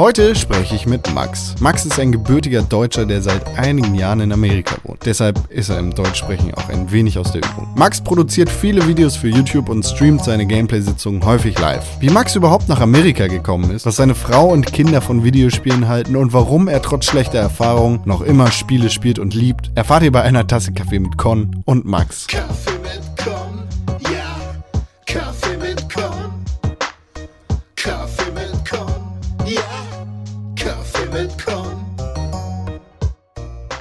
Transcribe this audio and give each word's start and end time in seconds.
Heute 0.00 0.34
spreche 0.34 0.74
ich 0.74 0.86
mit 0.86 1.12
Max. 1.12 1.56
Max 1.60 1.84
ist 1.84 2.00
ein 2.00 2.10
gebürtiger 2.10 2.62
Deutscher, 2.62 3.04
der 3.04 3.20
seit 3.20 3.58
einigen 3.58 3.94
Jahren 3.94 4.20
in 4.20 4.32
Amerika 4.32 4.76
wohnt. 4.84 5.04
Deshalb 5.04 5.38
ist 5.50 5.68
er 5.68 5.78
im 5.78 5.94
Deutschsprechen 5.94 6.54
auch 6.54 6.70
ein 6.70 6.90
wenig 6.90 7.18
aus 7.18 7.32
der 7.32 7.42
Übung. 7.42 7.68
Max 7.76 8.00
produziert 8.00 8.48
viele 8.48 8.88
Videos 8.88 9.14
für 9.14 9.28
YouTube 9.28 9.68
und 9.68 9.84
streamt 9.84 10.24
seine 10.24 10.46
Gameplay-Sitzungen 10.46 11.22
häufig 11.26 11.58
live. 11.58 11.84
Wie 12.00 12.08
Max 12.08 12.34
überhaupt 12.34 12.66
nach 12.66 12.80
Amerika 12.80 13.26
gekommen 13.26 13.72
ist, 13.72 13.84
was 13.84 13.96
seine 13.96 14.14
Frau 14.14 14.48
und 14.48 14.72
Kinder 14.72 15.02
von 15.02 15.22
Videospielen 15.22 15.86
halten 15.86 16.16
und 16.16 16.32
warum 16.32 16.68
er 16.68 16.80
trotz 16.80 17.04
schlechter 17.04 17.38
Erfahrung 17.38 18.00
noch 18.06 18.22
immer 18.22 18.50
Spiele 18.50 18.88
spielt 18.88 19.18
und 19.18 19.34
liebt, 19.34 19.70
erfahrt 19.74 20.02
ihr 20.02 20.12
bei 20.12 20.22
einer 20.22 20.46
Tasse 20.46 20.72
Kaffee 20.72 20.98
mit 20.98 21.18
Con 21.18 21.62
und 21.66 21.84
Max. 21.84 22.26
Kaffee 22.26 22.69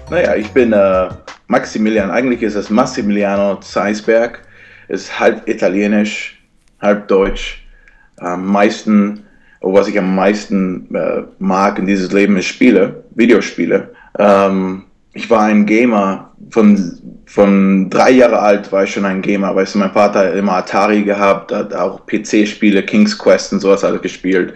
Naja, 0.09 0.35
ich 0.35 0.49
bin 0.49 0.73
äh, 0.73 1.09
Maximilian, 1.47 2.09
eigentlich 2.09 2.41
ist 2.41 2.55
es 2.55 2.71
Massimiliano 2.71 3.57
Zeisberg, 3.57 4.41
ist 4.87 5.19
halb 5.19 5.47
italienisch, 5.47 6.41
halb 6.81 7.07
deutsch. 7.07 7.63
Am 8.17 8.47
meisten, 8.47 9.23
was 9.61 9.87
ich 9.87 9.99
am 9.99 10.15
meisten 10.15 10.93
äh, 10.95 11.21
mag 11.37 11.77
in 11.77 11.85
dieses 11.85 12.11
Leben 12.11 12.37
ist 12.37 12.47
Spiele, 12.47 13.03
Videospiele. 13.15 13.93
Ähm, 14.17 14.85
ich 15.13 15.29
war 15.29 15.43
ein 15.43 15.67
Gamer, 15.67 16.31
von, 16.49 17.21
von 17.27 17.89
drei 17.91 18.09
Jahre 18.09 18.39
alt 18.39 18.71
war 18.71 18.85
ich 18.85 18.91
schon 18.93 19.05
ein 19.05 19.21
Gamer, 19.21 19.55
weißt 19.55 19.75
du, 19.75 19.79
mein 19.79 19.91
Vater 19.91 20.19
hat 20.19 20.35
immer 20.35 20.53
Atari 20.53 21.03
gehabt, 21.03 21.51
hat 21.51 21.71
auch 21.75 22.07
PC-Spiele, 22.07 22.81
King's 22.81 23.15
Quest 23.15 23.53
und 23.53 23.59
sowas 23.59 23.83
alles 23.83 24.01
gespielt. 24.01 24.55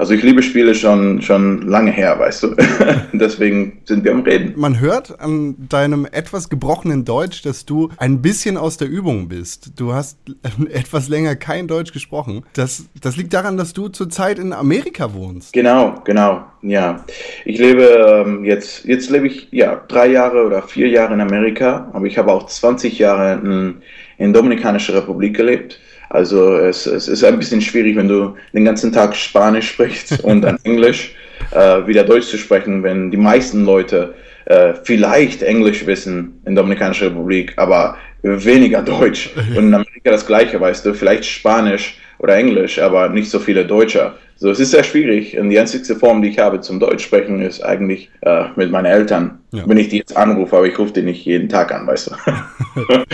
Also 0.00 0.14
ich 0.14 0.22
liebe 0.22 0.42
Spiele 0.42 0.74
schon, 0.74 1.20
schon 1.20 1.68
lange 1.68 1.90
her, 1.90 2.18
weißt 2.18 2.42
du. 2.44 2.56
Deswegen 3.12 3.82
sind 3.84 4.02
wir 4.02 4.12
am 4.12 4.22
Reden. 4.22 4.54
Man 4.56 4.80
hört 4.80 5.20
an 5.20 5.56
deinem 5.68 6.08
etwas 6.10 6.48
gebrochenen 6.48 7.04
Deutsch, 7.04 7.42
dass 7.42 7.66
du 7.66 7.90
ein 7.98 8.22
bisschen 8.22 8.56
aus 8.56 8.78
der 8.78 8.88
Übung 8.88 9.28
bist. 9.28 9.78
Du 9.78 9.92
hast 9.92 10.16
etwas 10.72 11.10
länger 11.10 11.36
kein 11.36 11.68
Deutsch 11.68 11.92
gesprochen. 11.92 12.46
Das, 12.54 12.86
das 12.98 13.18
liegt 13.18 13.34
daran, 13.34 13.58
dass 13.58 13.74
du 13.74 13.88
zurzeit 13.88 14.38
in 14.38 14.54
Amerika 14.54 15.12
wohnst. 15.12 15.52
Genau, 15.52 16.00
genau, 16.02 16.44
ja. 16.62 17.04
Ich 17.44 17.58
lebe 17.58 18.24
ähm, 18.26 18.46
jetzt, 18.46 18.86
jetzt 18.86 19.10
lebe 19.10 19.26
ich 19.26 19.48
ja 19.50 19.82
drei 19.86 20.06
Jahre 20.06 20.46
oder 20.46 20.62
vier 20.62 20.88
Jahre 20.88 21.12
in 21.12 21.20
Amerika, 21.20 21.90
aber 21.92 22.06
ich 22.06 22.16
habe 22.16 22.32
auch 22.32 22.46
20 22.46 22.98
Jahre 22.98 23.34
in, 23.34 23.82
in 24.16 24.32
Dominikanischer 24.32 24.94
Republik 24.94 25.36
gelebt. 25.36 25.78
Also 26.10 26.56
es, 26.56 26.86
es 26.86 27.08
ist 27.08 27.24
ein 27.24 27.38
bisschen 27.38 27.60
schwierig, 27.60 27.96
wenn 27.96 28.08
du 28.08 28.36
den 28.52 28.64
ganzen 28.64 28.92
Tag 28.92 29.16
Spanisch 29.16 29.70
sprichst 29.70 30.20
und 30.24 30.42
dann 30.42 30.58
Englisch, 30.64 31.14
äh, 31.52 31.86
wieder 31.86 32.04
Deutsch 32.04 32.26
zu 32.26 32.36
sprechen, 32.36 32.82
wenn 32.82 33.10
die 33.10 33.16
meisten 33.16 33.64
Leute 33.64 34.14
äh, 34.46 34.74
vielleicht 34.82 35.42
Englisch 35.42 35.86
wissen 35.86 36.40
in 36.44 36.56
Dominikanischer 36.56 37.06
Republik, 37.06 37.52
aber 37.56 37.96
weniger 38.22 38.82
Deutsch. 38.82 39.30
Und 39.56 39.68
in 39.68 39.74
Amerika 39.74 40.10
das 40.10 40.26
gleiche, 40.26 40.60
weißt 40.60 40.84
du, 40.84 40.94
vielleicht 40.94 41.24
Spanisch 41.24 41.98
oder 42.20 42.36
Englisch, 42.36 42.78
aber 42.78 43.08
nicht 43.08 43.30
so 43.30 43.38
viele 43.38 43.64
Deutscher. 43.64 44.14
So, 44.36 44.50
es 44.50 44.60
ist 44.60 44.70
sehr 44.70 44.84
schwierig. 44.84 45.38
Und 45.38 45.50
die 45.50 45.58
einzige 45.58 45.96
Form, 45.96 46.22
die 46.22 46.28
ich 46.28 46.38
habe 46.38 46.60
zum 46.60 46.80
Deutsch 46.80 47.04
sprechen, 47.04 47.40
ist 47.40 47.62
eigentlich 47.62 48.10
äh, 48.22 48.44
mit 48.56 48.70
meinen 48.70 48.86
Eltern. 48.86 49.40
Ja. 49.52 49.64
Wenn 49.66 49.78
ich 49.78 49.88
die 49.88 49.98
jetzt 49.98 50.16
anrufe, 50.16 50.56
aber 50.56 50.66
ich 50.66 50.78
rufe 50.78 50.92
die 50.92 51.02
nicht 51.02 51.24
jeden 51.24 51.48
Tag 51.48 51.72
an, 51.72 51.86
weißt 51.86 52.10
du. 52.10 52.14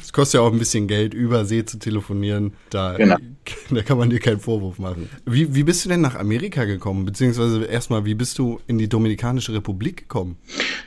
Es 0.00 0.12
kostet 0.12 0.40
ja 0.40 0.46
auch 0.46 0.52
ein 0.52 0.58
bisschen 0.58 0.86
Geld, 0.86 1.14
über 1.14 1.44
See 1.44 1.64
zu 1.64 1.78
telefonieren. 1.78 2.52
Da, 2.70 2.94
Genau. 2.94 3.16
da 3.70 3.82
kann 3.82 3.96
man 3.98 4.10
dir 4.10 4.18
keinen 4.18 4.40
Vorwurf 4.40 4.78
machen. 4.78 5.08
Wie, 5.24 5.54
wie 5.54 5.62
bist 5.62 5.84
du 5.84 5.88
denn 5.88 6.00
nach 6.00 6.16
Amerika 6.16 6.64
gekommen? 6.64 7.04
Beziehungsweise 7.04 7.64
erstmal, 7.64 8.04
wie 8.04 8.14
bist 8.14 8.38
du 8.38 8.60
in 8.66 8.78
die 8.78 8.88
Dominikanische 8.88 9.52
Republik 9.52 9.96
gekommen? 9.98 10.36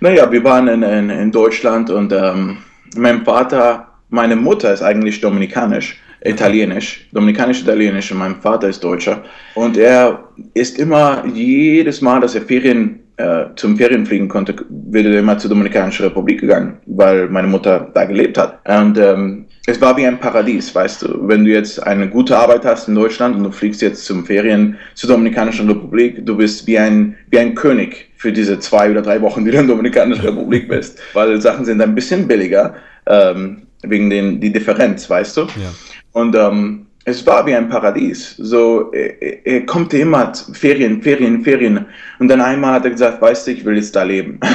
Naja, 0.01 0.31
wir 0.31 0.43
waren 0.43 0.67
in, 0.67 0.83
in, 0.83 1.09
in 1.09 1.31
Deutschland 1.31 1.89
und 1.89 2.11
ähm, 2.11 2.57
mein 2.95 3.23
Vater, 3.23 3.87
meine 4.09 4.35
Mutter 4.35 4.73
ist 4.73 4.81
eigentlich 4.81 5.19
dominikanisch, 5.21 5.97
italienisch, 6.27 7.07
dominikanisch-italienisch 7.13 8.11
und 8.11 8.19
mein 8.19 8.35
Vater 8.35 8.69
ist 8.69 8.83
Deutscher. 8.83 9.23
Und 9.55 9.77
er 9.77 10.23
ist 10.53 10.77
immer, 10.79 11.23
jedes 11.33 12.01
Mal, 12.01 12.21
dass 12.21 12.35
er 12.35 12.41
Ferien, 12.41 12.99
äh, 13.17 13.45
zum 13.55 13.77
Ferien 13.77 14.05
fliegen 14.05 14.27
konnte, 14.27 14.55
wird 14.69 15.05
er 15.05 15.19
immer 15.19 15.37
zur 15.37 15.49
Dominikanischen 15.49 16.05
Republik 16.05 16.41
gegangen, 16.41 16.77
weil 16.85 17.27
meine 17.29 17.47
Mutter 17.47 17.89
da 17.93 18.05
gelebt 18.05 18.37
hat. 18.37 18.59
Und 18.67 18.97
ähm, 18.97 19.45
es 19.65 19.81
war 19.81 19.97
wie 19.97 20.05
ein 20.05 20.19
Paradies, 20.19 20.73
weißt 20.73 21.01
du. 21.01 21.27
Wenn 21.27 21.43
du 21.43 21.51
jetzt 21.51 21.81
eine 21.83 22.07
gute 22.07 22.37
Arbeit 22.37 22.63
hast 22.63 22.87
in 22.87 22.95
Deutschland 22.95 23.35
und 23.35 23.43
du 23.43 23.51
fliegst 23.51 23.81
jetzt 23.81 24.05
zum 24.05 24.25
Ferien 24.25 24.77
zur 24.93 25.09
Dominikanischen 25.09 25.67
Republik, 25.67 26.25
du 26.25 26.37
bist 26.37 26.65
wie 26.67 26.77
ein, 26.77 27.17
wie 27.31 27.39
ein 27.39 27.53
König 27.53 28.09
für 28.15 28.31
diese 28.31 28.59
zwei 28.59 28.89
oder 28.89 29.01
drei 29.01 29.21
Wochen, 29.21 29.43
die 29.43 29.51
du 29.51 29.57
in 29.57 29.67
der 29.67 29.75
Dominikanischen 29.75 30.23
Republik 30.23 30.69
bist. 30.69 30.99
Weil 31.13 31.41
Sachen 31.41 31.65
sind 31.65 31.81
ein 31.81 31.95
bisschen 31.95 32.27
billiger, 32.27 32.75
ähm, 33.07 33.63
wegen 33.83 34.09
den, 34.09 34.39
die 34.39 34.51
Differenz, 34.51 35.09
weißt 35.09 35.37
du. 35.37 35.41
Ja. 35.41 35.73
Und 36.17 36.35
ähm, 36.35 36.87
es 37.05 37.25
war 37.27 37.45
wie 37.45 37.53
ein 37.53 37.69
Paradies. 37.69 38.35
So, 38.37 38.91
er, 38.91 39.45
er 39.45 39.65
kommt 39.67 39.93
immer 39.93 40.33
zu- 40.33 40.51
Ferien, 40.51 40.99
Ferien, 41.01 41.43
Ferien. 41.43 41.85
Und 42.17 42.27
dann 42.27 42.41
einmal 42.41 42.73
hat 42.73 42.85
er 42.85 42.91
gesagt, 42.91 43.21
weißt 43.21 43.45
du, 43.45 43.51
ich 43.51 43.63
will 43.63 43.75
jetzt 43.75 43.95
da 43.95 44.03
leben. 44.03 44.39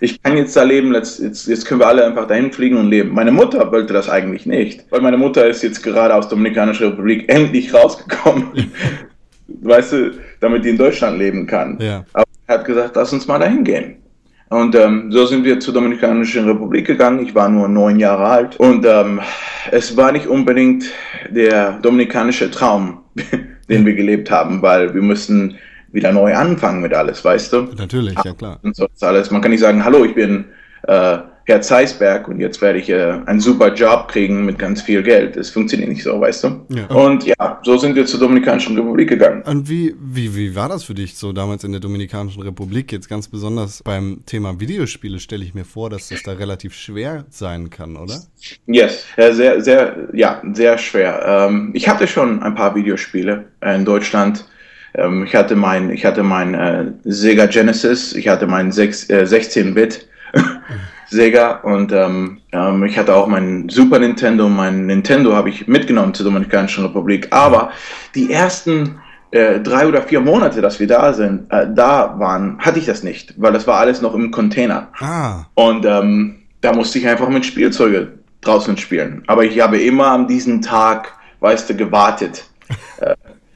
Ich 0.00 0.22
kann 0.22 0.36
jetzt 0.36 0.54
da 0.54 0.62
leben, 0.62 0.92
jetzt, 0.94 1.20
jetzt, 1.20 1.48
jetzt 1.48 1.64
können 1.64 1.80
wir 1.80 1.86
alle 1.86 2.04
einfach 2.04 2.26
dahin 2.26 2.52
fliegen 2.52 2.76
und 2.76 2.90
leben. 2.90 3.14
Meine 3.14 3.32
Mutter 3.32 3.72
wollte 3.72 3.94
das 3.94 4.10
eigentlich 4.10 4.44
nicht, 4.44 4.84
weil 4.90 5.00
meine 5.00 5.16
Mutter 5.16 5.46
ist 5.46 5.62
jetzt 5.62 5.82
gerade 5.82 6.14
aus 6.14 6.28
der 6.28 6.36
Dominikanischen 6.36 6.88
Republik 6.88 7.30
endlich 7.32 7.72
rausgekommen. 7.72 8.70
weißt 9.48 9.92
du, 9.92 10.10
damit 10.40 10.64
die 10.66 10.70
in 10.70 10.76
Deutschland 10.78 11.18
leben 11.18 11.46
kann. 11.46 11.78
Ja. 11.80 12.04
Aber 12.12 12.26
er 12.46 12.58
hat 12.58 12.64
gesagt, 12.66 12.94
lass 12.94 13.12
uns 13.12 13.26
mal 13.26 13.38
dahin 13.38 13.64
gehen. 13.64 13.96
Und 14.48 14.76
ähm, 14.76 15.10
so 15.10 15.26
sind 15.26 15.44
wir 15.44 15.58
zur 15.58 15.74
Dominikanischen 15.74 16.44
Republik 16.44 16.86
gegangen. 16.86 17.24
Ich 17.24 17.34
war 17.34 17.48
nur 17.48 17.68
neun 17.68 17.98
Jahre 17.98 18.26
alt. 18.26 18.56
Und 18.56 18.86
ähm, 18.86 19.20
es 19.72 19.96
war 19.96 20.12
nicht 20.12 20.26
unbedingt 20.26 20.84
der 21.30 21.78
dominikanische 21.80 22.50
Traum, 22.50 22.98
den 23.68 23.84
wir 23.84 23.94
gelebt 23.94 24.30
haben, 24.30 24.62
weil 24.62 24.94
wir 24.94 25.02
mussten 25.02 25.56
wieder 25.90 26.12
neu 26.12 26.34
anfangen 26.34 26.82
mit 26.82 26.94
alles, 26.94 27.24
weißt 27.24 27.52
du? 27.52 27.68
Natürlich, 27.76 28.14
ja 28.24 28.34
klar. 28.34 28.60
Und 28.62 28.76
so 28.76 28.86
ist 28.86 29.02
alles. 29.02 29.30
Man 29.30 29.40
kann 29.40 29.50
nicht 29.50 29.60
sagen, 29.60 29.84
hallo, 29.84 30.04
ich 30.04 30.14
bin 30.14 30.44
äh, 30.86 31.18
Herr 31.48 31.62
Zeisberg 31.62 32.26
und 32.26 32.40
jetzt 32.40 32.60
werde 32.60 32.80
ich 32.80 32.90
äh, 32.90 33.20
einen 33.26 33.38
super 33.38 33.72
Job 33.72 34.08
kriegen 34.08 34.44
mit 34.44 34.58
ganz 34.58 34.82
viel 34.82 35.04
Geld. 35.04 35.36
Das 35.36 35.50
funktioniert 35.50 35.88
nicht 35.88 36.02
so, 36.02 36.20
weißt 36.20 36.42
du? 36.42 36.66
Ja. 36.70 36.86
Und 36.86 37.24
ja, 37.24 37.60
so 37.62 37.78
sind 37.78 37.94
wir 37.94 38.04
zur 38.04 38.18
Dominikanischen 38.18 38.76
Republik 38.76 39.10
gegangen. 39.10 39.42
Und 39.42 39.68
wie, 39.68 39.94
wie, 40.00 40.34
wie 40.34 40.56
war 40.56 40.68
das 40.68 40.82
für 40.82 40.94
dich 40.94 41.16
so 41.16 41.32
damals 41.32 41.62
in 41.62 41.70
der 41.70 41.80
Dominikanischen 41.80 42.42
Republik? 42.42 42.90
Jetzt 42.90 43.08
ganz 43.08 43.28
besonders 43.28 43.80
beim 43.84 44.22
Thema 44.26 44.58
Videospiele 44.58 45.20
stelle 45.20 45.44
ich 45.44 45.54
mir 45.54 45.64
vor, 45.64 45.88
dass 45.88 46.08
das 46.08 46.24
da 46.24 46.32
relativ 46.32 46.74
schwer 46.74 47.26
sein 47.30 47.70
kann, 47.70 47.96
oder? 47.96 48.20
Yes, 48.66 49.04
sehr, 49.16 49.60
sehr, 49.62 50.08
ja, 50.14 50.42
sehr 50.52 50.78
schwer. 50.78 51.46
Ähm, 51.48 51.70
ich 51.74 51.88
hatte 51.88 52.08
schon 52.08 52.42
ein 52.42 52.56
paar 52.56 52.74
Videospiele 52.74 53.44
in 53.64 53.84
Deutschland. 53.84 54.44
Ähm, 54.94 55.24
ich 55.24 55.34
hatte 55.36 55.54
mein, 55.54 55.90
ich 55.90 56.04
hatte 56.04 56.24
mein 56.24 56.54
äh, 56.54 56.86
Sega 57.04 57.46
Genesis, 57.46 58.16
ich 58.16 58.26
hatte 58.26 58.48
mein 58.48 58.70
äh, 58.70 58.72
16-Bit 58.72 60.08
Sega 61.08 61.60
und 61.62 61.92
ähm, 61.92 62.38
ähm, 62.52 62.84
ich 62.84 62.98
hatte 62.98 63.14
auch 63.14 63.26
mein 63.26 63.68
Super 63.68 63.98
Nintendo. 63.98 64.48
Mein 64.48 64.86
Nintendo 64.86 65.34
habe 65.34 65.48
ich 65.48 65.68
mitgenommen 65.68 66.14
zur 66.14 66.24
Dominikanischen 66.24 66.84
Republik. 66.84 67.28
Aber 67.30 67.70
die 68.14 68.32
ersten 68.32 68.98
äh, 69.30 69.60
drei 69.60 69.86
oder 69.86 70.02
vier 70.02 70.20
Monate, 70.20 70.60
dass 70.60 70.80
wir 70.80 70.86
da 70.86 71.12
sind, 71.12 71.50
äh, 71.52 71.66
da 71.72 72.18
waren, 72.18 72.58
hatte 72.58 72.78
ich 72.78 72.86
das 72.86 73.02
nicht, 73.02 73.34
weil 73.36 73.52
das 73.52 73.66
war 73.66 73.78
alles 73.78 74.00
noch 74.02 74.14
im 74.14 74.30
Container. 74.30 74.88
Ah, 74.98 75.44
Und 75.54 75.84
ähm, 75.84 76.36
da 76.60 76.72
musste 76.72 76.98
ich 76.98 77.06
einfach 77.06 77.28
mit 77.28 77.44
Spielzeuge 77.46 78.14
draußen 78.40 78.76
spielen. 78.76 79.22
Aber 79.26 79.44
ich 79.44 79.60
habe 79.60 79.78
immer 79.78 80.08
an 80.08 80.26
diesen 80.26 80.62
Tag, 80.62 81.12
weißt 81.40 81.70
du, 81.70 81.76
gewartet, 81.76 82.44
äh, 83.00 83.14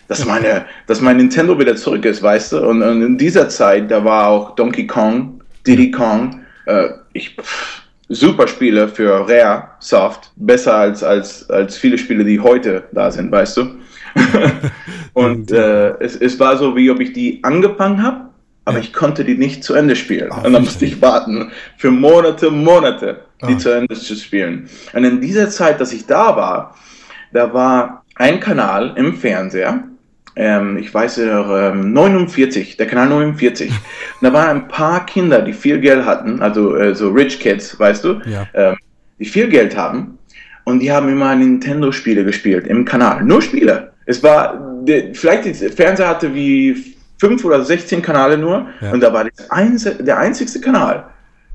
dass, 0.08 0.24
meine, 0.24 0.66
dass 0.86 1.00
mein 1.00 1.16
Nintendo 1.16 1.58
wieder 1.58 1.76
zurück 1.76 2.04
ist, 2.04 2.22
weißt 2.22 2.52
du. 2.52 2.68
Und, 2.68 2.82
und 2.82 3.02
in 3.02 3.18
dieser 3.18 3.48
Zeit, 3.48 3.90
da 3.90 4.04
war 4.04 4.28
auch 4.28 4.54
Donkey 4.54 4.86
Kong, 4.86 5.40
Diddy 5.66 5.90
Kong, 5.90 6.40
äh, 6.70 6.90
ich, 7.12 7.36
pff, 7.36 7.82
super 8.08 8.46
Spiele 8.48 8.88
für 8.88 9.28
Rare 9.28 9.68
Soft, 9.78 10.30
besser 10.36 10.74
als, 10.76 11.02
als, 11.02 11.48
als 11.50 11.76
viele 11.76 11.98
Spiele, 11.98 12.24
die 12.24 12.40
heute 12.40 12.84
da 12.92 13.10
sind, 13.10 13.30
weißt 13.30 13.56
du. 13.58 13.74
und 15.12 15.50
äh, 15.52 15.90
es, 16.00 16.16
es 16.16 16.38
war 16.40 16.56
so, 16.56 16.74
wie 16.76 16.90
ob 16.90 17.00
ich 17.00 17.12
die 17.12 17.38
angefangen 17.42 18.02
habe, 18.02 18.30
aber 18.64 18.78
Ja. 18.78 18.82
ich 18.82 18.92
konnte 18.92 19.24
die 19.24 19.36
nicht 19.36 19.62
zu 19.64 19.74
Ende 19.74 19.94
spielen. 19.96 20.30
Ah, 20.32 20.42
und 20.42 20.52
dann 20.52 20.64
musste 20.64 20.84
ich 20.84 21.00
warten 21.00 21.50
für 21.76 21.90
Monate, 21.90 22.50
Monate, 22.50 23.20
die 23.48 23.54
Ah. 23.54 23.58
zu 23.58 23.70
Ende 23.70 23.94
zu 23.94 24.14
spielen. 24.16 24.68
Und 24.92 25.04
in 25.04 25.20
dieser 25.20 25.48
Zeit, 25.50 25.80
dass 25.80 25.92
ich 25.92 26.06
da 26.06 26.34
war, 26.36 26.74
da 27.32 27.52
war 27.54 28.04
ein 28.16 28.40
Kanal 28.40 28.92
im 28.96 29.14
Fernseher, 29.14 29.84
ähm, 30.36 30.76
ich 30.78 30.92
weiß 30.92 31.18
noch, 31.18 31.50
ähm, 31.56 31.92
49, 31.92 32.76
der 32.76 32.86
Kanal 32.86 33.08
49. 33.08 33.70
Und 33.70 33.78
da 34.20 34.32
waren 34.32 34.48
ein 34.62 34.68
paar 34.68 35.04
Kinder, 35.06 35.42
die 35.42 35.52
viel 35.52 35.78
Geld 35.80 36.04
hatten, 36.04 36.40
also 36.40 36.76
äh, 36.76 36.94
so 36.94 37.10
Rich 37.10 37.40
Kids, 37.40 37.78
weißt 37.78 38.04
du, 38.04 38.20
Ja. 38.26 38.46
ähm, 38.54 38.76
die 39.18 39.24
viel 39.26 39.48
Geld 39.48 39.76
haben. 39.76 40.18
Und 40.64 40.80
die 40.80 40.92
haben 40.92 41.08
immer 41.08 41.34
Nintendo-Spiele 41.34 42.24
gespielt 42.24 42.66
im 42.66 42.84
Kanal. 42.84 43.24
Nur 43.24 43.42
Spiele. 43.42 43.92
Es 44.06 44.22
war, 44.22 44.58
der, 44.82 45.14
vielleicht 45.14 45.44
der 45.60 45.70
Fernseher 45.72 46.08
hatte 46.08 46.34
wie 46.34 46.94
fünf 47.18 47.44
oder 47.44 47.62
16 47.64 48.00
Kanäle 48.02 48.38
nur 48.38 48.66
Ja. 48.80 48.92
und 48.92 49.00
da 49.02 49.12
war 49.12 49.24
das 49.24 49.50
einze, 49.50 49.94
der 50.02 50.18
einzigste 50.18 50.60
Kanal, 50.60 51.04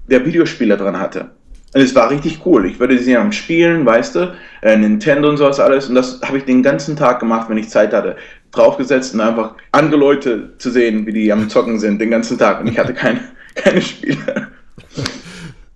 der 0.09 0.23
Videospiele 0.25 0.77
dran 0.77 0.99
hatte. 0.99 1.29
Und 1.75 1.81
es 1.81 1.93
war 1.93 2.09
richtig 2.09 2.39
cool. 2.45 2.65
Ich 2.67 2.79
würde 2.79 2.97
sie 2.97 3.17
am 3.17 3.33
Spielen, 3.33 3.85
weißt 3.85 4.15
du, 4.15 4.33
äh, 4.61 4.77
Nintendo 4.77 5.27
und 5.27 5.35
sowas 5.35 5.59
alles. 5.59 5.89
Und 5.89 5.95
das 5.95 6.21
habe 6.23 6.37
ich 6.37 6.45
den 6.45 6.63
ganzen 6.63 6.95
Tag 6.95 7.19
gemacht, 7.19 7.49
wenn 7.49 7.57
ich 7.57 7.67
Zeit 7.67 7.91
hatte. 7.91 8.15
Draufgesetzt 8.51 9.13
und 9.13 9.19
einfach 9.19 9.55
andere 9.73 9.99
Leute 9.99 10.53
zu 10.57 10.71
sehen, 10.71 11.05
wie 11.05 11.11
die 11.11 11.29
am 11.33 11.49
Zocken 11.49 11.77
sind, 11.77 11.99
den 11.99 12.11
ganzen 12.11 12.37
Tag. 12.37 12.61
Und 12.61 12.67
ich 12.67 12.79
hatte 12.79 12.93
keine, 12.93 13.19
keine 13.55 13.81
Spiele. 13.81 14.47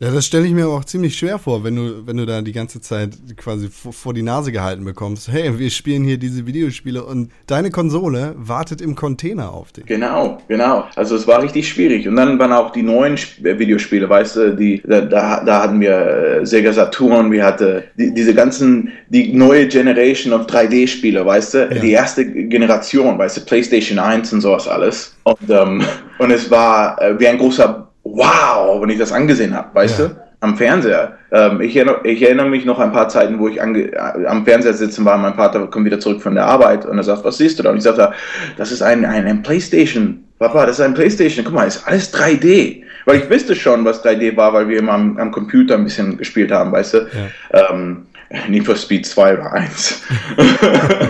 Ja, 0.01 0.12
das 0.12 0.25
stelle 0.25 0.46
ich 0.46 0.54
mir 0.54 0.66
auch 0.69 0.86
ziemlich 0.86 1.18
schwer 1.18 1.38
vor, 1.40 1.66
wenn 1.66 1.75
du, 1.75 2.07
wenn 2.07 2.16
du 2.16 2.25
da 2.25 2.42
die 2.42 2.54
ganze 2.54 2.80
Zeit 2.80 3.18
quasi 3.36 3.68
vor, 3.68 3.92
vor 3.92 4.13
die 4.13 4.22
Nase 4.22 4.54
gehalten 4.54 4.86
bekommst. 4.86 5.30
Hey, 5.30 5.60
wir 5.60 5.69
spielen 5.69 6.06
hier 6.06 6.18
diese 6.18 6.48
Videospiele 6.48 7.04
und 7.04 7.31
deine 7.48 7.69
Konsole 7.69 8.34
wartet 8.38 8.80
im 8.80 8.96
Container 8.96 9.51
auf 9.51 9.74
dich. 9.74 9.86
Genau, 9.88 10.38
genau. 10.48 10.86
Also 10.96 11.18
es 11.18 11.28
war 11.28 11.44
richtig 11.44 11.68
schwierig. 11.68 12.07
Und 12.07 12.16
dann 12.16 12.40
waren 12.40 12.54
auch 12.54 12.72
die 12.72 12.81
neuen 12.81 13.16
äh, 13.44 13.60
Videospiele, 13.60 14.07
weißt 14.07 14.36
du, 14.38 14.56
die, 14.56 14.81
da, 14.88 15.01
da, 15.01 15.44
da 15.44 15.63
hatten 15.63 15.81
wir 15.81 15.98
äh, 15.98 16.46
Sega 16.46 16.72
Saturn, 16.72 17.30
wir 17.34 17.44
hatten 17.44 17.84
die, 17.98 18.13
diese 18.13 18.34
ganzen, 18.34 18.94
die 19.10 19.34
neue 19.34 19.68
Generation 19.68 20.31
of 20.31 20.46
3D-Spiele, 20.48 21.25
weißt 21.25 21.54
du, 21.56 21.57
Ja. 21.57 21.81
die 21.81 21.92
erste 21.92 22.25
Generation, 22.25 23.18
weißt 23.18 23.36
du, 23.36 23.42
PlayStation 23.42 24.00
1 24.00 24.31
und 24.31 24.40
sowas 24.40 24.66
alles. 24.66 25.13
Und, 25.24 25.50
ähm, 25.50 25.84
und 26.19 26.31
es 26.31 26.50
war 26.50 27.01
äh, 27.01 27.19
wie 27.19 27.28
ein 27.28 27.38
großer 27.38 27.88
Wow, 28.16 28.82
wenn 28.82 28.90
ich 28.90 29.00
das 29.00 29.12
angesehen 29.12 29.56
habe, 29.56 29.74
weißt 29.74 30.00
Ja. 30.00 30.06
du? 30.08 30.16
Am 30.42 30.56
Fernseher. 30.56 31.18
Ähm, 31.34 31.60
ich, 31.60 31.76
erinnere, 31.76 32.00
ich 32.06 32.22
erinnere 32.22 32.48
mich 32.48 32.64
noch 32.64 32.80
an 32.80 32.90
ein 32.90 32.94
paar 32.94 33.10
Zeiten, 33.10 33.40
wo 33.40 33.50
ich 33.50 33.62
ange, 33.62 33.92
äh, 33.92 34.26
am 34.26 34.46
Fernseher 34.46 34.74
sitzen 34.74 35.04
war. 35.04 35.18
Mein 35.18 35.34
Vater 35.34 35.68
kommt 35.68 35.86
wieder 35.86 36.00
zurück 36.00 36.22
von 36.22 36.34
der 36.34 36.46
Arbeit 36.46 36.86
und 36.86 36.98
er 36.98 37.04
sagt, 37.04 37.26
was 37.26 37.38
siehst 37.38 37.60
du 37.60 37.64
da? 37.64 37.72
Und 37.72 37.78
ich 37.78 37.84
sagte, 37.84 38.14
das 38.56 38.72
ist 38.72 38.82
ein, 38.82 39.04
ein, 39.04 39.26
ein 39.28 39.44
Playstation. 39.44 40.24
Papa, 40.40 40.66
das 40.66 40.80
ist 40.80 40.86
ein 40.86 40.94
Playstation. 40.94 41.44
Guck 41.44 41.54
mal, 41.56 41.68
ist 41.68 41.86
alles 41.86 42.14
3D. 42.14 42.84
Weil 43.06 43.18
ich 43.18 43.30
wusste 43.30 43.54
schon, 43.54 43.84
was 43.84 44.02
3D 44.04 44.38
war, 44.38 44.54
weil 44.54 44.70
wir 44.70 44.80
immer 44.80 44.94
am, 44.94 45.18
am 45.18 45.32
Computer 45.32 45.76
ein 45.76 45.84
bisschen 45.84 46.18
gespielt 46.18 46.54
haben, 46.54 46.72
weißt 46.72 46.94
du? 46.94 47.08
Ähm, 47.52 48.06
Need 48.48 48.66
for 48.66 48.76
Speed 48.78 49.06
2 49.08 49.34
oder 49.34 49.52
1. 49.52 50.02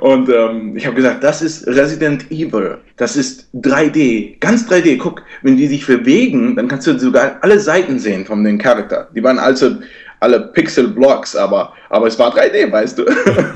Und 0.00 0.30
ähm, 0.30 0.76
ich 0.76 0.86
habe 0.86 0.96
gesagt, 0.96 1.22
das 1.22 1.42
ist 1.42 1.66
Resident 1.66 2.30
Evil. 2.30 2.78
Das 2.96 3.16
ist 3.16 3.48
3D, 3.54 4.38
ganz 4.40 4.66
3D. 4.66 4.96
Guck, 4.96 5.22
wenn 5.42 5.58
die 5.58 5.66
sich 5.66 5.86
bewegen, 5.86 6.56
dann 6.56 6.68
kannst 6.68 6.86
du 6.86 6.98
sogar 6.98 7.36
alle 7.42 7.60
Seiten 7.60 7.98
sehen 7.98 8.24
von 8.24 8.42
den 8.42 8.56
Charakter. 8.56 9.08
Die 9.14 9.22
waren 9.22 9.38
also 9.38 9.76
alle 10.20 10.40
Pixel-Blocks, 10.40 11.36
aber, 11.36 11.74
aber 11.90 12.06
es 12.06 12.18
war 12.18 12.34
3D, 12.34 12.72
weißt 12.72 12.98
du. 12.98 13.04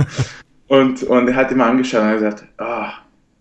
und, 0.68 1.02
und 1.04 1.28
er 1.28 1.34
hat 1.34 1.50
immer 1.50 1.64
angeschaut 1.64 2.02
und 2.02 2.12
gesagt, 2.12 2.44
ah, 2.58 2.92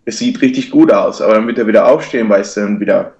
es 0.06 0.18
sieht 0.18 0.40
richtig 0.40 0.70
gut 0.70 0.90
aus. 0.90 1.20
Aber 1.20 1.34
dann 1.34 1.46
wird 1.46 1.58
er 1.58 1.66
wieder 1.66 1.86
aufstehen, 1.86 2.30
weißt 2.30 2.56
du, 2.56 2.60
und 2.62 2.80
wieder 2.80 3.12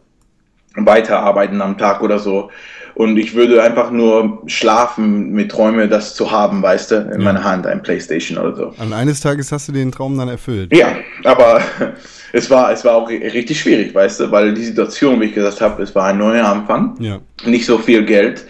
weiterarbeiten 0.77 1.61
am 1.61 1.77
Tag 1.77 2.03
oder 2.03 2.19
so. 2.19 2.51
Und 2.95 3.17
ich 3.17 3.35
würde 3.35 3.63
einfach 3.63 3.91
nur 3.91 4.43
schlafen 4.47 5.33
mit 5.33 5.51
Träume, 5.51 5.89
das 5.89 6.15
zu 6.15 6.31
haben, 6.31 6.63
weißt 6.63 6.91
du, 6.93 6.95
in 6.97 7.11
Ja. 7.21 7.25
meiner 7.25 7.43
Hand, 7.43 7.67
ein 7.67 7.83
Playstation 7.83 8.39
oder 8.39 8.55
so. 8.55 8.75
An 8.79 8.93
eines 8.93 9.21
Tages 9.21 9.51
hast 9.51 9.67
du 9.69 9.73
den 9.73 9.91
Traum 9.91 10.17
dann 10.17 10.29
erfüllt. 10.29 10.75
Ja, 10.77 10.89
aber 11.25 11.61
es 12.33 12.49
war, 12.51 12.71
es 12.73 12.85
war 12.85 12.95
auch 12.95 13.11
ri- 13.11 13.21
richtig 13.33 13.61
schwierig, 13.61 13.95
weißt 13.95 14.21
du, 14.21 14.31
weil 14.31 14.55
die 14.55 14.65
Situation, 14.65 15.21
wie 15.21 15.25
ich 15.27 15.35
gesagt 15.35 15.61
habe, 15.61 15.83
es 15.83 15.95
war 15.95 16.07
ein 16.07 16.19
neuer 16.19 16.47
Anfang, 16.47 16.95
Ja. 17.01 17.19
nicht 17.45 17.67
so 17.67 17.79
viel 17.79 18.05
Geld 18.05 18.45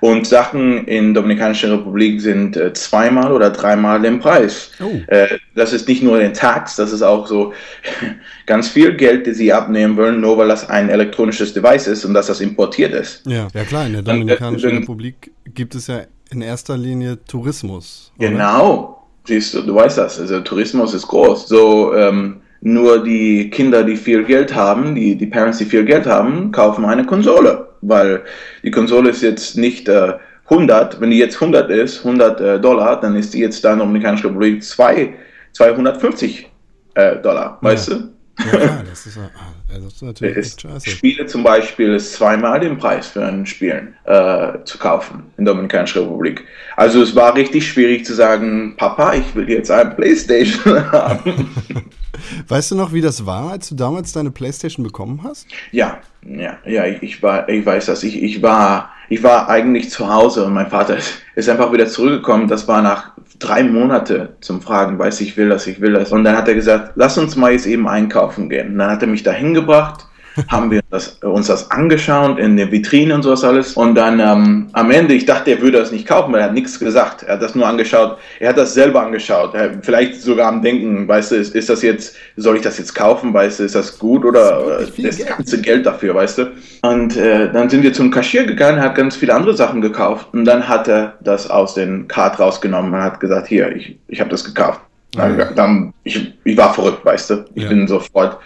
und 0.00 0.26
Sachen 0.26 0.86
in 0.86 1.14
Dominikanischer 1.14 1.72
Republik 1.72 2.20
sind 2.20 2.56
äh, 2.56 2.72
zweimal 2.72 3.32
oder 3.32 3.50
dreimal 3.50 4.00
den 4.00 4.20
Preis. 4.20 4.70
Oh. 4.80 4.90
Äh, 5.08 5.38
das 5.54 5.72
ist 5.72 5.88
nicht 5.88 6.02
nur 6.02 6.18
den 6.18 6.34
Tax, 6.34 6.76
das 6.76 6.92
ist 6.92 7.02
auch 7.02 7.26
so 7.26 7.52
ganz 8.46 8.68
viel 8.68 8.94
Geld, 8.96 9.26
die 9.26 9.32
sie 9.32 9.52
abnehmen 9.52 9.96
wollen, 9.96 10.20
nur 10.20 10.38
weil 10.38 10.48
das 10.48 10.68
ein 10.68 10.88
elektronisches 10.88 11.52
Device 11.52 11.86
ist 11.88 12.04
und 12.04 12.14
dass 12.14 12.26
das 12.26 12.40
importiert 12.40 12.94
ist. 12.94 13.22
Ja, 13.26 13.48
ja 13.54 13.64
klar, 13.64 13.86
in 13.86 13.92
der 13.92 14.00
äh, 14.02 14.04
Dominikanischen 14.04 14.70
dann- 14.70 14.78
Republik 14.78 15.32
gibt 15.54 15.74
es 15.74 15.86
ja 15.86 16.02
in 16.30 16.42
erster 16.42 16.76
Linie 16.76 17.18
Tourismus. 17.24 18.12
oder? 18.18 18.28
Genau, 18.28 19.06
siehst 19.24 19.54
du, 19.54 19.62
du 19.62 19.74
weißt 19.74 19.98
das. 19.98 20.20
Also 20.20 20.40
Tourismus 20.40 20.94
ist 20.94 21.06
groß. 21.08 21.48
So 21.48 21.94
ähm, 21.94 22.40
nur 22.60 23.02
die 23.04 23.50
Kinder, 23.50 23.84
die 23.84 23.96
viel 23.96 24.24
Geld 24.24 24.54
haben, 24.54 24.94
die, 24.94 25.16
die 25.16 25.26
Parents, 25.26 25.58
die 25.58 25.64
viel 25.64 25.84
Geld 25.84 26.06
haben, 26.06 26.50
kaufen 26.52 26.84
eine 26.84 27.04
Konsole, 27.04 27.67
weil 27.80 28.22
die 28.62 28.70
Konsole 28.70 29.10
ist 29.10 29.22
jetzt 29.22 29.56
nicht 29.56 29.88
äh, 29.88 30.14
100. 30.50 31.00
Wenn 31.00 31.10
die 31.10 31.18
jetzt 31.18 31.36
100 31.40 31.70
ist, 31.70 31.98
100 32.04 32.40
äh, 32.40 32.60
Dollar, 32.60 33.00
dann 33.00 33.16
ist 33.16 33.34
die 33.34 33.40
jetzt 33.40 33.64
da 33.64 33.72
in 33.72 33.78
der 33.78 33.86
Dominikanischen 33.86 34.26
Republik 34.28 34.62
zwei- 34.64 35.14
250 35.52 36.48
äh, 36.94 37.16
Dollar, 37.16 37.58
weißt 37.60 37.90
du? 37.92 38.08
Ja, 38.38 38.82
das 38.88 39.06
ist, 39.06 39.18
ah, 39.18 39.30
das 39.68 39.94
ist 39.94 40.02
natürlich 40.02 40.36
Ist, 40.36 40.60
scheiße. 40.60 40.90
Spiele 40.90 41.26
zum 41.26 41.42
Beispiel 41.42 41.94
ist 41.94 42.12
zweimal 42.12 42.60
den 42.60 42.78
Preis 42.78 43.08
für 43.08 43.24
ein 43.24 43.44
Spiel 43.46 43.94
äh, 44.04 44.52
zu 44.64 44.78
kaufen 44.78 45.24
in 45.36 45.44
der 45.44 45.54
Dominikanischen 45.54 46.02
Republik. 46.02 46.44
Also 46.76 47.02
es 47.02 47.14
war 47.16 47.34
richtig 47.34 47.68
schwierig 47.68 48.06
zu 48.06 48.14
sagen, 48.14 48.74
Papa, 48.76 49.14
ich 49.14 49.34
will 49.34 49.48
jetzt 49.50 49.70
ein 49.70 49.94
Playstation 49.96 50.92
haben. 50.92 51.50
Weißt 52.48 52.70
du 52.70 52.74
noch, 52.76 52.92
wie 52.92 53.00
das 53.00 53.26
war, 53.26 53.52
als 53.52 53.68
du 53.68 53.74
damals 53.74 54.12
deine 54.12 54.30
Playstation 54.30 54.84
bekommen 54.84 55.20
hast? 55.24 55.46
ja, 55.72 55.98
ja, 56.22 56.58
ja, 56.66 56.84
ich, 56.86 57.02
ich 57.02 57.22
war, 57.22 57.48
ich 57.48 57.64
weiß 57.64 57.86
das. 57.86 58.02
Ich, 58.02 58.20
ich 58.22 58.42
war, 58.42 58.92
ich 59.08 59.22
war 59.22 59.48
eigentlich 59.48 59.90
zu 59.90 60.12
Hause 60.12 60.44
und 60.44 60.52
mein 60.52 60.68
Vater 60.68 60.96
ist, 60.96 61.22
ist 61.36 61.48
einfach 61.48 61.72
wieder 61.72 61.86
zurückgekommen. 61.86 62.48
Das 62.48 62.66
war 62.66 62.82
nach 62.82 63.12
drei 63.38 63.62
Monate 63.62 64.36
zum 64.40 64.60
Fragen, 64.60 64.98
weiß 64.98 65.20
ich 65.20 65.36
will 65.36 65.48
das, 65.48 65.66
ich 65.66 65.80
will 65.80 65.92
das. 65.92 66.12
Und 66.12 66.24
dann 66.24 66.36
hat 66.36 66.48
er 66.48 66.54
gesagt, 66.54 66.92
lass 66.96 67.18
uns 67.18 67.36
mal 67.36 67.52
jetzt 67.52 67.66
eben 67.66 67.88
einkaufen 67.88 68.48
gehen. 68.48 68.72
Und 68.72 68.78
dann 68.78 68.90
hat 68.90 69.02
er 69.02 69.08
mich 69.08 69.22
dahin 69.22 69.54
gebracht, 69.54 70.07
haben 70.48 70.70
wir 70.70 70.80
das, 70.90 71.18
uns 71.22 71.48
das 71.48 71.70
angeschaut 71.70 72.38
in 72.38 72.56
der 72.56 72.70
Vitrine 72.70 73.14
und 73.14 73.22
sowas 73.22 73.42
alles. 73.44 73.74
Und 73.74 73.94
dann 73.96 74.20
ähm, 74.20 74.68
am 74.72 74.90
Ende, 74.90 75.14
ich 75.14 75.26
dachte, 75.26 75.50
er 75.50 75.60
würde 75.60 75.78
das 75.78 75.90
nicht 75.90 76.06
kaufen, 76.06 76.32
weil 76.32 76.40
er 76.40 76.46
hat 76.46 76.54
nichts 76.54 76.78
gesagt. 76.78 77.24
Er 77.24 77.34
hat 77.34 77.42
das 77.42 77.54
nur 77.54 77.66
angeschaut. 77.66 78.18
Er 78.38 78.50
hat 78.50 78.58
das 78.58 78.74
selber 78.74 79.02
angeschaut. 79.02 79.54
Vielleicht 79.82 80.20
sogar 80.22 80.48
am 80.48 80.62
Denken, 80.62 81.08
weißt 81.08 81.32
du, 81.32 81.36
ist, 81.36 81.54
ist 81.54 81.68
das 81.68 81.82
jetzt, 81.82 82.16
soll 82.36 82.56
ich 82.56 82.62
das 82.62 82.78
jetzt 82.78 82.94
kaufen, 82.94 83.34
weißt 83.34 83.60
du, 83.60 83.64
ist 83.64 83.74
das 83.74 83.98
gut 83.98 84.24
oder 84.24 84.66
wirklich 84.66 84.90
viel 84.92 85.06
das 85.06 85.26
ganze 85.26 85.60
Geld 85.60 85.84
dafür, 85.86 86.14
weißt 86.14 86.38
du? 86.38 86.46
Und 86.82 87.16
äh, 87.16 87.50
dann 87.52 87.68
sind 87.68 87.82
wir 87.82 87.92
zum 87.92 88.10
Cashier 88.10 88.44
gegangen, 88.46 88.80
hat 88.80 88.94
ganz 88.94 89.16
viele 89.16 89.34
andere 89.34 89.56
Sachen 89.56 89.80
gekauft 89.80 90.28
und 90.32 90.44
dann 90.44 90.68
hat 90.68 90.86
er 90.88 91.14
das 91.20 91.50
aus 91.50 91.74
den 91.74 92.06
Card 92.08 92.38
rausgenommen 92.38 92.94
und 92.94 93.00
hat 93.02 93.18
gesagt, 93.20 93.48
hier, 93.48 93.74
ich, 93.74 93.98
ich 94.08 94.20
habe 94.20 94.30
das 94.30 94.44
gekauft. 94.44 94.80
Dann, 95.16 95.54
dann, 95.56 95.94
ich, 96.04 96.34
ich 96.44 96.56
war 96.56 96.74
verrückt, 96.74 97.04
weißt 97.04 97.30
du? 97.30 97.44
Ich 97.54 97.62
Ja. 97.62 97.68
bin 97.70 97.88
sofort 97.88 98.38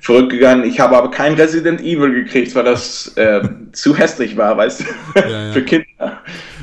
verrückt 0.00 0.30
gegangen. 0.30 0.64
Ich 0.64 0.80
habe 0.80 0.96
aber 0.96 1.10
kein 1.10 1.34
Resident 1.34 1.80
Evil 1.80 2.12
gekriegt, 2.12 2.54
weil 2.54 2.64
das 2.64 3.08
äh, 3.16 3.42
zu 3.72 3.96
hässlich 3.96 4.36
war, 4.36 4.56
weißt 4.56 4.80
du? 4.80 4.84
Ja, 5.20 5.46
ja. 5.46 5.52
Für 5.52 5.62
Kinder. 5.62 6.20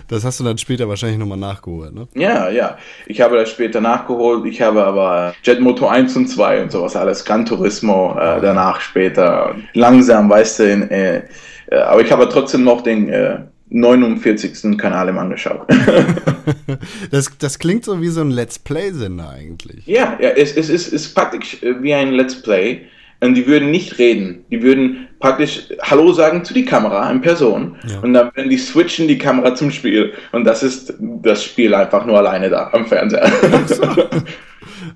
Das 0.08 0.24
hast 0.24 0.40
du 0.40 0.44
dann 0.44 0.58
später 0.58 0.88
wahrscheinlich 0.88 1.20
nochmal 1.20 1.38
nachgeholt, 1.38 1.94
ne? 1.94 2.08
Ja, 2.16 2.50
ja. 2.50 2.78
Ich 3.08 3.20
habe 3.20 3.36
das 3.36 3.50
später 3.50 3.82
nachgeholt. 3.82 4.46
Ich 4.46 4.62
habe 4.62 4.84
aber 4.84 5.36
Jet 5.44 5.60
Moto 5.60 5.88
1 5.88 6.16
und 6.16 6.28
2 6.28 6.64
und 6.64 6.72
sowas 6.72 6.96
alles. 6.96 7.26
Gran 7.26 7.46
Turismo 7.46 8.16
äh, 8.18 8.40
danach 8.42 8.80
später. 8.80 9.56
Langsam, 9.74 10.30
weißt 10.30 10.60
du. 10.60 10.72
In, 10.72 10.90
äh, 10.90 11.24
äh, 11.68 11.76
aber 11.76 12.02
ich 12.02 12.12
habe 12.12 12.28
trotzdem 12.30 12.64
noch 12.64 12.82
den 12.82 13.10
äh, 13.10 13.40
49. 13.70 14.78
Kanal 14.78 15.10
im 15.10 15.18
angeschaut. 15.18 15.68
Das, 17.12 17.30
das 17.40 17.60
klingt 17.60 17.84
so 17.84 18.02
wie 18.02 18.08
so 18.08 18.22
ein 18.22 18.32
Let's 18.32 18.58
Play-Sender 18.60 19.30
eigentlich. 19.30 19.86
ja, 19.86 20.18
ja 20.20 20.30
es, 20.30 20.56
es 20.56 20.70
ist, 20.70 20.94
ist 20.94 21.14
praktisch 21.14 21.62
äh, 21.62 21.82
wie 21.82 21.94
ein 21.94 22.14
Let's 22.14 22.42
Play. 22.42 22.88
Und 23.20 23.34
die 23.34 23.48
würden 23.48 23.72
nicht 23.72 23.98
reden. 23.98 24.46
Die 24.52 24.62
würden 24.62 25.08
praktisch 25.20 25.70
Hallo 25.82 26.14
sagen 26.14 26.46
zu 26.46 26.54
die 26.54 26.66
Kamera 26.66 27.10
in 27.12 27.22
Person. 27.22 27.76
Ja. 27.88 28.00
Und 28.02 28.14
dann 28.14 28.32
würden 28.36 28.50
die 28.52 28.58
switchen 28.58 29.08
die 29.08 29.18
Kamera 29.18 29.56
zum 29.56 29.72
Spiel. 29.72 30.14
Und 30.32 30.44
das 30.44 30.62
ist 30.62 30.94
das 31.00 31.44
Spiel 31.44 31.74
einfach 31.74 32.06
nur 32.06 32.18
alleine 32.18 32.50
da 32.50 32.70
am 32.74 32.86
Fernseher. 32.86 33.32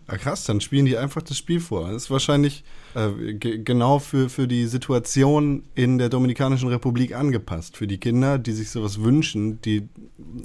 Ah, 0.07 0.17
krass, 0.17 0.43
dann 0.45 0.61
spielen 0.61 0.85
die 0.85 0.97
einfach 0.97 1.21
das 1.21 1.37
Spiel 1.37 1.59
vor. 1.59 1.87
Das 1.91 2.03
ist 2.03 2.11
wahrscheinlich 2.11 2.63
äh, 2.95 3.33
ge- 3.33 3.61
genau 3.63 3.99
für, 3.99 4.29
für 4.29 4.47
die 4.47 4.65
Situation 4.65 5.63
in 5.75 5.97
der 5.97 6.09
Dominikanischen 6.09 6.67
Republik 6.69 7.15
angepasst. 7.15 7.77
Für 7.77 7.87
die 7.87 7.97
Kinder, 7.97 8.37
die 8.37 8.51
sich 8.51 8.69
sowas 8.69 9.01
wünschen, 9.01 9.61
die 9.61 9.87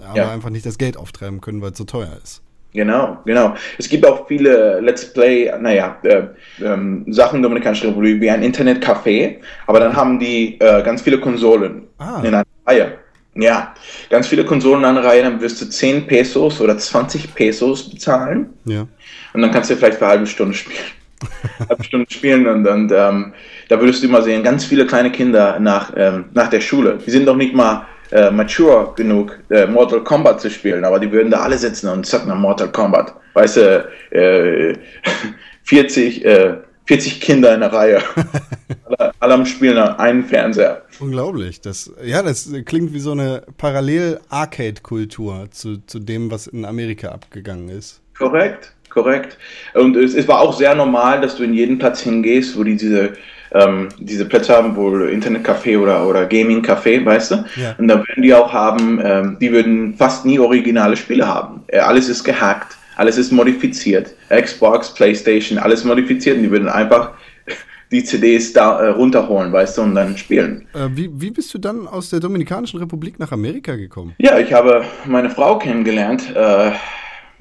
aber 0.00 0.16
Ja. 0.16 0.30
einfach 0.30 0.50
nicht 0.50 0.64
das 0.64 0.78
Geld 0.78 0.96
auftreiben 0.96 1.40
können, 1.40 1.60
weil 1.60 1.72
es 1.72 1.78
so 1.78 1.84
teuer 1.84 2.16
ist. 2.22 2.42
Genau, 2.72 3.18
genau. 3.24 3.54
Es 3.78 3.88
gibt 3.88 4.06
auch 4.06 4.26
viele 4.28 4.80
Let's 4.80 5.12
Play, 5.12 5.50
naja, 5.60 5.96
äh, 6.02 6.22
ähm, 6.62 7.06
Sachen 7.08 7.42
Dominikanischen 7.42 7.88
Republik 7.88 8.20
wie 8.20 8.28
ein 8.30 8.42
Internetcafé, 8.42 9.36
aber 9.66 9.80
dann 9.80 9.96
haben 9.96 10.18
die 10.18 10.58
äh, 10.60 10.82
ganz 10.82 11.00
viele 11.02 11.18
Konsolen 11.18 11.84
Ah. 11.98 12.20
in 12.22 12.34
einer 12.34 12.44
Reihe. 12.66 12.92
Ja, 13.34 13.74
ganz 14.10 14.26
viele 14.28 14.44
Konsolen 14.44 14.80
in 14.80 14.84
einer 14.86 15.04
Reihe, 15.04 15.22
dann 15.22 15.40
wirst 15.40 15.60
du 15.62 15.66
10 15.66 16.06
Pesos 16.06 16.60
oder 16.60 16.76
20 16.76 17.34
Pesos 17.34 17.88
bezahlen 17.88 18.50
Ja. 18.66 18.86
und 19.32 19.40
dann 19.42 19.50
kannst 19.50 19.70
du 19.70 19.76
vielleicht 19.76 19.96
für 19.98 20.04
eine 20.04 20.12
halbe 20.12 20.26
Stunde 20.26 20.54
spielen. 20.54 20.78
halbe 21.70 21.82
Stunde 21.84 22.06
spielen 22.10 22.46
und, 22.46 22.66
und 22.68 22.92
ähm, 22.94 23.32
da 23.70 23.80
würdest 23.80 24.02
du 24.02 24.06
immer 24.08 24.20
sehen, 24.20 24.42
ganz 24.42 24.66
viele 24.66 24.86
kleine 24.86 25.10
Kinder 25.10 25.58
nach, 25.58 25.92
ähm, 25.96 26.26
nach 26.34 26.48
der 26.48 26.60
Schule, 26.60 26.98
die 27.06 27.10
sind 27.10 27.24
noch 27.24 27.36
nicht 27.36 27.54
mal 27.54 27.86
äh, 28.10 28.30
mature 28.30 28.92
genug, 28.96 29.38
äh, 29.50 29.66
Mortal 29.66 30.02
Kombat 30.04 30.40
zu 30.40 30.50
spielen, 30.50 30.84
aber 30.84 30.98
die 30.98 31.10
würden 31.10 31.30
da 31.30 31.40
alle 31.40 31.58
sitzen 31.58 31.88
und 31.88 32.06
zocken 32.06 32.30
am 32.30 32.40
Mortal 32.40 32.70
Kombat. 32.70 33.14
Weißt 33.34 33.56
du, 33.56 33.88
äh, 34.10 34.74
40, 35.64 36.24
äh, 36.24 36.54
40 36.86 37.20
Kinder 37.20 37.54
in 37.54 37.60
der 37.60 37.72
Reihe. 37.72 38.02
alle, 38.84 39.12
alle 39.18 39.34
am 39.34 39.46
Spielen 39.46 39.76
an 39.76 39.98
einem 39.98 40.24
Fernseher. 40.24 40.82
Unglaublich. 41.00 41.60
Das, 41.60 41.92
ja, 42.04 42.22
das 42.22 42.50
klingt 42.64 42.92
wie 42.92 43.00
so 43.00 43.12
eine 43.12 43.42
Parallel-Arcade-Kultur 43.58 45.48
zu, 45.50 45.78
zu 45.86 45.98
dem, 45.98 46.30
was 46.30 46.46
in 46.46 46.64
Amerika 46.64 47.08
abgegangen 47.08 47.68
ist. 47.68 48.00
Korrekt, 48.16 48.72
korrekt. 48.88 49.36
Und 49.74 49.96
es, 49.96 50.14
es 50.14 50.28
war 50.28 50.40
auch 50.40 50.56
sehr 50.56 50.74
normal, 50.74 51.20
dass 51.20 51.36
du 51.36 51.42
in 51.42 51.54
jeden 51.54 51.78
Platz 51.78 52.00
hingehst, 52.00 52.56
wo 52.56 52.62
die 52.62 52.76
diese, 52.76 53.12
ähm, 53.60 53.88
diese 53.98 54.24
Plätze 54.24 54.54
haben, 54.54 54.76
wo 54.76 54.88
Internetcafé 54.90 55.78
oder, 55.78 56.06
oder 56.06 56.26
Gaming-Café, 56.26 57.04
weißt 57.04 57.30
du? 57.30 57.44
Ja. 57.56 57.74
Und 57.78 57.88
da 57.88 57.98
würden 57.98 58.22
die 58.22 58.34
auch 58.34 58.52
haben, 58.52 59.00
ähm, 59.02 59.36
die 59.40 59.52
würden 59.52 59.94
fast 59.94 60.24
nie 60.24 60.38
originale 60.38 60.96
Spiele 60.96 61.26
haben. 61.26 61.62
Äh, 61.68 61.78
alles 61.78 62.08
ist 62.08 62.24
gehackt, 62.24 62.76
alles 62.96 63.18
ist 63.18 63.32
modifiziert. 63.32 64.14
Xbox, 64.30 64.92
Playstation, 64.94 65.58
alles 65.58 65.84
modifiziert 65.84 66.36
und 66.36 66.42
die 66.42 66.50
würden 66.50 66.68
einfach 66.68 67.12
die 67.90 68.04
CDs 68.04 68.52
da 68.52 68.80
äh, 68.80 68.88
runterholen, 68.88 69.52
weißt 69.52 69.78
du, 69.78 69.82
und 69.82 69.94
dann 69.94 70.16
spielen. 70.16 70.66
Äh, 70.74 70.88
wie, 70.92 71.10
wie 71.12 71.30
bist 71.30 71.52
du 71.54 71.58
dann 71.58 71.86
aus 71.86 72.10
der 72.10 72.20
Dominikanischen 72.20 72.80
Republik 72.80 73.18
nach 73.18 73.32
Amerika 73.32 73.76
gekommen? 73.76 74.14
Ja, 74.18 74.38
ich 74.38 74.52
habe 74.52 74.84
meine 75.04 75.30
Frau 75.30 75.58
kennengelernt. 75.58 76.34
Äh, 76.34 76.72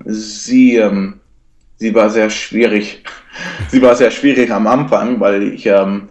sie, 0.05 0.77
ähm, 0.77 1.19
sie 1.77 1.93
war 1.93 2.10
sehr 2.10 2.29
schwierig. 2.29 3.03
Sie 3.70 3.82
war 3.82 3.96
sehr 3.96 4.12
schwierig 4.12 4.51
am 4.51 4.68
Anfang, 4.68 5.20
weil 5.20 5.44
ich, 5.44 5.65
ähm, 5.65 6.10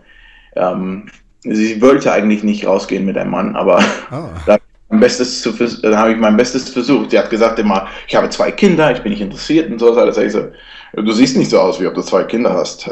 ähm, 0.56 1.06
sie 1.42 1.80
wollte 1.80 2.12
eigentlich 2.12 2.42
nicht 2.42 2.66
rausgehen 2.66 3.04
mit 3.04 3.16
einem 3.16 3.30
Mann, 3.30 3.56
aber 3.56 3.78
Ah. 4.10 4.28
da 4.46 4.58
dann 4.90 5.96
habe 5.96 6.12
ich 6.12 6.18
mein 6.18 6.36
Bestes 6.36 6.68
versucht. 6.68 7.10
Sie 7.10 7.18
hat 7.18 7.30
gesagt 7.30 7.58
immer, 7.58 7.88
ich 8.06 8.14
habe 8.14 8.28
zwei 8.28 8.52
Kinder, 8.52 8.92
ich 8.92 9.02
bin 9.02 9.10
nicht 9.12 9.22
interessiert 9.22 9.70
und 9.70 9.78
so. 9.78 9.92
Alles. 9.96 10.16
Ich 10.18 10.32
so, 10.32 10.48
du 10.94 11.12
siehst 11.12 11.36
nicht 11.36 11.50
so 11.50 11.58
aus, 11.58 11.80
wie 11.80 11.86
ob 11.86 11.94
du 11.94 12.02
zwei 12.02 12.24
Kinder 12.24 12.52
hast. 12.54 12.82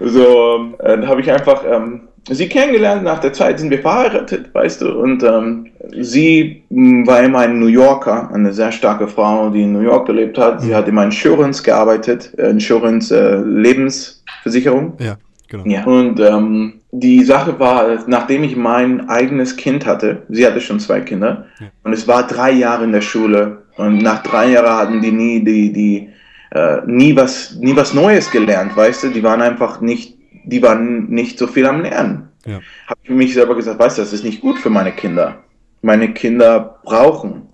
so, 0.00 0.74
äh, 0.78 0.88
dann 0.88 1.06
habe 1.06 1.20
ich 1.20 1.30
einfach 1.30 1.62
ähm, 1.70 2.08
sie 2.30 2.48
kennengelernt. 2.48 3.02
Nach 3.04 3.18
der 3.18 3.32
Zeit 3.32 3.58
sind 3.58 3.70
wir 3.70 3.80
verheiratet, 3.80 4.52
weißt 4.54 4.82
du. 4.82 4.98
Und 4.98 5.22
ähm, 5.22 5.66
sie 6.00 6.62
war 6.70 7.22
immer 7.22 7.40
ein 7.40 7.58
New 7.58 7.66
Yorker, 7.66 8.30
eine 8.32 8.52
sehr 8.52 8.72
starke 8.72 9.08
Frau, 9.08 9.50
die 9.50 9.62
in 9.62 9.72
New 9.72 9.80
York 9.80 10.06
gelebt 10.06 10.38
hat. 10.38 10.60
Sie 10.62 10.74
hat 10.74 10.88
immer 10.88 11.02
in 11.04 11.10
Insurance 11.10 11.62
gearbeitet, 11.62 12.32
äh, 12.38 12.50
Insurance 12.50 13.14
äh, 13.14 13.36
Lebensversicherung. 13.42 14.94
Ja, 14.98 15.16
genau. 15.48 15.64
Ja. 15.66 15.84
Und 15.84 16.20
ähm, 16.20 16.74
die 16.90 17.22
Sache 17.22 17.58
war, 17.58 17.98
nachdem 18.06 18.44
ich 18.44 18.56
mein 18.56 19.08
eigenes 19.08 19.56
Kind 19.56 19.84
hatte, 19.86 20.22
sie 20.28 20.46
hatte 20.46 20.60
schon 20.60 20.80
zwei 20.80 21.00
Kinder, 21.00 21.44
Ja. 21.60 21.66
und 21.84 21.92
es 21.92 22.08
war 22.08 22.26
drei 22.26 22.52
Jahre 22.52 22.84
in 22.84 22.92
der 22.92 23.02
Schule, 23.02 23.62
und 23.76 23.98
nach 23.98 24.22
drei 24.22 24.50
Jahren 24.50 24.76
hatten 24.76 25.00
die 25.02 25.12
nie, 25.12 25.44
die, 25.44 25.72
die, 25.72 26.08
äh, 26.50 26.78
nie 26.86 27.14
was, 27.14 27.54
nie 27.60 27.76
was 27.76 27.94
Neues 27.94 28.30
gelernt, 28.30 28.76
weißt 28.76 29.04
du, 29.04 29.08
die 29.10 29.22
waren 29.22 29.40
einfach 29.42 29.80
nicht, 29.80 30.17
die 30.44 30.62
waren 30.62 31.08
nicht 31.08 31.38
so 31.38 31.46
viel 31.46 31.66
am 31.66 31.82
Lernen. 31.82 32.28
Ja. 32.46 32.60
Habe 32.86 33.00
ich 33.02 33.10
mich 33.10 33.34
selber 33.34 33.54
gesagt, 33.54 33.78
weißt 33.78 33.98
du, 33.98 34.02
das 34.02 34.12
ist 34.12 34.24
nicht 34.24 34.40
gut 34.40 34.58
für 34.58 34.70
meine 34.70 34.92
Kinder. 34.92 35.36
Meine 35.82 36.12
Kinder 36.12 36.78
brauchen 36.84 37.48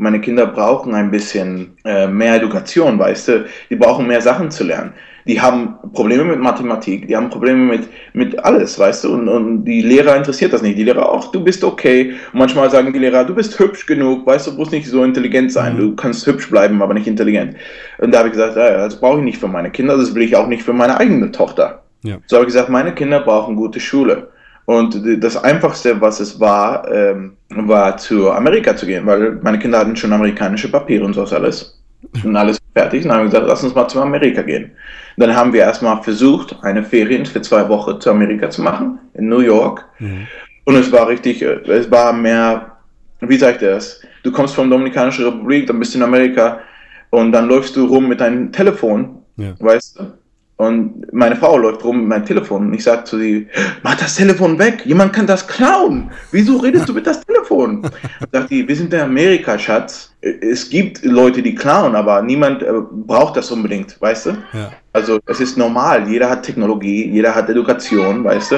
meine 0.00 0.20
Kinder 0.20 0.46
brauchen 0.46 0.94
ein 0.94 1.10
bisschen 1.10 1.76
äh, 1.84 2.06
mehr 2.06 2.36
Education, 2.36 2.98
weißt 2.98 3.28
du, 3.28 3.44
die 3.68 3.76
brauchen 3.76 4.06
mehr 4.06 4.22
Sachen 4.22 4.50
zu 4.50 4.64
lernen. 4.64 4.94
Die 5.26 5.38
haben 5.38 5.74
Probleme 5.92 6.24
mit 6.24 6.40
Mathematik, 6.40 7.06
die 7.06 7.14
haben 7.14 7.28
Probleme 7.28 7.58
mit, 7.58 7.88
mit 8.14 8.38
alles, 8.42 8.78
weißt 8.78 9.04
du, 9.04 9.12
und, 9.12 9.28
und 9.28 9.64
die 9.66 9.82
Lehrer 9.82 10.16
interessiert 10.16 10.54
das 10.54 10.62
nicht. 10.62 10.78
Die 10.78 10.84
Lehrer, 10.84 11.06
ach, 11.12 11.30
du 11.30 11.44
bist 11.44 11.62
okay. 11.62 12.14
Und 12.32 12.38
manchmal 12.38 12.70
sagen 12.70 12.94
die 12.94 12.98
Lehrer, 12.98 13.24
du 13.24 13.34
bist 13.34 13.58
hübsch 13.58 13.84
genug, 13.84 14.26
weißt 14.26 14.46
du, 14.46 14.52
du 14.52 14.56
musst 14.56 14.72
nicht 14.72 14.88
so 14.88 15.04
intelligent 15.04 15.52
sein, 15.52 15.76
du 15.76 15.94
kannst 15.94 16.26
hübsch 16.26 16.48
bleiben, 16.48 16.80
aber 16.80 16.94
nicht 16.94 17.06
intelligent. 17.06 17.56
Und 17.98 18.14
da 18.14 18.20
habe 18.20 18.28
ich 18.28 18.32
gesagt, 18.32 18.56
ja, 18.56 18.78
das 18.78 18.98
brauche 18.98 19.18
ich 19.18 19.24
nicht 19.24 19.38
für 19.38 19.48
meine 19.48 19.70
Kinder, 19.70 19.98
das 19.98 20.14
will 20.14 20.22
ich 20.22 20.34
auch 20.34 20.46
nicht 20.46 20.62
für 20.62 20.72
meine 20.72 20.98
eigene 20.98 21.30
Tochter. 21.30 21.82
Ja. 22.02 22.18
So 22.26 22.36
habe 22.36 22.44
ich 22.46 22.52
gesagt, 22.52 22.68
meine 22.68 22.94
Kinder 22.94 23.20
brauchen 23.20 23.56
gute 23.56 23.80
Schule. 23.80 24.28
Und 24.66 25.02
das 25.22 25.36
Einfachste, 25.36 26.00
was 26.00 26.20
es 26.20 26.38
war, 26.38 26.88
ähm, 26.92 27.36
war 27.48 27.96
zu 27.96 28.30
Amerika 28.30 28.76
zu 28.76 28.86
gehen, 28.86 29.04
weil 29.06 29.32
meine 29.42 29.58
Kinder 29.58 29.78
hatten 29.78 29.96
schon 29.96 30.12
amerikanische 30.12 30.70
Papiere 30.70 31.04
und 31.04 31.14
so 31.14 31.24
alles. 31.24 31.76
Und 32.24 32.34
alles 32.34 32.58
fertig. 32.72 33.02
Und 33.02 33.10
dann 33.10 33.18
haben 33.18 33.24
wir 33.24 33.30
gesagt, 33.30 33.46
lass 33.46 33.62
uns 33.62 33.74
mal 33.74 33.86
zu 33.86 34.00
Amerika 34.00 34.40
gehen. 34.40 34.70
Dann 35.18 35.36
haben 35.36 35.52
wir 35.52 35.60
erstmal 35.60 36.02
versucht, 36.02 36.56
eine 36.62 36.82
Ferien 36.82 37.26
für 37.26 37.42
zwei 37.42 37.68
Wochen 37.68 38.00
zu 38.00 38.10
Amerika 38.10 38.48
zu 38.48 38.62
machen, 38.62 38.98
in 39.14 39.28
New 39.28 39.40
York. 39.40 39.84
Mhm. 39.98 40.26
Und 40.64 40.76
es 40.76 40.90
war 40.90 41.08
richtig, 41.08 41.42
äh, 41.42 41.60
es 41.68 41.90
war 41.90 42.14
mehr, 42.14 42.76
wie 43.20 43.36
sagt 43.36 43.60
er 43.62 43.74
das? 43.74 44.00
Du 44.22 44.32
kommst 44.32 44.54
von 44.54 44.70
Dominikanischen 44.70 45.26
Republik, 45.26 45.66
dann 45.66 45.78
bist 45.78 45.92
du 45.94 45.98
in 45.98 46.04
Amerika 46.04 46.60
und 47.10 47.32
dann 47.32 47.48
läufst 47.48 47.76
du 47.76 47.84
rum 47.84 48.08
mit 48.08 48.20
deinem 48.20 48.50
Telefon, 48.50 49.22
Ja. 49.36 49.52
weißt 49.58 49.98
du? 49.98 50.04
Und 50.60 51.10
meine 51.14 51.36
Frau 51.36 51.56
läuft 51.56 51.82
rum 51.84 52.00
mit 52.00 52.08
meinem 52.08 52.26
Telefon 52.26 52.66
und 52.66 52.74
ich 52.74 52.84
sage 52.84 53.04
zu 53.04 53.18
sie, 53.18 53.48
mach 53.82 53.94
das 53.94 54.16
Telefon 54.16 54.58
weg, 54.58 54.82
jemand 54.84 55.14
kann 55.14 55.26
das 55.26 55.48
klauen. 55.48 56.10
Wieso 56.32 56.58
redest 56.58 56.86
du 56.86 56.92
mit 56.92 57.06
das 57.06 57.24
Telefon? 57.24 57.80
Sagt 58.30 58.50
die, 58.50 58.68
wir 58.68 58.76
sind 58.76 58.92
in 58.92 59.00
Amerika, 59.00 59.58
Schatz. 59.58 60.14
Es 60.20 60.68
gibt 60.68 61.02
Leute, 61.02 61.40
die 61.40 61.54
klauen, 61.54 61.94
aber 61.96 62.20
niemand 62.20 62.62
äh, 62.62 62.72
braucht 63.06 63.38
das 63.38 63.50
unbedingt, 63.50 63.98
weißt 64.02 64.26
du? 64.26 64.30
Ja. 64.52 64.70
Also 64.92 65.18
es 65.24 65.40
ist 65.40 65.56
normal, 65.56 66.06
jeder 66.06 66.28
hat 66.28 66.42
Technologie, 66.42 67.08
jeder 67.10 67.34
hat 67.34 67.48
Education, 67.48 68.22
weißt 68.22 68.52
du? 68.52 68.56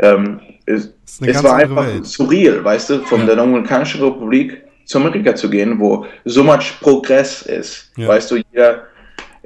Ähm, 0.00 0.40
es, 0.66 0.92
es 1.22 1.42
war 1.42 1.56
einfach 1.56 1.86
Welt. 1.86 2.04
surreal, 2.04 2.62
weißt 2.62 2.90
du, 2.90 2.98
von 3.06 3.20
Ja. 3.20 3.26
der 3.28 3.36
Dominikanischen 3.36 4.02
Republik 4.04 4.64
zu 4.84 4.98
Amerika 4.98 5.34
zu 5.34 5.48
gehen, 5.48 5.78
wo 5.80 6.04
so 6.26 6.44
much 6.44 6.78
Progress 6.82 7.40
ist. 7.40 7.90
Ja. 7.96 8.08
Weißt 8.08 8.30
du, 8.30 8.36
jeder 8.52 8.82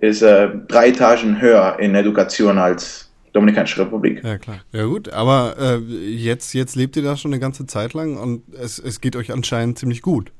ist 0.02 0.20
äh, 0.20 0.48
drei 0.66 0.88
Etagen 0.88 1.40
höher 1.40 1.76
in 1.78 1.94
Education 1.94 2.58
als 2.58 3.08
Dominikanische 3.32 3.82
Republik. 3.82 4.22
Ja, 4.22 4.36
klar. 4.36 4.58
Ja, 4.72 4.84
gut, 4.84 5.10
aber 5.12 5.54
äh, 5.58 5.76
jetzt, 5.78 6.52
jetzt 6.54 6.74
lebt 6.74 6.96
ihr 6.96 7.02
da 7.02 7.16
schon 7.16 7.32
eine 7.32 7.40
ganze 7.40 7.66
Zeit 7.66 7.94
lang 7.94 8.18
und 8.18 8.42
es, 8.52 8.78
es 8.78 9.00
geht 9.00 9.16
euch 9.16 9.32
anscheinend 9.32 9.78
ziemlich 9.78 10.02
gut. 10.02 10.32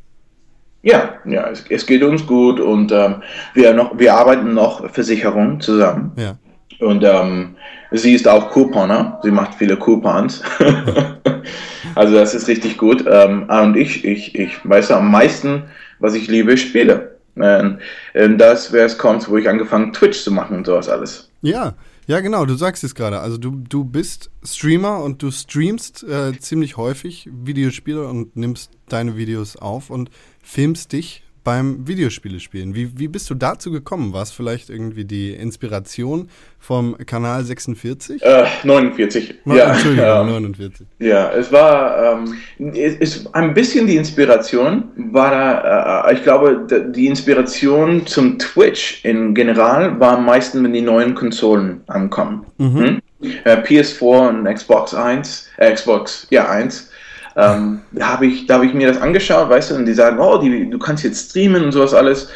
Ja, 0.82 1.14
ja, 1.24 1.48
es, 1.48 1.64
es 1.70 1.86
geht 1.86 2.02
uns 2.02 2.26
gut 2.26 2.58
und 2.58 2.90
ähm, 2.90 3.22
wir, 3.54 3.72
noch, 3.72 3.96
wir 3.96 4.14
arbeiten 4.14 4.52
noch 4.52 4.90
Versicherung 4.90 5.60
zusammen. 5.60 6.10
Ja. 6.16 6.36
Und 6.80 7.04
ähm, 7.04 7.54
sie 7.92 8.14
ist 8.14 8.26
auch 8.26 8.50
Couponer, 8.50 9.20
sie 9.22 9.30
macht 9.30 9.54
viele 9.54 9.76
Coupons. 9.76 10.42
also 11.94 12.14
das 12.14 12.34
ist 12.34 12.48
richtig 12.48 12.78
gut. 12.78 13.04
Ähm, 13.08 13.48
und 13.48 13.76
ich, 13.76 14.04
ich, 14.04 14.34
ich 14.34 14.58
weiß 14.68 14.90
am 14.90 15.08
meisten, 15.08 15.62
was 16.00 16.14
ich 16.14 16.26
liebe, 16.26 16.56
Spiele. 16.56 17.11
Ähm, 17.36 17.78
ähm, 18.14 18.38
das 18.38 18.72
wäre 18.72 18.86
es 18.86 18.98
kommt, 18.98 19.28
wo 19.28 19.36
ich 19.36 19.48
angefangen 19.48 19.92
Twitch 19.92 20.22
zu 20.22 20.30
machen 20.30 20.56
und 20.56 20.66
sowas 20.66 20.88
alles. 20.88 21.30
Ja, 21.40 21.74
ja, 22.06 22.20
genau, 22.20 22.44
du 22.44 22.54
sagst 22.54 22.82
es 22.84 22.94
gerade. 22.94 23.20
Also 23.20 23.38
du, 23.38 23.62
du 23.68 23.84
bist 23.84 24.30
Streamer 24.44 25.02
und 25.02 25.22
du 25.22 25.30
streamst 25.30 26.02
äh, 26.02 26.36
ziemlich 26.38 26.76
häufig 26.76 27.28
Videospiele 27.32 28.06
und 28.06 28.36
nimmst 28.36 28.72
deine 28.88 29.16
Videos 29.16 29.56
auf 29.56 29.88
und 29.88 30.10
filmst 30.42 30.92
dich 30.92 31.22
beim 31.44 31.86
Videospiele 31.86 32.40
spielen. 32.40 32.74
Wie, 32.74 32.98
wie 32.98 33.08
bist 33.08 33.28
du 33.30 33.34
dazu 33.34 33.70
gekommen? 33.70 34.12
War 34.12 34.22
es 34.22 34.30
vielleicht 34.30 34.70
irgendwie 34.70 35.04
die 35.04 35.32
Inspiration 35.32 36.28
vom 36.58 36.96
Kanal 37.06 37.44
46? 37.44 38.22
Äh, 38.22 38.44
49. 38.62 39.34
No, 39.44 39.56
ja, 39.56 39.72
Entschuldigung, 39.72 40.04
ja. 40.04 40.24
49. 40.24 40.86
Ja, 41.00 41.32
es 41.32 41.50
war 41.50 42.14
ähm, 42.14 42.34
es, 42.74 42.96
es, 43.00 43.34
ein 43.34 43.54
bisschen 43.54 43.86
die 43.86 43.96
Inspiration 43.96 44.84
war 44.96 45.30
da, 45.30 46.08
äh, 46.08 46.14
ich 46.14 46.22
glaube, 46.22 46.66
die 46.94 47.06
Inspiration 47.06 48.06
zum 48.06 48.38
Twitch 48.38 49.04
in 49.04 49.34
general 49.34 49.98
war 49.98 50.18
am 50.18 50.26
meisten, 50.26 50.62
wenn 50.62 50.72
die 50.72 50.82
neuen 50.82 51.14
Konsolen 51.14 51.80
ankommen. 51.88 52.46
Hm? 52.58 53.00
Äh, 53.44 53.56
PS4 53.56 54.28
und 54.28 54.44
Xbox 54.44 54.94
1, 54.94 55.48
äh, 55.58 55.72
Xbox, 55.72 56.26
ja, 56.30 56.48
1. 56.48 56.91
Ähm, 57.36 57.80
da 57.92 58.08
habe 58.08 58.26
ich, 58.26 58.46
da 58.46 58.56
hab 58.56 58.62
ich 58.62 58.74
mir 58.74 58.88
das 58.88 59.00
angeschaut, 59.00 59.48
weißt 59.48 59.70
du, 59.70 59.74
und 59.76 59.86
die 59.86 59.94
sagen, 59.94 60.18
oh, 60.20 60.38
die, 60.38 60.68
du 60.68 60.78
kannst 60.78 61.04
jetzt 61.04 61.30
streamen 61.30 61.64
und 61.64 61.72
sowas 61.72 61.94
alles. 61.94 62.28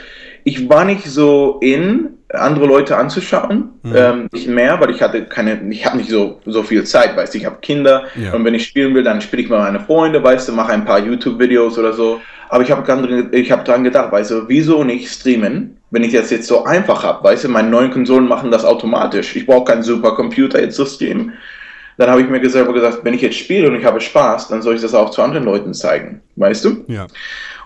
Ich 0.45 0.69
war 0.69 0.85
nicht 0.85 1.05
so 1.05 1.59
in, 1.61 2.11
andere 2.33 2.67
Leute 2.67 2.97
anzuschauen, 2.97 3.71
ähm, 3.95 4.29
nicht 4.33 4.49
mehr, 4.49 4.81
weil 4.81 4.91
ich 4.91 5.03
hatte 5.03 5.25
keine, 5.27 5.61
ich 5.71 5.87
habe 5.87 5.97
nicht 5.97 6.11
so, 6.11 6.41
so 6.45 6.63
viel 6.63 6.85
Zeit, 6.85 7.17
weißt 7.17 7.35
du, 7.35 7.39
ich 7.39 7.47
habe 7.47 7.59
Kinder 7.61 8.05
Ja. 8.17 8.33
und 8.35 8.45
wenn 8.45 8.55
ich 8.55 8.65
spielen 8.67 8.95
will, 8.95 9.05
dann 9.05 9.21
spiele 9.21 9.43
ich 9.43 9.49
mit 9.49 9.59
meinen 9.59 9.81
Freunden, 9.81 10.23
weißt 10.23 10.49
du, 10.49 10.53
mache 10.53 10.73
ein 10.73 10.85
paar 10.85 10.99
YouTube-Videos 10.99 11.79
oder 11.79 11.93
so. 11.93 12.21
Aber 12.49 12.63
ich 12.63 12.71
habe 12.71 13.29
ich 13.33 13.51
hab 13.51 13.65
dran 13.65 13.85
gedacht, 13.85 14.13
weißt 14.13 14.31
du, 14.31 14.49
wieso 14.49 14.85
nicht 14.85 15.09
streamen, 15.09 15.79
wenn 15.91 16.05
ich 16.05 16.13
das 16.13 16.31
jetzt 16.31 16.47
so 16.47 16.65
einfach 16.65 17.03
habe, 17.03 17.25
weißt 17.25 17.45
du, 17.45 17.49
meine 17.49 17.69
neuen 17.69 17.91
Konsolen 17.91 18.29
machen 18.29 18.51
das 18.51 18.65
automatisch. 18.65 19.35
Ich 19.35 19.47
brauche 19.47 19.65
keinen 19.65 19.83
Supercomputer 19.83 20.61
jetzt 20.61 20.77
zu 20.77 20.87
streamen. 20.87 21.33
Dann 21.99 22.11
habe 22.11 22.21
ich 22.21 22.29
mir 22.29 22.51
selber 22.51 22.73
gesagt, 22.73 23.01
wenn 23.05 23.15
ich 23.15 23.23
jetzt 23.23 23.37
spiele 23.37 23.69
und 23.69 23.77
ich 23.77 23.85
habe 23.85 24.01
Spaß, 24.01 24.49
dann 24.49 24.63
soll 24.63 24.75
ich 24.75 24.83
das 24.83 24.95
auch 24.95 25.11
zu 25.11 25.23
anderen 25.23 25.45
Leuten 25.45 25.73
zeigen, 25.73 26.21
weißt 26.37 26.65
du? 26.65 26.85
Ja. 26.89 27.07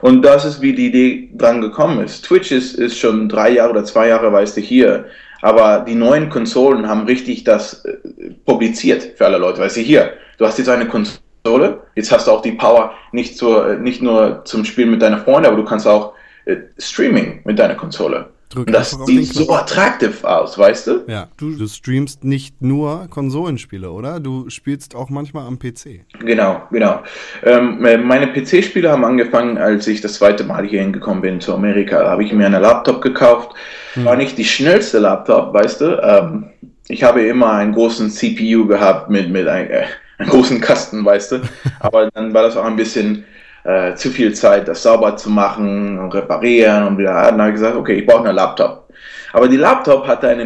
Und 0.00 0.22
das 0.22 0.44
ist, 0.44 0.62
wie 0.62 0.72
die 0.72 0.86
Idee 0.86 1.30
dran 1.34 1.60
gekommen 1.60 2.02
ist. 2.04 2.24
Twitch 2.24 2.52
ist, 2.52 2.74
ist 2.74 2.98
schon 2.98 3.28
drei 3.28 3.50
Jahre 3.50 3.70
oder 3.70 3.84
zwei 3.84 4.08
Jahre, 4.08 4.32
weißt 4.32 4.56
du, 4.56 4.60
hier. 4.60 5.06
Aber 5.42 5.84
die 5.86 5.94
neuen 5.94 6.28
Konsolen 6.28 6.88
haben 6.88 7.06
richtig 7.06 7.44
das 7.44 7.84
äh, 7.84 7.96
publiziert 8.44 9.12
für 9.16 9.26
alle 9.26 9.38
Leute. 9.38 9.60
Weißt 9.60 9.76
du, 9.76 9.80
hier, 9.80 10.14
du 10.38 10.46
hast 10.46 10.58
jetzt 10.58 10.68
eine 10.68 10.86
Konsole, 10.86 11.80
jetzt 11.94 12.12
hast 12.12 12.26
du 12.26 12.30
auch 12.30 12.42
die 12.42 12.52
Power 12.52 12.92
nicht, 13.12 13.36
zur, 13.36 13.70
äh, 13.72 13.78
nicht 13.78 14.02
nur 14.02 14.42
zum 14.44 14.64
Spielen 14.64 14.90
mit 14.90 15.02
deinen 15.02 15.20
Freunden, 15.20 15.46
aber 15.46 15.56
du 15.56 15.64
kannst 15.64 15.86
auch 15.86 16.14
äh, 16.44 16.56
Streaming 16.78 17.40
mit 17.44 17.58
deiner 17.58 17.74
Konsole. 17.74 18.28
Drück 18.50 18.66
Und 18.66 18.72
das 18.72 18.90
sieht 19.06 19.32
so 19.32 19.52
attraktiv 19.52 20.24
aus, 20.24 20.58
weißt 20.58 20.86
du? 20.88 21.04
Ja, 21.06 21.28
du, 21.36 21.56
du 21.56 21.68
streamst 21.68 22.24
nicht 22.24 22.60
nur 22.60 23.06
Konsolenspiele, 23.08 23.88
oder? 23.88 24.18
Du 24.18 24.50
spielst 24.50 24.96
auch 24.96 25.08
manchmal 25.08 25.46
am 25.46 25.56
PC. 25.56 26.04
Genau, 26.18 26.60
genau. 26.72 27.00
Ähm, 27.44 27.84
äh, 27.84 27.96
meine 27.96 28.26
PC-Spiele 28.26 28.90
haben 28.90 29.04
angefangen, 29.04 29.56
als 29.56 29.86
ich 29.86 30.00
das 30.00 30.14
zweite 30.14 30.42
Mal 30.42 30.66
hier 30.66 30.80
hingekommen 30.80 31.22
bin 31.22 31.40
zu 31.40 31.54
Amerika. 31.54 32.00
Da 32.02 32.10
habe 32.10 32.24
ich 32.24 32.32
mir 32.32 32.46
einen 32.46 32.60
Laptop 32.60 33.00
gekauft. 33.02 33.54
War 33.94 34.16
nicht 34.16 34.36
die 34.36 34.44
schnellste 34.44 34.98
Laptop, 34.98 35.54
weißt 35.54 35.80
du. 35.80 36.02
Ähm, 36.02 36.50
ich 36.88 37.04
habe 37.04 37.22
immer 37.22 37.52
einen 37.52 37.72
großen 37.72 38.10
CPU 38.10 38.66
gehabt 38.66 39.10
mit, 39.10 39.30
mit 39.30 39.46
ein, 39.46 39.70
äh, 39.70 39.84
einem 40.18 40.28
großen 40.28 40.60
Kasten, 40.60 41.04
weißt 41.04 41.32
du. 41.32 41.40
Aber 41.78 42.10
dann 42.10 42.34
war 42.34 42.42
das 42.42 42.56
auch 42.56 42.64
ein 42.64 42.76
bisschen 42.76 43.24
äh, 43.64 43.94
zu 43.94 44.10
viel 44.10 44.34
Zeit, 44.34 44.68
das 44.68 44.82
sauber 44.82 45.16
zu 45.16 45.30
machen 45.30 45.98
und 45.98 46.14
reparieren 46.14 46.86
und 46.86 46.98
wieder. 46.98 47.12
Dann 47.12 47.40
habe 47.40 47.50
ich 47.50 47.56
gesagt, 47.56 47.76
okay, 47.76 47.94
ich 47.94 48.06
brauche 48.06 48.24
einen 48.24 48.36
Laptop. 48.36 48.88
Aber 49.32 49.48
die 49.48 49.56
Laptop 49.56 50.06
hatte 50.06 50.28
eine 50.28 50.42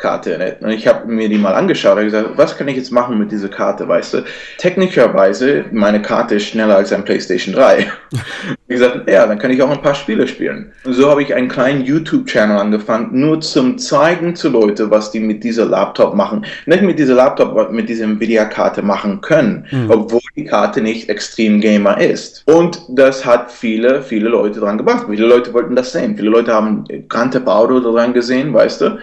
Nvidia-Karte 0.00 0.38
nicht. 0.38 0.62
Und 0.62 0.70
ich 0.70 0.86
habe 0.86 1.10
mir 1.10 1.28
die 1.28 1.38
mal 1.38 1.54
angeschaut 1.54 1.98
und 1.98 2.04
gesagt, 2.04 2.30
was 2.36 2.56
kann 2.56 2.68
ich 2.68 2.76
jetzt 2.76 2.90
machen 2.90 3.18
mit 3.18 3.30
dieser 3.30 3.48
Karte, 3.48 3.86
weißt 3.86 4.14
du? 4.14 4.24
Technischerweise, 4.58 5.64
meine 5.72 6.02
Karte 6.02 6.36
ist 6.36 6.46
schneller 6.46 6.76
als 6.76 6.92
ein 6.92 7.04
PlayStation 7.04 7.54
3. 7.54 7.78
ich 8.68 8.76
gesagt, 8.76 9.08
ja, 9.08 9.26
dann 9.26 9.38
kann 9.38 9.50
ich 9.50 9.62
auch 9.62 9.70
ein 9.70 9.82
paar 9.82 9.94
Spiele 9.94 10.26
spielen. 10.26 10.72
Und 10.84 10.94
so 10.94 11.10
habe 11.10 11.22
ich 11.22 11.34
einen 11.34 11.48
kleinen 11.48 11.84
YouTube-Channel 11.84 12.58
angefangen, 12.58 13.08
nur 13.12 13.40
zum 13.40 13.78
zeigen 13.78 14.34
zu 14.34 14.48
Leute, 14.48 14.90
was 14.90 15.10
die 15.10 15.20
mit 15.20 15.44
dieser 15.44 15.66
Laptop 15.66 16.14
machen. 16.14 16.44
Nicht 16.66 16.82
mit 16.82 16.98
dieser 16.98 17.14
Laptop, 17.14 17.70
mit 17.70 17.88
dieser 17.88 18.04
Nvidia-Karte 18.04 18.82
machen 18.82 19.20
können, 19.20 19.66
obwohl 19.88 20.20
die 20.36 20.44
Karte 20.44 20.80
nicht 20.80 21.08
extrem 21.08 21.60
Gamer 21.60 22.00
ist. 22.00 22.42
Und 22.46 22.80
das 22.88 23.24
hat 23.24 23.50
viele, 23.50 24.02
viele 24.02 24.28
Leute 24.30 24.60
dran 24.60 24.78
gebracht. 24.78 25.06
Viele 25.08 25.26
Leute 25.26 25.52
wollten 25.52 25.76
das 25.76 25.92
sehen. 25.92 26.16
Viele 26.16 26.30
Leute 26.30 26.52
haben 26.52 26.84
Grand 27.08 27.32
Theft 27.32 27.46
Auto 27.46 27.80
dran 27.80 28.12
gesehen, 28.12 28.52
weißt 28.52 28.80
du. 28.80 28.98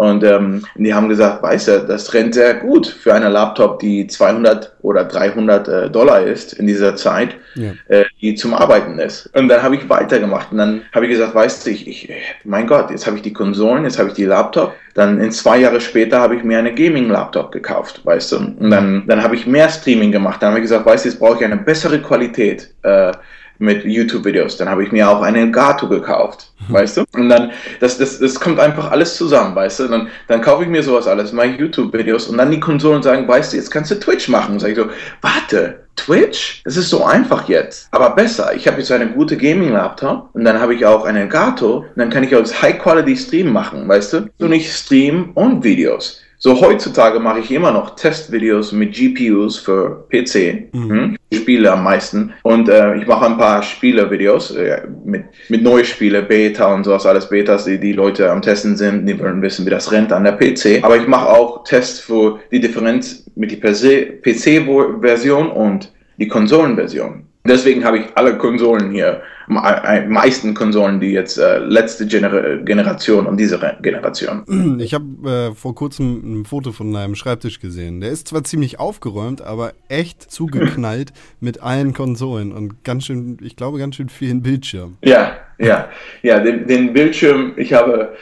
Und 0.00 0.24
ähm, 0.24 0.64
die 0.76 0.94
haben 0.94 1.10
gesagt, 1.10 1.42
weißt 1.42 1.68
du, 1.68 1.80
das 1.80 2.14
rennt 2.14 2.32
sehr 2.32 2.54
gut 2.54 2.86
für 2.86 3.12
eine 3.12 3.28
Laptop, 3.28 3.80
die 3.80 4.06
200 4.06 4.72
oder 4.80 5.04
300 5.04 5.68
äh, 5.68 5.90
Dollar 5.90 6.22
ist 6.22 6.54
in 6.54 6.66
dieser 6.66 6.96
Zeit, 6.96 7.36
Ja. 7.54 7.72
äh, 7.88 8.06
die 8.22 8.34
zum 8.34 8.54
Arbeiten 8.54 8.98
ist. 8.98 9.28
Und 9.34 9.48
dann 9.48 9.62
habe 9.62 9.74
ich 9.74 9.86
weitergemacht 9.90 10.52
und 10.52 10.56
dann 10.56 10.80
habe 10.94 11.04
ich 11.04 11.10
gesagt, 11.12 11.34
weißt 11.34 11.66
du, 11.66 11.70
ich, 11.70 11.86
ich, 11.86 12.08
mein 12.44 12.66
Gott, 12.66 12.90
jetzt 12.90 13.06
habe 13.06 13.16
ich 13.16 13.22
die 13.22 13.34
Konsolen, 13.34 13.84
jetzt 13.84 13.98
habe 13.98 14.08
ich 14.08 14.14
die 14.14 14.24
Laptop. 14.24 14.72
Dann 14.94 15.20
in 15.20 15.30
zwei 15.32 15.58
Jahre 15.58 15.82
später 15.82 16.18
habe 16.18 16.34
ich 16.34 16.44
mir 16.44 16.58
eine 16.58 16.72
Gaming-Laptop 16.74 17.52
gekauft, 17.52 18.00
weißt 18.02 18.32
du. 18.32 18.36
Und 18.38 18.70
dann, 18.70 19.04
dann 19.06 19.22
habe 19.22 19.34
ich 19.34 19.46
mehr 19.46 19.68
Streaming 19.68 20.12
gemacht. 20.12 20.40
Dann 20.40 20.48
habe 20.50 20.60
ich 20.60 20.64
gesagt, 20.64 20.86
weißt 20.86 21.04
du, 21.04 21.10
jetzt 21.10 21.18
brauche 21.18 21.36
ich 21.40 21.44
eine 21.44 21.58
bessere 21.58 21.98
Qualität. 22.00 22.70
Äh, 22.82 23.12
mit 23.60 23.84
YouTube-Videos. 23.84 24.56
Dann 24.56 24.68
habe 24.68 24.82
ich 24.82 24.90
mir 24.90 25.08
auch 25.08 25.22
einen 25.22 25.36
Elgato 25.36 25.88
gekauft, 25.88 26.52
weißt 26.68 26.96
du? 26.96 27.04
Und 27.12 27.28
dann, 27.28 27.52
das, 27.78 27.98
das, 27.98 28.18
das 28.18 28.40
kommt 28.40 28.58
einfach 28.58 28.90
alles 28.90 29.16
zusammen, 29.16 29.54
weißt 29.54 29.80
du? 29.80 29.88
Dann, 29.88 30.08
dann 30.28 30.40
kaufe 30.40 30.64
ich 30.64 30.68
mir 30.68 30.82
sowas 30.82 31.06
alles, 31.06 31.32
mache 31.32 31.48
YouTube-Videos 31.58 32.28
und 32.28 32.38
dann 32.38 32.50
die 32.50 32.58
Konsolen 32.58 33.02
sagen, 33.02 33.28
weißt 33.28 33.52
du, 33.52 33.58
jetzt 33.58 33.70
kannst 33.70 33.90
du 33.90 34.00
Twitch 34.00 34.28
machen. 34.28 34.58
Sag 34.58 34.70
ich 34.70 34.76
so, 34.76 34.86
warte, 35.20 35.84
Twitch? 35.96 36.62
Das 36.64 36.76
ist 36.76 36.88
so 36.88 37.04
einfach 37.04 37.48
jetzt. 37.48 37.88
Aber 37.90 38.10
besser. 38.10 38.54
Ich 38.54 38.66
habe 38.66 38.78
jetzt 38.78 38.90
eine 38.90 39.08
gute 39.08 39.36
Gaming-Laptop 39.36 40.30
und 40.32 40.44
dann 40.44 40.58
habe 40.58 40.74
ich 40.74 40.86
auch 40.86 41.04
einen 41.04 41.18
Elgato 41.18 41.78
und 41.80 41.96
dann 41.96 42.10
kann 42.10 42.24
ich 42.24 42.34
als 42.34 42.62
High-Quality-Stream 42.62 43.52
machen, 43.52 43.86
weißt 43.86 44.12
du? 44.14 44.30
So 44.38 44.46
nicht 44.46 44.72
Stream 44.72 45.32
und 45.34 45.62
Videos. 45.62 46.22
So 46.42 46.58
heutzutage 46.58 47.20
mache 47.20 47.40
ich 47.40 47.50
immer 47.50 47.70
noch 47.70 47.96
Testvideos 47.96 48.72
mit 48.72 48.94
GPUs 48.94 49.58
für 49.58 50.06
PC. 50.08 50.72
Mhm. 50.72 51.18
Ich 51.28 51.40
spiele 51.40 51.70
am 51.70 51.84
meisten. 51.84 52.32
Und 52.42 52.70
äh, 52.70 52.96
ich 52.96 53.06
mache 53.06 53.26
ein 53.26 53.36
paar 53.36 53.62
Spielevideos 53.62 54.52
äh, 54.52 54.80
mit, 55.04 55.24
mit 55.50 55.62
neue 55.62 55.84
Spiele, 55.84 56.22
Beta 56.22 56.74
und 56.74 56.84
sowas, 56.84 57.04
alles 57.04 57.28
Betas, 57.28 57.66
die 57.66 57.78
die 57.78 57.92
Leute 57.92 58.30
am 58.30 58.40
Testen 58.40 58.74
sind, 58.74 59.04
die 59.04 59.20
wollen 59.20 59.42
wissen, 59.42 59.66
wie 59.66 59.70
das 59.70 59.92
rennt 59.92 60.14
an 60.14 60.24
der 60.24 60.32
PC. 60.32 60.82
Aber 60.82 60.96
ich 60.96 61.06
mache 61.06 61.28
auch 61.28 61.62
Tests 61.64 62.00
für 62.00 62.40
die 62.50 62.60
Differenz 62.60 63.30
mit 63.36 63.52
der 63.52 63.60
PC-Version 63.60 65.50
und 65.50 65.92
die 66.16 66.28
Konsolenversion. 66.28 67.24
Deswegen 67.46 67.84
habe 67.84 67.98
ich 67.98 68.04
alle 68.14 68.38
Konsolen 68.38 68.90
hier, 68.90 69.20
meisten 69.50 70.54
Konsolen, 70.54 71.00
die 71.00 71.12
jetzt 71.12 71.38
äh, 71.38 71.58
letzte 71.58 72.06
Gener 72.06 72.58
Generation 72.58 73.26
und 73.26 73.36
diese 73.36 73.60
Re 73.60 73.76
Generation. 73.82 74.44
Ich 74.80 74.94
habe 74.94 75.50
äh, 75.50 75.54
vor 75.54 75.74
kurzem 75.74 76.40
ein 76.40 76.44
Foto 76.44 76.72
von 76.72 76.92
deinem 76.92 77.14
Schreibtisch 77.14 77.60
gesehen. 77.60 78.00
Der 78.00 78.10
ist 78.10 78.28
zwar 78.28 78.44
ziemlich 78.44 78.78
aufgeräumt, 78.78 79.42
aber 79.42 79.72
echt 79.88 80.30
zugeknallt 80.30 81.12
mit 81.40 81.62
allen 81.62 81.92
Konsolen 81.92 82.52
und 82.52 82.84
ganz 82.84 83.04
schön, 83.06 83.38
ich 83.42 83.56
glaube, 83.56 83.78
ganz 83.78 83.96
schön 83.96 84.08
vielen 84.08 84.42
Bildschirmen. 84.42 84.96
Ja, 85.04 85.36
ja, 85.58 85.88
ja, 86.22 86.40
den, 86.40 86.66
den 86.66 86.92
Bildschirm, 86.92 87.52
ich 87.56 87.72
habe, 87.72 88.16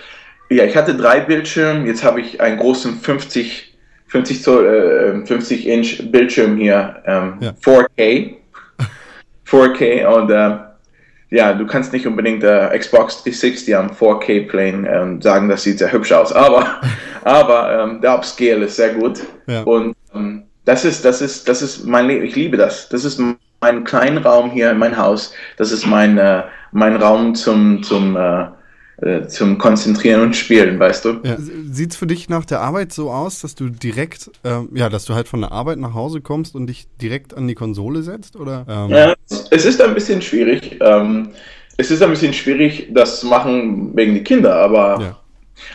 ja, 0.51 0.65
ich 0.65 0.77
hatte 0.77 0.97
drei 0.97 1.21
Bildschirme, 1.21 1.87
jetzt 1.87 2.03
habe 2.03 2.21
ich 2.21 2.41
einen 2.41 2.59
großen 2.59 2.95
50, 2.95 3.77
50 4.09 4.43
Zoll, 4.43 5.23
äh, 5.23 5.27
50 5.27 5.67
Inch 5.69 6.11
Bildschirm 6.11 6.57
hier, 6.57 7.03
ähm, 7.07 7.35
Ja. 7.41 7.53
4K, 7.63 8.35
4K 9.47 10.07
und 10.15 10.31
äh, 10.31 10.68
ja, 11.31 11.53
du 11.53 11.67
kannst 11.67 11.93
nicht 11.93 12.07
unbedingt 12.07 12.43
äh, 12.43 12.77
Xbox 12.79 13.23
360 13.23 13.77
am 13.77 13.91
4K 13.91 14.49
playen 14.49 14.87
und 14.87 15.23
sagen, 15.23 15.49
das 15.49 15.63
sieht 15.63 15.79
sehr 15.79 15.93
hübsch 15.93 16.13
aus, 16.13 16.33
aber, 16.33 16.81
aber 17.25 17.85
ähm, 17.85 18.01
der 18.01 18.15
Upscale 18.15 18.65
ist 18.65 18.77
sehr 18.77 18.95
gut 18.95 19.21
Ja. 19.47 19.63
und 19.63 19.95
ähm, 20.15 20.45
das 20.65 20.85
ist, 20.85 21.05
das 21.05 21.23
ist, 21.23 21.49
das 21.49 21.63
ist 21.63 21.87
mein 21.87 22.07
Leben. 22.09 22.25
Ich 22.27 22.37
liebe 22.37 22.59
das. 22.59 22.91
Das 22.91 23.05
ist 23.07 23.19
mein 23.61 23.85
kleiner 23.85 24.23
Raum 24.23 24.51
hier 24.51 24.71
in 24.71 24.77
mein 24.79 24.99
Haus. 24.99 25.33
Das 25.57 25.73
ist 25.73 25.87
mein, 25.87 26.19
äh, 26.19 26.43
mein 26.73 26.97
Raum 26.97 27.35
zum, 27.35 27.83
zum, 27.83 28.17
äh, 28.17 28.45
zum 29.29 29.59
Konzentrieren 29.59 30.23
und 30.23 30.35
Spielen, 30.35 30.79
weißt 30.79 31.05
du? 31.05 31.21
Ja. 31.23 31.37
Sieht 31.39 31.93
es 31.93 31.97
für 31.97 32.09
dich 32.09 32.29
nach 32.29 32.45
der 32.45 32.61
Arbeit 32.61 32.93
so 32.93 33.11
aus, 33.13 33.41
dass 33.41 33.55
du 33.55 33.69
direkt, 33.69 34.31
ähm, 34.43 34.71
ja, 34.75 34.89
dass 34.89 35.05
du 35.05 35.15
halt 35.15 35.29
von 35.29 35.41
der 35.41 35.53
Arbeit 35.53 35.79
nach 35.79 35.95
Hause 35.95 36.21
kommst 36.21 36.57
und 36.57 36.67
dich 36.67 36.89
direkt 37.01 37.37
an 37.37 37.47
die 37.47 37.55
Konsole 37.55 38.03
setzt? 38.03 38.35
Oder? 38.35 38.67
Ähm, 38.69 38.91
Ja, 38.91 39.15
es 39.51 39.65
ist 39.65 39.81
ein 39.81 39.95
bisschen 39.95 40.21
schwierig. 40.21 40.79
Ähm, 40.81 41.29
es 41.77 41.93
ist 41.93 42.03
ein 42.03 42.11
bisschen 42.11 42.33
schwierig, 42.33 42.89
das 42.93 43.21
zu 43.21 43.29
machen 43.29 43.97
wegen 43.97 44.15
die 44.15 44.25
Kinder, 44.25 44.57
aber, 44.57 45.01
Ja. 45.01 45.17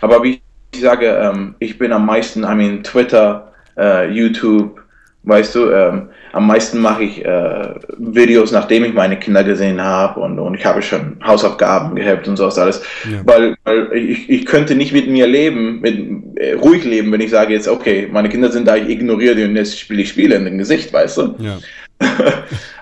aber 0.01 0.21
wie 0.21 0.41
ich 0.73 0.81
sage, 0.81 1.07
ähm, 1.07 1.55
ich 1.59 1.77
bin 1.77 1.93
am 1.93 2.05
meisten, 2.05 2.43
I 2.43 2.55
mean, 2.55 2.83
Twitter, 2.83 3.53
äh, 3.77 4.11
YouTube, 4.11 4.81
weißt 5.23 5.55
du, 5.55 5.69
ähm, 5.71 6.09
am 6.33 6.47
meisten 6.47 6.79
mache 6.79 7.03
ich 7.03 7.23
äh, 7.23 7.69
Videos, 7.97 8.51
nachdem 8.51 8.83
ich 8.83 8.93
meine 8.93 9.17
Kinder 9.17 9.43
gesehen 9.43 9.81
habe 9.81 10.19
und, 10.19 10.39
und 10.39 10.55
ich 10.55 10.65
habe 10.65 10.81
schon 10.81 11.17
Hausaufgaben 11.23 11.95
gehabt 11.95 12.27
und 12.27 12.37
sowas 12.37 12.57
alles, 12.57 12.83
Ja. 13.09 13.21
weil, 13.23 13.55
weil 13.63 13.93
ich, 13.93 14.29
ich 14.29 14.45
könnte 14.45 14.73
nicht 14.75 14.93
mit 14.93 15.07
mir 15.07 15.27
leben, 15.27 15.79
mit, 15.81 16.37
äh, 16.37 16.53
ruhig 16.53 16.83
leben, 16.85 17.11
wenn 17.11 17.21
ich 17.21 17.29
sage 17.29 17.53
jetzt, 17.53 17.67
okay, 17.67 18.09
meine 18.11 18.29
Kinder 18.29 18.51
sind 18.51 18.67
da, 18.67 18.75
ich 18.75 18.89
ignoriere 18.89 19.35
die 19.35 19.43
und 19.43 19.55
jetzt 19.55 19.79
spiele 19.79 20.01
ich 20.01 20.09
Spiele 20.09 20.35
in 20.35 20.45
dem 20.45 20.57
Gesicht, 20.57 20.91
weißt 20.91 21.17
du? 21.17 21.35
ja. 21.39 21.57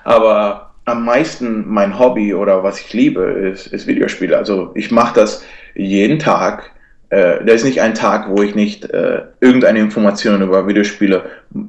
Aber 0.04 0.72
am 0.86 1.06
meisten 1.06 1.66
mein 1.68 2.00
Hobby 2.00 2.34
oder 2.34 2.64
was 2.64 2.80
ich 2.80 2.94
liebe, 2.94 3.22
ist, 3.22 3.68
ist 3.68 3.86
Videospiele. 3.86 4.36
Also 4.38 4.72
ich 4.76 4.92
mache 4.92 5.14
das 5.20 5.44
jeden 5.76 6.20
Tag. 6.20 6.72
Äh, 7.10 7.44
da 7.46 7.54
ist 7.54 7.66
nicht 7.66 7.82
ein 7.82 7.94
Tag, 7.94 8.30
wo 8.30 8.42
ich 8.42 8.56
nicht 8.56 8.90
äh, 8.90 9.24
irgendeine 9.42 9.80
Information 9.80 10.42
über 10.42 10.66
Videospiele, 10.68 11.24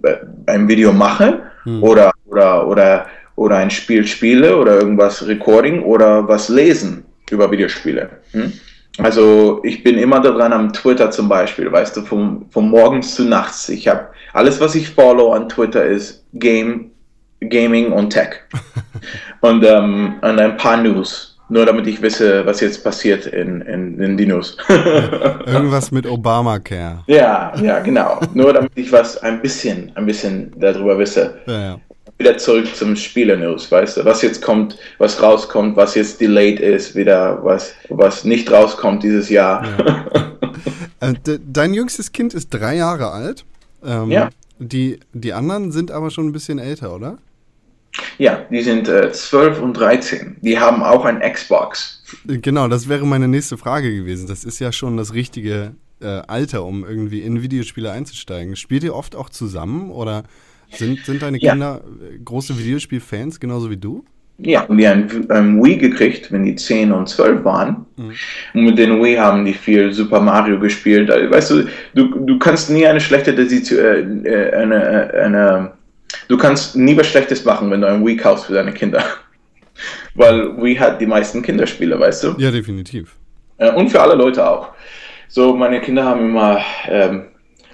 äh, 0.04 0.14
ein 0.46 0.68
Video 0.68 0.92
mache 0.92 1.42
Hm. 1.64 1.82
oder, 1.82 2.12
oder, 2.26 2.66
oder, 2.66 3.06
oder 3.36 3.56
ein 3.56 3.70
Spiel 3.70 4.06
spiele 4.06 4.56
oder 4.56 4.78
irgendwas 4.80 5.26
Recording 5.26 5.82
oder 5.82 6.26
was 6.28 6.48
lesen 6.48 7.04
über 7.30 7.50
Videospiele. 7.50 8.10
Hm? 8.32 8.52
Also 8.98 9.60
ich 9.64 9.82
bin 9.82 9.96
immer 9.96 10.20
daran 10.20 10.52
am 10.52 10.72
Twitter 10.72 11.10
zum 11.10 11.28
Beispiel, 11.28 11.72
weißt 11.72 11.96
du, 11.96 12.02
vom, 12.02 12.46
von 12.50 12.68
morgens 12.68 13.14
zu 13.14 13.24
nachts. 13.24 13.68
Ich 13.68 13.88
habe 13.88 14.08
alles, 14.34 14.60
was 14.60 14.74
ich 14.74 14.90
follow 14.90 15.32
an 15.32 15.48
Twitter 15.48 15.84
ist 15.84 16.24
Game, 16.34 16.90
Gaming 17.40 17.90
und 17.92 18.10
Tech. 18.10 18.40
und, 19.40 19.64
ähm, 19.64 20.16
und 20.20 20.38
ein 20.38 20.56
paar 20.58 20.76
News. 20.76 21.31
Nur 21.48 21.66
damit 21.66 21.86
ich 21.86 22.00
wisse, 22.00 22.46
was 22.46 22.60
jetzt 22.60 22.82
passiert 22.82 23.26
in, 23.26 23.60
in, 23.62 24.00
in 24.00 24.16
die 24.16 24.26
News. 24.26 24.56
Irgendwas 24.68 25.90
mit 25.90 26.06
Obamacare. 26.06 27.00
ja, 27.06 27.52
ja, 27.60 27.80
genau. 27.80 28.20
Nur 28.32 28.52
damit 28.54 28.72
ich 28.74 28.90
was 28.90 29.18
ein 29.18 29.42
bisschen, 29.42 29.92
ein 29.96 30.06
bisschen 30.06 30.52
darüber 30.56 30.98
wisse. 30.98 31.34
Ja, 31.46 31.60
ja. 31.60 31.80
Wieder 32.18 32.38
zurück 32.38 32.74
zum 32.74 32.94
Spieler-News, 32.94 33.70
weißt 33.70 33.96
du, 33.98 34.04
was 34.04 34.22
jetzt 34.22 34.42
kommt, 34.42 34.78
was 34.98 35.20
rauskommt, 35.22 35.76
was 35.76 35.94
jetzt 35.94 36.20
delayed 36.20 36.60
ist, 36.60 36.94
wieder 36.94 37.42
was, 37.42 37.74
was 37.88 38.24
nicht 38.24 38.50
rauskommt 38.50 39.02
dieses 39.02 39.28
Jahr. 39.28 39.64
Äh, 41.00 41.14
de, 41.26 41.40
dein 41.44 41.74
jüngstes 41.74 42.12
Kind 42.12 42.32
ist 42.32 42.50
drei 42.50 42.76
Jahre 42.76 43.10
alt. 43.10 43.44
Ähm, 43.84 44.10
Ja. 44.10 44.28
Die, 44.58 45.00
die 45.12 45.32
anderen 45.32 45.72
sind 45.72 45.90
aber 45.90 46.10
schon 46.10 46.26
ein 46.28 46.32
bisschen 46.32 46.60
älter, 46.60 46.94
oder? 46.94 47.18
Ja, 48.18 48.46
die 48.50 48.62
sind 48.62 48.88
äh, 48.88 49.12
12 49.12 49.60
und 49.60 49.74
13. 49.74 50.36
Die 50.40 50.58
haben 50.58 50.82
auch 50.82 51.04
ein 51.04 51.20
Xbox. 51.20 52.02
Genau, 52.24 52.68
das 52.68 52.88
wäre 52.88 53.06
meine 53.06 53.28
nächste 53.28 53.58
Frage 53.58 53.94
gewesen. 53.94 54.26
Das 54.28 54.44
ist 54.44 54.58
ja 54.58 54.72
schon 54.72 54.96
das 54.96 55.14
richtige 55.14 55.74
äh, 56.00 56.06
Alter, 56.26 56.64
um 56.64 56.84
irgendwie 56.84 57.20
in 57.20 57.42
Videospiele 57.42 57.90
einzusteigen. 57.90 58.56
Spielt 58.56 58.84
ihr 58.84 58.94
oft 58.94 59.16
auch 59.16 59.28
zusammen 59.28 59.90
oder 59.90 60.24
sind, 60.70 61.04
sind 61.04 61.22
deine 61.22 61.38
Ja. 61.38 61.52
Kinder 61.52 61.82
äh, 62.00 62.18
große 62.18 62.58
Videospielfans, 62.58 63.40
genauso 63.40 63.70
wie 63.70 63.76
du? 63.76 64.04
ja, 64.44 64.62
haben 64.62 64.78
die 64.78 64.86
ein, 64.86 65.30
ein 65.30 65.62
Wii 65.62 65.76
gekriegt, 65.76 66.32
wenn 66.32 66.44
die 66.44 66.54
10 66.54 66.92
und 66.92 67.08
12 67.08 67.44
waren. 67.44 67.86
Mhm. 67.96 68.12
Und 68.54 68.64
mit 68.64 68.78
den 68.78 69.02
Wii 69.02 69.16
haben 69.16 69.44
die 69.44 69.52
viel 69.52 69.92
Super 69.92 70.20
Mario 70.20 70.58
gespielt. 70.58 71.10
Also, 71.10 71.30
weißt 71.30 71.50
du, 71.50 71.64
du, 71.94 72.24
du 72.24 72.38
kannst 72.38 72.70
nie 72.70 72.86
eine 72.86 73.00
schlechte 73.00 73.32
äh, 73.32 74.00
äh, 74.00 74.54
eine, 74.54 75.14
eine, 75.14 75.72
du 76.28 76.36
kannst 76.36 76.76
nie 76.76 76.96
was 76.96 77.06
Schlechtes 77.06 77.44
machen, 77.44 77.70
wenn 77.70 77.80
du 77.80 77.88
ein 77.88 78.04
Wii 78.04 78.16
kaufst 78.16 78.46
für 78.46 78.54
deine 78.54 78.72
Kinder. 78.72 79.02
Weil 80.14 80.56
Wii 80.62 80.76
hat 80.76 81.00
die 81.00 81.06
meisten 81.06 81.42
Kinderspiele, 81.42 81.98
weißt 81.98 82.24
du? 82.24 82.34
Ja, 82.38 82.50
definitiv. 82.50 83.16
Und 83.76 83.90
für 83.90 84.00
alle 84.00 84.14
Leute 84.14 84.48
auch. 84.48 84.68
So, 85.28 85.54
meine 85.54 85.80
Kinder 85.80 86.04
haben 86.04 86.26
immer 86.26 86.60
ähm, 86.88 87.28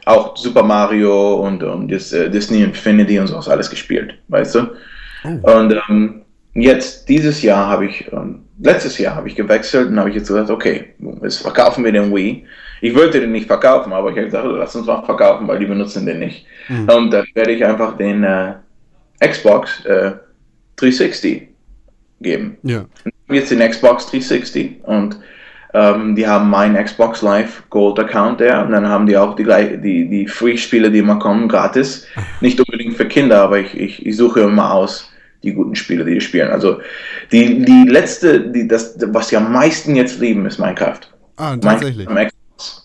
auch 0.05 0.37
Super 0.37 0.62
Mario 0.62 1.35
und, 1.35 1.62
und 1.62 1.90
das, 1.90 2.12
äh, 2.12 2.31
Disney 2.31 2.62
Infinity 2.62 3.18
und 3.18 3.27
sowas 3.27 3.48
alles 3.48 3.68
gespielt, 3.68 4.14
weißt 4.29 4.55
du? 4.55 4.68
Oh. 5.24 5.53
Und 5.59 5.74
ähm, 5.88 6.22
jetzt, 6.55 7.09
dieses 7.09 7.42
Jahr 7.42 7.66
habe 7.66 7.87
ich, 7.87 8.11
ähm, 8.12 8.44
letztes 8.61 8.99
Jahr 8.99 9.14
habe 9.16 9.29
ich 9.29 9.37
gewechselt 9.37 9.88
und 9.88 9.99
habe 9.99 10.11
ich 10.11 10.16
jetzt 10.16 10.29
gesagt, 10.29 10.51
okay, 10.51 10.94
jetzt 11.23 11.42
verkaufen 11.42 11.85
wir 11.85 11.92
den 11.92 12.14
Wii. 12.14 12.47
Ich 12.81 12.94
wollte 12.94 13.21
den 13.21 13.33
nicht 13.33 13.47
verkaufen, 13.47 13.92
aber 13.92 14.11
ich 14.11 14.16
habe 14.16 14.27
gesagt, 14.27 14.47
lass 14.49 14.77
uns 14.77 14.87
mal 14.87 15.03
verkaufen, 15.03 15.49
weil 15.49 15.59
die 15.59 15.66
benutzen 15.66 16.07
den 16.07 16.21
nicht. 16.21 16.47
Mhm. 16.68 16.88
Und 16.88 17.11
dann 17.12 17.27
werde 17.35 17.53
ich 17.53 17.64
einfach 17.64 17.97
den 17.97 18.23
äh, 18.25 18.55
Xbox 19.21 19.85
äh, 19.85 20.12
360 20.77 21.49
geben 22.21 22.57
Ja. 22.62 22.85
jetzt 23.29 23.51
den 23.51 23.61
Xbox 23.61 24.07
360 24.07 24.81
und 24.85 25.18
ähm, 25.75 26.16
die 26.16 26.27
haben 26.27 26.49
meinen 26.51 26.83
Xbox 26.83 27.23
Live 27.23 27.62
Gold 27.71 27.99
Account 27.99 28.40
der 28.40 28.64
und 28.64 28.73
dann 28.73 28.88
haben 28.88 29.07
die 29.07 29.16
auch 29.16 29.37
die, 29.37 29.44
die, 29.44 30.09
die 30.09 30.27
Free-Spiele, 30.27 30.90
die 30.90 30.99
immer 30.99 31.18
kommen, 31.18 31.47
gratis. 31.49 32.07
Nicht 32.40 32.59
unbedingt 32.59 32.97
für 32.97 33.07
Kinder, 33.07 33.42
aber 33.42 33.59
ich, 33.59 33.79
ich, 33.79 34.07
ich 34.07 34.16
suche 34.16 34.40
immer 34.40 34.73
aus 34.73 35.11
die 35.42 35.53
guten 35.53 35.74
Spiele, 35.74 36.05
die 36.05 36.14
die 36.14 36.20
spielen. 36.20 36.51
Also 36.51 36.81
die, 37.33 37.64
die 37.64 37.85
letzte, 37.88 38.40
die, 38.40 38.66
das, 38.66 38.96
was 39.09 39.29
die 39.29 39.37
am 39.37 39.53
meisten 39.53 39.94
jetzt 39.94 40.20
lieben, 40.20 40.46
ist 40.46 40.59
Minecraft. 40.59 41.01
Ah, 41.37 41.57
tatsächlich. 41.57 42.09
Minecraft. 42.09 42.33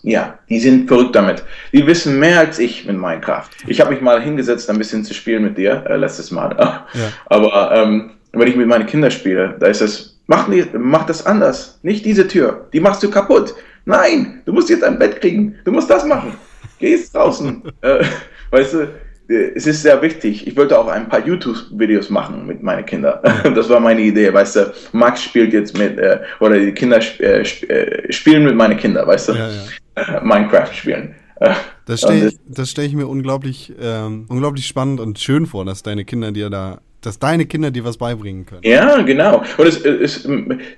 Ja, 0.02 0.38
die 0.48 0.60
sind 0.60 0.86
verrückt 0.86 1.16
damit. 1.16 1.42
Die 1.72 1.84
wissen 1.84 2.20
mehr 2.20 2.38
als 2.38 2.60
ich 2.60 2.86
mit 2.86 2.96
Minecraft. 2.96 3.48
Ich 3.66 3.80
habe 3.80 3.90
mich 3.90 4.00
mal 4.00 4.22
hingesetzt, 4.22 4.70
ein 4.70 4.78
bisschen 4.78 5.04
zu 5.04 5.14
spielen 5.14 5.42
mit 5.42 5.58
dir, 5.58 5.84
äh, 5.88 5.96
letztes 5.96 6.30
Mal. 6.30 6.56
Aber 7.26 7.72
ähm, 7.74 8.12
wenn 8.32 8.48
ich 8.48 8.56
mit 8.56 8.68
meinen 8.68 8.86
Kindern 8.86 9.10
spiele, 9.10 9.56
da 9.58 9.66
ist 9.66 9.80
es, 9.80 10.20
mach, 10.26 10.48
mach 10.74 11.06
das 11.06 11.26
anders. 11.26 11.80
Nicht 11.82 12.04
diese 12.04 12.28
Tür, 12.28 12.68
die 12.72 12.80
machst 12.80 13.02
du 13.02 13.10
kaputt. 13.10 13.54
Nein, 13.84 14.42
du 14.44 14.52
musst 14.52 14.70
jetzt 14.70 14.84
ein 14.84 14.98
Bett 14.98 15.20
kriegen. 15.20 15.56
Du 15.64 15.72
musst 15.72 15.90
das 15.90 16.04
machen. 16.04 16.34
Geh 16.78 16.92
jetzt 16.92 17.14
draußen. 17.14 17.62
äh, 17.82 18.04
weißt 18.50 18.74
du, 18.74 18.88
es 19.28 19.66
ist 19.66 19.82
sehr 19.82 20.00
wichtig. 20.02 20.46
Ich 20.46 20.56
wollte 20.56 20.78
auch 20.78 20.88
ein 20.88 21.08
paar 21.08 21.26
YouTube-Videos 21.26 22.10
machen 22.10 22.46
mit 22.46 22.62
meinen 22.62 22.84
Kindern. 22.84 23.18
Das 23.54 23.68
war 23.68 23.80
meine 23.80 24.02
Idee, 24.02 24.32
weißt 24.32 24.56
du. 24.56 24.72
Max 24.92 25.22
spielt 25.22 25.52
jetzt 25.52 25.76
mit, 25.76 25.98
äh, 25.98 26.20
oder 26.40 26.58
die 26.58 26.72
Kinder 26.72 26.98
sp 27.00 27.20
äh, 27.22 27.40
sp 27.44 27.64
äh, 27.68 28.12
spielen 28.12 28.44
mit 28.44 28.54
meinen 28.56 28.76
Kindern, 28.76 29.06
weißt 29.06 29.28
du. 29.28 29.32
Ja, 29.32 29.48
ja. 29.50 29.62
Äh, 29.94 30.20
Minecraft 30.24 30.72
spielen. 30.72 31.14
Äh, 31.40 31.54
Das 31.86 32.00
stelle 32.02 32.28
ich, 32.28 32.38
das 32.46 32.70
stell 32.70 32.86
ich 32.86 32.94
mir 32.94 33.06
unglaublich, 33.06 33.72
ähm, 33.80 34.26
unglaublich 34.28 34.66
spannend 34.66 35.00
und 35.00 35.18
schön 35.18 35.46
vor, 35.46 35.64
dass 35.64 35.82
deine 35.82 36.04
Kinder 36.04 36.32
dir 36.32 36.50
da, 36.50 36.80
dass 37.06 37.18
deine 37.18 37.46
Kinder 37.46 37.70
dir 37.70 37.84
was 37.84 37.96
beibringen 37.96 38.46
können. 38.46 38.62
Ja, 38.64 39.00
genau. 39.02 39.42
Und 39.58 39.66
es, 39.66 39.84
es, 39.84 40.22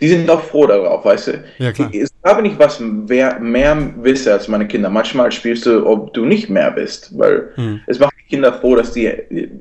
die 0.01 0.09
sind 0.09 0.29
auch 0.31 0.43
froh 0.43 0.67
darauf, 0.67 1.05
weißt 1.05 1.27
du. 1.29 1.45
Ja, 1.59 1.73
klar. 1.73 1.91
Ich 1.93 2.09
habe 2.25 2.43
nicht 2.43 2.59
was 2.59 2.81
wer, 3.07 3.39
mehr 3.41 3.77
wisse 4.03 4.33
als 4.33 4.49
meine 4.49 4.67
Kinder. 4.67 4.91
Manchmal 4.91 5.31
spielst 5.33 5.67
du, 5.67 5.87
ob 5.87 6.12
du 6.15 6.25
nicht 6.25 6.49
mehr 6.51 6.71
bist, 6.71 7.17
weil 7.17 7.51
Hm. 7.55 7.81
es 7.87 7.99
macht 7.99 8.15
die 8.25 8.29
Kinder 8.35 8.53
froh, 8.53 8.75
dass 8.77 8.93
die 8.93 9.07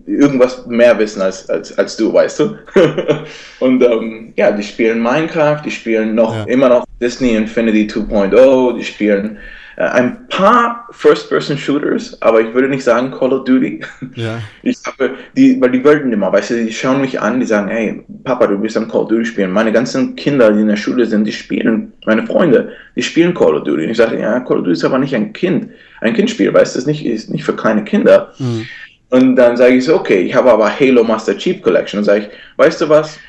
irgendwas 0.05 0.65
mehr 0.65 0.97
wissen 0.97 1.21
als, 1.21 1.49
als, 1.49 1.77
als 1.77 1.97
du, 1.97 2.11
weißt 2.13 2.39
du. 2.39 2.55
Und 3.59 3.83
ähm, 3.83 4.33
ja, 4.35 4.51
die 4.51 4.63
spielen 4.63 5.01
Minecraft, 5.01 5.61
die 5.63 5.71
spielen 5.71 6.15
noch 6.15 6.33
Ja. 6.35 6.43
immer 6.45 6.69
noch 6.69 6.85
Disney 7.01 7.35
Infinity 7.35 7.87
2.0, 7.87 8.77
die 8.77 8.83
spielen 8.83 9.37
ein 9.77 10.27
paar 10.29 10.87
First-Person-Shooters, 10.91 12.21
aber 12.21 12.41
ich 12.41 12.53
würde 12.53 12.69
nicht 12.69 12.83
sagen 12.83 13.11
Call 13.11 13.33
of 13.33 13.43
Duty. 13.43 13.81
Ja. 14.15 14.39
Ich 14.63 14.77
habe, 14.85 15.11
die, 15.35 15.59
weil 15.59 15.71
die 15.71 15.83
wollten 15.83 16.13
immer, 16.13 16.31
weißt 16.31 16.51
du, 16.51 16.65
die 16.65 16.71
schauen 16.71 17.01
mich 17.01 17.19
an, 17.19 17.39
die 17.39 17.45
sagen, 17.45 17.67
hey, 17.67 18.05
Papa, 18.23 18.47
du 18.47 18.57
bist 18.57 18.77
am 18.77 18.87
Call 18.87 19.01
of 19.01 19.09
Duty 19.09 19.25
spielen. 19.25 19.51
Meine 19.51 19.73
ganzen 19.73 20.15
Kinder, 20.15 20.53
die 20.53 20.61
in 20.61 20.69
der 20.69 20.77
Schule 20.77 21.05
sind, 21.05 21.25
die 21.25 21.33
spielen, 21.33 21.91
meine 22.05 22.25
Freunde, 22.25 22.71
die 22.95 23.03
spielen 23.03 23.33
Call 23.33 23.55
of 23.55 23.63
Duty. 23.63 23.83
Und 23.83 23.89
ich 23.89 23.97
sage, 23.97 24.19
ja, 24.19 24.39
Call 24.39 24.59
of 24.59 24.63
Duty 24.63 24.71
ist 24.71 24.85
aber 24.85 24.99
nicht 24.99 25.13
ein 25.13 25.33
Kind, 25.33 25.69
ein 25.99 26.13
Kindspiel, 26.13 26.53
weißt 26.53 26.75
du, 26.75 26.79
ist 26.79 26.87
nicht, 26.87 27.05
ist 27.05 27.29
nicht 27.29 27.43
für 27.43 27.55
kleine 27.55 27.83
Kinder. 27.83 28.31
Mhm. 28.39 28.65
Und 29.09 29.35
dann 29.35 29.57
sage 29.57 29.75
ich 29.75 29.85
so, 29.85 29.95
okay, 29.95 30.21
ich 30.21 30.33
habe 30.33 30.51
aber 30.51 30.69
Halo 30.79 31.03
Master 31.03 31.37
Chief 31.37 31.61
Collection. 31.61 31.99
Und 31.99 32.05
sage 32.05 32.21
ich, 32.21 32.29
weißt 32.57 32.81
du 32.81 32.89
was, 32.89 33.19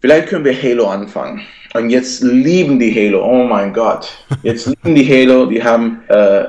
vielleicht 0.00 0.28
können 0.28 0.44
wir 0.44 0.54
Halo 0.62 0.86
anfangen. 0.88 1.40
Und 1.74 1.90
jetzt 1.90 2.22
lieben 2.22 2.78
die 2.78 2.94
Halo, 2.94 3.24
oh 3.24 3.44
mein 3.44 3.72
Gott. 3.72 4.08
Jetzt 4.42 4.66
lieben 4.84 4.94
die 4.94 5.06
Halo, 5.06 5.46
die 5.46 5.62
haben 5.62 6.00
äh, 6.08 6.44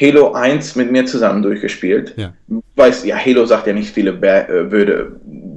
Halo 0.00 0.32
1 0.32 0.76
mit 0.76 0.90
mir 0.90 1.04
zusammen 1.06 1.42
durchgespielt 1.42 2.14
Ja. 2.16 2.32
weiß, 2.76 3.04
ja, 3.04 3.16
Halo 3.16 3.44
sagt 3.44 3.66
ja 3.66 3.72
nicht 3.72 3.90
viele 3.92 4.12
Bä 4.12 4.26
äh, 4.48 4.70
Würde. 4.70 5.12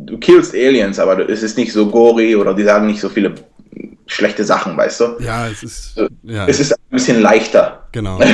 Du 0.05 0.17
killst 0.19 0.53
Aliens, 0.53 0.99
aber 0.99 1.27
es 1.29 1.41
ist 1.43 1.57
nicht 1.57 1.71
so 1.73 1.87
gory 1.89 2.35
oder 2.35 2.53
die 2.53 2.63
sagen 2.63 2.87
nicht 2.87 2.99
so 2.99 3.09
viele 3.09 3.33
schlechte 4.05 4.43
Sachen, 4.43 4.75
weißt 4.77 4.99
du? 4.99 5.05
Ja, 5.19 5.47
es 5.47 5.63
ist, 5.63 6.01
ja, 6.23 6.45
Es 6.47 6.59
ist 6.59 6.73
ein 6.73 6.77
bisschen 6.91 7.21
leichter. 7.21 7.87
genau. 7.91 8.19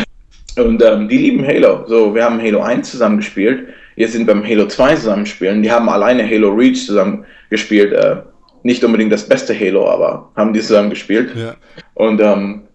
Und 0.58 0.84
ähm, 0.84 1.08
die 1.08 1.17
lieben 1.19 1.45
Halo. 1.45 1.86
So, 1.88 2.13
wir 2.13 2.23
haben 2.25 2.41
Halo 2.41 2.62
1 2.62 2.91
zusammen 2.91 3.17
gespielt. 3.17 3.69
Jetzt 3.95 4.12
sind 4.13 4.28
wir 4.28 4.34
beim 4.34 4.43
Halo 4.43 4.67
2 4.67 4.95
zusammen 4.95 5.25
spielen. 5.25 5.62
Die 5.62 5.71
haben 5.71 5.88
alleine 5.88 6.28
Halo 6.28 6.49
Reach 6.49 6.86
zusammen 6.86 7.23
gespielt. 7.49 7.93
Äh, 7.93 8.17
nicht 8.63 8.84
unbedingt 8.84 9.12
das 9.12 9.28
beste 9.28 9.58
Halo, 9.58 9.89
aber 9.89 10.32
haben 10.36 10.54
die 10.54 10.62
zusammen 10.62 10.89
gespielt. 10.89 11.36
Ja. 11.36 11.56
Und 11.93 12.22
ähm, 12.22 12.69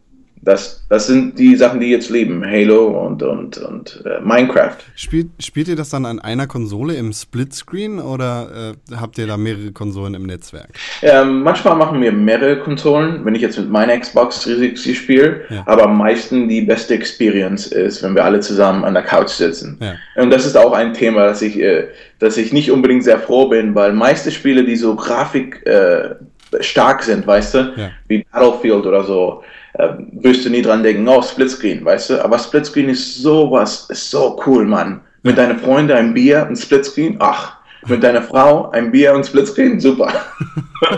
das, 0.44 0.84
das 0.88 1.06
sind 1.06 1.38
die 1.38 1.56
Sachen, 1.56 1.80
die 1.80 1.88
jetzt 1.88 2.10
lieben. 2.10 2.44
Halo 2.44 3.06
und, 3.06 3.22
und, 3.22 3.58
und 3.58 4.02
äh, 4.04 4.20
Minecraft. 4.20 4.76
Spielt, 4.94 5.28
spielt 5.40 5.68
ihr 5.68 5.76
das 5.76 5.90
dann 5.90 6.04
an 6.06 6.18
einer 6.18 6.46
Konsole 6.46 6.94
im 6.94 7.12
Splitscreen 7.12 7.98
oder 7.98 8.74
äh, 8.90 8.94
habt 8.96 9.18
ihr 9.18 9.26
da 9.26 9.36
mehrere 9.36 9.72
Konsolen 9.72 10.14
im 10.14 10.24
Netzwerk? 10.26 10.68
Ähm, 11.02 11.42
manchmal 11.42 11.76
machen 11.76 12.00
wir 12.00 12.12
mehrere 12.12 12.58
Konsolen, 12.60 13.24
wenn 13.24 13.34
ich 13.34 13.42
jetzt 13.42 13.58
mit 13.58 13.70
meiner 13.70 13.98
Xbox 13.98 14.42
360 14.44 14.96
spiele, 14.98 15.42
Ja. 15.50 15.62
aber 15.66 15.84
am 15.84 15.98
meisten 15.98 16.48
die 16.48 16.60
beste 16.62 16.94
Experience 16.94 17.66
ist, 17.68 18.02
wenn 18.02 18.14
wir 18.14 18.24
alle 18.24 18.40
zusammen 18.40 18.84
an 18.84 18.94
der 18.94 19.02
Couch 19.02 19.30
sitzen. 19.30 19.78
Ja. 19.80 19.94
Und 20.22 20.30
das 20.30 20.44
ist 20.46 20.56
auch 20.56 20.72
ein 20.72 20.94
Thema, 20.94 21.26
dass 21.26 21.42
ich, 21.42 21.58
äh, 21.60 21.88
dass 22.18 22.36
ich 22.36 22.52
nicht 22.52 22.70
unbedingt 22.70 23.04
sehr 23.04 23.18
froh 23.18 23.48
bin, 23.48 23.74
weil 23.74 23.92
meiste 23.92 24.30
Spiele, 24.30 24.64
die 24.64 24.76
so 24.76 24.94
grafik 24.94 25.66
äh, 25.66 26.14
stark 26.60 27.02
sind, 27.02 27.26
weißt 27.26 27.54
du, 27.54 27.58
Ja. 27.76 27.90
wie 28.08 28.24
Battlefield 28.32 28.86
oder 28.86 29.02
so, 29.04 29.42
äh, 29.74 29.88
wirst 30.12 30.44
du 30.44 30.50
nie 30.50 30.62
dran 30.62 30.82
denken, 30.82 31.06
oh, 31.08 31.22
Splitscreen, 31.22 31.84
weißt 31.84 32.10
du, 32.10 32.24
aber 32.24 32.38
Splitscreen 32.38 32.88
ist 32.88 33.16
sowas, 33.22 33.86
ist 33.90 34.10
so 34.10 34.40
cool, 34.46 34.64
Mann. 34.64 35.00
Mit 35.22 35.38
deinen 35.38 35.58
Freunden 35.58 35.96
ein 35.96 36.14
Bier, 36.14 36.46
ein 36.46 36.56
Splitscreen, 36.56 37.16
ach, 37.18 37.56
mit 37.86 38.02
deiner 38.02 38.22
Frau 38.22 38.70
ein 38.70 38.92
Bier 38.92 39.14
und 39.14 39.26
Splitscreen, 39.26 39.80
super. 39.80 40.12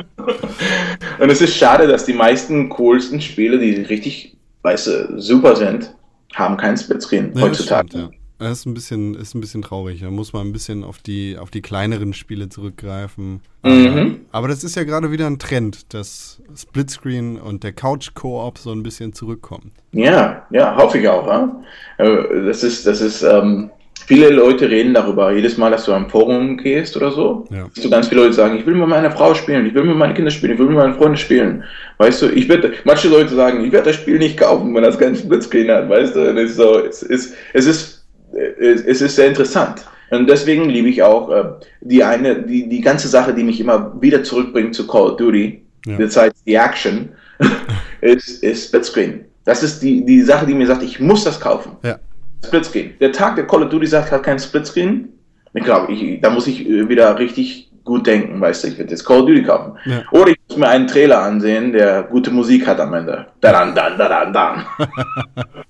und 1.19 1.31
es 1.31 1.41
ist 1.41 1.57
schade, 1.57 1.87
dass 1.87 2.05
die 2.05 2.12
meisten 2.12 2.69
coolsten 2.69 3.21
Spiele, 3.21 3.59
die 3.59 3.83
richtig, 3.83 4.37
weißt 4.62 4.87
du, 4.87 5.21
super 5.21 5.57
sind, 5.57 5.95
haben 6.35 6.57
keinen 6.57 6.77
Splitscreen 6.77 7.33
Ja, 7.35 7.43
heutzutage. 7.43 7.89
stimmt, 7.89 8.12
ja. 8.12 8.19
Das 8.38 8.59
ist 8.59 8.66
ein 8.66 8.75
bisschen, 8.75 9.14
ist 9.14 9.35
ein 9.35 9.40
bisschen 9.40 9.62
traurig. 9.62 10.01
Da 10.03 10.11
muss 10.11 10.33
man 10.35 10.46
ein 10.46 10.53
bisschen 10.53 10.85
auf 10.85 10.99
die, 10.99 11.38
auf 11.38 11.51
die 11.51 11.62
kleineren 11.62 12.12
Spiele 12.12 12.49
zurückgreifen. 12.51 13.40
Mhm. 13.64 14.20
Aber 14.31 14.49
das 14.49 14.62
ist 14.62 14.77
ja 14.77 14.85
gerade 14.85 15.11
wieder 15.11 15.27
ein 15.27 15.38
Trend, 15.38 15.94
dass 15.94 16.42
Splitscreen 16.55 17.38
und 17.38 17.64
der 17.64 17.72
Couch-Koop 17.72 18.59
so 18.59 18.72
ein 18.72 18.83
bisschen 18.83 19.12
zurückkommt. 19.14 19.72
Ja, 19.92 20.46
ja, 20.51 20.77
hoffe 20.77 20.99
ich 20.99 21.09
auch. 21.09 21.27
Ja? 21.27 21.62
Äh, 21.99 22.44
Das 22.46 22.62
ist, 22.62 22.87
das 22.87 23.01
ist, 23.01 23.22
ähm, 23.22 23.70
viele 24.07 24.29
Leute 24.29 24.68
reden 24.68 24.92
darüber. 24.92 25.33
Jedes 25.33 25.57
Mal, 25.57 25.70
dass 25.70 25.87
du 25.87 25.92
am 25.94 26.11
Forum 26.11 26.59
gehst 26.59 26.94
oder 26.96 27.11
so, 27.12 27.46
Ja. 27.51 27.66
siehst 27.72 27.87
du 27.87 27.90
ganz 27.90 28.09
viele 28.09 28.20
Leute 28.20 28.35
sagen, 28.35 28.59
ich 28.59 28.66
will 28.66 28.75
mit 28.75 28.87
meiner 28.87 29.11
Frau 29.11 29.33
spielen, 29.35 29.64
ich 29.66 29.72
will 29.75 29.85
mit 29.85 29.96
meinen 29.96 30.12
Kindern 30.14 30.31
spielen, 30.31 30.53
ich 30.53 30.59
will 30.59 30.66
mit 30.66 30.77
meinen 30.77 30.94
Freunden 30.94 31.16
spielen. 31.16 31.64
Weißt 31.96 32.20
du, 32.20 32.27
ich 32.29 32.49
werde, 32.51 32.75
manche 32.85 33.09
Leute 33.09 33.35
sagen, 33.35 33.64
ich 33.64 33.72
werde 33.72 33.87
das 33.87 33.96
Spiel 33.96 34.18
nicht 34.18 34.37
kaufen, 34.38 34.75
wenn 34.75 34.83
das 34.83 34.99
keinen 34.99 35.16
Splitscreen 35.16 35.70
hat, 35.70 35.88
weißt 35.88 36.14
du. 36.14 36.29
Und 36.31 36.37
es 36.37 36.51
ist 36.51 36.57
so, 36.59 36.79
es 36.81 37.03
ist, 37.03 37.35
es 37.55 37.64
ist, 37.66 37.96
es 38.33 39.01
ist 39.01 39.17
sehr 39.17 39.29
interessant. 39.29 39.85
Und 40.11 40.29
deswegen 40.29 40.69
liebe 40.69 40.89
ich 40.89 41.03
auch 41.03 41.31
äh, 41.31 41.45
die 41.81 42.05
eine, 42.05 42.43
die, 42.43 42.69
die 42.69 42.81
ganze 42.81 43.09
Sache, 43.09 43.35
die 43.35 43.43
mich 43.43 43.61
immer 43.61 44.01
wieder 44.01 44.23
zurückbringt 44.23 44.75
zu 44.75 44.87
Call 44.87 45.11
of 45.11 45.17
Duty, 45.17 45.62
Ja. 45.85 45.97
besides 45.97 46.43
die 46.45 46.55
Action, 46.55 47.09
ist, 48.01 48.43
ist 48.43 48.69
Splitscreen. 48.69 49.25
Das 49.45 49.62
ist 49.62 49.81
die, 49.83 50.05
die 50.05 50.23
Sache, 50.23 50.47
die 50.47 50.55
mir 50.55 50.67
sagt, 50.67 50.83
ich 50.83 51.01
muss 51.01 51.25
das 51.25 51.41
kaufen. 51.41 51.73
Ja. 51.83 51.99
Splitscreen. 52.45 52.95
Der 53.01 53.12
Tag, 53.12 53.37
der 53.37 53.47
Call 53.47 53.65
of 53.65 53.71
Duty 53.71 53.87
sagt, 53.87 54.11
hat 54.12 54.23
keinen 54.23 54.39
Splitscreen, 54.39 55.09
ich 55.55 55.65
glaube, 55.65 55.93
ich, 55.93 56.21
da 56.21 56.31
muss 56.31 56.47
ich 56.47 56.69
äh, 56.69 56.89
wieder 56.89 57.19
richtig 57.19 57.71
gut 57.83 58.07
denken, 58.07 58.41
weißt 58.41 58.65
du, 58.65 58.69
ich 58.69 58.79
werde 58.79 58.91
jetzt 58.91 59.05
Call 59.05 59.21
of 59.21 59.27
Duty 59.27 59.43
kaufen. 59.43 59.73
Ja. 59.87 60.03
Oder 60.12 60.31
ich 60.31 60.39
muss 60.49 60.59
mir 60.59 60.69
einen 60.69 60.87
Trailer 60.87 61.23
ansehen, 61.23 61.73
der 61.73 62.03
gute 62.05 62.31
Musik 62.31 62.67
hat 62.67 62.79
am 62.81 62.93
Ende. 62.95 63.27
Dadan, 63.41 63.75
dan, 63.75 63.97
dadan, 63.99 64.33
dan. 64.33 64.65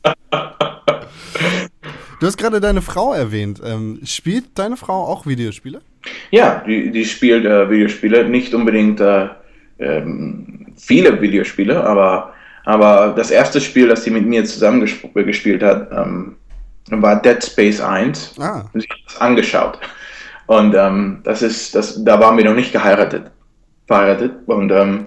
Du 2.18 2.26
hast 2.26 2.38
gerade 2.38 2.61
deine 2.61 2.81
Frau 2.83 3.12
erwähnt. 3.12 3.61
Ähm, 3.64 4.00
spielt 4.05 4.59
deine 4.59 4.76
Frau 4.76 5.05
auch 5.05 5.26
Videospiele? 5.26 5.81
Ja, 6.31 6.62
die, 6.66 6.90
die 6.90 7.05
spielt 7.05 7.44
äh, 7.44 7.70
Videospiele, 7.70 8.29
nicht 8.29 8.55
unbedingt 8.55 9.00
äh, 9.00 9.29
ähm, 9.79 10.66
viele 10.76 11.20
Videospiele, 11.20 11.85
aber, 11.85 12.33
aber 12.64 13.12
das 13.16 13.31
erste 13.31 13.61
Spiel, 13.61 13.88
das 13.88 14.05
sie 14.05 14.11
mit 14.11 14.24
mir 14.24 14.44
zusammen 14.44 14.81
gesp 14.81 15.12
gespielt 15.14 15.62
hat, 15.62 15.90
ähm, 15.92 16.37
war 16.90 17.20
Dead 17.20 17.42
Space 17.44 17.81
1. 17.81 18.35
Ah. 18.38 18.64
Und 18.72 18.81
sie 18.81 18.88
hat 18.88 18.98
es 19.07 19.20
angeschaut. 19.20 19.79
Und 20.46 20.74
ähm, 20.74 21.20
das 21.24 21.42
ist, 21.42 21.74
das, 21.74 22.02
da 22.05 22.20
waren 22.20 22.37
wir 22.37 22.44
noch 22.44 22.55
nicht 22.55 22.72
geheiratet. 22.72 23.31
Verheiratet. 23.87 24.33
Und 24.46 24.70
ähm, 24.70 25.07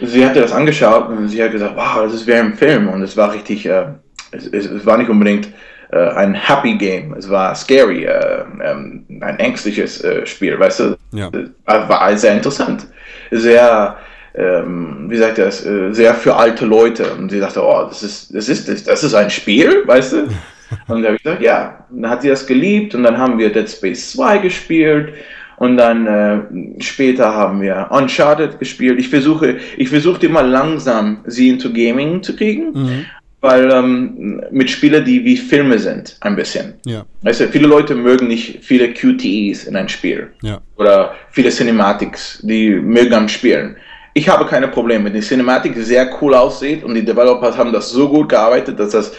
sie 0.00 0.26
hatte 0.26 0.40
das 0.40 0.52
angeschaut 0.52 1.08
und 1.08 1.28
sie 1.28 1.42
hat 1.42 1.52
gesagt, 1.52 1.76
wow, 1.76 2.02
das 2.02 2.14
ist 2.14 2.26
wie 2.26 2.34
ein 2.34 2.54
Film. 2.54 2.88
Und 2.88 3.02
es 3.02 3.16
war 3.16 3.32
richtig, 3.32 3.66
äh, 3.66 3.86
es, 4.32 4.46
es, 4.46 4.66
es 4.66 4.86
war 4.86 4.96
nicht 4.98 5.10
unbedingt 5.10 5.48
äh, 5.92 6.08
ein 6.10 6.34
Happy 6.34 6.76
Game. 6.76 7.14
Es 7.14 7.28
war 7.28 7.54
scary, 7.54 8.04
äh, 8.04 8.44
ähm, 8.62 9.04
ein 9.20 9.38
ängstliches 9.38 10.02
äh, 10.04 10.26
Spiel, 10.26 10.58
weißt 10.58 10.80
du? 10.80 10.96
Ja. 11.12 11.28
Äh, 11.28 11.48
War 11.66 12.16
sehr 12.16 12.34
interessant. 12.34 12.86
Sehr, 13.30 13.96
ähm, 14.34 15.06
wie 15.08 15.16
sagt 15.16 15.38
das, 15.38 15.64
äh, 15.66 15.92
sehr 15.92 16.14
für 16.14 16.36
alte 16.36 16.64
Leute. 16.64 17.12
Und 17.14 17.30
sie 17.30 17.40
dachte, 17.40 17.62
oh, 17.62 17.86
das 17.88 18.02
ist, 18.02 18.34
das 18.34 18.48
ist, 18.48 18.68
das, 18.68 18.84
das 18.84 19.04
ist 19.04 19.14
ein 19.14 19.30
Spiel, 19.30 19.82
weißt 19.86 20.12
du? 20.12 20.28
Und 20.86 21.02
da 21.02 21.08
habe 21.08 21.16
ich 21.16 21.22
gesagt, 21.22 21.42
ja. 21.42 21.84
Und 21.90 22.02
dann 22.02 22.10
hat 22.12 22.22
sie 22.22 22.28
das 22.28 22.46
geliebt 22.46 22.94
und 22.94 23.02
dann 23.02 23.18
haben 23.18 23.38
wir 23.38 23.52
Dead 23.52 23.68
Space 23.68 24.12
2 24.12 24.38
gespielt. 24.38 25.14
Und 25.56 25.76
dann 25.76 26.06
äh, 26.06 26.80
später 26.80 27.34
haben 27.34 27.60
wir 27.60 27.88
Uncharted 27.90 28.60
gespielt. 28.60 29.00
Ich 29.00 29.08
versuche, 29.08 29.58
ich 29.76 29.88
versuche 29.88 30.24
immer 30.24 30.44
langsam 30.44 31.22
sie 31.26 31.48
into 31.48 31.72
Gaming 31.72 32.22
zu 32.22 32.36
kriegen, 32.36 32.72
Mhm. 32.72 33.06
Weil 33.40 33.70
ähm, 33.70 34.42
mit 34.50 34.70
Spielen, 34.70 35.04
die 35.04 35.24
wie 35.24 35.36
Filme 35.36 35.78
sind, 35.78 36.16
ein 36.20 36.36
bisschen. 36.36 36.74
Ja. 36.84 37.04
Weißt 37.22 37.40
du, 37.40 37.48
viele 37.48 37.68
Leute 37.68 37.94
mögen 37.94 38.28
nicht 38.28 38.58
viele 38.62 38.92
QTEs 38.92 39.64
in 39.64 39.76
ein 39.76 39.88
Spiel 39.88 40.30
Ja. 40.42 40.60
oder 40.76 41.14
viele 41.30 41.50
Cinematics, 41.50 42.40
die 42.42 42.70
mögen 42.70 43.14
am 43.14 43.28
Spielen. 43.28 43.76
Ich 44.12 44.28
habe 44.28 44.44
keine 44.44 44.68
Probleme, 44.68 45.04
wenn 45.06 45.14
die 45.14 45.20
Cinematic 45.20 45.74
sehr 45.76 46.10
cool 46.20 46.34
aussieht 46.34 46.82
und 46.84 46.94
die 46.94 47.04
Developers 47.04 47.56
haben 47.56 47.72
das 47.72 47.90
so 47.90 48.08
gut 48.08 48.28
gearbeitet, 48.28 48.78
dass 48.78 48.90
das 48.90 49.12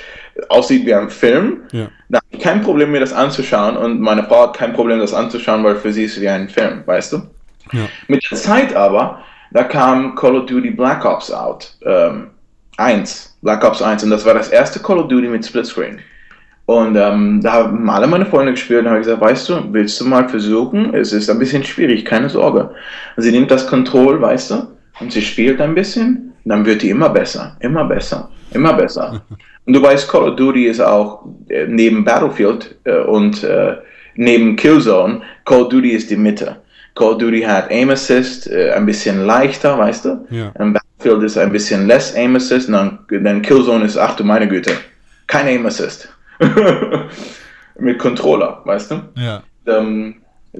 aussieht 0.49 0.85
wie 0.85 0.93
ein 0.93 1.09
Film. 1.09 1.61
Ja. 1.71 1.89
Da 2.09 2.17
habe 2.17 2.27
ich 2.29 2.39
kein 2.39 2.61
Problem, 2.61 2.91
mir 2.91 2.99
das 2.99 3.13
anzuschauen 3.13 3.77
und 3.77 3.99
meine 4.01 4.23
Frau 4.23 4.43
hat 4.43 4.57
kein 4.57 4.73
Problem, 4.73 4.99
das 4.99 5.13
anzuschauen, 5.13 5.63
weil 5.63 5.77
für 5.77 5.91
sie 5.93 6.03
ist 6.03 6.17
es 6.17 6.21
wie 6.21 6.29
ein 6.29 6.49
Film, 6.49 6.83
weißt 6.85 7.13
du? 7.13 7.17
Ja. 7.71 7.87
Mit 8.07 8.29
der 8.29 8.37
Zeit 8.37 8.75
aber, 8.75 9.23
da 9.51 9.63
kam 9.63 10.13
Call 10.15 10.35
of 10.35 10.45
Duty 10.45 10.71
Black 10.71 11.05
Ops 11.05 11.31
out. 11.31 11.73
Ähm, 11.85 12.27
1, 12.77 13.30
Black 13.41 13.63
Ops 13.63 13.81
1 13.81 14.03
und 14.03 14.09
das 14.11 14.25
war 14.25 14.33
das 14.33 14.49
erste 14.49 14.79
Call 14.79 14.99
of 14.99 15.07
Duty 15.07 15.27
mit 15.27 15.45
Splitscreen. 15.45 15.99
Und 16.67 16.95
ähm, 16.95 17.41
da 17.41 17.53
haben 17.53 17.89
alle 17.89 18.07
meine 18.07 18.25
Freunde 18.25 18.53
gespielt 18.53 18.81
und 18.81 18.89
habe 18.89 18.99
ich 18.99 19.05
gesagt, 19.05 19.21
weißt 19.21 19.49
du, 19.49 19.73
willst 19.73 19.99
du 19.99 20.05
mal 20.05 20.29
versuchen? 20.29 20.93
Es 20.93 21.11
ist 21.11 21.29
ein 21.29 21.39
bisschen 21.39 21.63
schwierig, 21.63 22.05
keine 22.05 22.29
Sorge. 22.29 22.69
Und 23.17 23.23
sie 23.23 23.31
nimmt 23.31 23.51
das 23.51 23.67
Control, 23.67 24.21
weißt 24.21 24.51
du, 24.51 24.67
und 24.99 25.11
sie 25.11 25.21
spielt 25.21 25.59
ein 25.59 25.75
bisschen, 25.75 26.33
dann 26.45 26.65
wird 26.65 26.81
die 26.81 26.89
immer 26.89 27.09
besser, 27.09 27.57
immer 27.59 27.85
besser, 27.85 28.29
immer 28.53 28.73
besser. 28.73 29.21
Und 29.65 29.73
du 29.73 29.81
weißt, 29.81 30.09
Call 30.09 30.29
of 30.29 30.37
Duty 30.37 30.65
ist 30.65 30.81
auch 30.81 31.23
äh, 31.47 31.67
neben 31.67 32.03
Battlefield 32.03 32.75
äh, 32.83 32.97
und 33.01 33.43
äh, 33.43 33.75
neben 34.15 34.55
Killzone, 34.55 35.21
Call 35.45 35.61
of 35.61 35.69
Duty 35.69 35.91
ist 35.91 36.09
die 36.09 36.15
Mitte. 36.15 36.57
Call 36.95 37.11
of 37.11 37.17
Duty 37.19 37.41
hat 37.41 37.69
Aim 37.69 37.91
Assist, 37.91 38.49
äh, 38.49 38.71
ein 38.71 38.87
bisschen 38.87 39.23
leichter, 39.23 39.77
weißt 39.77 40.05
du? 40.05 40.25
Ja. 40.31 40.51
Battlefield 41.01 41.23
ist 41.23 41.37
ein 41.37 41.51
bisschen 41.51 41.87
less 41.87 42.15
Aim 42.15 42.35
Assist, 42.35 42.67
und 42.69 42.73
dann, 42.73 43.23
dann 43.23 43.41
Killzone 43.41 43.85
ist, 43.85 43.97
ach 43.97 44.15
du 44.15 44.23
meine 44.23 44.47
Güte, 44.47 44.71
kein 45.27 45.47
Aim 45.47 45.65
Assist. 45.65 46.09
Mit 47.79 47.99
Controller, 47.99 48.61
weißt 48.65 48.91
du? 48.91 49.01
Ja. 49.15 49.43
ähm, 49.65 50.15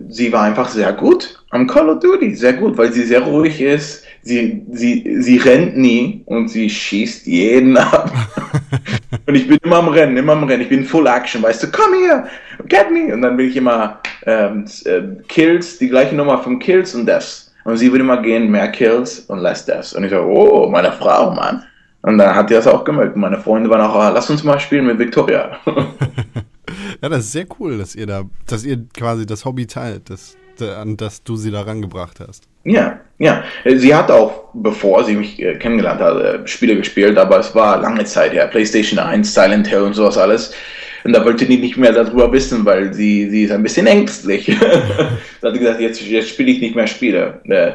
sie 0.10 0.32
war 0.32 0.43
einfach 0.43 0.69
sehr 0.69 0.93
gut 0.93 1.38
am 1.51 1.67
Call 1.67 1.89
of 1.89 1.99
Duty, 1.99 2.34
sehr 2.34 2.54
gut, 2.54 2.77
weil 2.77 2.91
sie 2.91 3.04
sehr 3.04 3.21
ruhig 3.21 3.62
ist. 3.62 4.06
Sie, 4.23 4.63
sie, 4.71 5.17
sie 5.19 5.38
rennt 5.38 5.77
nie 5.77 6.23
und 6.25 6.47
sie 6.47 6.69
schießt 6.69 7.27
jeden 7.27 7.75
ab. 7.75 8.12
und 9.27 9.36
ich 9.36 9.47
bin 9.47 9.58
immer 9.63 9.77
am 9.77 9.89
Rennen, 9.89 10.15
immer 10.15 10.34
am 10.34 10.43
Rennen. 10.45 10.62
Ich 10.62 10.69
bin 10.69 10.86
Full 10.86 11.08
Action, 11.08 11.43
weißt 11.43 11.63
du, 11.63 11.67
komm 11.71 11.93
hier, 11.95 12.27
get 12.67 12.91
me. 12.91 13.13
Und 13.13 13.21
dann 13.21 13.38
will 13.38 13.47
ich 13.47 13.58
immer 13.58 13.99
ähm, 14.25 14.65
äh, 14.86 15.01
Kills, 15.27 15.77
die 15.80 15.89
gleiche 15.89 16.15
Nummer 16.15 16.38
von 16.38 16.60
Kills 16.60 16.95
und 16.95 17.06
Deaths. 17.06 17.50
Und 17.63 17.78
sie 17.78 17.91
würde 17.91 18.04
immer 18.04 18.21
gehen, 18.21 18.50
mehr 18.50 18.67
Kills 18.69 19.19
und 19.21 19.39
less 19.39 19.65
Deaths. 19.65 19.93
Und 19.93 20.04
ich 20.04 20.12
so, 20.12 20.17
oh, 20.19 20.67
meine 20.69 20.91
Frau, 20.91 21.32
Mann. 21.32 21.63
Und 22.04 22.17
dann 22.17 22.34
hat 22.34 22.50
die 22.50 22.56
das 22.56 22.65
auch 22.67 22.84
gemerkt. 22.84 23.15
Meine 23.15 23.38
Freunde 23.39 23.69
waren 23.69 23.82
auch, 23.82 23.93
ah, 23.95 24.10
lass 24.10 24.30
uns 24.30 24.43
mal 24.43 24.60
spielen 24.60 24.86
mit 24.88 25.00
Victoria. 25.00 25.58
Ja, 27.02 27.10
das 27.10 27.19
ist 27.26 27.32
sehr 27.34 27.45
cool, 27.60 27.78
dass 27.78 27.95
ihr 27.95 28.06
da, 28.06 28.24
dass 28.47 28.63
ihr 28.63 28.78
quasi 28.97 29.26
das 29.26 29.43
Hobby 29.43 29.65
teilt, 29.65 30.10
das, 30.10 30.38
da- 30.58 30.82
an 30.82 30.95
das 30.95 31.24
du 31.24 31.36
sie 31.36 31.52
da 31.52 31.62
rangebracht 31.63 32.19
hast. 32.26 32.43
Ja, 32.63 33.00
ja. 33.17 33.43
Sie 33.65 33.93
hat 33.93 34.10
auch, 34.12 34.45
bevor 34.54 35.04
sie 35.04 35.15
mich 35.15 35.41
äh, 35.41 35.56
kennengelernt 35.56 36.00
hat, 36.00 36.15
äh, 36.21 36.47
Spiele 36.47 36.78
gespielt, 36.78 37.17
aber 37.17 37.39
es 37.39 37.54
war 37.56 37.82
lange 37.82 38.06
Zeit 38.06 38.32
her. 38.34 38.47
PlayStation 38.47 39.00
1, 39.00 39.34
Silent 39.34 39.67
Hill 39.67 39.82
und 39.82 39.93
sowas 39.95 40.17
alles. 40.17 40.54
Und 41.03 41.13
da 41.13 41.25
wollte 41.25 41.45
die 41.45 41.57
nicht 41.57 41.77
mehr 41.77 41.93
darüber 41.93 42.31
wissen, 42.31 42.65
weil 42.65 42.93
sie, 42.93 43.29
sie 43.29 43.43
ist 43.43 43.51
ein 43.51 43.63
bisschen 43.63 43.87
ängstlich. 43.87 44.45
da 45.41 45.47
hat 45.47 45.53
sie 45.53 45.59
gesagt, 45.59 45.81
jetzt, 45.81 46.01
jetzt 46.01 46.29
spiele 46.29 46.51
ich 46.51 46.61
nicht 46.61 46.75
mehr 46.75 46.87
Spiele. 46.87 47.41
Äh, 47.45 47.71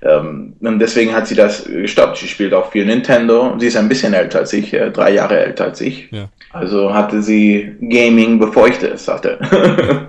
ähm, 0.00 0.54
und 0.60 0.78
deswegen 0.78 1.12
hat 1.12 1.26
sie 1.26 1.34
das 1.34 1.64
gestoppt. 1.64 2.18
Sie 2.18 2.28
spielt 2.28 2.54
auch 2.54 2.70
viel 2.70 2.86
Nintendo. 2.86 3.56
Sie 3.58 3.66
ist 3.66 3.76
ein 3.76 3.88
bisschen 3.88 4.14
älter 4.14 4.40
als 4.40 4.52
ich, 4.52 4.72
äh, 4.72 4.90
drei 4.90 5.12
Jahre 5.12 5.38
älter 5.38 5.64
als 5.64 5.80
ich. 5.80 6.08
Ja. 6.12 6.28
Also 6.50 6.94
hatte 6.94 7.22
sie 7.22 7.74
Gaming, 7.80 8.38
bevor 8.38 8.68
ich 8.68 8.78
das 8.78 9.08
hatte. 9.08 9.38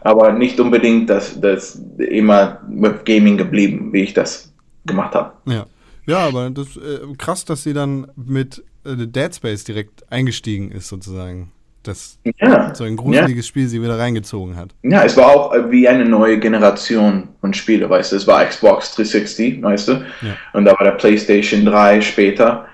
Aber 0.00 0.32
nicht 0.32 0.60
unbedingt 0.60 1.08
das, 1.08 1.40
das 1.40 1.80
immer 1.96 2.60
mit 2.68 3.06
Gaming 3.06 3.38
geblieben, 3.38 3.90
wie 3.92 4.02
ich 4.02 4.12
das 4.12 4.52
gemacht 4.84 5.14
habe. 5.14 5.32
Ja. 5.46 5.66
Ja, 6.06 6.28
aber 6.28 6.50
das 6.50 6.76
äh, 6.76 7.00
krass, 7.16 7.46
dass 7.46 7.62
sie 7.62 7.72
dann 7.72 8.08
mit 8.14 8.62
äh, 8.84 9.06
Dead 9.06 9.34
Space 9.34 9.64
direkt 9.64 10.10
eingestiegen 10.12 10.70
ist, 10.70 10.88
sozusagen. 10.88 11.50
Dass 11.84 12.18
Ja, 12.40 12.74
so 12.74 12.84
ein 12.84 12.96
gruseliges 12.96 13.46
Spiel 13.46 13.68
sie 13.68 13.80
wieder 13.82 13.98
reingezogen 13.98 14.56
hat. 14.56 14.70
ja, 14.82 15.04
es 15.04 15.16
war 15.16 15.26
auch 15.28 15.54
äh, 15.54 15.70
wie 15.70 15.86
eine 15.86 16.04
neue 16.04 16.38
Generation 16.38 17.28
von 17.40 17.54
Spiele, 17.54 17.88
weißt 17.88 18.12
du. 18.12 18.16
Es 18.16 18.26
war 18.26 18.44
Xbox 18.44 18.94
360, 18.96 19.62
weißt 19.62 19.88
du. 19.88 19.92
Ja. 19.92 20.36
Und 20.52 20.64
da 20.64 20.72
war 20.72 20.84
der 20.84 20.92
PlayStation 20.92 21.64
3 21.64 22.00
später. 22.00 22.66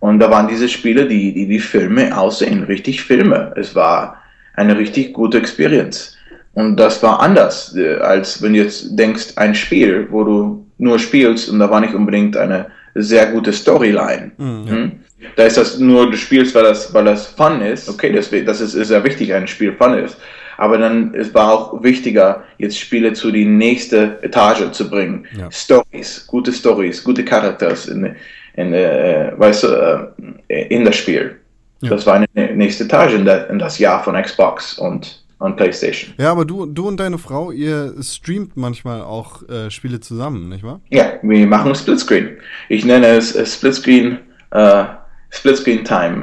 Und 0.00 0.18
da 0.18 0.30
waren 0.30 0.46
diese 0.48 0.68
Spiele, 0.68 1.08
die, 1.08 1.32
die 1.32 1.48
wie 1.48 1.58
Filme 1.58 2.16
aussehen, 2.16 2.64
richtig 2.64 3.02
Filme. 3.02 3.52
Es 3.56 3.74
war 3.74 4.16
eine 4.54 4.76
richtig 4.76 5.14
gute 5.14 5.38
Experience. 5.38 6.16
Und 6.52 6.76
das 6.76 7.02
war 7.02 7.20
anders, 7.20 7.74
äh, 7.76 7.96
als 7.96 8.40
wenn 8.42 8.52
du 8.54 8.60
jetzt 8.60 8.98
denkst, 8.98 9.34
ein 9.36 9.54
Spiel, 9.54 10.08
wo 10.10 10.24
du 10.24 10.66
nur 10.78 10.98
spielst 10.98 11.48
und 11.48 11.58
da 11.58 11.70
war 11.70 11.80
nicht 11.80 11.94
unbedingt 11.94 12.36
eine 12.36 12.66
sehr 12.94 13.26
gute 13.32 13.52
Storyline. 13.52 14.32
Mhm, 14.38 14.68
Hm? 14.68 14.92
Da 15.36 15.44
ist 15.44 15.56
das 15.56 15.78
nur, 15.78 16.10
du 16.10 16.16
spielst, 16.16 16.54
weil 16.54 16.64
das, 16.64 16.92
weil 16.92 17.04
das 17.04 17.26
Fun 17.26 17.60
ist. 17.62 17.88
Okay, 17.88 18.12
das, 18.12 18.30
das 18.30 18.60
ist, 18.60 18.74
ist 18.74 18.88
sehr 18.88 19.04
wichtig, 19.04 19.32
ein 19.32 19.46
Spiel 19.46 19.72
Fun 19.72 19.94
ist. 19.94 20.16
Aber 20.58 20.78
dann 20.78 21.14
es 21.14 21.34
war 21.34 21.52
auch 21.52 21.82
wichtiger, 21.82 22.44
jetzt 22.58 22.78
Spiele 22.78 23.12
zu 23.12 23.30
die 23.30 23.44
nächste 23.44 24.18
Etage 24.22 24.70
zu 24.72 24.88
bringen. 24.88 25.26
Ja. 25.38 25.50
Stories, 25.50 26.26
gute 26.26 26.52
Stories, 26.52 27.02
gute 27.02 27.24
Charakters 27.24 27.88
in, 27.88 28.14
in, 28.54 28.72
äh, 28.72 29.32
weißt 29.36 29.64
du, 29.64 30.12
äh, 30.48 30.66
in 30.68 30.84
das 30.84 30.96
Spiel. 30.96 31.36
Ja. 31.82 31.90
Das 31.90 32.06
war 32.06 32.14
eine 32.14 32.54
nächste 32.54 32.84
Etage 32.84 33.14
in, 33.14 33.24
der, 33.24 33.50
in 33.50 33.58
das 33.58 33.78
Jahr 33.78 34.02
von 34.02 34.20
Xbox 34.20 34.78
und, 34.78 35.22
und 35.38 35.56
PlayStation. 35.56 36.14
Ja, 36.16 36.32
aber 36.32 36.46
du, 36.46 36.64
du 36.64 36.88
und 36.88 36.98
deine 36.98 37.18
Frau, 37.18 37.50
ihr 37.50 37.94
streamt 38.00 38.56
manchmal 38.56 39.02
auch 39.02 39.46
äh, 39.48 39.70
Spiele 39.70 40.00
zusammen, 40.00 40.48
nicht 40.48 40.64
wahr? 40.64 40.80
Ja, 40.88 41.12
wir 41.22 41.46
machen 41.46 41.74
Splitscreen. 41.74 42.38
Ich 42.70 42.86
nenne 42.86 43.08
es 43.08 43.36
äh, 43.36 43.44
Splitscreen, 43.44 44.18
äh, 44.52 44.84
Splitscreen 45.30 45.84
Time. 45.84 46.22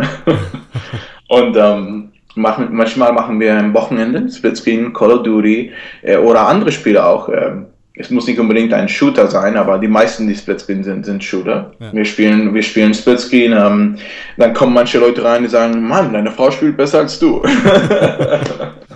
Und 1.30 1.58
ähm, 1.58 2.12
machen, 2.36 2.70
manchmal 2.72 3.14
machen 3.14 3.40
wir 3.40 3.58
am 3.58 3.74
Wochenende 3.74 4.30
Splitscreen, 4.30 4.94
Call 4.94 5.12
of 5.12 5.24
Duty 5.24 5.72
äh, 6.02 6.18
oder 6.18 6.48
andere 6.48 6.72
Spiele 6.72 7.06
auch. 7.06 7.30
ähm, 7.30 7.68
es 7.96 8.10
muss 8.10 8.26
nicht 8.26 8.40
unbedingt 8.40 8.74
ein 8.74 8.90
Shooter 8.90 9.28
sein, 9.28 9.56
aber 9.56 9.78
die 9.78 9.88
meisten, 9.88 10.28
die 10.28 10.34
Splitscreen 10.34 10.84
sind, 10.84 11.06
sind 11.06 11.24
Shooter. 11.24 11.74
Ja. 11.80 11.94
Wir 11.94 12.06
spielen, 12.06 12.54
wir 12.54 12.64
spielen 12.64 12.94
Splitscreen. 12.94 13.54
Ähm, 13.54 13.98
dann 14.38 14.54
kommen 14.54 14.74
manche 14.74 14.98
Leute 14.98 15.24
rein, 15.24 15.44
die 15.44 15.50
sagen, 15.50 15.88
Mann, 15.88 16.12
deine 16.12 16.32
Frau 16.32 16.50
spielt 16.50 16.76
besser 16.76 17.00
als 17.00 17.20
du. 17.20 17.44
da 17.44 18.42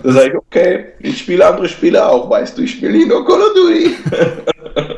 sage 0.02 0.30
ich, 0.30 0.34
okay, 0.34 0.86
ich 0.98 1.18
spiele 1.18 1.46
andere 1.46 1.68
Spiele 1.68 2.04
auch, 2.04 2.28
weißt 2.28 2.58
du, 2.58 2.62
ich 2.62 2.72
spiele 2.72 3.06
nur 3.06 3.24
Call 3.24 3.40
of 3.40 3.54
Duty. 3.54 3.94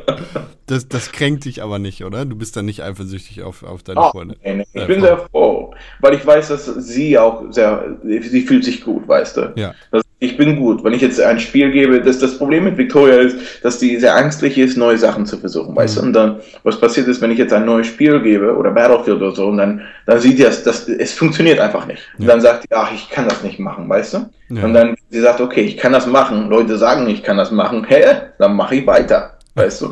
Das, 0.70 0.88
das 0.88 1.12
kränkt 1.12 1.44
dich 1.44 1.62
aber 1.62 1.78
nicht, 1.78 2.04
oder? 2.04 2.24
Du 2.24 2.36
bist 2.36 2.56
dann 2.56 2.64
nicht 2.66 2.82
eifersüchtig 2.82 3.42
auf, 3.42 3.62
auf 3.62 3.82
deine 3.82 4.00
Oh, 4.00 4.10
Freunde. 4.10 4.36
nee, 4.44 4.54
nee. 4.54 4.66
Ich 4.72 4.82
Äh, 4.82 4.86
bin 4.86 5.00
sehr 5.00 5.18
froh, 5.18 5.74
weil 6.00 6.14
ich 6.14 6.24
weiß, 6.24 6.48
dass 6.48 6.66
sie 6.66 7.18
auch 7.18 7.44
sehr, 7.50 7.96
sie 8.04 8.42
fühlt 8.42 8.64
sich 8.64 8.84
gut, 8.84 9.06
weißt 9.08 9.36
du. 9.36 9.52
Ja. 9.56 9.74
Das 9.90 10.00
ist 10.02 10.10
ich 10.22 10.36
bin 10.36 10.56
gut. 10.56 10.84
Wenn 10.84 10.92
ich 10.92 11.00
jetzt 11.00 11.18
ein 11.18 11.40
Spiel 11.40 11.70
gebe, 11.70 12.00
das, 12.02 12.18
das 12.18 12.36
Problem 12.36 12.64
mit 12.64 12.76
Victoria 12.76 13.16
ist, 13.16 13.38
dass 13.64 13.78
die 13.78 13.96
sehr 13.96 14.14
ängstlich 14.14 14.58
ist, 14.58 14.76
neue 14.76 14.98
Sachen 14.98 15.24
zu 15.24 15.38
versuchen, 15.38 15.74
weißt 15.74 15.96
du? 15.96 16.02
Und 16.02 16.12
dann, 16.12 16.40
was 16.62 16.78
passiert 16.78 17.08
ist, 17.08 17.22
wenn 17.22 17.30
ich 17.30 17.38
jetzt 17.38 17.54
ein 17.54 17.64
neues 17.64 17.86
Spiel 17.86 18.20
gebe 18.20 18.54
oder 18.54 18.70
Battlefield 18.70 19.16
oder 19.16 19.34
so, 19.34 19.46
und 19.46 19.56
dann, 19.56 19.80
dann 20.04 20.20
sieht 20.20 20.36
sie, 20.36 20.42
dass, 20.42 20.62
dass 20.62 20.86
es 20.88 21.14
funktioniert 21.14 21.58
einfach 21.58 21.86
nicht. 21.86 22.02
Und 22.18 22.26
dann 22.26 22.42
sagt 22.42 22.64
die, 22.64 22.74
ach, 22.74 22.92
ich 22.94 23.08
kann 23.08 23.28
das 23.28 23.42
nicht 23.42 23.58
machen, 23.58 23.88
weißt 23.88 24.12
du? 24.14 24.30
Ja. 24.50 24.64
Und 24.64 24.74
dann, 24.74 24.94
sie 25.08 25.20
sagt, 25.20 25.40
okay, 25.40 25.62
ich 25.62 25.78
kann 25.78 25.92
das 25.94 26.06
machen. 26.06 26.50
Leute 26.50 26.76
sagen, 26.76 27.08
ich 27.08 27.22
kann 27.22 27.38
das 27.38 27.50
machen. 27.50 27.84
Hä? 27.88 28.04
Dann 28.38 28.54
mache 28.56 28.74
ich 28.76 28.86
weiter, 28.86 29.38
weißt 29.54 29.82
du? 29.82 29.90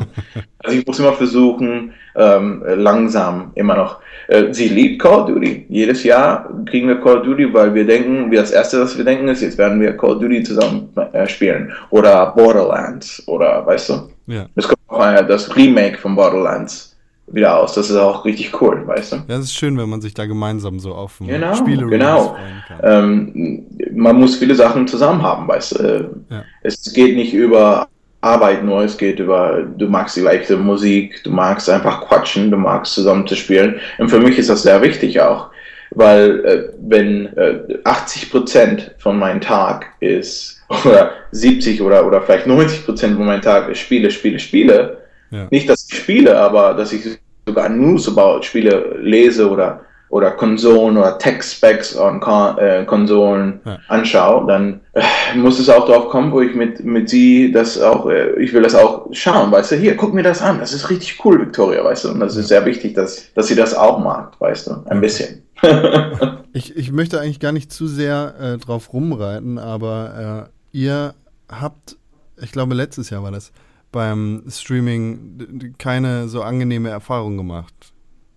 Also 0.64 0.78
ich 0.78 0.86
muss 0.86 0.98
immer 0.98 1.12
versuchen, 1.12 1.92
ähm, 2.16 2.62
langsam 2.76 3.52
immer 3.54 3.76
noch. 3.76 4.00
Äh, 4.28 4.52
sie 4.52 4.68
liebt 4.68 5.00
Call 5.02 5.20
of 5.20 5.26
Duty. 5.26 5.66
Jedes 5.68 6.04
Jahr 6.04 6.48
kriegen 6.66 6.88
wir 6.88 7.00
Call 7.00 7.18
of 7.18 7.22
Duty, 7.24 7.52
weil 7.54 7.74
wir 7.74 7.86
denken, 7.86 8.30
das 8.30 8.50
erste, 8.50 8.80
was 8.80 8.96
wir 8.96 9.04
denken, 9.04 9.28
ist, 9.28 9.42
jetzt 9.42 9.58
werden 9.58 9.80
wir 9.80 9.96
Call 9.96 10.12
of 10.16 10.18
Duty 10.20 10.42
zusammen 10.42 10.88
äh, 11.12 11.26
spielen. 11.28 11.72
Oder 11.90 12.32
Borderlands. 12.36 13.22
Oder, 13.26 13.64
weißt 13.66 13.88
du? 13.90 13.94
Ja. 14.26 14.46
Es 14.56 14.66
kommt 14.68 14.78
auch 14.88 15.04
äh, 15.06 15.24
das 15.26 15.54
Remake 15.56 15.98
von 15.98 16.14
Borderlands 16.16 16.96
wieder 17.30 17.58
aus. 17.58 17.74
Das 17.74 17.90
ist 17.90 17.96
auch 17.96 18.24
richtig 18.24 18.60
cool, 18.60 18.86
weißt 18.86 19.12
du? 19.12 19.16
Ja, 19.28 19.36
es 19.36 19.44
ist 19.46 19.54
schön, 19.54 19.76
wenn 19.78 19.88
man 19.88 20.00
sich 20.00 20.14
da 20.14 20.24
gemeinsam 20.26 20.78
so 20.78 20.94
auf 20.94 21.18
Genau, 21.24 21.54
Spiele 21.54 21.86
genau. 21.86 22.36
kann. 22.66 22.80
Ähm, 22.82 23.66
man 23.94 24.16
muss 24.16 24.36
viele 24.36 24.54
Sachen 24.54 24.86
zusammen 24.88 25.22
haben, 25.22 25.46
weißt 25.46 25.78
du? 25.78 25.82
Äh, 25.82 26.04
Ja. 26.30 26.44
Es 26.62 26.92
geht 26.92 27.16
nicht 27.16 27.34
über 27.34 27.88
Arbeit 28.20 28.64
nur, 28.64 28.82
es 28.82 28.98
geht 28.98 29.20
über, 29.20 29.62
du 29.76 29.86
magst 29.86 30.16
die 30.16 30.20
leichte 30.20 30.56
Musik, 30.56 31.22
du 31.22 31.30
magst 31.30 31.70
einfach 31.70 32.00
quatschen, 32.00 32.50
du 32.50 32.56
magst 32.56 32.94
zusammen 32.94 33.26
zu 33.26 33.36
spielen. 33.36 33.80
Und 33.98 34.08
für 34.08 34.18
mich 34.18 34.38
ist 34.38 34.50
das 34.50 34.62
sehr 34.62 34.82
wichtig 34.82 35.20
auch, 35.20 35.50
weil 35.92 36.44
äh, 36.44 36.68
wenn 36.80 37.26
äh, 37.36 37.78
80 37.84 38.30
Prozent 38.30 38.94
von 38.98 39.18
meinem 39.18 39.40
Tag 39.40 39.86
ist, 40.00 40.60
oder 40.84 41.12
70 41.30 41.80
oder, 41.80 42.06
oder 42.06 42.20
vielleicht 42.20 42.46
90 42.46 42.84
Prozent 42.84 43.16
von 43.16 43.26
meinem 43.26 43.42
Tag 43.42 43.68
ist 43.70 43.78
Spiele, 43.78 44.10
Spiele, 44.10 44.38
Spiele, 44.38 44.98
Ja. 45.30 45.46
nicht, 45.50 45.68
dass 45.68 45.86
ich 45.90 45.96
spiele, 45.96 46.36
aber 46.36 46.74
dass 46.74 46.92
ich 46.92 47.18
sogar 47.46 47.68
News 47.68 48.08
about 48.08 48.42
Spiele 48.42 48.96
lese 49.00 49.48
oder, 49.48 49.80
oder 50.10 50.30
Konsolen 50.32 50.96
oder 50.96 51.18
Tech-Specs 51.18 51.96
Kon 52.20 52.58
äh, 52.58 52.84
Konsolen 52.86 53.60
Ja. 53.64 53.78
anschaue, 53.88 54.46
dann 54.46 54.80
äh, 54.94 55.02
muss 55.36 55.58
es 55.58 55.68
auch 55.68 55.86
darauf 55.86 56.08
kommen, 56.08 56.32
wo 56.32 56.40
ich 56.40 56.54
mit, 56.54 56.82
mit 56.84 57.08
sie 57.08 57.52
das 57.52 57.80
auch, 57.80 58.08
äh, 58.08 58.32
ich 58.42 58.52
will 58.52 58.62
das 58.62 58.74
auch 58.74 59.08
schauen, 59.12 59.52
weißt 59.52 59.72
du, 59.72 59.76
hier, 59.76 59.96
guck 59.96 60.14
mir 60.14 60.22
das 60.22 60.40
an, 60.40 60.58
das 60.60 60.72
ist 60.72 60.88
richtig 60.90 61.24
cool, 61.24 61.40
Victoria, 61.40 61.84
weißt 61.84 62.04
du, 62.04 62.10
und 62.10 62.20
das 62.20 62.36
ist 62.36 62.48
sehr 62.48 62.64
wichtig, 62.64 62.94
dass, 62.94 63.32
dass 63.34 63.48
sie 63.48 63.54
das 63.56 63.74
auch 63.74 63.98
mag, 63.98 64.40
weißt 64.40 64.66
du, 64.68 64.84
ein 64.86 65.00
bisschen. 65.00 65.42
Ich, 66.54 66.74
ich 66.76 66.90
möchte 66.90 67.20
eigentlich 67.20 67.40
gar 67.40 67.52
nicht 67.52 67.70
zu 67.70 67.86
sehr 67.86 68.34
äh, 68.40 68.56
drauf 68.56 68.92
rumreiten, 68.92 69.58
aber 69.58 70.48
äh, 70.72 70.76
ihr 70.76 71.14
habt, 71.48 71.96
ich 72.40 72.50
glaube 72.52 72.74
letztes 72.74 73.10
Jahr 73.10 73.22
war 73.22 73.30
das, 73.30 73.52
beim 73.92 74.42
Streaming 74.48 75.74
keine 75.78 76.26
so 76.26 76.42
angenehme 76.42 76.88
Erfahrung 76.88 77.36
gemacht. 77.36 77.74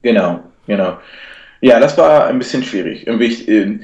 Genau, 0.01 0.41
genau. 0.67 0.97
Ja, 1.63 1.79
das 1.79 1.95
war 1.95 2.25
ein 2.25 2.39
bisschen 2.39 2.63
schwierig. 2.63 3.05
Äh, 3.07 3.77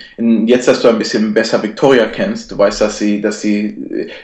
jetzt, 0.46 0.68
dass 0.68 0.82
du 0.82 0.88
ein 0.90 0.98
bisschen 0.98 1.34
besser 1.34 1.62
Victoria 1.62 2.08
kennst, 2.08 2.52
du 2.52 2.58
weißt, 2.58 2.82
dass 2.82 2.98
sie, 2.98 3.22
dass 3.22 3.42
sie, 3.42 3.68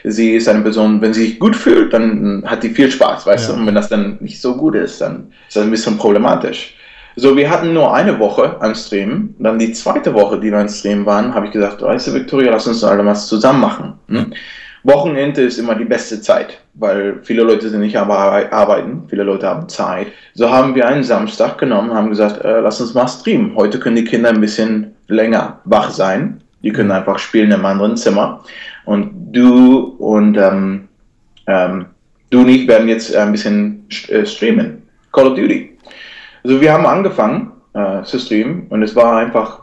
äh, 0.04 0.10
sie 0.10 0.32
ist 0.34 0.48
eine 0.48 0.60
Person, 0.62 1.00
wenn 1.00 1.14
sie 1.14 1.26
sich 1.26 1.38
gut 1.38 1.54
fühlt, 1.54 1.92
dann 1.92 2.42
hat 2.44 2.64
die 2.64 2.70
viel 2.70 2.90
Spaß, 2.90 3.26
weißt 3.26 3.48
Ja. 3.48 3.54
du? 3.54 3.60
Und 3.60 3.66
wenn 3.68 3.76
das 3.76 3.88
dann 3.88 4.18
nicht 4.20 4.40
so 4.40 4.56
gut 4.56 4.74
ist, 4.74 5.00
dann 5.00 5.32
ist 5.46 5.56
das 5.56 5.62
ein 5.62 5.70
bisschen 5.70 5.96
problematisch. 5.96 6.74
So, 7.16 7.36
wir 7.36 7.48
hatten 7.48 7.72
nur 7.72 7.94
eine 7.94 8.18
Woche 8.18 8.60
an 8.60 8.74
Stream. 8.74 9.36
Dann 9.38 9.56
die 9.60 9.72
zweite 9.72 10.12
Woche, 10.14 10.40
die 10.40 10.50
wir 10.50 10.58
an 10.58 10.68
Stream 10.68 11.06
waren, 11.06 11.32
habe 11.32 11.46
ich 11.46 11.52
gesagt, 11.52 11.80
weißt 11.80 12.08
du, 12.08 12.14
Victoria, 12.14 12.50
lass 12.50 12.66
uns 12.66 12.82
alle 12.82 13.04
was 13.06 13.28
zusammen 13.28 13.60
machen. 13.60 13.92
Hm? 14.08 14.32
Wochenende 14.84 15.40
ist 15.40 15.58
immer 15.58 15.74
die 15.74 15.86
beste 15.86 16.20
Zeit, 16.20 16.60
weil 16.74 17.20
viele 17.22 17.42
Leute 17.42 17.70
sind 17.70 17.80
nicht 17.80 17.96
arbeiten, 17.96 19.04
viele 19.08 19.24
Leute 19.24 19.48
haben 19.48 19.68
Zeit. 19.68 20.08
So 20.34 20.50
haben 20.50 20.74
wir 20.74 20.86
einen 20.86 21.02
Samstag 21.02 21.56
genommen 21.56 21.92
haben 21.92 22.10
gesagt, 22.10 22.44
äh, 22.44 22.60
lass 22.60 22.82
uns 22.82 22.92
mal 22.92 23.08
streamen. 23.08 23.56
Heute 23.56 23.80
können 23.80 23.96
die 23.96 24.04
Kinder 24.04 24.28
ein 24.28 24.40
bisschen 24.40 24.94
länger 25.08 25.60
wach 25.64 25.90
sein. 25.90 26.42
Die 26.62 26.70
können 26.70 26.90
einfach 26.90 27.18
spielen 27.18 27.50
im 27.50 27.64
anderen 27.64 27.96
Zimmer. 27.96 28.44
Und 28.84 29.10
du 29.32 29.96
und 29.98 30.36
ähm, 30.36 30.88
ähm, 31.46 31.86
du 32.28 32.40
und 32.40 32.48
ich 32.50 32.68
werden 32.68 32.88
jetzt 32.88 33.14
ein 33.16 33.32
bisschen 33.32 33.86
äh, 34.08 34.26
streamen. 34.26 34.82
Call 35.12 35.28
of 35.28 35.34
Duty. 35.34 35.78
Also 36.42 36.60
wir 36.60 36.70
haben 36.70 36.84
angefangen 36.84 37.52
äh, 37.72 38.02
zu 38.02 38.18
streamen 38.18 38.66
und 38.68 38.82
es 38.82 38.94
war 38.94 39.16
einfach 39.16 39.60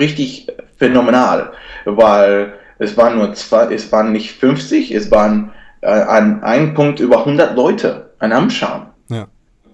richtig 0.00 0.46
phänomenal, 0.78 1.52
weil 1.84 2.54
es 2.78 2.96
waren 2.96 3.18
nur 3.18 3.32
zwei, 3.34 3.72
es 3.72 3.90
waren 3.92 4.12
nicht 4.12 4.32
50, 4.32 4.92
es 4.92 5.10
waren 5.10 5.52
äh, 5.80 5.88
an 5.88 6.42
einem 6.42 6.74
Punkt 6.74 7.00
über 7.00 7.20
100 7.20 7.56
Leute 7.56 8.10
an 8.18 8.32
Anschauen. 8.32 8.86
Ja. 9.08 9.26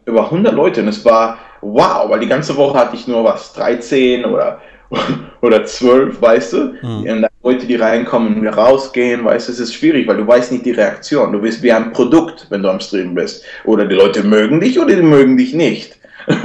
Über 0.04 0.24
100 0.24 0.54
Leute 0.54 0.82
und 0.82 0.88
es 0.88 1.04
war 1.04 1.38
wow, 1.60 2.08
weil 2.08 2.20
die 2.20 2.28
ganze 2.28 2.56
Woche 2.56 2.78
hatte 2.78 2.96
ich 2.96 3.06
nur 3.06 3.24
was, 3.24 3.52
13 3.52 4.24
oder, 4.24 4.60
oder 5.40 5.64
12, 5.64 6.20
weißt 6.20 6.52
du? 6.52 6.58
Mhm. 6.82 6.98
Und 6.98 7.22
dann 7.22 7.26
Leute, 7.42 7.66
die 7.66 7.76
reinkommen 7.76 8.34
und 8.34 8.42
wieder 8.42 8.54
rausgehen, 8.54 9.24
weißt 9.24 9.48
du, 9.48 9.52
es 9.52 9.60
ist 9.60 9.74
schwierig, 9.74 10.06
weil 10.06 10.18
du 10.18 10.26
weißt 10.26 10.52
nicht 10.52 10.66
die 10.66 10.72
Reaktion. 10.72 11.32
Du 11.32 11.40
bist 11.40 11.62
wie 11.62 11.72
ein 11.72 11.92
Produkt, 11.92 12.46
wenn 12.50 12.62
du 12.62 12.68
am 12.68 12.80
Stream 12.80 13.14
bist. 13.14 13.44
Oder 13.64 13.86
die 13.86 13.94
Leute 13.94 14.22
mögen 14.22 14.60
dich 14.60 14.78
oder 14.78 14.94
die 14.94 15.02
mögen 15.02 15.36
dich 15.36 15.54
nicht. 15.54 15.98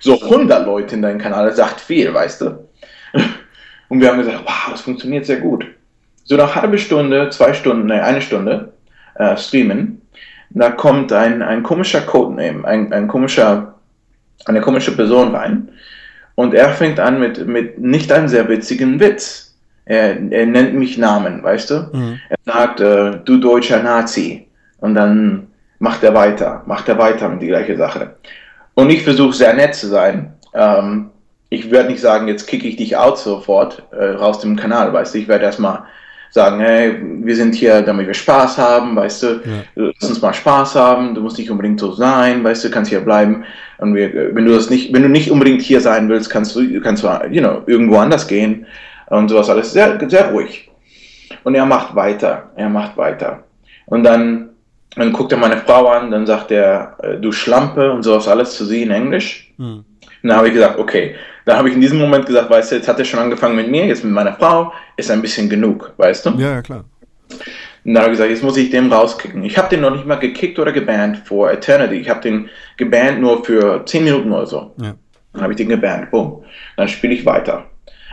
So 0.00 0.20
100 0.20 0.64
Leute 0.64 0.94
in 0.94 1.02
deinem 1.02 1.18
Kanal, 1.18 1.46
das 1.46 1.56
sagt 1.56 1.80
viel, 1.80 2.14
weißt 2.14 2.42
du? 2.42 2.68
Und 3.88 4.00
wir 4.00 4.08
haben 4.08 4.18
gesagt, 4.18 4.42
wow, 4.44 4.70
das 4.70 4.80
funktioniert 4.80 5.26
sehr 5.26 5.40
gut. 5.40 5.66
So 6.28 6.36
nach 6.36 6.54
halbe 6.54 6.76
Stunde, 6.76 7.30
zwei 7.30 7.54
Stunden, 7.54 7.86
nee, 7.86 8.00
eine 8.00 8.20
Stunde 8.20 8.74
äh, 9.14 9.34
streamen, 9.38 10.02
da 10.50 10.70
kommt 10.70 11.10
ein, 11.10 11.40
ein 11.42 11.62
komischer 11.62 12.02
Codename, 12.02 12.66
ein, 12.66 12.92
ein 12.92 13.08
komischer, 13.08 13.74
eine 14.44 14.60
komische 14.60 14.94
Person 14.94 15.34
rein 15.34 15.70
und 16.34 16.52
er 16.52 16.68
fängt 16.68 17.00
an 17.00 17.18
mit, 17.18 17.46
mit 17.46 17.78
nicht 17.78 18.12
einem 18.12 18.28
sehr 18.28 18.46
witzigen 18.48 19.00
Witz. 19.00 19.56
Er, 19.86 20.18
er 20.30 20.46
nennt 20.46 20.74
mich 20.74 20.98
Namen, 20.98 21.42
weißt 21.42 21.70
du? 21.70 21.90
Mhm. 21.92 22.20
Er 22.28 22.36
sagt, 22.44 22.80
äh, 22.80 23.18
du 23.24 23.38
deutscher 23.38 23.82
Nazi. 23.82 24.46
Und 24.80 24.94
dann 24.94 25.48
macht 25.78 26.04
er 26.04 26.14
weiter, 26.14 26.62
macht 26.66 26.88
er 26.88 26.98
weiter 26.98 27.28
mit 27.30 27.40
die 27.40 27.48
gleiche 27.48 27.76
Sache. 27.76 28.16
Und 28.74 28.90
ich 28.90 29.02
versuche 29.02 29.32
sehr 29.32 29.54
nett 29.54 29.74
zu 29.74 29.88
sein. 29.88 30.34
Ähm, 30.52 31.10
ich 31.48 31.70
werde 31.70 31.88
nicht 31.88 32.00
sagen, 32.00 32.28
jetzt 32.28 32.46
kicke 32.46 32.68
ich 32.68 32.76
dich 32.76 32.96
out 32.96 33.18
sofort 33.18 33.82
äh, 33.90 34.10
raus 34.10 34.40
dem 34.40 34.56
Kanal, 34.56 34.92
weißt 34.92 35.14
du. 35.14 35.18
Ich 35.18 35.28
werde 35.28 35.46
erstmal 35.46 35.84
sagen, 36.30 36.60
hey, 36.60 36.96
wir 37.02 37.36
sind 37.36 37.54
hier, 37.54 37.82
damit 37.82 38.06
wir 38.06 38.14
Spaß 38.14 38.58
haben, 38.58 38.96
weißt 38.96 39.22
du. 39.22 39.40
Lass 39.74 40.08
uns 40.08 40.22
mal 40.22 40.34
Spaß 40.34 40.74
haben. 40.74 41.14
Du 41.14 41.20
musst 41.20 41.38
nicht 41.38 41.50
unbedingt 41.50 41.80
so 41.80 41.92
sein, 41.92 42.44
weißt 42.44 42.64
du, 42.64 42.70
kannst 42.70 42.90
hier 42.90 43.00
bleiben. 43.00 43.44
Und 43.78 43.94
wir, 43.94 44.34
wenn 44.34 44.44
du 44.44 44.52
das 44.52 44.70
nicht, 44.70 44.92
wenn 44.92 45.02
du 45.02 45.08
nicht 45.08 45.30
unbedingt 45.30 45.62
hier 45.62 45.80
sein 45.80 46.08
willst, 46.08 46.30
kannst 46.30 46.54
du, 46.56 46.80
kannst 46.80 47.02
du, 47.02 47.08
you 47.30 47.40
know, 47.40 47.62
irgendwo 47.66 47.98
anders 47.98 48.26
gehen 48.26 48.66
und 49.06 49.28
sowas 49.28 49.50
alles. 49.50 49.72
Sehr, 49.72 49.98
sehr 50.08 50.30
ruhig. 50.30 50.70
Und 51.44 51.54
er 51.54 51.66
macht 51.66 51.94
weiter, 51.94 52.50
er 52.56 52.68
macht 52.68 52.96
weiter. 52.96 53.44
Und 53.86 54.04
dann, 54.04 54.50
dann 54.96 55.12
guckt 55.12 55.32
er 55.32 55.38
meine 55.38 55.58
Frau 55.58 55.88
an, 55.88 56.10
dann 56.10 56.26
sagt 56.26 56.50
er, 56.50 56.96
äh, 57.02 57.16
du 57.16 57.32
Schlampe 57.32 57.90
und 57.92 58.02
sowas 58.02 58.28
alles 58.28 58.56
zu 58.56 58.64
sie 58.64 58.82
in 58.82 58.90
Englisch. 58.90 59.52
Mhm. 59.56 59.84
Und 60.22 60.28
dann 60.30 60.38
habe 60.38 60.48
ich 60.48 60.54
gesagt, 60.54 60.78
okay. 60.78 61.14
Dann 61.44 61.56
habe 61.56 61.68
ich 61.68 61.74
in 61.74 61.80
diesem 61.80 61.98
Moment 61.98 62.26
gesagt, 62.26 62.50
weißt 62.50 62.72
du, 62.72 62.76
jetzt 62.76 62.88
hat 62.88 62.98
er 62.98 63.04
schon 63.04 63.20
angefangen 63.20 63.56
mit 63.56 63.70
mir, 63.70 63.86
jetzt 63.86 64.04
mit 64.04 64.12
meiner 64.12 64.34
Frau, 64.34 64.72
ist 64.96 65.10
ein 65.10 65.22
bisschen 65.22 65.48
genug, 65.48 65.92
weißt 65.96 66.26
du? 66.26 66.30
Ja, 66.38 66.54
ja, 66.54 66.62
klar. 66.62 66.84
Und 67.84 67.94
dann 67.94 68.02
habe 68.02 68.12
ich 68.12 68.18
gesagt, 68.18 68.30
jetzt 68.30 68.42
muss 68.42 68.56
ich 68.56 68.70
den 68.70 68.92
rauskicken. 68.92 69.42
Ich 69.44 69.56
habe 69.56 69.68
den 69.70 69.80
noch 69.80 69.92
nicht 69.92 70.04
mal 70.04 70.16
gekickt 70.16 70.58
oder 70.58 70.72
gebannt 70.72 71.22
for 71.24 71.50
Eternity. 71.50 71.94
Ich 71.96 72.10
habe 72.10 72.20
den 72.20 72.50
gebannt 72.76 73.20
nur 73.20 73.42
für 73.44 73.82
10 73.86 74.04
Minuten 74.04 74.32
oder 74.32 74.46
so. 74.46 74.72
Ja. 74.80 74.94
Dann 75.32 75.42
habe 75.42 75.52
ich 75.52 75.56
den 75.56 75.68
gebannt. 75.68 76.10
Boom. 76.10 76.42
Dann 76.76 76.88
spiele 76.88 77.14
ich 77.14 77.24
weiter. 77.24 77.64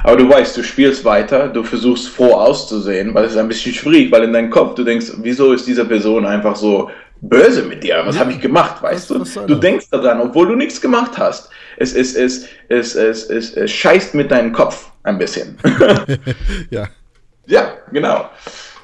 Aber 0.03 0.17
du 0.17 0.29
weißt, 0.29 0.55
du 0.55 0.63
spielst 0.63 1.03
weiter, 1.03 1.47
du 1.49 1.63
versuchst 1.63 2.09
froh 2.09 2.33
auszusehen, 2.33 3.13
weil 3.15 3.25
es 3.25 3.31
ist 3.31 3.37
ein 3.37 3.47
bisschen 3.47 3.73
schwierig, 3.73 4.11
weil 4.11 4.23
in 4.23 4.33
deinem 4.33 4.49
Kopf 4.51 4.75
du 4.75 4.83
denkst, 4.83 5.07
wieso 5.17 5.51
ist 5.53 5.65
diese 5.67 5.83
Person 5.83 6.25
einfach 6.25 6.55
so 6.55 6.89
böse 7.21 7.63
mit 7.63 7.83
dir? 7.83 8.03
Was 8.05 8.15
Ja. 8.15 8.21
habe 8.21 8.31
ich 8.31 8.39
gemacht, 8.39 8.83
weißt 8.83 9.09
Was- 9.19 9.33
du? 9.33 9.39
Du 9.41 9.53
das? 9.55 9.59
denkst 9.61 9.89
daran, 9.89 10.21
obwohl 10.21 10.47
du 10.47 10.55
nichts 10.55 10.79
gemacht 10.79 11.17
hast. 11.17 11.49
Es, 11.77 11.93
es, 11.93 12.15
es, 12.15 12.47
es, 12.69 12.95
es, 12.95 13.29
es, 13.29 13.53
es 13.55 13.71
scheißt 13.71 14.15
mit 14.15 14.31
deinem 14.31 14.53
Kopf 14.53 14.91
ein 15.03 15.17
bisschen. 15.17 15.57
ja. 16.69 16.87
Ja, 17.47 17.73
genau. 17.91 18.29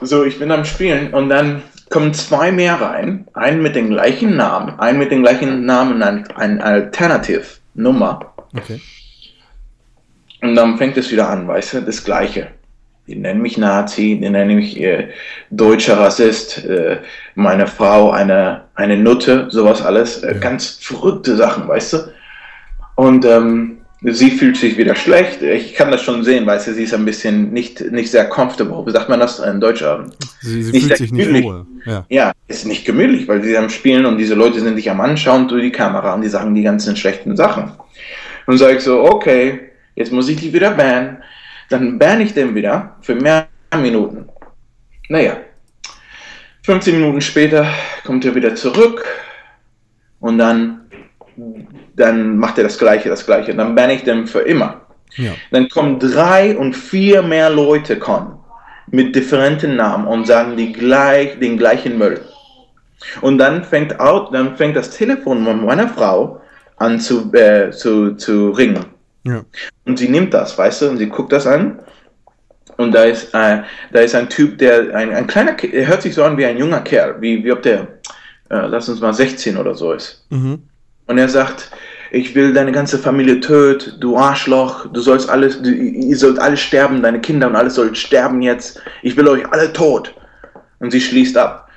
So, 0.01 0.23
ich 0.23 0.39
bin 0.39 0.51
am 0.51 0.65
Spielen 0.65 1.13
und 1.13 1.29
dann 1.29 1.63
kommen 1.89 2.13
zwei 2.13 2.51
mehr 2.51 2.79
rein. 2.81 3.27
Einen 3.33 3.61
mit 3.61 3.75
dem 3.75 3.89
gleichen 3.89 4.35
Namen, 4.35 4.79
einen 4.79 4.99
mit 4.99 5.11
dem 5.11 5.23
gleichen 5.23 5.65
Namen, 5.65 6.01
ein, 6.01 6.27
ein 6.31 6.61
Alternative-Nummer. 6.61 8.33
Okay. 8.55 8.81
Und 10.41 10.55
dann 10.55 10.77
fängt 10.77 10.97
es 10.97 11.11
wieder 11.11 11.29
an, 11.29 11.47
weißt 11.47 11.73
du, 11.73 11.81
das 11.81 12.03
Gleiche. 12.03 12.47
Die 13.07 13.15
nennen 13.15 13.41
mich 13.41 13.57
Nazi, 13.57 14.19
die 14.21 14.29
nennen 14.29 14.55
mich 14.55 14.79
äh, 14.79 15.09
deutscher 15.49 15.99
Rassist, 15.99 16.63
äh, 16.65 16.99
meine 17.35 17.67
Frau 17.67 18.11
eine, 18.11 18.65
eine 18.75 18.97
Nutte, 18.97 19.47
sowas 19.49 19.81
alles. 19.81 20.23
Äh, 20.23 20.33
Ja. 20.33 20.39
Ganz 20.39 20.79
verrückte 20.81 21.35
Sachen, 21.35 21.67
weißt 21.67 21.93
du. 21.93 21.97
Und 22.95 23.25
ähm, 23.25 23.77
sie 24.03 24.31
fühlt 24.31 24.57
sich 24.57 24.77
wieder 24.77 24.95
schlecht. 24.95 25.41
Ich 25.41 25.73
kann 25.73 25.91
das 25.91 26.01
schon 26.01 26.23
sehen, 26.23 26.45
weißt 26.45 26.67
du, 26.67 26.73
sie 26.73 26.83
ist 26.83 26.93
ein 26.93 27.05
bisschen 27.05 27.51
nicht, 27.51 27.81
nicht 27.91 28.11
sehr 28.11 28.27
comfortable. 28.29 28.85
Wie 28.85 28.91
sagt 28.91 29.09
man 29.09 29.19
das 29.19 29.39
in 29.39 29.59
Deutschland? 29.59 30.15
Sie, 30.41 30.63
sie 30.63 30.71
Nicht 30.71 30.87
fühlt 30.87 30.97
sich 30.97 31.11
nicht 31.11 31.27
gemütlich. 31.27 31.45
wohl. 31.45 31.65
Ja. 31.85 32.05
Ja, 32.09 32.31
ist 32.47 32.65
nicht 32.65 32.85
gemütlich, 32.85 33.27
weil 33.27 33.43
sie 33.43 33.57
am 33.57 33.69
Spielen 33.69 34.05
und 34.05 34.17
diese 34.17 34.35
Leute 34.35 34.59
sind 34.59 34.75
dich 34.75 34.89
am 34.89 35.01
Anschauen 35.01 35.47
durch 35.47 35.63
die 35.63 35.71
Kamera 35.71 36.13
und 36.13 36.21
die 36.21 36.29
sagen 36.29 36.53
die 36.55 36.63
ganzen 36.63 36.95
schlechten 36.95 37.35
Sachen. 37.35 37.71
Und 38.47 38.57
sage 38.57 38.77
ich 38.77 38.83
so, 38.83 39.03
okay, 39.03 39.71
jetzt 39.95 40.11
muss 40.11 40.29
ich 40.29 40.37
die 40.37 40.51
wieder 40.51 40.71
bannen. 40.71 41.17
Dann 41.69 41.97
banne 41.97 42.23
ich 42.23 42.33
den 42.33 42.53
wieder 42.55 42.97
für 43.01 43.15
mehr 43.15 43.47
Minuten. 43.79 44.27
Naja, 45.09 45.37
15 46.63 46.99
Minuten 46.99 47.21
später 47.21 47.65
kommt 48.03 48.25
er 48.25 48.35
wieder 48.35 48.55
zurück 48.55 49.03
und 50.19 50.37
dann, 50.37 50.81
dann 51.95 52.37
macht 52.37 52.57
er 52.57 52.63
das 52.63 52.77
Gleiche, 52.77 53.09
das 53.09 53.25
Gleiche. 53.25 53.53
Dann 53.55 53.75
banne 53.75 53.93
ich 53.93 54.03
den 54.03 54.27
für 54.27 54.39
immer. 54.39 54.81
Ja. 55.15 55.31
Dann 55.51 55.69
kommen 55.69 55.99
drei 55.99 56.57
und 56.57 56.73
vier 56.73 57.21
mehr 57.21 57.49
Leute 57.49 57.99
kommen 57.99 58.37
mit 58.87 59.15
differenten 59.15 59.75
Namen 59.75 60.07
und 60.07 60.27
sagen 60.27 60.57
die 60.57 60.73
gleich, 60.73 61.39
den 61.39 61.57
gleichen 61.57 61.97
Müll. 61.97 62.21
Und 63.21 63.37
dann 63.37 63.63
fängt, 63.63 63.99
out, 63.99 64.33
dann 64.33 64.55
fängt 64.57 64.75
das 64.75 64.91
Telefon 64.91 65.43
von 65.43 65.65
meiner 65.65 65.87
Frau 65.87 66.41
an 66.77 66.99
zu, 66.99 67.31
äh, 67.33 67.71
zu, 67.71 68.15
zu 68.15 68.51
ringen. 68.51 68.85
Ja. 69.23 69.43
Und 69.85 69.99
sie 69.99 70.09
nimmt 70.09 70.33
das, 70.33 70.57
weißt 70.57 70.81
du, 70.81 70.89
und 70.89 70.97
sie 70.97 71.09
guckt 71.09 71.31
das 71.31 71.47
an. 71.47 71.79
Und 72.77 72.93
da 72.93 73.03
ist, 73.03 73.33
äh, 73.33 73.61
da 73.91 73.99
ist 73.99 74.15
ein 74.15 74.29
Typ, 74.29 74.57
der, 74.57 74.95
ein, 74.95 75.13
ein 75.13 75.27
kleiner, 75.27 75.55
er 75.63 75.87
hört 75.87 76.01
sich 76.01 76.15
so 76.15 76.23
an 76.23 76.37
wie 76.37 76.45
ein 76.45 76.57
junger 76.57 76.81
Kerl, 76.81 77.21
wie, 77.21 77.43
wie 77.43 77.51
ob 77.51 77.61
der, 77.61 77.81
äh, 78.49 78.67
lass 78.67 78.89
uns 78.89 78.99
mal 78.99 79.13
16 79.13 79.57
oder 79.57 79.75
so 79.75 79.93
ist. 79.93 80.25
Mhm. 80.29 80.63
Und 81.11 81.17
er 81.17 81.27
sagt, 81.27 81.69
ich 82.11 82.35
will 82.35 82.53
deine 82.53 82.71
ganze 82.71 82.97
Familie 82.97 83.41
töten, 83.41 83.99
du 83.99 84.17
Arschloch, 84.17 84.87
du 84.93 85.01
sollst 85.01 85.29
alles, 85.29 85.61
du, 85.61 85.69
ihr 85.69 86.15
sollt 86.15 86.39
alle 86.39 86.55
sterben, 86.55 87.01
deine 87.01 87.19
Kinder 87.19 87.47
und 87.47 87.55
alles 87.57 87.75
sollt 87.75 87.97
sterben 87.97 88.41
jetzt, 88.41 88.81
ich 89.01 89.17
will 89.17 89.27
euch 89.27 89.45
alle 89.51 89.73
tot. 89.73 90.15
Und 90.79 90.91
sie 90.91 91.01
schließt 91.01 91.37
ab. 91.37 91.69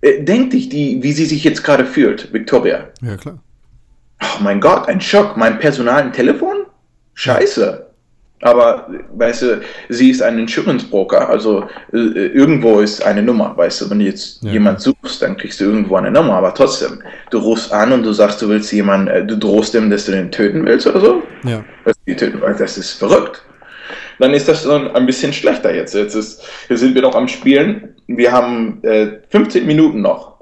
Äh, 0.00 0.22
Denk 0.22 0.50
dich, 0.50 0.70
die, 0.70 1.02
wie 1.02 1.12
sie 1.12 1.26
sich 1.26 1.44
jetzt 1.44 1.62
gerade 1.62 1.84
fühlt, 1.84 2.32
Victoria. 2.32 2.88
ja, 3.02 3.16
klar. 3.16 3.38
Oh 4.22 4.42
mein 4.42 4.60
Gott, 4.60 4.88
ein 4.88 5.00
Schock, 5.00 5.36
mein 5.36 5.58
Personal 5.58 6.02
ein 6.02 6.12
Telefon? 6.12 6.64
Scheiße. 7.14 7.87
Aber, 8.42 8.88
weißt 9.16 9.42
du, 9.42 9.60
sie 9.88 10.10
ist 10.10 10.22
ein 10.22 10.38
Insurance-Broker, 10.38 11.28
also 11.28 11.64
äh, 11.92 11.96
irgendwo 11.98 12.78
ist 12.78 13.04
eine 13.04 13.20
Nummer, 13.22 13.56
weißt 13.56 13.80
du, 13.80 13.90
wenn 13.90 13.98
du 13.98 14.04
jetzt 14.04 14.42
Ja. 14.44 14.52
jemand 14.52 14.80
suchst, 14.80 15.22
dann 15.22 15.36
kriegst 15.36 15.60
du 15.60 15.64
irgendwo 15.64 15.96
eine 15.96 16.10
Nummer, 16.12 16.34
aber 16.34 16.54
trotzdem, 16.54 17.02
du 17.30 17.38
rufst 17.38 17.72
an 17.72 17.90
und 17.92 18.04
du 18.04 18.12
sagst, 18.12 18.40
du 18.40 18.48
willst 18.48 18.72
jemanden, 18.72 19.08
äh, 19.08 19.26
du 19.26 19.36
drohst 19.36 19.74
dem, 19.74 19.90
dass 19.90 20.04
du 20.04 20.12
den 20.12 20.30
töten 20.30 20.64
willst 20.66 20.86
oder 20.86 21.00
so, 21.00 21.22
Ja. 21.44 21.64
dass 21.84 21.96
die 22.06 22.14
töten 22.14 22.40
willst, 22.40 22.60
das 22.60 22.78
ist 22.78 22.92
verrückt. 22.92 23.42
Dann 24.20 24.32
ist 24.34 24.48
das 24.48 24.62
dann 24.64 24.90
ein 24.96 25.06
bisschen 25.06 25.32
schlechter 25.32 25.74
jetzt. 25.74 25.94
Jetzt, 25.94 26.14
ist, 26.14 26.42
jetzt 26.68 26.80
sind 26.80 26.94
wir 26.94 27.02
noch 27.02 27.14
am 27.16 27.26
Spielen, 27.28 27.94
wir 28.08 28.30
haben 28.32 28.82
äh, 28.84 29.18
15 29.30 29.66
Minuten 29.66 30.00
noch, 30.00 30.38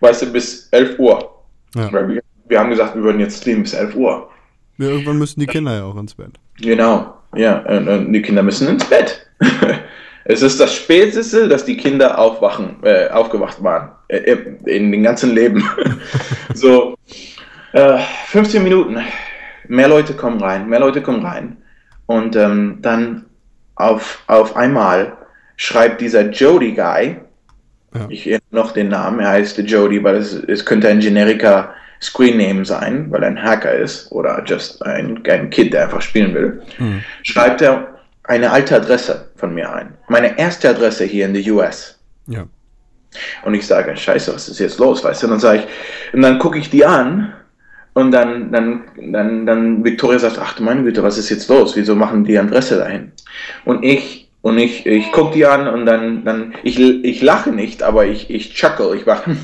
weißt 0.00 0.22
du, 0.22 0.26
bis 0.32 0.68
11 0.70 0.98
Uhr. 0.98 1.42
Ja. 1.74 1.92
Weil 1.92 2.08
wir, 2.08 2.22
wir 2.48 2.58
haben 2.60 2.70
gesagt, 2.70 2.94
wir 2.94 3.02
würden 3.02 3.18
jetzt 3.20 3.38
streamen 3.40 3.62
bis 3.64 3.74
11 3.74 3.96
Uhr. 3.96 4.28
ja. 4.78 4.86
Irgendwann 4.88 5.18
müssen 5.18 5.40
die 5.40 5.46
Kinder 5.46 5.74
ja 5.76 5.84
auch 5.84 5.96
ins 5.96 6.14
Bett. 6.14 6.32
Genau, 6.60 7.14
ja, 7.34 7.58
und, 7.60 7.88
und 7.88 8.12
die 8.12 8.22
Kinder 8.22 8.42
müssen 8.42 8.68
ins 8.68 8.84
Bett. 8.84 9.26
es 10.24 10.42
ist 10.42 10.60
das 10.60 10.74
Späteste, 10.74 11.48
dass 11.48 11.64
die 11.64 11.76
Kinder 11.76 12.18
aufwachen, 12.18 12.76
äh, 12.82 13.08
aufgewacht 13.08 13.62
waren. 13.62 13.92
Äh, 14.08 14.36
in 14.66 14.92
den 14.92 15.02
ganzen 15.02 15.34
Leben. 15.34 15.68
so, 16.54 16.96
äh, 17.72 17.98
15 18.26 18.62
Minuten. 18.62 18.98
Mehr 19.68 19.88
Leute 19.88 20.14
kommen 20.14 20.40
rein, 20.40 20.68
mehr 20.68 20.80
Leute 20.80 21.02
kommen 21.02 21.24
rein. 21.24 21.56
Und 22.06 22.36
ähm, 22.36 22.78
dann 22.82 23.26
auf, 23.76 24.22
auf 24.26 24.56
einmal 24.56 25.16
schreibt 25.56 26.00
dieser 26.00 26.28
Jody-Guy, 26.30 27.16
Ja. 27.94 28.06
ich 28.08 28.26
erinnere 28.26 28.42
noch 28.50 28.72
den 28.72 28.88
Namen, 28.88 29.20
er 29.20 29.30
heißt 29.30 29.58
Jody, 29.58 30.02
weil 30.02 30.16
es, 30.16 30.34
es 30.34 30.66
könnte 30.66 30.88
ein 30.88 31.00
generiker 31.00 31.72
Screen 32.02 32.36
Name 32.36 32.64
sein, 32.64 33.06
weil 33.10 33.22
er 33.22 33.28
ein 33.28 33.42
Hacker 33.42 33.72
ist 33.72 34.10
oder 34.10 34.42
just 34.44 34.84
ein, 34.84 35.22
ein 35.24 35.50
Kid, 35.50 35.72
der 35.72 35.84
einfach 35.84 36.02
spielen 36.02 36.34
will. 36.34 36.62
Mhm. 36.78 37.02
Schreibt 37.22 37.62
er 37.62 37.94
eine 38.24 38.50
alte 38.50 38.76
Adresse 38.76 39.28
von 39.36 39.54
mir 39.54 39.72
ein. 39.72 39.94
Meine 40.08 40.36
erste 40.38 40.70
Adresse 40.70 41.04
hier 41.04 41.26
in 41.26 41.34
der 41.34 41.52
US. 41.52 41.98
Ja. 42.26 42.44
Und 43.44 43.54
ich 43.54 43.66
sage, 43.66 43.96
scheiße, 43.96 44.34
was 44.34 44.48
ist 44.48 44.58
jetzt 44.58 44.78
los, 44.78 45.04
weißt 45.04 45.22
du? 45.22 45.26
Und 45.26 45.32
dann 45.32 45.40
sage 45.40 45.58
ich, 45.60 46.14
und 46.14 46.22
dann 46.22 46.38
gucke 46.38 46.58
ich 46.58 46.70
die 46.70 46.84
an 46.84 47.32
und 47.94 48.10
dann, 48.10 48.50
dann, 48.50 48.82
dann, 49.12 49.46
dann 49.46 49.84
Victoria 49.84 50.18
sagt, 50.18 50.38
ach 50.40 50.54
du 50.54 50.62
meine 50.62 50.82
Güte, 50.82 51.02
was 51.02 51.18
ist 51.18 51.30
jetzt 51.30 51.48
los? 51.48 51.76
Wieso 51.76 51.94
machen 51.94 52.24
die 52.24 52.38
Adresse 52.38 52.78
dahin? 52.78 53.12
Und 53.64 53.84
ich, 53.84 54.30
und 54.40 54.58
ich, 54.58 54.86
ich 54.86 55.12
gucke 55.12 55.34
die 55.34 55.46
an 55.46 55.68
und 55.68 55.86
dann, 55.86 56.24
dann, 56.24 56.54
ich, 56.64 56.80
ich 56.80 57.22
lache 57.22 57.50
nicht, 57.50 57.82
aber 57.82 58.06
ich, 58.06 58.30
ich 58.30 58.54
chuckle, 58.54 58.96
ich 58.96 59.06
mache, 59.06 59.36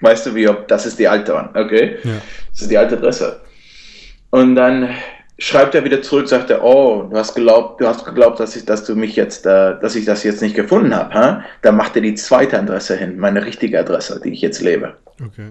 weißt 0.00 0.26
du, 0.26 0.34
wie 0.34 0.48
ob, 0.48 0.68
das 0.68 0.86
ist 0.86 0.98
die 0.98 1.08
alte 1.08 1.34
One, 1.34 1.50
okay? 1.54 1.96
Ja. 2.04 2.12
Das 2.50 2.62
ist 2.62 2.70
die 2.70 2.78
alte 2.78 2.96
Adresse. 2.96 3.40
Und 4.30 4.54
dann 4.56 4.90
schreibt 5.38 5.74
er 5.74 5.84
wieder 5.84 6.00
zurück, 6.02 6.28
sagt 6.28 6.50
er, 6.50 6.62
oh, 6.62 7.04
du 7.10 7.16
hast 7.16 7.34
geglaubt, 7.34 7.80
du 7.80 7.86
hast 7.86 8.04
geglaubt, 8.04 8.38
dass 8.40 8.54
ich, 8.56 8.64
dass 8.64 8.84
du 8.84 8.94
mich 8.94 9.16
jetzt, 9.16 9.46
äh, 9.46 9.78
dass 9.80 9.96
ich 9.96 10.04
das 10.04 10.22
jetzt 10.24 10.42
nicht 10.42 10.54
gefunden 10.56 10.94
habe, 10.94 11.14
hä? 11.14 11.42
Dann 11.62 11.76
macht 11.76 11.96
er 11.96 12.02
die 12.02 12.14
zweite 12.14 12.58
Adresse 12.58 12.96
hin, 12.96 13.18
meine 13.18 13.44
richtige 13.44 13.78
Adresse, 13.80 14.20
die 14.24 14.30
ich 14.30 14.40
jetzt 14.40 14.60
lebe. 14.62 14.94
Okay. 15.24 15.50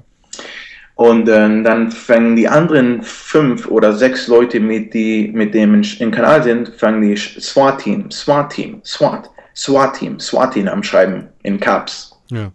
Und 0.96 1.28
äh, 1.28 1.64
dann 1.64 1.92
fangen 1.92 2.36
die 2.36 2.48
anderen 2.48 3.02
fünf 3.02 3.68
oder 3.68 3.94
sechs 3.94 4.28
Leute, 4.28 4.60
mit, 4.60 4.94
die 4.94 5.32
mit 5.34 5.54
dem 5.54 5.74
in- 5.74 5.88
im 6.00 6.12
Kanal 6.12 6.44
sind, 6.44 6.70
fangen 6.78 7.02
die 7.02 7.18
SWAT-Team, 7.18 8.12
SWAT-Team, 8.12 8.80
SWAT, 8.84 9.30
SWAT-Team, 9.56 10.20
SWAT-Team 10.20 10.68
am 10.68 10.84
Schreiben 10.84 11.30
in 11.44 11.60
Caps. 11.60 12.12
Ja. 12.30 12.52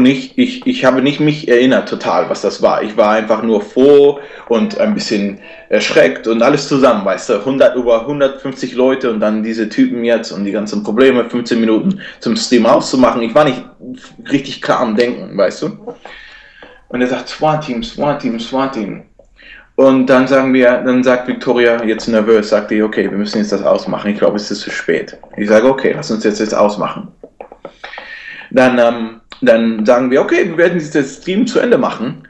Und 0.00 0.06
ich, 0.06 0.38
ich, 0.38 0.66
ich 0.66 0.86
habe 0.86 1.02
nicht 1.02 1.20
mich 1.20 1.46
erinnert 1.46 1.86
total, 1.86 2.30
was 2.30 2.40
das 2.40 2.62
war. 2.62 2.82
Ich 2.82 2.96
war 2.96 3.10
einfach 3.10 3.42
nur 3.42 3.60
froh 3.60 4.18
und 4.48 4.78
ein 4.78 4.94
bisschen 4.94 5.40
erschreckt 5.68 6.26
und 6.26 6.42
alles 6.42 6.68
zusammen, 6.68 7.04
weißt 7.04 7.28
du. 7.28 7.34
100, 7.34 7.76
über 7.76 8.00
150 8.00 8.72
Leute 8.72 9.10
und 9.10 9.20
dann 9.20 9.42
diese 9.42 9.68
Typen 9.68 10.02
jetzt 10.02 10.32
und 10.32 10.46
die 10.46 10.52
ganzen 10.52 10.82
Probleme, 10.82 11.28
15 11.28 11.60
Minuten 11.60 12.00
zum 12.20 12.34
Stream 12.34 12.64
auszumachen. 12.64 13.20
Ich 13.20 13.34
war 13.34 13.44
nicht 13.44 13.62
richtig 14.32 14.62
klar 14.62 14.80
am 14.80 14.96
Denken, 14.96 15.36
weißt 15.36 15.60
du. 15.64 15.94
Und 16.88 17.02
er 17.02 17.06
sagt 17.06 17.28
SWAT-Team, 17.28 17.82
SWAT-Team, 17.82 18.40
SWAT-Team. 18.40 19.02
Und 19.76 20.06
dann 20.06 20.26
sagen 20.26 20.54
wir, 20.54 20.78
dann 20.78 21.04
sagt 21.04 21.28
Victoria 21.28 21.84
jetzt 21.84 22.08
nervös, 22.08 22.48
sagt 22.48 22.70
die, 22.70 22.82
okay, 22.82 23.10
wir 23.10 23.18
müssen 23.18 23.36
jetzt 23.36 23.52
das 23.52 23.62
ausmachen. 23.62 24.12
Ich 24.12 24.18
glaube, 24.18 24.36
es 24.36 24.50
ist 24.50 24.62
zu 24.62 24.70
spät. 24.70 25.18
Ich 25.36 25.50
sage, 25.50 25.68
okay, 25.68 25.92
lass 25.94 26.10
uns 26.10 26.24
jetzt 26.24 26.40
jetzt 26.40 26.54
ausmachen. 26.54 27.08
Dann, 28.50 28.78
ähm, 28.78 29.20
dann 29.42 29.86
sagen 29.86 30.10
wir, 30.10 30.20
okay, 30.20 30.48
wir 30.48 30.56
werden 30.56 30.78
dieses 30.78 31.18
Stream 31.22 31.46
zu 31.46 31.60
Ende 31.60 31.78
machen. 31.78 32.22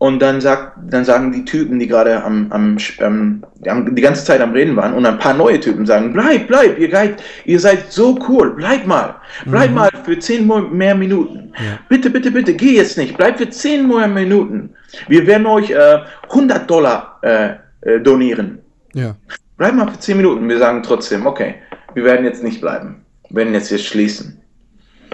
Und 0.00 0.20
dann, 0.22 0.40
sagt, 0.40 0.74
dann 0.88 1.04
sagen 1.04 1.32
die 1.32 1.44
Typen, 1.44 1.80
die 1.80 1.88
gerade 1.88 2.22
am, 2.22 2.46
am, 2.50 2.76
ähm, 3.00 3.42
die 3.56 3.68
am- 3.68 3.96
die 3.96 4.00
ganze 4.00 4.24
Zeit 4.24 4.40
am 4.40 4.52
Reden 4.52 4.76
waren, 4.76 4.94
und 4.94 5.04
ein 5.04 5.18
paar 5.18 5.34
neue 5.34 5.58
Typen 5.58 5.86
sagen, 5.86 6.12
bleib, 6.12 6.46
bleib, 6.46 6.78
ihr, 6.78 6.88
seid, 6.88 7.20
ihr 7.46 7.58
seid 7.58 7.90
so 7.90 8.16
cool, 8.28 8.54
bleib 8.54 8.86
mal, 8.86 9.16
bleib 9.46 9.72
mal 9.72 9.90
für 10.04 10.16
zehn 10.20 10.48
mehr 10.72 10.94
Minuten. 10.94 11.52
Ja. 11.56 11.80
Bitte, 11.88 12.10
bitte, 12.10 12.30
bitte, 12.30 12.54
geh 12.54 12.76
jetzt 12.76 12.96
nicht, 12.96 13.16
bleib 13.16 13.38
für 13.38 13.50
zehn 13.50 13.88
mehr 13.88 14.06
Minuten. 14.06 14.70
Wir 15.08 15.26
werden 15.26 15.46
euch 15.48 15.70
äh, 15.72 15.98
100 16.30 16.70
Dollar 16.70 17.18
äh, 17.22 17.48
äh, 17.80 18.00
donieren. 18.00 18.60
Ja. 18.94 19.16
Bleib 19.56 19.74
mal 19.74 19.90
für 19.90 19.98
10 19.98 20.16
Minuten. 20.18 20.48
Wir 20.48 20.58
sagen 20.58 20.80
trotzdem, 20.84 21.26
okay, 21.26 21.56
wir 21.94 22.04
werden 22.04 22.24
jetzt 22.24 22.44
nicht 22.44 22.60
bleiben. 22.60 23.04
Wir 23.30 23.38
werden 23.38 23.54
jetzt, 23.54 23.70
jetzt 23.72 23.86
schließen. 23.86 24.40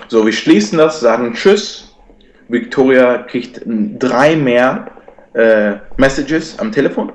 So, 0.09 0.25
wir 0.25 0.33
schließen 0.33 0.79
das, 0.79 1.01
sagen 1.01 1.35
Tschüss. 1.35 1.95
Victoria 2.49 3.19
kriegt 3.19 3.63
drei 3.65 4.37
mehr 4.37 4.87
äh, 5.35 5.77
Messages 5.97 6.59
am 6.59 6.73
Telefon. 6.73 7.13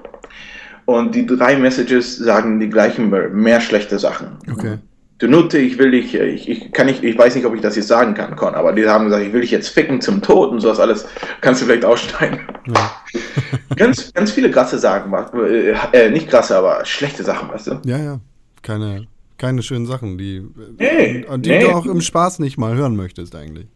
Und 0.86 1.14
die 1.14 1.26
drei 1.26 1.56
Messages 1.56 2.18
sagen 2.18 2.60
die 2.60 2.70
gleichen, 2.70 3.10
mehr 3.10 3.62
schlechte 3.62 4.00
Sachen. 4.00 4.38
Okay. 4.52 4.80
Du 5.20 5.28
Nutte, 5.28 5.58
ich 5.58 5.78
will 5.78 5.92
dich, 5.92 6.16
äh, 6.16 6.30
ich, 6.30 6.50
ich 6.50 6.72
kann 6.72 6.88
nicht, 6.88 7.04
ich 7.04 7.18
weiß 7.18 7.36
nicht, 7.36 7.46
ob 7.46 7.54
ich 7.54 7.62
das 7.62 7.76
jetzt 7.76 7.90
sagen 7.90 8.14
kann, 8.14 8.38
Con, 8.38 8.56
aber 8.56 8.72
die 8.72 8.88
haben 8.88 9.06
gesagt, 9.06 9.24
ich 9.24 9.34
will 9.34 9.42
dich 9.42 9.52
jetzt 9.52 9.68
ficken 9.68 10.00
zum 10.00 10.22
Tod 10.22 10.50
und 10.50 10.62
sowas 10.62 10.80
alles. 10.80 11.06
Kannst 11.42 11.62
du 11.62 11.66
vielleicht 11.66 11.84
aussteigen. 11.84 12.40
Ja. 12.68 12.92
ganz, 13.76 14.14
ganz 14.14 14.32
viele 14.32 14.50
krasse 14.50 14.80
Sachen, 14.80 15.14
äh, 15.14 15.74
äh, 15.92 16.10
nicht 16.10 16.30
krasse, 16.30 16.58
aber 16.58 16.86
schlechte 16.86 17.24
Sachen, 17.24 17.50
weißt 17.50 17.68
du? 17.68 17.82
Ja, 17.84 17.98
ja. 17.98 18.20
Keine, 18.64 19.08
keine 19.40 19.64
schönen 19.64 19.88
Sachen, 19.88 20.18
die, 20.18 20.46
Nee, 20.78 21.26
die 21.38 21.50
nee. 21.50 21.62
du 21.62 21.70
auch 21.70 21.86
im 21.86 22.02
Spaß 22.02 22.40
nicht 22.40 22.58
mal 22.58 22.76
hören 22.76 22.96
möchtest 22.96 23.36
eigentlich. 23.36 23.68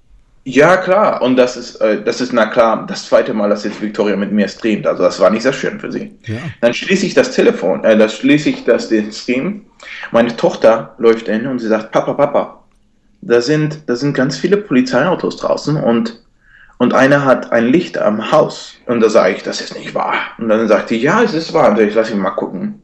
Ja, 0.46 0.76
klar. 0.76 1.22
Und 1.22 1.38
das 1.38 1.56
ist, 1.56 1.76
äh, 1.78 2.04
das 2.04 2.20
ist, 2.20 2.34
na 2.34 2.48
klar, 2.48 2.86
das 2.86 3.08
zweite 3.08 3.34
Mal, 3.34 3.50
dass 3.50 3.64
jetzt 3.64 3.82
Victoria 3.82 4.18
mit 4.18 4.32
mir 4.32 4.48
streamt. 4.48 4.86
Also 4.86 5.02
das 5.04 5.20
war 5.20 5.30
nicht 5.30 5.44
sehr 5.44 5.54
schön 5.54 5.80
für 5.80 5.92
sie. 5.92 6.14
Ja. 6.26 6.36
Dann 6.60 6.74
schließe 6.74 7.06
ich 7.06 7.14
das 7.14 7.32
Telefon, 7.32 7.84
äh, 7.86 7.98
das 7.98 8.18
schließe 8.18 8.50
ich 8.50 8.66
das 8.66 8.90
den 8.90 9.12
Stream. 9.12 9.66
Meine 10.12 10.36
Tochter 10.36 10.96
läuft 10.98 11.30
in 11.30 11.48
und 11.48 11.60
sie 11.60 11.68
sagt, 11.68 11.92
Papa, 11.92 12.14
Papa, 12.14 12.64
da 13.22 13.42
sind, 13.42 13.84
da 13.88 13.96
sind 13.96 14.14
ganz 14.16 14.38
viele 14.38 14.58
Polizeiautos 14.58 15.38
draußen 15.38 15.78
und, 15.78 16.22
und 16.78 16.94
einer 16.94 17.24
hat 17.24 17.54
ein 17.54 17.68
Licht 17.68 17.98
am 17.98 18.32
Haus. 18.32 18.76
Und 18.86 19.00
da 19.00 19.10
sage 19.10 19.36
ich, 19.36 19.44
das 19.44 19.62
ist 19.62 19.78
nicht 19.78 19.96
wahr. 19.96 20.16
Und 20.38 20.50
dann 20.50 20.68
sagt 20.68 20.90
die, 20.90 20.98
ja, 20.98 21.24
es 21.24 21.34
ist 21.34 21.54
wahr. 21.54 21.72
Und 21.72 21.80
ich 21.80 21.96
lasse 21.96 22.12
ihn 22.12 22.20
mal 22.20 22.32
gucken. 22.32 22.82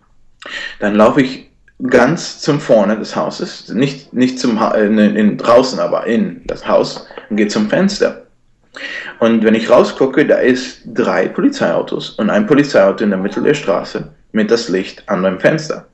Dann 0.80 0.96
laufe 0.96 1.22
ich 1.22 1.49
ganz 1.88 2.40
zum 2.42 2.60
vorne 2.60 2.98
des 2.98 3.16
Hauses, 3.16 3.70
nicht, 3.70 4.14
nicht 4.14 4.40
zum, 4.40 4.60
ha- 4.60 4.76
äh, 4.76 4.86
in, 4.86 4.98
in, 5.00 5.38
draußen, 5.38 5.80
aber 5.80 6.06
in 6.08 6.42
das 6.46 6.68
Haus 6.68 7.08
und 7.30 7.38
gehe 7.38 7.48
zum 7.48 7.70
Fenster. 7.70 8.24
Und 9.20 9.44
wenn 9.44 9.56
ich 9.56 9.70
rausgucke, 9.70 10.26
da 10.26 10.36
ist 10.36 10.82
drei 10.86 11.28
Polizeiautos 11.28 12.12
und 12.12 12.30
ein 12.30 12.46
Polizeiauto 12.48 13.04
in 13.04 13.10
der 13.10 13.20
Mitte 13.20 13.42
der 13.42 13.54
Straße 13.54 14.10
mit 14.32 14.52
das 14.52 14.70
Licht 14.70 15.04
an 15.08 15.24
dem 15.24 15.40
Fenster. 15.40 15.86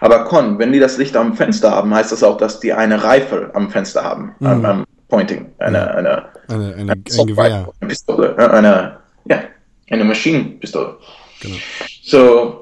Aber 0.00 0.24
Con, 0.24 0.58
wenn 0.58 0.72
die 0.72 0.78
das 0.80 0.96
Licht 0.98 1.16
am 1.16 1.34
Fenster 1.36 1.70
haben, 1.70 1.94
heißt 1.94 2.12
das 2.12 2.22
auch, 2.22 2.36
dass 2.36 2.60
die 2.60 2.72
eine 2.72 3.02
Reifel 3.02 3.50
am 3.54 3.70
Fenster 3.70 4.02
haben, 4.04 4.34
am, 4.40 4.58
Mhm. 4.58 4.64
am 4.64 4.84
Pointing, 5.08 5.46
eine, 5.58 5.90
eine, 5.94 6.24
Eine, 6.48 6.74
eine, 6.76 6.92
ein 6.92 7.26
Gewehr. 7.26 7.68
Eine 7.80 7.88
Pistole, 7.88 8.36
eine, 8.38 8.96
ja, 9.26 9.42
eine 9.90 10.04
Maschinenpistole. 10.04 10.96
Genau. 11.40 11.56
So, 12.02 12.59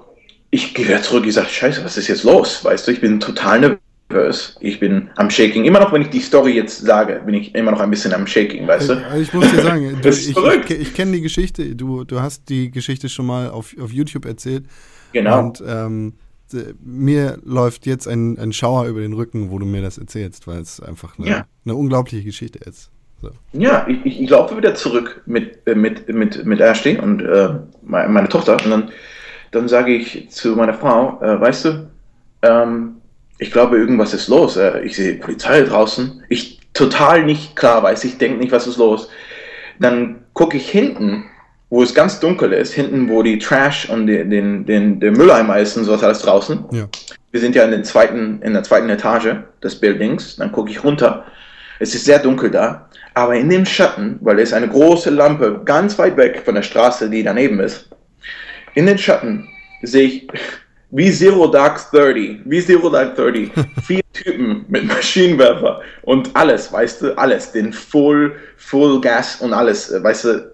ich 0.51 0.75
gehe 0.75 0.87
wieder 0.87 1.03
zurück, 1.03 1.27
ich 1.27 1.35
sage, 1.35 1.49
scheiße, 1.49 1.85
was 1.85 1.97
ist 1.97 2.09
jetzt 2.09 2.25
los? 2.25 2.65
Weißt 2.65 2.87
du, 2.87 2.93
ich 2.93 3.01
bin 3.01 3.21
total 3.21 3.79
nervös. 4.11 4.57
Ich 4.61 4.81
bin 4.81 5.11
am 5.17 5.31
Shaking. 5.31 5.65
Immer 5.65 5.81
noch, 5.81 5.93
wenn 5.93 6.03
ich 6.03 6.09
die 6.11 6.21
Story 6.21 6.53
jetzt 6.53 6.79
sage, 6.81 7.21
bin 7.25 7.35
ich 7.35 7.55
immer 7.55 7.71
noch 7.71 7.81
ein 7.81 7.91
bisschen 7.91 8.15
am 8.15 8.27
Shaking, 8.27 8.67
weißt 8.67 8.89
du? 8.89 8.93
Äh, 8.95 9.21
Ich 9.21 9.33
muss 9.35 9.51
dir 9.51 9.63
sagen, 9.63 9.99
du, 10.03 10.09
ich, 10.09 10.37
ich, 10.37 10.71
ich 10.71 10.95
kenne 10.95 11.13
die 11.13 11.21
Geschichte, 11.21 11.75
du, 11.77 12.05
du 12.05 12.21
hast 12.21 12.49
die 12.49 12.71
Geschichte 12.71 13.09
schon 13.09 13.27
mal 13.27 13.51
auf, 13.51 13.75
auf 13.81 13.93
YouTube 13.93 14.25
erzählt. 14.25 14.65
Genau. 15.13 15.41
Und 15.41 15.63
ähm, 15.67 16.15
mir 16.83 17.39
läuft 17.45 17.85
jetzt 17.85 18.09
ein, 18.09 18.39
ein 18.39 18.53
Schauer 18.53 18.87
über 18.87 19.01
den 19.01 19.13
Rücken, 19.13 19.51
wo 19.51 19.59
du 19.59 19.67
mir 19.67 19.83
das 19.83 19.99
erzählst, 19.99 20.47
weil 20.47 20.61
es 20.61 20.81
einfach 20.81 21.19
eine, 21.19 21.29
Ja. 21.29 21.47
eine 21.65 21.75
unglaubliche 21.75 22.25
Geschichte 22.25 22.59
ist. 22.61 22.91
So. 23.21 23.31
Ja, 23.53 23.87
ich, 23.89 24.21
ich, 24.21 24.31
laufe 24.31 24.57
wieder 24.57 24.75
zurück 24.75 25.23
mit, 25.27 25.67
äh, 25.67 25.75
mit, 25.75 26.09
mit, 26.09 26.47
mit 26.47 26.61
Ashley 26.61 26.99
und 26.99 27.21
äh, 27.21 27.51
meine, 27.83 28.09
meine 28.09 28.29
Tochter 28.29 28.53
und 28.53 28.71
dann, 28.71 28.91
dann 29.51 29.69
sage 29.69 29.95
ich 29.95 30.31
zu 30.31 30.51
meiner 30.57 30.75
Frau, 30.75 31.21
äh, 31.23 31.41
weißt 31.41 31.65
du, 31.65 31.91
ähm, 32.43 32.97
ich 33.39 33.51
glaube, 33.51 33.79
irgendwas 33.79 34.15
ist 34.15 34.29
los. 34.29 34.57
Äh, 34.57 34.81
ich 34.83 34.97
sehe 34.97 35.15
Polizei 35.15 35.63
draußen. 35.63 36.25
Ich 36.29 36.61
total 36.75 37.25
nicht 37.25 37.57
klar 37.57 37.83
weiß, 37.83 38.05
ich 38.05 38.19
denke 38.19 38.39
nicht, 38.39 38.53
was 38.53 38.67
ist 38.67 38.77
los. 38.77 39.09
Dann 39.81 40.21
gucke 40.33 40.57
ich 40.57 40.71
hinten, 40.71 41.25
wo 41.71 41.83
es 41.83 41.95
ganz 41.95 42.21
dunkel 42.21 42.53
ist, 42.53 42.73
hinten, 42.73 43.09
wo 43.09 43.23
die 43.23 43.39
Trash 43.39 43.89
und 43.89 44.07
den, 44.07 44.31
den, 44.31 44.67
den, 44.67 45.01
der 45.01 45.13
Mülleimer 45.13 45.59
ist 45.59 45.77
und 45.77 45.85
sowas 45.85 46.03
alles 46.03 46.21
draußen. 46.21 46.65
Ja. 46.73 46.89
Wir 47.31 47.41
sind 47.41 47.55
ja 47.55 47.65
in, 47.65 47.71
den 47.71 47.85
zweiten, 47.85 48.41
in 48.43 48.55
der 48.55 48.63
zweiten 48.63 48.89
Etage 48.89 49.37
des 49.63 49.79
Buildings. 49.79 50.37
Dann 50.37 50.51
gucke 50.51 50.71
ich 50.71 50.83
runter. 50.83 51.25
Es 51.79 51.95
ist 51.95 52.07
sehr 52.07 52.19
dunkel 52.19 52.51
da. 52.51 52.89
Aber 53.15 53.35
in 53.35 53.51
dem 53.51 53.67
Schatten, 53.67 54.19
weil 54.23 54.39
es 54.39 54.53
eine 54.53 54.69
große 54.69 55.11
Lampe 55.11 55.61
ganz 55.65 55.99
weit 55.99 56.17
weg 56.17 56.43
von 56.45 56.55
der 56.55 56.63
Straße, 56.63 57.11
die 57.11 57.23
daneben 57.23 57.61
ist, 57.61 57.89
in 58.79 58.87
den 58.87 58.97
Schatten 58.97 59.49
sehe 59.83 60.07
ich 60.07 60.29
wie 60.91 61.11
Zero 61.11 61.49
Dark 61.49 61.91
30, 61.91 62.43
wie 62.45 62.65
Zero 62.65 62.89
Dark 62.89 63.17
30, 63.17 63.51
vier 63.85 64.03
Typen 64.13 64.65
mit 64.69 64.85
Maschinenwerfer 64.87 65.81
und 66.03 66.31
alles, 66.35 66.73
weißt 66.73 67.03
du, 67.03 67.19
alles, 67.19 67.51
den 67.51 67.73
Full, 67.73 68.37
Full 68.57 69.01
Gas 69.01 69.41
und 69.41 69.53
alles, 69.53 69.91
äh, 69.91 70.03
weißt 70.03 70.25
du, 70.25 70.53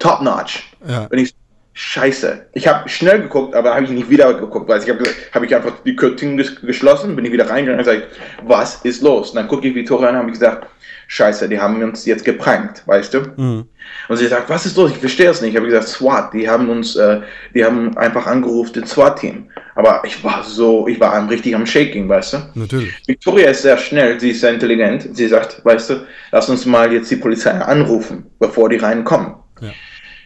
top 0.00 0.20
notch. 0.20 0.74
Ja. 0.86 1.06
Und 1.10 1.16
ich, 1.16 1.32
scheiße. 1.74 2.46
Ich 2.54 2.66
habe 2.66 2.88
schnell 2.88 3.22
geguckt, 3.22 3.54
aber 3.54 3.74
habe 3.74 3.84
ich 3.84 3.90
nicht 3.90 4.10
wieder 4.10 4.34
geguckt, 4.34 4.68
weil 4.68 4.82
ich 4.82 4.90
habe 4.90 5.04
hab 5.32 5.42
ich 5.44 5.54
einfach 5.54 5.74
die 5.84 5.94
Curtain 5.94 6.36
ges 6.36 6.60
geschlossen, 6.60 7.14
bin 7.14 7.24
ich 7.24 7.32
wieder 7.32 7.48
reingegangen 7.48 7.78
und 7.78 7.86
gesagt, 7.86 8.16
was 8.42 8.84
ist 8.84 9.00
los? 9.00 9.30
Und 9.30 9.36
dann 9.36 9.46
gucke 9.46 9.68
ich 9.68 9.74
Victoria 9.76 10.08
an 10.08 10.16
und 10.16 10.22
habe 10.22 10.32
gesagt, 10.32 10.66
scheiße, 11.08 11.48
die 11.48 11.60
haben 11.60 11.82
uns 11.82 12.04
jetzt 12.06 12.24
geprankt, 12.24 12.82
weißt 12.86 13.14
du? 13.14 13.20
Mhm. 13.36 13.64
Und 14.08 14.16
sie 14.16 14.26
sagt, 14.26 14.48
was 14.48 14.66
ist 14.66 14.76
los? 14.76 14.90
Ich 14.92 14.98
verstehe 14.98 15.30
es 15.30 15.40
nicht. 15.40 15.50
Ich 15.52 15.56
habe 15.56 15.66
gesagt, 15.66 15.88
SWAT, 15.88 16.32
die 16.32 16.48
haben 16.48 16.68
uns, 16.70 16.96
äh, 16.96 17.20
die 17.54 17.64
haben 17.64 17.96
einfach 17.96 18.26
angerufen, 18.26 18.80
das 18.80 18.90
SWAT-Team. 18.90 19.48
Aber 19.76 20.02
ich 20.06 20.22
war 20.22 20.42
so, 20.44 20.86
ich 20.88 20.98
war 21.00 21.14
am- 21.14 21.28
richtig 21.28 21.54
am 21.54 21.66
Shaking, 21.66 22.08
weißt 22.08 22.32
du? 22.34 22.38
Natürlich. 22.54 22.92
Victoria 23.06 23.50
ist 23.50 23.62
sehr 23.62 23.76
schnell, 23.76 24.18
sie 24.20 24.30
ist 24.30 24.40
sehr 24.40 24.50
intelligent. 24.54 25.08
Sie 25.16 25.26
sagt, 25.28 25.64
weißt 25.64 25.90
du, 25.90 26.06
lass 26.32 26.48
uns 26.48 26.64
mal 26.64 26.92
jetzt 26.92 27.10
die 27.10 27.16
Polizei 27.16 27.50
anrufen, 27.50 28.26
bevor 28.38 28.68
die 28.68 28.76
reinkommen. 28.76 29.34
Ja. 29.60 29.70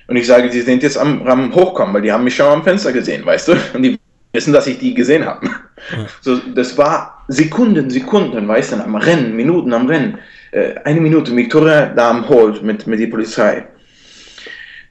Und 0.06 0.16
ich 0.16 0.26
sage, 0.26 0.50
sie 0.50 0.62
sind 0.62 0.82
jetzt 0.82 0.96
am, 0.96 1.26
am 1.26 1.54
Hochkommen, 1.54 1.94
weil 1.94 2.02
die 2.02 2.12
haben 2.12 2.24
mich 2.24 2.36
schon 2.36 2.46
am 2.46 2.62
Fenster 2.64 2.92
gesehen, 2.92 3.26
weißt 3.26 3.48
du? 3.48 3.52
Und 3.74 3.82
die 3.82 3.98
wissen, 4.32 4.52
dass 4.52 4.66
ich 4.66 4.78
die 4.78 4.94
gesehen 4.94 5.24
habe. 5.24 5.46
Ja. 5.46 5.52
So, 6.22 6.38
das 6.54 6.76
war 6.76 7.24
Sekunden, 7.28 7.88
Sekunden, 7.88 8.48
weißt 8.48 8.72
du, 8.72 8.76
am 8.82 8.96
Rennen, 8.96 9.36
Minuten 9.36 9.72
am 9.72 9.86
Rennen. 9.86 10.18
Äh, 10.50 10.74
eine 10.84 11.00
Minute, 11.00 11.34
Victoria 11.36 11.86
da 11.86 12.10
am 12.10 12.28
Holt 12.28 12.62
mit, 12.64 12.86
mit 12.88 12.98
der 12.98 13.06
Polizei. 13.06 13.64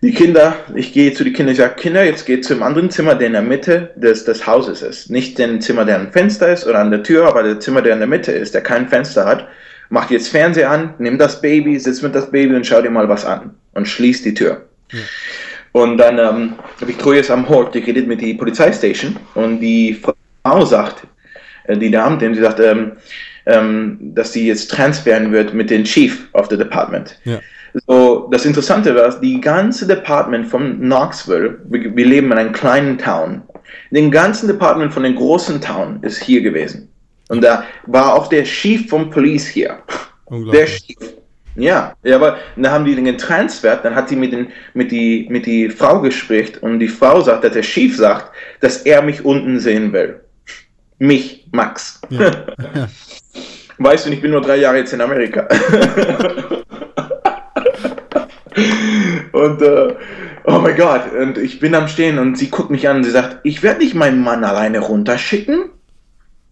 Die 0.04 0.14
Kinder, 0.14 0.56
ich 0.76 0.94
gehe 0.94 1.12
zu 1.14 1.24
den 1.24 1.34
Kindern, 1.34 1.54
ich 1.54 1.60
sage, 1.60 1.74
Kinder, 1.76 2.06
jetzt 2.06 2.26
geht 2.26 2.46
zum 2.46 2.62
anderen 2.62 2.92
Zimmer, 2.92 3.16
der 3.16 3.28
in 3.28 3.34
der 3.34 3.42
Mitte 3.42 3.92
des, 3.96 4.26
des 4.26 4.46
Hauses 4.46 4.84
ist. 4.84 5.10
Nicht 5.10 5.40
den 5.40 5.60
Zimmer, 5.60 5.86
der 5.86 6.00
ein 6.00 6.12
Fenster 6.12 6.54
ist 6.54 6.68
oder 6.68 6.80
an 6.80 6.92
der 6.92 7.02
Tür, 7.02 7.28
aber 7.28 7.42
der 7.42 7.60
Zimmer, 7.60 7.82
der 7.82 7.94
in 7.94 8.00
der 8.00 8.08
Mitte 8.08 8.32
ist, 8.32 8.54
der 8.54 8.62
kein 8.62 8.88
Fenster 8.88 9.26
hat. 9.26 9.48
Macht 9.90 10.12
jetzt 10.12 10.30
Fernseher 10.30 10.70
an, 10.70 10.94
nimm 11.00 11.18
das 11.18 11.42
Baby, 11.42 11.80
sitz 11.80 12.02
mit 12.04 12.14
das 12.14 12.30
Baby 12.30 12.56
und 12.56 12.68
schau 12.68 12.82
dir 12.82 12.92
mal 12.92 13.10
was 13.10 13.26
an. 13.26 13.56
Und 13.74 13.88
schließ 13.88 14.22
die 14.22 14.36
Tür. 14.36 14.68
Und 15.74 15.98
dann, 15.98 16.18
ähm, 16.18 16.54
Victoria 16.80 17.22
ist 17.22 17.32
am 17.32 17.48
Hort, 17.48 17.76
die 17.76 17.80
redet 17.80 18.08
mit 18.08 18.22
die 18.22 18.34
Polizeistation 18.34 19.16
und 19.36 19.60
die 19.60 20.00
Frau 20.44 20.66
sagt, 20.66 21.06
äh, 21.66 21.78
die 21.78 21.92
Dame, 21.92 22.18
die 22.18 22.40
sagt, 22.40 22.60
ähm, 22.60 22.94
ähm, 23.46 23.98
dass 24.00 24.34
sie 24.34 24.48
jetzt 24.48 24.72
transferieren 24.72 25.32
wird 25.32 25.54
mit 25.54 25.70
dem 25.70 25.84
Chief 25.84 26.28
of 26.34 26.48
the 26.50 26.58
Department. 26.58 27.18
Ja. 27.24 27.40
So, 27.86 28.28
das 28.32 28.46
Interessante 28.46 28.96
war, 28.96 29.20
die 29.20 29.40
ganze 29.40 29.86
Department 29.86 30.48
von 30.48 30.80
Knoxville, 30.80 31.60
wir, 31.66 31.96
wir 31.96 32.06
leben 32.06 32.32
in 32.32 32.38
einem 32.38 32.52
kleinen 32.52 32.98
Town, 32.98 33.44
den 33.92 34.12
ganzen 34.12 34.48
Department 34.48 34.94
von 34.94 35.04
den 35.04 35.16
großen 35.16 35.62
Town 35.62 36.00
ist 36.02 36.22
hier 36.22 36.42
gewesen. 36.42 36.90
Und 37.30 37.44
da 37.44 37.64
war 37.86 38.16
auch 38.16 38.28
der 38.28 38.44
Chief 38.44 38.90
vom 38.90 39.10
Police 39.10 39.48
hier. 39.48 39.80
Der. 40.30 40.66
Chief. 40.66 40.98
Ja, 41.58 41.96
ja, 42.04 42.16
aber 42.18 42.38
dann 42.56 42.72
haben 42.72 42.86
die 42.86 42.94
den 42.94 43.06
getransfert, 43.06 43.84
dann 43.84 43.96
hat 43.96 44.10
sie 44.10 44.16
mit, 44.16 44.32
den, 44.32 44.50
mit, 44.76 44.92
die, 44.92 45.26
mit 45.30 45.48
die 45.48 45.70
Frau 45.70 46.00
gesprochen 46.02 46.60
und 46.62 46.80
die 46.80 46.88
Frau 46.88 47.20
sagt, 47.22 47.44
dass 47.44 47.54
der 47.54 47.64
Chief 47.64 47.98
sagt, 47.98 48.32
dass 48.60 48.84
er 48.84 49.02
mich 49.02 49.26
unten 49.26 49.60
sehen 49.60 49.92
will. 49.92 50.20
Mich, 51.00 51.48
Max. 51.52 52.00
Ja. 52.10 52.32
Ja. 52.76 52.88
Weißt 53.80 54.06
du, 54.06 54.12
ich 54.12 54.22
bin 54.22 54.32
nur 54.32 54.42
drei 54.42 54.58
Jahre 54.58 54.78
jetzt 54.78 54.94
in 54.94 55.02
Amerika. 55.02 55.48
und, 59.32 59.62
äh, 59.62 59.96
oh 60.46 60.60
mein 60.60 60.76
Gott, 60.76 61.12
und 61.12 61.38
ich 61.38 61.60
bin 61.60 61.76
am 61.76 61.88
Stehen 61.88 62.18
und 62.20 62.38
sie 62.38 62.50
guckt 62.50 62.72
mich 62.72 62.90
an 62.90 62.98
und 62.98 63.04
sie 63.04 63.12
sagt, 63.12 63.40
ich 63.44 63.62
werde 63.64 63.82
nicht 63.82 63.94
meinen 63.94 64.24
Mann 64.24 64.44
alleine 64.44 64.80
runterschicken. 64.80 65.66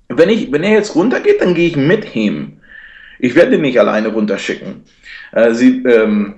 Wenn, 0.07 0.29
ich, 0.29 0.51
wenn 0.51 0.63
er 0.63 0.73
jetzt 0.73 0.95
runtergeht, 0.95 1.41
dann 1.41 1.55
gehe 1.55 1.67
ich 1.67 1.75
mit 1.75 2.15
ihm. 2.15 2.54
Ich 3.19 3.35
werde 3.35 3.55
ihn 3.55 3.61
nicht 3.61 3.79
alleine 3.79 4.09
runterschicken. 4.09 4.83
Äh, 5.31 5.53
sie, 5.53 5.83
ähm, 5.83 6.35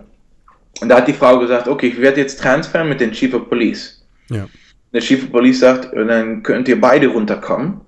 da 0.81 0.97
hat 0.97 1.07
die 1.07 1.13
Frau 1.13 1.39
gesagt, 1.39 1.67
okay, 1.67 1.87
ich 1.87 2.01
werde 2.01 2.21
jetzt 2.21 2.41
transferen 2.41 2.89
mit 2.89 3.01
dem 3.01 3.11
Chief 3.11 3.33
of 3.33 3.49
Police. 3.49 4.05
Ja. 4.29 4.47
Der 4.93 5.01
Chief 5.01 5.23
of 5.23 5.31
Police 5.31 5.59
sagt, 5.59 5.89
dann 5.95 6.43
könnt 6.43 6.67
ihr 6.67 6.79
beide 6.79 7.07
runterkommen, 7.07 7.81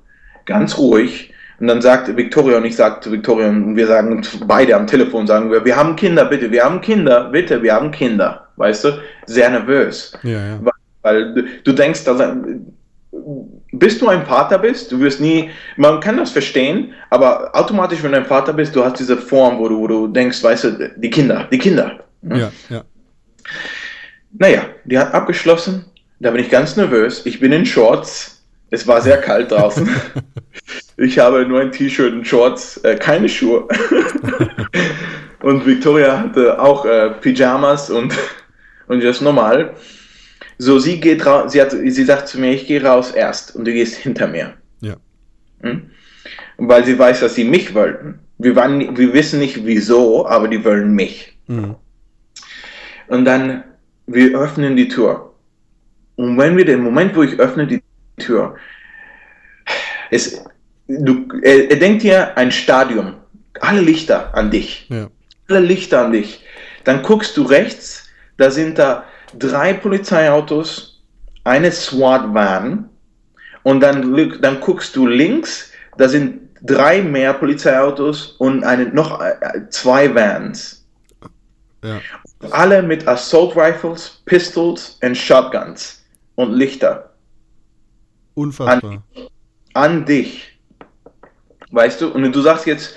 ganz 0.46 0.78
ruhig. 0.78 1.34
Und 1.60 1.68
dann 1.68 1.82
sagt 1.82 2.16
Victoria 2.16 2.58
und 2.58 2.66
ich 2.66 2.76
sage 2.76 3.02
zu 3.02 3.12
Victoria 3.12 3.50
und 3.50 3.76
wir 3.76 3.86
sagen 3.86 4.22
beide 4.48 4.76
am 4.76 4.88
Telefon, 4.88 5.28
sagen 5.28 5.52
wir, 5.52 5.64
wir 5.66 5.76
haben 5.76 5.96
Kinder, 5.96 6.26
bitte, 6.26 6.50
wir 6.52 6.64
haben 6.64 6.80
Kinder, 6.80 7.30
bitte, 7.32 7.62
wir 7.62 7.74
haben 7.74 7.92
Kinder. 7.92 8.48
Weißt 8.56 8.86
du, 8.86 9.02
sehr 9.26 9.50
nervös. 9.50 10.14
Ja, 10.24 10.48
ja. 10.48 10.60
Weil 11.02 11.34
du, 11.34 11.44
du 11.64 11.72
denkst, 11.74 12.06
dass, 12.06 12.22
bis 13.72 14.00
du 14.00 14.08
ein 14.08 14.26
Vater 14.26 14.58
bist, 14.58 14.92
du 14.92 15.00
wirst 15.00 15.22
nie, 15.22 15.50
man 15.78 16.00
kann 16.00 16.18
das 16.18 16.32
verstehen, 16.32 16.94
aber 17.10 17.56
automatisch, 17.56 18.04
wenn 18.04 18.12
du 18.12 18.18
ein 18.18 18.26
Vater 18.26 18.54
bist, 18.54 18.76
du 18.76 18.84
hast 18.84 19.00
diese 19.00 19.18
Form, 19.18 19.60
wo 19.60 19.68
du, 19.68 19.80
wo 19.80 19.88
du 19.88 20.08
denkst, 20.08 20.44
weißt 20.44 20.64
du, 20.64 20.94
die 20.98 21.10
Kinder, 21.10 21.48
die 21.52 21.58
Kinder. 21.58 22.00
Ja, 22.22 22.52
ja. 22.70 22.84
Naja, 24.32 24.66
die 24.86 24.98
hat 24.98 25.14
abgeschlossen, 25.14 25.86
da 26.20 26.32
bin 26.32 26.42
ich 26.42 26.50
ganz 26.50 26.76
nervös, 26.76 27.26
ich 27.26 27.40
bin 27.40 27.52
in 27.52 27.66
Shorts, 27.66 28.44
es 28.70 28.86
war 28.88 29.02
sehr 29.02 29.18
kalt 29.18 29.52
draußen. 29.52 29.90
Ich 31.02 31.18
habe 31.18 31.46
nur 31.46 31.62
ein 31.62 31.72
T-Shirt 31.72 32.12
und 32.12 32.28
Shorts, 32.28 32.76
äh, 32.84 32.96
keine 32.96 33.30
Schuhe. 33.30 33.70
und 35.42 35.66
Victoria 35.66 36.20
hatte 36.20 36.62
auch 36.62 36.84
äh, 36.84 37.12
Pyjamas 37.22 37.90
und, 37.90 38.14
und 38.88 39.02
das 39.02 39.22
normal. 39.22 39.76
So, 40.62 40.78
sie 40.78 41.00
geht 41.00 41.26
raus, 41.26 41.54
sie, 41.54 41.62
hat, 41.62 41.72
sie 41.72 42.04
sagt 42.04 42.28
zu 42.28 42.38
mir, 42.40 42.52
ich 42.52 42.68
gehe 42.68 42.84
raus 42.84 43.12
erst 43.12 43.56
und 43.56 43.66
du 43.66 43.72
gehst 43.72 43.96
hinter 43.96 44.28
mir. 44.28 44.54
Ja. 44.82 44.98
Hm? 45.62 45.90
Weil 46.58 46.84
sie 46.86 47.00
weiß, 47.00 47.22
dass 47.22 47.36
sie 47.36 47.46
mich 47.46 47.74
wollten. 47.74 48.20
Wir, 48.38 48.56
waren, 48.58 48.98
wir 48.98 49.14
wissen 49.14 49.40
nicht 49.40 49.66
wieso, 49.66 50.28
aber 50.28 50.50
die 50.50 50.64
wollen 50.66 50.92
mich. 50.94 51.38
Mhm. 51.48 51.76
Und 53.08 53.24
dann, 53.26 53.64
wir 54.08 54.38
öffnen 54.38 54.76
die 54.76 54.90
Tür. 54.90 55.34
Und 56.18 56.38
wenn 56.38 56.58
wir 56.58 56.66
den 56.66 56.82
Moment, 56.84 57.16
wo 57.16 57.24
ich 57.24 57.40
öffne 57.40 57.66
die 57.66 57.82
Tür, 58.18 58.56
es, 60.12 60.44
du, 60.88 61.26
er, 61.42 61.72
er 61.72 61.78
denkt 61.78 62.04
dir 62.04 62.38
ein 62.38 62.52
Stadion, 62.52 63.16
alle 63.62 63.80
Lichter 63.82 64.36
an 64.36 64.52
dich, 64.52 64.88
Ja. 64.90 65.10
alle 65.48 65.62
Lichter 65.62 66.06
an 66.06 66.12
dich. 66.12 66.44
Dann 66.84 67.02
guckst 67.04 67.38
du 67.38 67.44
rechts, 67.44 68.10
da 68.38 68.52
sind 68.52 68.78
da 68.78 69.06
drei 69.38 69.74
Polizeiautos, 69.74 71.02
eine 71.44 71.72
SWAT-Van 71.72 72.90
und 73.64 73.80
dann, 73.82 74.42
dann 74.42 74.60
guckst 74.60 74.96
du 74.96 75.08
links, 75.08 75.72
da 75.98 76.08
sind 76.08 76.50
drei 76.62 77.02
mehr 77.02 77.34
Polizeiautos 77.34 78.36
und 78.40 78.64
eine, 78.64 78.86
noch 78.86 79.22
äh, 79.22 79.70
zwei 79.70 80.14
Vans. 80.14 80.86
Ja. 81.84 82.02
Alle 82.52 82.82
mit 82.82 83.08
Assault 83.08 83.56
Rifles, 83.56 84.22
Pistols 84.26 84.98
und 85.02 85.16
Shotguns 85.16 86.04
und 86.36 86.54
Lichter 86.54 87.14
Unfassbar. 88.36 89.04
an 89.74 90.06
dich. 90.06 90.60
Weißt 91.72 92.02
du? 92.02 92.10
Und 92.10 92.32
du 92.32 92.42
sagst 92.42 92.66
jetzt, 92.66 92.96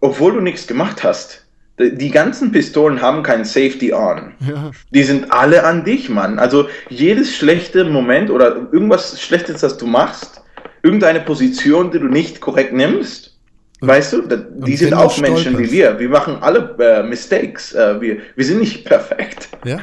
obwohl 0.00 0.34
du 0.34 0.40
nichts 0.40 0.66
gemacht 0.66 1.02
hast, 1.02 1.45
die 1.78 2.10
ganzen 2.10 2.52
Pistolen 2.52 3.02
haben 3.02 3.22
kein 3.22 3.44
Safety 3.44 3.92
on. 3.92 4.32
Ja. 4.40 4.70
Die 4.90 5.02
sind 5.02 5.30
alle 5.30 5.64
an 5.64 5.84
dich, 5.84 6.08
Mann. 6.08 6.38
Also 6.38 6.68
jedes 6.88 7.36
schlechte 7.36 7.84
Moment 7.84 8.30
oder 8.30 8.68
irgendwas 8.72 9.20
Schlechtes, 9.20 9.60
das 9.60 9.76
du 9.76 9.86
machst, 9.86 10.42
irgendeine 10.82 11.20
Position, 11.20 11.90
die 11.90 11.98
du 11.98 12.06
nicht 12.06 12.40
korrekt 12.40 12.72
nimmst, 12.72 13.36
weißt 13.80 14.12
du, 14.14 14.22
die 14.22 14.76
sind 14.76 14.94
auch 14.94 15.18
Menschen 15.18 15.52
stolperst. 15.52 15.72
wie 15.72 15.76
wir. 15.76 15.98
Wir 15.98 16.08
machen 16.08 16.38
alle 16.40 16.74
äh, 16.78 17.02
Mistakes. 17.02 17.74
Äh, 17.74 18.00
wir, 18.00 18.18
wir 18.34 18.44
sind 18.44 18.60
nicht 18.60 18.84
perfekt. 18.84 19.48
Ja. 19.64 19.78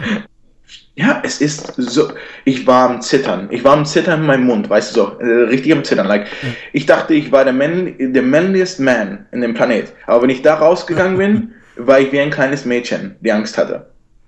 Ja, 0.95 1.21
es 1.23 1.41
ist 1.41 1.73
so. 1.77 2.09
Ich 2.45 2.67
war 2.67 2.89
am 2.89 3.01
Zittern. 3.01 3.47
Ich 3.49 3.63
war 3.63 3.73
am 3.73 3.85
Zittern 3.85 4.21
in 4.21 4.27
meinem 4.27 4.43
Mund, 4.43 4.69
weißt 4.69 4.95
du 4.95 5.01
so, 5.01 5.19
äh, 5.19 5.43
richtig 5.45 5.73
am 5.73 5.83
Zittern. 5.83 6.05
Like, 6.05 6.27
ich 6.71 6.85
dachte, 6.85 7.15
ich 7.15 7.31
war 7.31 7.43
der, 7.43 7.53
man, 7.53 7.95
der 7.97 8.21
manliest 8.21 8.79
Man 8.79 9.25
in 9.31 9.41
dem 9.41 9.55
Planet. 9.55 9.91
Aber 10.05 10.23
wenn 10.23 10.29
ich 10.29 10.43
da 10.43 10.53
rausgegangen 10.55 11.17
bin, 11.17 11.53
war 11.75 11.99
ich 11.99 12.11
wie 12.11 12.19
ein 12.19 12.29
kleines 12.31 12.65
Mädchen, 12.65 13.15
die 13.21 13.31
Angst 13.31 13.57
hatte. 13.57 13.87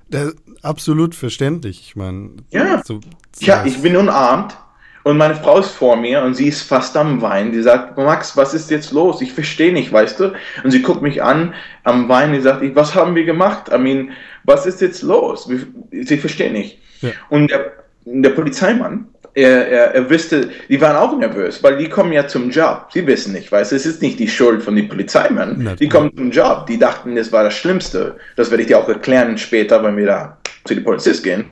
Das, 0.10 0.36
absolut 0.62 1.16
verständlich. 1.16 1.82
Ich 1.82 1.96
meine, 1.96 2.32
Ja. 2.52 2.82
so, 2.86 3.00
Ja, 3.40 3.64
ich 3.66 3.82
bin 3.82 3.96
unarmt 3.96 4.56
und 5.04 5.18
meine 5.18 5.36
Frau 5.36 5.60
ist 5.60 5.72
vor 5.72 5.96
mir 5.96 6.22
und 6.24 6.36
sie 6.36 6.48
ist 6.48 6.62
fast 6.64 6.96
am 6.98 7.22
Weinen. 7.22 7.52
Die 7.52 7.62
sagt, 7.62 7.98
Max, 7.98 8.36
was 8.38 8.54
ist 8.54 8.72
jetzt 8.72 8.92
los? 8.92 9.22
Ich 9.22 9.34
verstehe 9.34 9.74
nicht, 9.74 9.92
weißt 9.92 10.20
du? 10.20 10.34
Und 10.64 10.72
sie 10.72 10.82
guckt 10.82 11.02
mich 11.02 11.22
an 11.24 11.54
am 11.84 12.08
Weinen. 12.10 12.34
Die 12.34 12.42
sagt, 12.42 12.64
ich, 12.64 12.76
was 12.76 12.96
haben 12.96 13.16
wir 13.16 13.26
gemacht? 13.26 13.70
I 13.74 13.78
mean, 13.78 14.12
was 14.44 14.66
ist 14.66 14.82
jetzt 14.82 15.02
los? 15.02 15.50
Sie 15.92 16.18
versteht 16.18 16.54
nicht. 16.54 16.80
Ja. 17.02 17.12
Und 17.30 17.52
der, 17.52 17.74
der 18.06 18.30
Polizeimann, 18.32 19.08
er, 19.36 19.68
er, 19.68 19.96
er 19.96 20.10
wusste, 20.10 20.50
die 20.70 20.80
waren 20.80 20.96
auch 20.96 21.18
nervös, 21.18 21.62
weil 21.62 21.78
die 21.78 21.90
kommen 21.90 22.14
ja 22.14 22.26
zum 22.26 22.50
Job. 22.50 22.88
Sie 22.94 23.06
wissen 23.06 23.34
nicht, 23.34 23.52
weißt 23.52 23.74
du, 23.74 23.76
es 23.76 23.86
ist 23.86 24.02
nicht 24.02 24.18
die 24.18 24.28
Schuld 24.28 24.64
von 24.64 24.76
den 24.76 24.88
Polizeimännern. 24.88 25.58
Natürlich. 25.58 25.80
Die 25.80 25.90
kommen 25.90 26.16
zum 26.16 26.32
Job. 26.32 26.66
Die 26.68 26.80
dachten, 26.80 27.16
das 27.16 27.32
war 27.32 27.44
das 27.44 27.54
Schlimmste. 27.54 28.16
Das 28.38 28.50
werde 28.50 28.64
ich 28.64 28.68
dir 28.68 28.80
auch 28.80 28.88
erklären 28.88 29.38
später, 29.38 29.84
wenn 29.84 29.98
wir 29.98 30.06
da 30.06 30.38
zu 30.64 30.74
den 30.74 30.84
Polizist 30.84 31.24
gehen, 31.24 31.52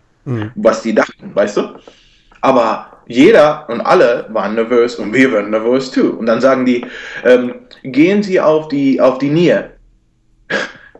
was 0.55 0.81
die 0.81 0.95
dachten, 0.95 1.35
weißt 1.35 1.57
du? 1.57 1.75
Aber 2.41 2.93
jeder 3.07 3.69
und 3.69 3.81
alle 3.81 4.27
waren 4.29 4.55
nervös 4.55 4.95
und 4.95 5.13
wir 5.13 5.31
waren 5.33 5.49
nervös 5.49 5.91
too. 5.91 6.09
Und 6.09 6.25
dann 6.25 6.39
sagen 6.39 6.65
die, 6.65 6.85
ähm, 7.25 7.55
gehen 7.83 8.23
Sie 8.23 8.39
auf 8.39 8.69
die, 8.69 9.01
auf 9.01 9.17
die 9.17 9.29
Nähe. 9.29 9.71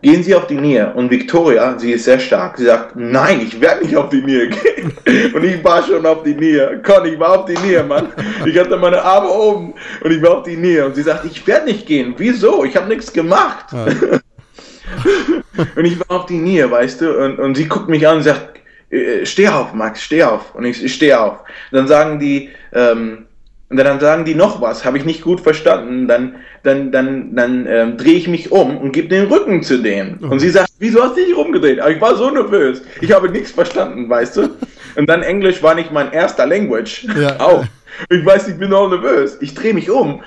Gehen 0.04 0.22
Sie 0.22 0.34
auf 0.34 0.46
die 0.46 0.56
Nähe. 0.56 0.92
Und 0.92 1.10
Victoria, 1.10 1.78
sie 1.78 1.92
ist 1.92 2.04
sehr 2.04 2.18
stark, 2.18 2.58
sie 2.58 2.66
sagt, 2.66 2.94
nein, 2.94 3.40
ich 3.40 3.58
werde 3.58 3.86
nicht 3.86 3.96
auf 3.96 4.10
die 4.10 4.20
Nähe 4.20 4.50
gehen. 4.50 4.92
Und 5.34 5.42
ich 5.42 5.64
war 5.64 5.82
schon 5.82 6.04
auf 6.04 6.22
die 6.24 6.34
Nähe. 6.34 6.82
Con, 6.84 7.06
ich 7.06 7.18
war 7.18 7.38
auf 7.38 7.44
die 7.46 7.56
Nähe, 7.66 7.82
Mann. 7.82 8.08
Ich 8.44 8.58
hatte 8.58 8.76
meine 8.76 9.00
Arme 9.00 9.30
oben 9.30 9.72
und 10.02 10.10
ich 10.10 10.20
war 10.22 10.38
auf 10.38 10.42
die 10.42 10.58
Nähe. 10.58 10.84
Und 10.84 10.94
sie 10.94 11.02
sagt, 11.02 11.24
ich 11.24 11.46
werde 11.46 11.66
nicht 11.66 11.86
gehen. 11.86 12.14
Wieso? 12.18 12.64
Ich 12.64 12.76
habe 12.76 12.86
nichts 12.86 13.10
gemacht. 13.10 13.72
Ja. 13.72 13.86
Und 15.76 15.84
ich 15.86 15.98
war 16.00 16.20
auf 16.20 16.26
die 16.26 16.36
Nähe, 16.36 16.70
weißt 16.70 17.00
du, 17.00 17.16
und, 17.16 17.38
und 17.38 17.54
sie 17.54 17.66
guckt 17.66 17.88
mich 17.88 18.06
an 18.06 18.18
und 18.18 18.22
sagt, 18.24 18.60
äh, 18.90 19.24
steh 19.24 19.48
auf, 19.48 19.72
Max, 19.72 20.02
steh 20.02 20.22
auf. 20.22 20.54
Und 20.54 20.64
ich, 20.64 20.84
ich 20.84 20.92
stehe 20.92 21.18
auf. 21.18 21.38
Dann 21.70 21.86
sagen 21.86 22.18
die, 22.18 22.50
ähm, 22.72 23.26
und 23.70 23.78
dann 23.78 23.98
sagen 23.98 24.24
die 24.24 24.34
noch 24.34 24.60
was, 24.60 24.84
habe 24.84 24.98
ich 24.98 25.04
nicht 25.04 25.22
gut 25.22 25.40
verstanden. 25.40 26.06
Dann, 26.06 26.36
dann, 26.64 26.90
dann, 26.90 27.36
dann 27.36 27.66
ähm, 27.68 27.96
drehe 27.96 28.14
ich 28.14 28.26
mich 28.26 28.50
um 28.50 28.78
und 28.78 28.92
gebe 28.92 29.08
den 29.08 29.26
Rücken 29.26 29.62
zu 29.62 29.78
denen. 29.78 30.16
Und 30.18 30.40
sie 30.40 30.48
sagt, 30.50 30.70
wieso 30.78 31.02
hast 31.02 31.16
du 31.16 31.24
dich 31.24 31.36
rumgedreht? 31.36 31.78
Aber 31.78 31.90
ich 31.90 32.00
war 32.00 32.16
so 32.16 32.30
nervös. 32.30 32.82
Ich 33.00 33.12
habe 33.12 33.28
nichts 33.28 33.52
verstanden, 33.52 34.08
weißt 34.08 34.38
du. 34.38 34.48
Und 34.96 35.08
dann 35.08 35.22
Englisch 35.22 35.62
war 35.62 35.74
nicht 35.74 35.92
mein 35.92 36.10
erster 36.12 36.46
Language. 36.46 37.06
Ja. 37.20 37.36
Auch. 37.38 37.64
Ich 38.08 38.24
weiß, 38.24 38.48
ich 38.48 38.58
bin 38.58 38.72
auch 38.72 38.88
nervös. 38.88 39.38
Ich 39.40 39.54
drehe 39.54 39.72
mich 39.72 39.88
um. 39.88 40.22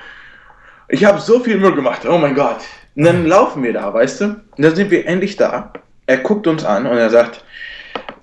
Ich 0.87 1.03
habe 1.03 1.19
so 1.19 1.41
viel 1.41 1.57
Müll 1.57 1.75
gemacht. 1.75 2.03
Oh 2.07 2.17
mein 2.17 2.33
Gott. 2.33 2.59
Und 2.95 3.03
dann 3.03 3.25
laufen 3.25 3.61
wir 3.61 3.73
da, 3.73 3.93
weißt 3.93 4.21
du? 4.21 4.25
Und 4.25 4.39
dann 4.57 4.73
sind 4.73 4.89
wir 4.89 5.05
endlich 5.05 5.35
da. 5.35 5.73
Er 6.05 6.17
guckt 6.17 6.47
uns 6.47 6.63
an 6.63 6.85
und 6.85 6.97
er 6.97 7.09
sagt, 7.09 7.43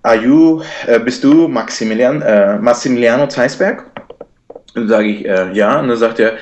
Are 0.03 0.17
you, 0.17 0.63
äh, 0.87 0.99
bist 0.99 1.25
du 1.25 1.49
Maximilian, 1.49 2.23
äh, 2.23 2.59
Massimiliano 2.59 3.27
Zeisberg? 3.27 3.85
Und 4.75 4.83
dann 4.83 4.89
sage 4.89 5.09
ich, 5.09 5.27
äh, 5.27 5.53
ja. 5.53 5.81
Und 5.81 5.89
dann 5.89 5.97
sagt 5.97 6.21
er, 6.21 6.33
"Hm, 6.33 6.39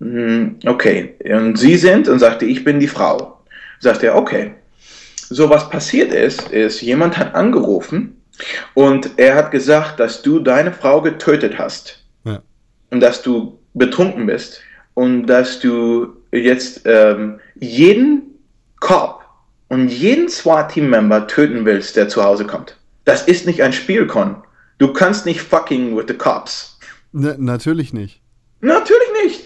okay. 0.00 1.14
Und 1.24 1.56
Sie 1.58 1.76
sind? 1.76 2.08
Und 2.08 2.18
sagte, 2.18 2.44
ich 2.44 2.64
bin 2.64 2.80
die 2.80 2.88
Frau. 2.88 3.40
Sagt 3.80 4.02
er, 4.02 4.16
okay. 4.16 4.54
So, 5.16 5.48
was 5.50 5.68
passiert 5.70 6.12
ist, 6.12 6.48
ist, 6.50 6.80
jemand 6.82 7.16
hat 7.18 7.34
angerufen 7.34 8.20
und 8.74 9.10
er 9.16 9.34
hat 9.36 9.50
gesagt, 9.50 9.98
dass 10.00 10.22
du 10.22 10.38
deine 10.38 10.72
Frau 10.72 11.00
getötet 11.00 11.58
hast 11.58 12.04
Ja. 12.24 12.42
und 12.90 13.00
dass 13.00 13.22
du 13.22 13.58
betrunken 13.72 14.26
bist 14.26 14.60
und 14.94 15.26
dass 15.26 15.60
du 15.60 16.08
jetzt 16.30 16.82
ähm, 16.84 17.40
jeden 17.58 18.22
Cop 18.80 19.24
und 19.68 19.88
jeden 19.88 20.28
SWAT-Team-Member 20.28 21.26
töten 21.26 21.64
willst, 21.64 21.96
der 21.96 22.08
zu 22.08 22.22
Hause 22.22 22.44
kommt. 22.46 22.76
Das 23.04 23.26
ist 23.26 23.46
nicht 23.46 23.62
ein 23.62 23.72
Spiel, 23.72 24.06
Con. 24.06 24.36
Du 24.78 24.92
kannst 24.92 25.24
nicht 25.26 25.40
fucking 25.40 25.96
with 25.96 26.04
the 26.08 26.14
cops. 26.14 26.78
Na, 27.12 27.34
natürlich 27.38 27.92
nicht. 27.92 28.20
Natürlich 28.60 29.08
nicht. 29.24 29.43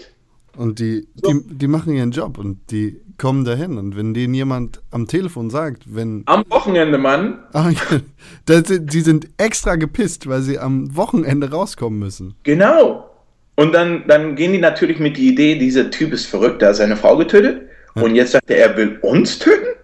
Und 0.59 0.79
die, 0.79 1.07
die, 1.15 1.41
die 1.47 1.67
machen 1.67 1.95
ihren 1.95 2.11
Job 2.11 2.37
und 2.37 2.59
die 2.69 2.99
kommen 3.17 3.45
dahin. 3.45 3.77
Und 3.77 3.95
wenn 3.95 4.13
denen 4.13 4.33
jemand 4.33 4.81
am 4.91 5.07
Telefon 5.07 5.49
sagt, 5.49 5.83
wenn. 5.95 6.23
Am 6.25 6.43
Wochenende, 6.49 6.97
Mann. 6.97 7.39
Ah, 7.53 7.69
ja, 7.69 7.99
das, 8.45 8.63
die 8.67 8.99
sind 8.99 9.29
extra 9.37 9.77
gepisst, 9.77 10.27
weil 10.27 10.41
sie 10.41 10.59
am 10.59 10.93
Wochenende 10.97 11.49
rauskommen 11.49 11.97
müssen. 11.97 12.35
Genau. 12.43 13.09
Und 13.55 13.73
dann, 13.73 14.03
dann 14.09 14.35
gehen 14.35 14.51
die 14.51 14.59
natürlich 14.59 14.99
mit 14.99 15.15
der 15.15 15.23
Idee, 15.23 15.55
dieser 15.55 15.89
Typ 15.91 16.11
ist 16.11 16.25
verrückt, 16.25 16.61
der 16.61 16.69
hat 16.69 16.75
seine 16.75 16.97
Frau 16.97 17.15
getötet. 17.15 17.61
Und 17.95 18.15
jetzt 18.15 18.33
sagt 18.33 18.49
er, 18.49 18.57
er 18.57 18.75
will 18.75 18.97
uns 19.01 19.39
töten? 19.39 19.77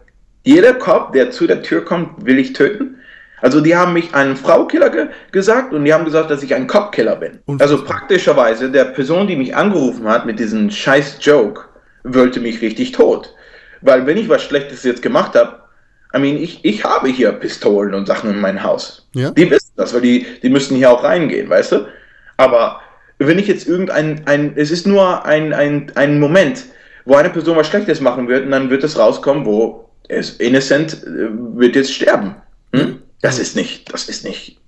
Jeder 0.44 0.74
Cop, 0.74 1.14
der 1.14 1.32
zu 1.32 1.48
der 1.48 1.64
Tür 1.64 1.86
kommt, 1.86 2.26
will 2.26 2.38
ich 2.38 2.52
töten? 2.52 2.98
Also 3.42 3.62
die 3.62 3.76
haben 3.76 3.94
mich 3.94 4.14
einen 4.14 4.36
Fraukiller 4.36 4.90
ge 4.90 5.08
gesagt 5.32 5.74
und 5.74 5.86
die 5.86 5.94
haben 5.94 6.06
gesagt, 6.06 6.32
dass 6.32 6.42
ich 6.42 6.56
ein 6.56 6.68
Cop-Killer 6.68 7.18
bin. 7.18 7.40
Unfassbar. 7.46 7.62
Also 7.62 7.86
praktischerweise, 7.86 8.72
der 8.72 8.86
Person, 8.86 9.28
die 9.28 9.36
mich 9.36 9.56
angerufen 9.56 10.08
hat 10.08 10.26
mit 10.26 10.40
diesem 10.40 10.70
scheiß 10.70 11.18
Joke, 11.22 11.66
wollte 12.04 12.40
mich 12.40 12.62
richtig 12.62 12.94
tot. 12.94 13.34
Weil 13.82 14.06
wenn 14.06 14.18
ich 14.18 14.30
was 14.30 14.44
Schlechtes 14.44 14.84
jetzt 14.84 15.02
gemacht 15.02 15.36
habe, 15.36 15.60
I 16.16 16.20
mean, 16.20 16.38
ich, 16.38 16.64
ich 16.64 16.86
habe 16.86 17.10
hier 17.10 17.34
Pistolen 17.34 17.94
und 17.94 18.08
Sachen 18.08 18.30
in 18.30 18.40
meinem 18.40 18.64
Haus. 18.64 19.08
Ja. 19.14 19.32
Die 19.32 19.52
wissen 19.52 19.74
das, 19.76 19.94
weil 19.94 20.02
die, 20.02 20.26
die 20.42 20.50
müssen 20.50 20.78
hier 20.78 20.90
auch 20.90 21.04
reingehen, 21.04 21.50
weißt 21.50 21.74
du? 21.74 21.88
Aber 22.38 22.80
wenn 23.18 23.38
ich 23.38 23.48
jetzt 23.48 23.68
irgendein, 23.68 24.22
ein, 24.26 24.54
es 24.56 24.72
ist 24.72 24.88
nur 24.88 25.26
ein, 25.26 25.54
ein, 25.54 25.92
ein 25.96 26.20
Moment, 26.20 26.66
wo 27.06 27.16
eine 27.16 27.30
Person 27.30 27.58
was 27.58 27.68
Schlechtes 27.68 28.00
machen 28.02 28.28
wird 28.28 28.46
und 28.46 28.52
dann 28.52 28.70
wird 28.70 28.84
es 28.84 28.98
rauskommen, 28.98 29.46
wo 29.46 29.90
es 30.08 30.32
innocent 30.38 31.04
äh, 31.04 31.30
wird 31.58 31.76
jetzt 31.76 31.94
sterben. 31.94 32.36
Hm? 32.74 33.02
Das 33.22 33.40
ist 33.40 33.56
nicht, 33.56 33.92
das 33.92 34.08
ist 34.08 34.24
nicht, 34.24 34.60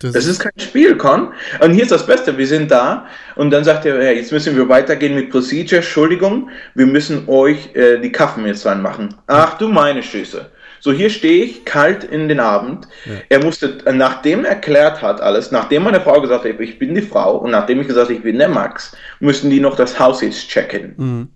das 0.00 0.26
ist 0.26 0.40
kein 0.40 0.52
Spiel, 0.58 0.96
Con. 0.96 1.32
Und 1.60 1.72
hier 1.72 1.84
ist 1.84 1.92
das 1.92 2.06
Beste, 2.06 2.36
wir 2.36 2.46
sind 2.46 2.70
da 2.70 3.06
und 3.36 3.50
dann 3.50 3.64
sagt 3.64 3.86
er, 3.86 4.02
ja, 4.02 4.10
jetzt 4.10 4.32
müssen 4.32 4.56
wir 4.56 4.68
weitergehen 4.68 5.14
mit 5.14 5.30
Procedure, 5.30 5.76
Entschuldigung, 5.76 6.50
wir 6.74 6.86
müssen 6.86 7.28
euch 7.28 7.74
äh, 7.74 7.98
die 7.98 8.12
Kaffen 8.12 8.44
jetzt 8.46 8.66
reinmachen. 8.66 9.14
Ach 9.26 9.56
du 9.56 9.68
meine 9.68 10.02
Schüsse. 10.02 10.50
So, 10.80 10.92
hier 10.92 11.08
stehe 11.08 11.44
ich, 11.44 11.64
kalt 11.64 12.04
in 12.04 12.28
den 12.28 12.40
Abend. 12.40 12.86
Er 13.30 13.42
musste, 13.42 13.78
äh, 13.86 13.92
nachdem 13.92 14.44
er 14.44 14.50
erklärt 14.50 15.00
hat 15.00 15.20
alles, 15.20 15.50
nachdem 15.50 15.84
meine 15.84 16.00
Frau 16.00 16.20
gesagt 16.20 16.44
hat, 16.44 16.60
ich 16.60 16.78
bin 16.78 16.94
die 16.94 17.00
Frau 17.00 17.38
und 17.38 17.52
nachdem 17.52 17.80
ich 17.80 17.86
gesagt 17.86 18.08
habe, 18.08 18.14
ich 18.14 18.22
bin 18.22 18.38
der 18.38 18.50
Max, 18.50 18.94
müssen 19.20 19.48
die 19.48 19.60
noch 19.60 19.76
das 19.76 19.98
Haus 19.98 20.20
jetzt 20.20 20.48
checken. 20.48 20.94
Mhm. 20.96 21.28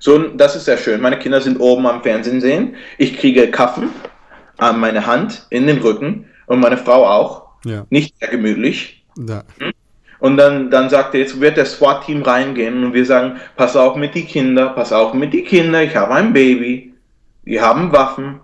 So, 0.00 0.18
das 0.18 0.56
ist 0.56 0.64
sehr 0.64 0.76
schön. 0.76 1.00
Meine 1.00 1.18
Kinder 1.18 1.40
sind 1.40 1.58
oben 1.58 1.86
am 1.86 2.02
Fernsehen 2.02 2.40
sehen. 2.40 2.74
Ich 2.98 3.16
kriege 3.16 3.48
Kaffen 3.50 3.90
meine 4.58 5.06
Hand, 5.06 5.46
in 5.50 5.66
den 5.66 5.78
Rücken 5.78 6.26
und 6.46 6.60
meine 6.60 6.76
Frau 6.76 7.06
auch. 7.06 7.46
Ja. 7.64 7.84
Nicht 7.90 8.14
sehr 8.18 8.28
gemütlich. 8.28 9.04
Ja. 9.16 9.42
Und 10.18 10.36
dann, 10.36 10.70
dann 10.70 10.88
sagt 10.88 11.14
er, 11.14 11.20
jetzt 11.20 11.40
wird 11.40 11.56
der 11.56 11.66
SWAT-Team 11.66 12.22
reingehen 12.22 12.84
und 12.84 12.94
wir 12.94 13.04
sagen, 13.04 13.36
pass 13.56 13.76
auf 13.76 13.96
mit 13.96 14.14
die 14.14 14.24
Kinder, 14.24 14.70
pass 14.70 14.92
auf 14.92 15.12
mit 15.12 15.32
die 15.32 15.44
Kinder, 15.44 15.82
ich 15.82 15.94
habe 15.94 16.14
ein 16.14 16.32
Baby, 16.32 16.94
wir 17.44 17.62
haben 17.62 17.92
Waffen. 17.92 18.40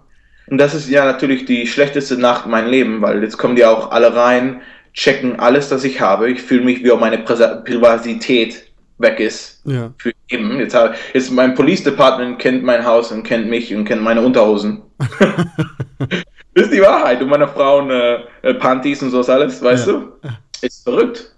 Und 0.49 0.59
das 0.59 0.75
ist 0.75 0.91
ja 0.91 1.05
natürlich 1.05 1.47
die 1.47 1.67
schlechteste 1.67 2.19
Nacht 2.19 2.45
in 2.45 2.51
meinem 2.51 2.71
Leben, 2.71 3.01
weil 3.01 3.23
jetzt 3.23 3.39
kommen 3.39 3.57
die 3.57 3.65
auch 3.65 3.91
alle 3.91 4.15
rein, 4.15 4.61
checken 4.93 5.39
alles, 5.39 5.71
was 5.71 5.85
ich 5.85 6.01
habe. 6.01 6.31
Ich 6.31 6.43
fühle 6.43 6.65
mich, 6.65 6.85
wie 6.85 6.91
auch 6.91 7.01
meine 7.01 7.19
Privatsität 7.19 8.67
weg 9.03 9.21
ist. 9.21 9.61
Ja. 9.65 9.93
Für 9.99 10.13
eben. 10.29 10.59
Jetzt, 10.59 10.75
habe, 10.75 10.95
jetzt 11.13 11.31
mein 11.31 11.55
Police 11.55 11.85
Department 11.85 12.39
kennt 12.39 12.63
mein 12.63 12.85
Haus 12.85 13.13
und 13.13 13.23
kennt 13.25 13.49
mich 13.49 13.75
und 13.75 13.85
kennt 13.85 14.03
meine 14.03 14.23
Unterhosen. 14.23 14.83
das 16.55 16.65
ist 16.65 16.73
die 16.73 16.81
Wahrheit. 16.81 17.21
Und 17.23 17.29
meine 17.29 17.49
Frauen 17.49 17.91
äh, 17.91 18.21
äh, 18.43 18.55
Panties 18.55 19.03
und 19.03 19.11
sowas 19.11 19.29
alles, 19.29 19.63
weißt 19.63 19.87
Ja. 19.89 19.93
du? 19.93 20.13
Ist 20.63 20.85
verrückt. 20.85 21.33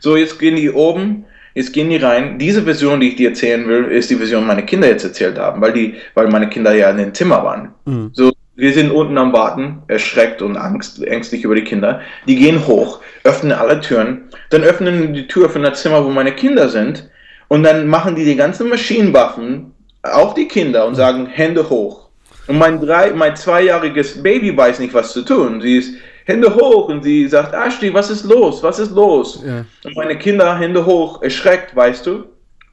So, 0.00 0.16
jetzt 0.16 0.38
gehen 0.38 0.56
die 0.56 0.70
oben, 0.70 1.24
jetzt 1.54 1.72
gehen 1.72 1.90
die 1.90 1.96
rein. 1.96 2.38
Diese 2.38 2.62
Version, 2.62 3.00
die 3.00 3.08
ich 3.10 3.16
dir 3.16 3.28
erzählen 3.30 3.66
will, 3.68 3.84
ist 3.84 4.10
die 4.10 4.16
Version, 4.16 4.42
die 4.42 4.48
meine 4.48 4.64
Kinder 4.64 4.88
jetzt 4.88 5.04
erzählt 5.04 5.38
haben, 5.38 5.60
weil 5.60 5.72
die, 5.72 5.94
weil 6.14 6.28
meine 6.28 6.48
Kinder 6.48 6.74
ja 6.74 6.90
in 6.90 6.96
den 6.98 7.14
Zimmer 7.14 7.44
waren. 7.44 7.74
Mhm. 7.84 8.10
So, 8.12 8.32
wir 8.56 8.72
sind 8.72 8.90
unten 8.90 9.18
am 9.18 9.32
Warten, 9.32 9.82
erschreckt 9.88 10.40
und 10.42 10.56
angst, 10.56 11.02
ängstlich 11.02 11.44
über 11.44 11.54
die 11.54 11.64
Kinder. 11.64 12.00
Die 12.26 12.36
gehen 12.36 12.66
hoch, 12.66 13.00
öffnen 13.24 13.52
alle 13.52 13.80
Türen, 13.80 14.28
dann 14.50 14.62
öffnen 14.62 15.12
die 15.12 15.26
Tür 15.26 15.50
von 15.50 15.62
das 15.62 15.82
Zimmer, 15.82 16.04
wo 16.04 16.10
meine 16.10 16.32
Kinder 16.32 16.68
sind, 16.68 17.10
und 17.48 17.62
dann 17.62 17.86
machen 17.88 18.14
die 18.14 18.24
die 18.24 18.36
ganzen 18.36 18.68
Maschinenwaffen 18.68 19.72
auf 20.02 20.34
die 20.34 20.48
Kinder 20.48 20.86
und 20.86 20.94
sagen 20.94 21.26
Hände 21.26 21.68
hoch. 21.68 22.08
Und 22.46 22.58
mein 22.58 22.80
drei, 22.80 23.10
mein 23.10 23.36
zweijähriges 23.36 24.22
Baby 24.22 24.56
weiß 24.56 24.78
nicht, 24.78 24.94
was 24.94 25.12
zu 25.12 25.22
tun. 25.22 25.60
Sie 25.60 25.78
ist 25.78 25.94
Hände 26.24 26.54
hoch 26.54 26.88
und 26.88 27.02
sie 27.02 27.26
sagt, 27.28 27.54
Ashley, 27.54 27.92
was 27.92 28.10
ist 28.10 28.24
los? 28.24 28.62
Was 28.62 28.78
ist 28.78 28.92
los? 28.92 29.42
Ja. 29.46 29.64
Und 29.84 29.96
meine 29.96 30.16
Kinder 30.16 30.58
Hände 30.58 30.84
hoch, 30.84 31.22
erschreckt, 31.22 31.74
weißt 31.74 32.06
du? 32.06 32.24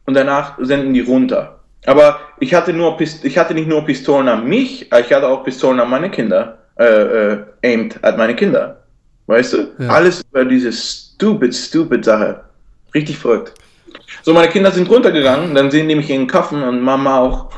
Und 0.06 0.14
danach 0.14 0.58
senden 0.60 0.94
die 0.94 1.02
runter. 1.02 1.61
Aber 1.86 2.20
ich 2.40 2.54
hatte 2.54 2.74
nur 2.74 2.96
Pist 2.98 3.26
ich 3.26 3.38
hatte 3.38 3.54
nicht 3.54 3.68
nur 3.68 3.84
Pistolen 3.86 4.28
an 4.28 4.46
mich, 4.48 4.92
ich 4.92 5.14
hatte 5.14 5.28
auch 5.28 5.44
Pistolen 5.44 5.80
an 5.80 5.90
meine 5.90 6.12
Kinder, 6.12 6.60
äh, 6.78 6.84
äh, 6.86 7.38
aimed 7.64 8.00
at 8.04 8.18
meine 8.18 8.36
Kinder. 8.36 8.84
Weißt 9.28 9.54
du? 9.54 9.68
Ja. 9.80 9.90
Alles 9.90 10.24
über 10.32 10.46
diese 10.46 10.72
stupid, 10.72 11.56
stupid 11.56 12.04
Sache. 12.06 12.42
Richtig 12.94 13.18
verrückt. 13.18 13.54
So, 14.24 14.34
meine 14.34 14.50
Kinder 14.50 14.72
sind 14.72 14.90
runtergegangen, 14.90 15.56
dann 15.56 15.72
sehen 15.72 15.88
die 15.88 15.96
mich 15.96 16.10
in 16.10 16.22
den 16.22 16.28
Kaffen 16.28 16.62
und 16.64 16.82
Mama 16.82 17.18
auch. 17.20 17.50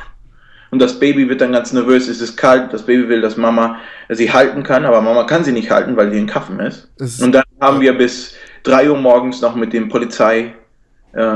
Und 0.70 0.80
das 0.80 0.98
Baby 0.98 1.28
wird 1.28 1.40
dann 1.40 1.52
ganz 1.52 1.72
nervös, 1.72 2.08
es 2.08 2.20
ist 2.20 2.36
kalt, 2.36 2.72
das 2.72 2.82
Baby 2.82 3.08
will, 3.08 3.20
dass 3.20 3.36
Mama 3.36 3.78
sie 4.08 4.32
halten 4.32 4.62
kann, 4.64 4.84
aber 4.84 5.00
Mama 5.00 5.24
kann 5.24 5.44
sie 5.44 5.52
nicht 5.52 5.70
halten, 5.70 5.96
weil 5.96 6.10
sie 6.10 6.18
in 6.18 6.26
Kaffen 6.26 6.58
ist. 6.60 6.88
Ist- 6.98 7.22
Und 7.22 7.32
dann 7.32 7.44
haben 7.60 7.80
wir 7.80 7.96
bis 7.96 8.34
3 8.64 8.90
Uhr 8.90 8.96
morgens 8.96 9.40
noch 9.40 9.54
mit 9.54 9.72
dem 9.72 9.88
Polizei 9.88 10.54
äh, 11.12 11.34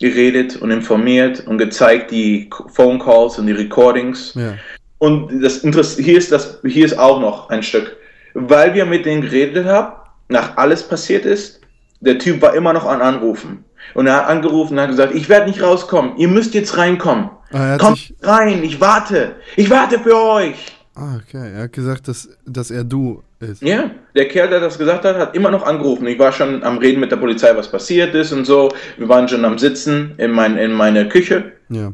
geredet 0.00 0.56
und 0.56 0.70
informiert 0.70 1.46
und 1.46 1.58
gezeigt 1.58 2.10
die 2.10 2.48
Phone 2.72 2.98
Calls 2.98 3.38
und 3.38 3.46
die 3.46 3.52
Recordings. 3.52 4.34
Ja. 4.34 4.54
Und 4.98 5.42
das 5.42 5.58
Interess 5.58 5.96
hier 5.96 6.18
ist 6.18 6.32
das 6.32 6.58
hier 6.64 6.84
ist 6.86 6.98
auch 6.98 7.20
noch 7.20 7.50
ein 7.50 7.62
Stück, 7.62 7.96
weil 8.34 8.74
wir 8.74 8.84
mit 8.84 9.06
denen 9.06 9.22
geredet 9.22 9.66
haben, 9.66 9.94
nach 10.28 10.56
alles 10.56 10.82
passiert 10.82 11.24
ist, 11.24 11.60
der 12.00 12.18
Typ 12.18 12.42
war 12.42 12.54
immer 12.54 12.72
noch 12.72 12.84
an 12.86 13.00
Anrufen 13.00 13.64
und 13.94 14.06
er 14.06 14.16
hat 14.16 14.26
angerufen 14.28 14.74
und 14.74 14.80
hat 14.80 14.90
gesagt, 14.90 15.14
ich 15.14 15.28
werde 15.28 15.46
nicht 15.46 15.62
rauskommen, 15.62 16.16
ihr 16.16 16.28
müsst 16.28 16.54
jetzt 16.54 16.76
reinkommen, 16.76 17.30
Ah, 17.52 17.78
kommt 17.78 17.96
sich, 17.96 18.14
rein, 18.22 18.62
ich 18.62 18.80
warte, 18.80 19.36
ich 19.56 19.70
warte 19.70 19.98
für 19.98 20.16
euch. 20.16 20.56
ah, 20.94 21.16
okay. 21.16 21.52
Er 21.54 21.62
hat 21.64 21.72
gesagt, 21.72 22.06
dass, 22.08 22.28
dass 22.44 22.70
er 22.70 22.84
du 22.84 23.22
ist. 23.40 23.62
Ja, 23.62 23.90
der 24.14 24.28
Kerl, 24.28 24.48
der 24.48 24.60
das 24.60 24.78
gesagt 24.78 25.04
hat, 25.04 25.16
hat 25.16 25.34
immer 25.34 25.50
noch 25.50 25.64
angerufen. 25.64 26.06
Ich 26.06 26.18
war 26.18 26.32
schon 26.32 26.62
am 26.64 26.78
Reden 26.78 27.00
mit 27.00 27.10
der 27.12 27.16
Polizei, 27.16 27.54
was 27.56 27.70
passiert 27.70 28.14
ist 28.14 28.32
und 28.32 28.44
so. 28.44 28.70
Wir 28.96 29.08
waren 29.08 29.28
schon 29.28 29.44
am 29.44 29.58
Sitzen 29.58 30.14
in, 30.18 30.30
mein, 30.32 30.56
in 30.56 30.72
meiner 30.72 31.04
Küche 31.06 31.52
Ja. 31.68 31.92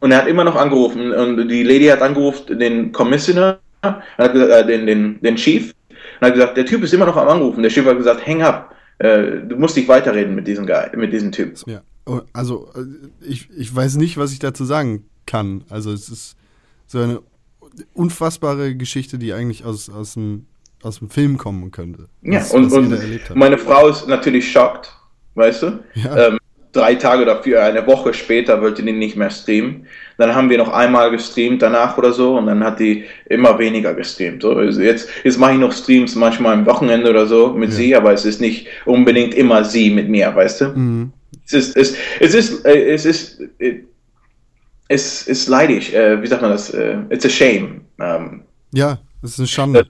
und 0.00 0.10
er 0.12 0.18
hat 0.18 0.28
immer 0.28 0.44
noch 0.44 0.56
angerufen. 0.56 1.12
Und 1.12 1.48
die 1.48 1.62
Lady 1.62 1.86
hat 1.86 2.02
angerufen, 2.02 2.58
den 2.58 2.92
Commissioner, 2.92 3.58
hat 3.82 4.32
gesagt, 4.32 4.50
äh, 4.50 4.66
den, 4.66 4.86
den, 4.86 5.20
den 5.20 5.36
Chief, 5.36 5.72
und 6.20 6.26
hat 6.26 6.34
gesagt, 6.34 6.56
der 6.56 6.66
Typ 6.66 6.82
ist 6.82 6.92
immer 6.92 7.06
noch 7.06 7.16
am 7.16 7.28
Anrufen. 7.28 7.62
Der 7.62 7.70
Chief 7.70 7.84
hat 7.86 7.96
gesagt, 7.96 8.26
hang 8.26 8.42
up, 8.42 8.74
äh, 8.98 9.38
du 9.48 9.56
musst 9.56 9.76
nicht 9.76 9.88
weiterreden 9.88 10.34
mit 10.34 10.46
diesem 10.46 10.66
Guy, 10.66 10.88
mit 10.96 11.12
diesem 11.12 11.32
Typ. 11.32 11.54
Ja. 11.66 11.80
Oh, 12.06 12.20
Also, 12.32 12.68
äh, 12.74 12.84
ich, 13.24 13.48
ich 13.56 13.74
weiß 13.74 13.96
nicht, 13.96 14.16
was 14.18 14.32
ich 14.32 14.38
dazu 14.38 14.64
sagen 14.64 15.04
kann. 15.26 15.62
Also, 15.70 15.92
es 15.92 16.08
ist 16.08 16.36
so 16.86 16.98
eine 16.98 17.20
unfassbare 17.94 18.74
Geschichte, 18.74 19.18
die 19.18 19.32
eigentlich 19.32 19.64
aus, 19.64 19.88
aus, 19.90 20.14
dem, 20.14 20.46
aus 20.82 20.98
dem 20.98 21.10
Film 21.10 21.36
kommen 21.38 21.70
könnte. 21.70 22.08
Ja, 22.22 22.40
Was- 22.40 22.52
und, 22.52 22.66
was 22.66 22.72
und 23.30 23.36
meine 23.36 23.58
Frau 23.58 23.88
ist 23.88 24.08
natürlich 24.08 24.50
schockt, 24.50 24.92
weißt 25.34 25.62
du? 25.62 25.78
Ja. 25.94 26.28
Ähm, 26.28 26.38
drei 26.72 26.94
Tage 26.94 27.22
oder 27.22 27.42
vier, 27.42 27.62
eine 27.62 27.84
Woche 27.86 28.14
später 28.14 28.60
wollte 28.62 28.82
die 28.82 28.92
nicht 28.92 29.16
mehr 29.16 29.30
streamen. 29.30 29.86
Dann 30.18 30.34
haben 30.34 30.48
wir 30.50 30.58
noch 30.58 30.72
einmal 30.72 31.10
gestreamt 31.10 31.62
danach 31.62 31.98
oder 31.98 32.12
so 32.12 32.36
und 32.38 32.46
dann 32.46 32.62
hat 32.62 32.78
die 32.78 33.04
immer 33.28 33.58
weniger 33.58 33.92
gestreamt. 33.94 34.42
So, 34.42 34.60
jetzt 34.62 35.08
jetzt 35.24 35.38
mache 35.38 35.54
ich 35.54 35.58
noch 35.58 35.72
Streams 35.72 36.14
manchmal 36.14 36.54
am 36.54 36.66
Wochenende 36.66 37.10
oder 37.10 37.26
so 37.26 37.52
mit 37.54 37.70
Ja. 37.70 37.76
sie, 37.76 37.96
aber 37.96 38.12
es 38.12 38.24
ist 38.24 38.40
nicht 38.40 38.68
unbedingt 38.84 39.34
immer 39.34 39.64
sie 39.64 39.90
mit 39.90 40.08
mir, 40.08 40.34
weißt 40.34 40.60
du? 40.60 40.64
Mhm. 40.68 41.12
Es 41.46 41.52
ist, 41.54 41.76
es, 41.76 41.96
es 42.20 42.34
ist, 42.34 42.64
äh, 42.64 42.92
es 42.92 43.04
ist, 43.04 43.40
äh, 43.58 43.80
es 44.88 45.26
ist 45.26 45.48
leidig. 45.48 45.94
Äh, 45.94 46.22
wie 46.22 46.26
sagt 46.26 46.42
man 46.42 46.50
das? 46.52 46.72
It's 47.10 47.24
a 47.24 47.28
shame. 47.28 47.80
Ähm, 48.00 48.42
Ja, 48.72 48.98
das 49.22 49.32
ist 49.32 49.38
eine 49.40 49.48
Schande. 49.48 49.86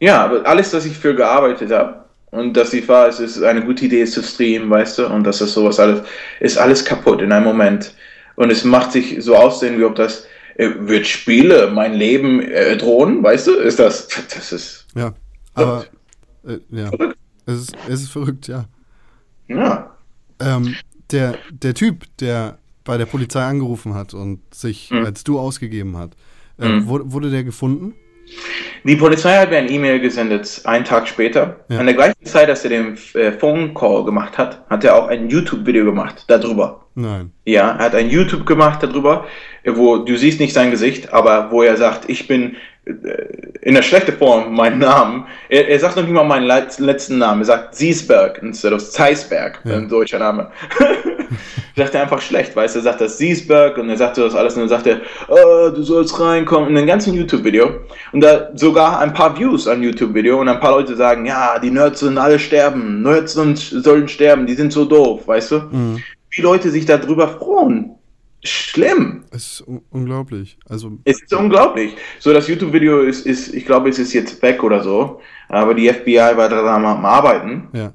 Ja, 0.00 0.24
aber 0.24 0.46
alles, 0.46 0.72
was 0.74 0.84
ich 0.86 0.96
für 0.96 1.14
gearbeitet 1.14 1.70
habe 1.70 2.04
und 2.30 2.54
dass 2.56 2.72
ich 2.72 2.86
war, 2.88 3.08
es 3.08 3.20
ist 3.20 3.42
eine 3.42 3.64
gute 3.64 3.84
Idee 3.86 4.04
zu 4.04 4.22
streamen, 4.22 4.68
weißt 4.70 4.98
du, 4.98 5.06
und 5.06 5.24
dass 5.24 5.38
das 5.38 5.52
sowas 5.52 5.78
alles, 5.80 6.02
ist 6.40 6.58
alles 6.58 6.84
kaputt 6.84 7.22
in 7.22 7.32
einem 7.32 7.44
Moment. 7.44 7.94
Und 8.36 8.50
es 8.50 8.64
macht 8.64 8.92
sich 8.92 9.16
so 9.20 9.34
aussehen, 9.36 9.78
wie 9.78 9.84
ob 9.84 9.94
das 9.94 10.26
äh, 10.56 10.70
wird 10.78 11.06
Spiele 11.06 11.70
mein 11.72 11.94
Leben 11.94 12.40
äh, 12.42 12.76
drohen, 12.76 13.22
weißt 13.22 13.46
du? 13.46 13.52
Ist 13.54 13.78
das, 13.78 14.08
das 14.34 14.52
ist, 14.52 14.86
Ja. 14.94 15.14
Aber, 15.54 15.86
äh, 16.46 16.58
ja. 16.70 16.88
Verrückt. 16.88 17.16
Es 17.46 17.54
ist, 17.60 17.76
es 17.88 18.02
ist 18.02 18.10
verrückt, 18.10 18.48
ja. 18.48 18.64
ja. 19.48 19.96
Ähm, 20.40 20.74
der, 21.12 21.36
der 21.50 21.74
Typ, 21.74 22.04
der 22.20 22.58
bei 22.84 22.98
der 22.98 23.06
Polizei 23.06 23.42
angerufen 23.42 23.94
hat 23.94 24.12
und 24.14 24.40
sich 24.54 24.90
Mhm. 24.90 25.06
als 25.06 25.24
du 25.24 25.38
ausgegeben 25.38 25.96
hat, 25.96 26.10
äh, 26.58 26.68
Mhm. 26.68 26.86
wurde, 26.86 27.12
wurde 27.12 27.30
der 27.30 27.44
gefunden? 27.44 27.94
Die 28.84 28.96
Polizei 28.96 29.36
hat 29.36 29.50
mir 29.50 29.58
ein 29.58 29.70
E-Mail 29.70 30.00
gesendet, 30.00 30.60
einen 30.64 30.84
Tag 30.84 31.08
später. 31.08 31.60
Ja. 31.68 31.78
An 31.78 31.86
der 31.86 31.94
gleichen 31.94 32.24
Zeit, 32.24 32.48
dass 32.48 32.64
er 32.64 32.70
den 32.70 32.98
äh, 33.14 33.32
Phone 33.32 33.74
Call 33.74 34.04
gemacht 34.04 34.38
hat, 34.38 34.64
hat 34.68 34.84
er 34.84 34.96
auch 34.96 35.08
ein 35.08 35.28
YouTube-Video 35.28 35.84
gemacht 35.84 36.24
darüber. 36.28 36.86
Nein. 36.94 37.32
Ja, 37.44 37.70
er 37.72 37.84
hat 37.84 37.94
ein 37.94 38.08
YouTube 38.10 38.46
gemacht 38.46 38.82
darüber, 38.82 39.26
wo 39.64 39.98
du 39.98 40.16
siehst 40.16 40.40
nicht 40.40 40.54
sein 40.54 40.70
Gesicht, 40.70 41.12
aber 41.12 41.50
wo 41.50 41.62
er 41.62 41.76
sagt, 41.76 42.08
ich 42.08 42.26
bin 42.26 42.56
in 42.86 43.74
der 43.74 43.82
schlechten 43.82 44.12
Form 44.16 44.54
meinen 44.54 44.78
Namen. 44.78 45.26
Er, 45.48 45.68
er 45.68 45.78
sagt 45.80 45.96
noch 45.96 46.04
nicht 46.04 46.12
mal 46.12 46.22
meinen 46.24 46.46
let- 46.46 46.78
letzten 46.78 47.18
Namen. 47.18 47.40
Er 47.42 47.46
sagt 47.46 47.74
Siesberg 47.74 48.40
instead 48.42 48.72
of 48.72 48.88
Zeisberg, 48.90 49.60
Ja. 49.64 49.74
ein 49.76 49.88
deutscher 49.88 50.20
Name. 50.20 50.50
sagt 51.76 51.94
er 51.94 52.02
einfach 52.02 52.20
schlecht, 52.22 52.54
weißt 52.54 52.76
du, 52.76 52.78
er 52.78 52.82
sagt 52.84 53.00
das 53.00 53.18
Siesberg 53.18 53.76
und 53.78 53.90
er 53.90 53.96
sagt 53.96 54.16
das 54.18 54.34
alles 54.36 54.54
und 54.54 54.60
dann 54.60 54.68
sagt 54.68 54.86
er, 54.86 55.00
oh, 55.28 55.68
du 55.70 55.82
sollst 55.82 56.18
reinkommen 56.20 56.68
in 56.70 56.76
den 56.76 56.86
ganzen 56.86 57.12
YouTube-Video 57.12 57.70
und 58.12 58.20
da 58.22 58.50
sogar 58.54 59.00
ein 59.00 59.12
paar 59.12 59.36
Views 59.36 59.66
an 59.66 59.82
YouTube-Video 59.82 60.40
und 60.40 60.48
ein 60.48 60.60
paar 60.60 60.70
Leute 60.70 60.94
sagen, 60.94 61.26
ja, 61.26 61.58
die 61.58 61.70
Nerds 61.72 62.00
sollen 62.00 62.18
alle 62.18 62.38
sterben, 62.38 63.02
Nerds 63.02 63.32
sollen, 63.34 63.56
sollen 63.56 64.06
sterben, 64.08 64.46
die 64.46 64.54
sind 64.54 64.72
so 64.72 64.84
doof, 64.84 65.26
weißt 65.26 65.50
du? 65.50 65.56
Mhm. 65.70 66.02
wie 66.30 66.42
Leute 66.42 66.70
sich 66.70 66.86
darüber 66.86 67.28
freuen. 67.28 67.95
Schlimm. 68.46 69.24
Es 69.30 69.46
ist 69.60 69.60
un 69.68 69.82
unglaublich. 69.90 70.58
Also, 70.68 70.92
Es 71.04 71.20
ist 71.22 71.32
unglaublich. 71.34 71.96
So, 72.20 72.32
das 72.32 72.48
YouTube-Video 72.48 73.00
ist, 73.00 73.26
ist, 73.26 73.54
ich 73.54 73.66
glaube, 73.66 73.88
es 73.88 73.98
ist 73.98 74.12
jetzt 74.12 74.40
weg 74.42 74.62
oder 74.62 74.82
so. 74.82 75.20
Aber 75.48 75.74
die 75.74 75.88
FBI 75.88 76.16
war 76.36 76.48
daran 76.48 76.84
am 76.84 77.04
Arbeiten. 77.04 77.68
ja. 77.72 77.92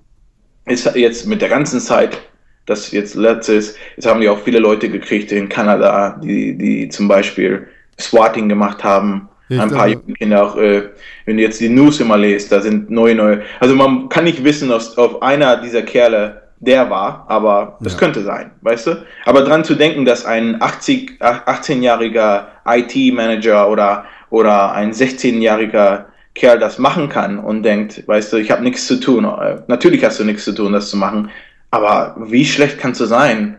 Ist 0.65 0.85
jetzt 0.95 1.25
mit 1.25 1.41
der 1.41 1.49
ganzen 1.49 1.79
Zeit, 1.79 2.21
das 2.67 2.91
jetzt 2.91 3.15
letztes, 3.15 3.75
jetzt 3.95 4.05
haben 4.05 4.21
die 4.21 4.29
auch 4.29 4.39
viele 4.39 4.59
Leute 4.59 4.89
gekriegt 4.89 5.31
in 5.31 5.49
Kanada, 5.49 6.19
die, 6.23 6.55
die 6.55 6.87
zum 6.89 7.07
Beispiel 7.07 7.67
Swatting 7.99 8.47
gemacht 8.47 8.83
haben. 8.83 9.27
Ich 9.49 9.59
Ein 9.59 9.69
paar 9.71 9.87
glaube- 9.87 10.03
junge 10.03 10.13
Kinder 10.13 10.45
auch, 10.45 10.55
äh, 10.57 10.89
wenn 11.25 11.37
du 11.37 11.43
jetzt 11.43 11.59
die 11.59 11.67
News 11.67 11.99
immer 11.99 12.15
lest, 12.15 12.51
da 12.51 12.61
sind 12.61 12.91
neue, 12.91 13.15
neue. 13.15 13.41
Also 13.59 13.75
man 13.75 14.07
kann 14.07 14.23
nicht 14.25 14.43
wissen, 14.43 14.69
dass 14.69 14.95
auf 14.99 15.21
einer 15.23 15.57
dieser 15.57 15.81
Kerle 15.81 16.40
der 16.61 16.89
war, 16.89 17.25
aber 17.27 17.77
das 17.81 17.93
Ja. 17.93 17.99
könnte 17.99 18.23
sein, 18.23 18.51
weißt 18.61 18.87
du? 18.87 19.05
Aber 19.25 19.41
dran 19.43 19.63
zu 19.63 19.75
denken, 19.75 20.05
dass 20.05 20.25
ein 20.25 20.61
80, 20.61 21.19
18-jähriger 21.19 22.45
IT-Manager 22.65 23.69
oder, 23.69 24.05
oder 24.29 24.71
ein 24.71 24.91
16-jähriger 24.93 26.05
Kerl 26.35 26.59
das 26.59 26.77
machen 26.79 27.09
kann 27.09 27.39
und 27.39 27.63
denkt, 27.63 28.07
weißt 28.07 28.31
du, 28.31 28.37
ich 28.37 28.51
habe 28.51 28.63
nichts 28.63 28.87
zu 28.87 28.99
tun. 28.99 29.25
Äh, 29.25 29.57
Natürlich 29.67 30.05
hast 30.05 30.19
du 30.19 30.23
nichts 30.23 30.45
zu 30.45 30.53
tun, 30.53 30.71
das 30.71 30.89
zu 30.89 30.97
machen, 30.97 31.29
aber 31.71 32.15
wie 32.27 32.45
schlecht 32.45 32.77
kannst 32.79 33.01
du 33.01 33.05
sein, 33.05 33.57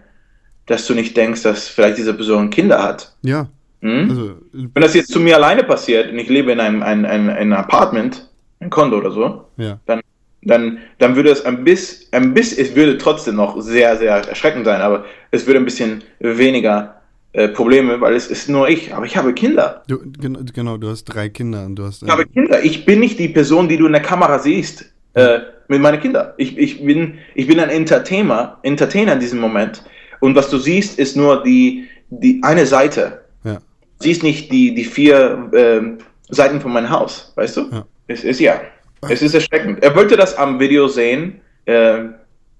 dass 0.66 0.86
du 0.86 0.94
nicht 0.94 1.16
denkst, 1.16 1.42
dass 1.42 1.68
vielleicht 1.68 1.98
diese 1.98 2.14
Person 2.14 2.50
Kinder 2.50 2.82
hat? 2.82 3.12
Ja. 3.22 3.48
Hm? 3.82 4.06
Also, 4.08 4.32
Wenn 4.52 4.82
das 4.82 4.94
jetzt 4.94 5.12
zu 5.12 5.18
mir 5.18 5.36
alleine 5.36 5.64
passiert 5.64 6.12
und 6.12 6.18
ich 6.18 6.28
lebe 6.28 6.52
in 6.52 6.60
einem, 6.60 6.82
ein, 6.84 7.04
ein, 7.04 7.28
ein 7.28 7.52
Apartment, 7.52 8.28
ein 8.60 8.70
Kondo 8.70 8.98
oder 8.98 9.10
so, 9.10 9.44
ja. 9.56 9.78
dann, 9.86 10.00
dann 10.42 11.16
würde 11.16 11.30
es 11.30 11.44
ein 11.44 11.64
bisschen, 11.64 12.08
ein 12.12 12.34
bisschen, 12.34 12.64
es 12.64 12.74
würde 12.74 12.98
trotzdem 12.98 13.36
noch 13.36 13.60
sehr, 13.60 13.96
sehr 13.96 14.12
erschreckend 14.28 14.64
sein, 14.64 14.80
aber 14.80 15.04
es 15.30 15.46
würde 15.46 15.60
ein 15.60 15.64
bisschen 15.64 16.02
weniger 16.18 17.00
äh, 17.32 17.48
Probleme, 17.48 18.00
weil 18.00 18.14
es 18.14 18.26
ist 18.26 18.48
nur 18.48 18.68
ich, 18.68 18.92
aber 18.92 19.06
ich 19.06 19.16
habe 19.16 19.32
Kinder. 19.32 19.82
Du, 19.86 19.98
gen 19.98 20.44
genau, 20.52 20.76
du 20.76 20.88
hast 20.90 21.04
drei 21.04 21.28
Kinder 21.28 21.64
und 21.64 21.76
du 21.76 21.84
hast. 21.84 22.02
Ich 22.02 22.10
habe 22.10 22.26
Kinder. 22.26 22.62
Ich 22.62 22.84
bin 22.84 23.00
nicht 23.00 23.18
die 23.18 23.28
Person, 23.28 23.68
die 23.68 23.76
du 23.76 23.86
in 23.86 23.92
der 23.92 24.02
Kamera 24.02 24.38
siehst 24.38 24.92
äh, 25.14 25.38
mit 25.68 25.80
meinen 25.80 26.00
Kindern. 26.00 26.32
Ich, 26.36 26.58
ich, 26.58 26.84
bin, 26.84 27.18
ich 27.34 27.46
bin 27.46 27.58
ein 27.58 27.70
Entertainer, 27.70 28.58
Entertainer 28.62 29.14
in 29.14 29.20
diesem 29.20 29.40
Moment. 29.40 29.82
Und 30.20 30.34
was 30.36 30.50
du 30.50 30.58
siehst, 30.58 30.98
ist 30.98 31.16
nur 31.16 31.42
die, 31.42 31.88
die 32.10 32.40
eine 32.42 32.66
Seite. 32.66 33.22
ja. 33.44 33.54
Du 33.54 34.08
siehst 34.08 34.22
nicht 34.24 34.50
die, 34.50 34.74
die 34.74 34.84
vier 34.84 35.48
ähm, 35.54 35.98
Seiten 36.28 36.60
von 36.60 36.72
meinem 36.72 36.90
Haus, 36.90 37.32
weißt 37.36 37.56
du? 37.56 37.68
Ja. 37.70 37.86
Es 38.08 38.24
ist 38.24 38.40
ja. 38.40 38.60
Es 39.08 39.22
ist 39.22 39.34
erschreckend. 39.34 39.82
Er 39.82 39.94
wollte 39.96 40.16
das 40.16 40.36
am 40.36 40.60
Video 40.60 40.88
sehen. 40.88 41.40
Äh, 41.64 42.04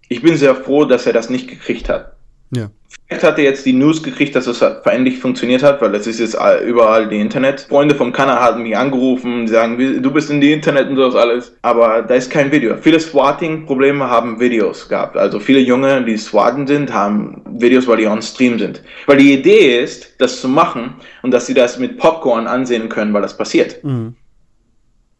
Ich 0.08 0.20
bin 0.20 0.36
sehr 0.36 0.54
froh, 0.54 0.84
dass 0.84 1.06
er 1.06 1.14
das 1.14 1.30
nicht 1.30 1.48
gekriegt 1.48 1.88
hat. 1.88 2.12
Ja. 2.54 2.68
Vielleicht 3.08 3.24
hat 3.24 3.38
er 3.38 3.44
jetzt 3.44 3.64
die 3.64 3.72
News 3.72 4.02
gekriegt, 4.02 4.36
dass 4.36 4.46
es 4.46 4.58
verendlich 4.58 5.18
funktioniert 5.18 5.62
hat, 5.62 5.80
weil 5.80 5.94
es 5.94 6.06
ist 6.06 6.20
jetzt 6.20 6.36
überall 6.66 7.08
die 7.08 7.18
Internet. 7.18 7.62
Freunde 7.62 7.94
vom 7.94 8.12
Kanal 8.12 8.38
haben 8.38 8.62
mich 8.62 8.76
angerufen, 8.76 9.48
sagen, 9.48 9.78
du 9.78 10.10
bist 10.10 10.30
in 10.30 10.42
die 10.42 10.52
Internet 10.52 10.88
und 10.90 10.96
sowas 10.96 11.14
alles. 11.14 11.56
Aber 11.62 12.02
da 12.02 12.14
ist 12.14 12.30
kein 12.30 12.52
Video. 12.52 12.76
Viele 12.76 13.00
Swatting-Probleme 13.00 14.06
haben 14.06 14.38
Videos 14.38 14.86
gehabt. 14.86 15.16
Also 15.16 15.40
viele 15.40 15.60
Junge, 15.60 16.04
die 16.04 16.18
Swatten 16.18 16.66
sind, 16.66 16.92
haben 16.92 17.40
Videos, 17.58 17.86
weil 17.86 17.96
die 17.98 18.06
on 18.06 18.20
Stream 18.20 18.58
sind. 18.58 18.82
Weil 19.06 19.16
die 19.16 19.32
Idee 19.32 19.82
ist, 19.82 20.20
das 20.20 20.40
zu 20.42 20.48
machen 20.48 20.94
und 21.22 21.30
dass 21.30 21.46
sie 21.46 21.54
das 21.54 21.78
mit 21.78 21.96
Popcorn 21.96 22.46
ansehen 22.46 22.90
können, 22.90 23.14
weil 23.14 23.22
das 23.22 23.36
passiert. 23.36 23.82
Mhm. 23.82 24.14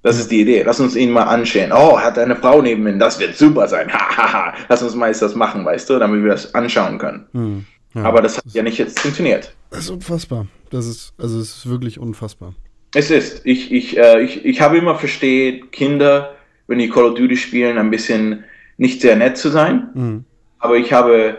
Das 0.03 0.19
ist 0.19 0.31
die 0.31 0.41
Idee. 0.41 0.63
Lass 0.65 0.81
uns 0.81 0.97
ihn 0.97 1.13
mal 1.13 1.25
anschauen. 1.25 1.71
Oh, 1.73 1.97
er 1.97 2.05
hat 2.05 2.19
eine 2.19 2.35
Frau 2.35 2.61
neben 2.61 2.87
ihm. 2.87 2.99
Das 2.99 3.21
wird 3.21 3.37
super 3.37 3.69
sein. 3.69 3.93
Hahaha. 3.93 4.55
Lass 4.69 4.83
uns 4.83 4.95
mal 4.95 5.07
jetzt 5.09 5.23
das 5.23 5.35
machen, 5.35 5.65
weißt 5.65 5.89
du, 5.89 5.99
damit 5.99 6.23
wir 6.23 6.31
das 6.31 6.55
anschauen 6.55 6.99
können. 6.99 7.27
Mhm. 7.33 7.65
Ja. 7.95 8.05
Aber 8.05 8.21
das 8.21 8.39
hat 8.39 8.45
ja 8.53 8.63
nicht 8.63 8.79
jetzt 8.79 8.99
funktioniert. 9.01 9.55
Das 9.71 9.81
ist 9.81 9.91
unfassbar. 9.91 10.47
Das 10.71 10.87
ist, 10.87 11.13
also 11.19 11.39
es 11.39 11.59
ist 11.59 11.69
wirklich 11.69 11.99
unfassbar. 12.01 12.55
Es 12.95 13.11
ist. 13.11 13.43
Ich, 13.45 13.71
ich, 13.71 13.97
äh, 13.97 14.23
ich, 14.23 14.45
ich 14.45 14.61
habe 14.61 14.79
immer 14.79 14.97
versteht, 14.97 15.71
Kinder, 15.73 16.35
wenn 16.67 16.79
die 16.79 16.89
Call 16.89 17.05
of 17.05 17.15
Duty 17.15 17.37
spielen, 17.37 17.79
ein 17.79 17.91
bisschen 17.91 18.45
nicht 18.79 19.03
sehr 19.03 19.17
nett 19.17 19.37
zu 19.37 19.51
sein. 19.51 19.91
Mhm. 19.95 20.25
Aber 20.59 20.77
ich 20.77 20.93
habe, 20.93 21.37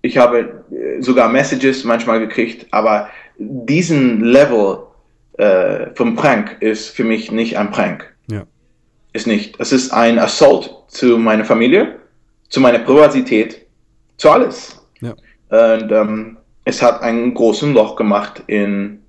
ich 0.00 0.16
habe 0.16 0.64
äh, 0.70 1.02
sogar 1.02 1.28
Messages 1.28 1.84
manchmal 1.84 2.20
gekriegt. 2.20 2.66
Aber 2.70 3.08
diesen 3.38 4.22
Level 4.24 4.85
äh, 5.38 5.94
vom 5.94 6.14
Prank 6.16 6.56
ist 6.60 6.90
für 6.90 7.04
mich 7.04 7.30
nicht 7.32 7.56
ein 7.58 7.70
Prank. 7.70 8.14
Ja. 8.30 8.44
Ist 9.12 9.26
nicht. 9.26 9.56
Es 9.58 9.72
ist 9.72 9.92
ein 9.92 10.18
Assault 10.18 10.74
zu 10.88 11.18
meiner 11.18 11.44
Familie, 11.44 11.96
zu 12.48 12.60
meiner 12.60 12.78
Privatsität, 12.80 13.66
zu 14.16 14.30
alles. 14.30 14.80
Ja. 15.00 15.10
Und 15.50 15.92
ähm, 15.92 16.36
es 16.64 16.82
hat 16.82 17.02
einen 17.02 17.34
großen 17.34 17.72
Loch 17.74 17.96
gemacht 17.96 18.42
in, 18.46 19.02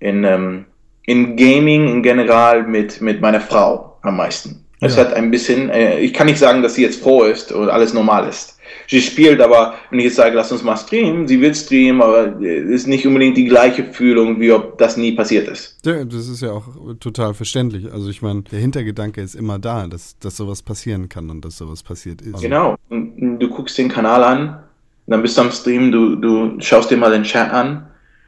in, 0.00 0.24
ähm, 0.24 0.64
in 1.06 1.36
Gaming 1.36 1.88
in 1.88 2.02
general 2.02 2.62
mit, 2.64 3.00
mit 3.00 3.20
meiner 3.20 3.40
Frau 3.40 3.98
am 4.02 4.16
meisten. 4.16 4.64
Es 4.80 4.96
Ja. 4.96 5.02
hat 5.04 5.14
ein 5.14 5.30
bisschen, 5.30 5.70
äh, 5.70 5.98
ich 6.00 6.12
kann 6.14 6.26
nicht 6.26 6.38
sagen, 6.38 6.62
dass 6.62 6.74
sie 6.74 6.82
jetzt 6.82 7.02
froh 7.02 7.24
ist 7.24 7.52
und 7.52 7.68
alles 7.68 7.94
normal 7.94 8.28
ist. 8.28 8.53
Sie 8.86 9.00
spielt 9.00 9.40
aber, 9.40 9.74
wenn 9.90 9.98
ich 9.98 10.06
jetzt 10.06 10.16
sage, 10.16 10.34
lass 10.36 10.52
uns 10.52 10.62
mal 10.62 10.76
streamen, 10.76 11.26
sie 11.26 11.40
will 11.40 11.54
streamen, 11.54 12.02
aber 12.02 12.40
es 12.40 12.70
ist 12.70 12.86
nicht 12.86 13.06
unbedingt 13.06 13.36
die 13.36 13.46
gleiche 13.46 13.84
Fühlung, 13.84 14.40
wie 14.40 14.52
ob 14.52 14.78
das 14.78 14.96
nie 14.96 15.12
passiert 15.12 15.48
ist. 15.48 15.78
Ja, 15.84 16.04
das 16.04 16.28
ist 16.28 16.42
ja 16.42 16.52
auch 16.52 16.64
total 17.00 17.34
verständlich. 17.34 17.92
Also 17.92 18.08
ich 18.10 18.22
meine, 18.22 18.42
der 18.42 18.58
Hintergedanke 18.58 19.20
ist 19.20 19.34
immer 19.34 19.58
da, 19.58 19.86
dass, 19.86 20.18
dass 20.18 20.36
sowas 20.36 20.62
passieren 20.62 21.08
kann 21.08 21.30
und 21.30 21.44
dass 21.44 21.58
sowas 21.58 21.82
passiert 21.82 22.22
ist. 22.22 22.40
Genau. 22.40 22.76
Und 22.88 23.38
du 23.38 23.48
guckst 23.48 23.78
den 23.78 23.88
Kanal 23.88 24.22
an, 24.24 24.58
dann 25.06 25.22
bist 25.22 25.36
du 25.36 25.42
am 25.42 25.50
Stream, 25.50 25.92
du, 25.92 26.16
du 26.16 26.60
schaust 26.60 26.90
dir 26.90 26.96
mal 26.96 27.10
den 27.10 27.24
Chat 27.24 27.50
an 27.50 27.86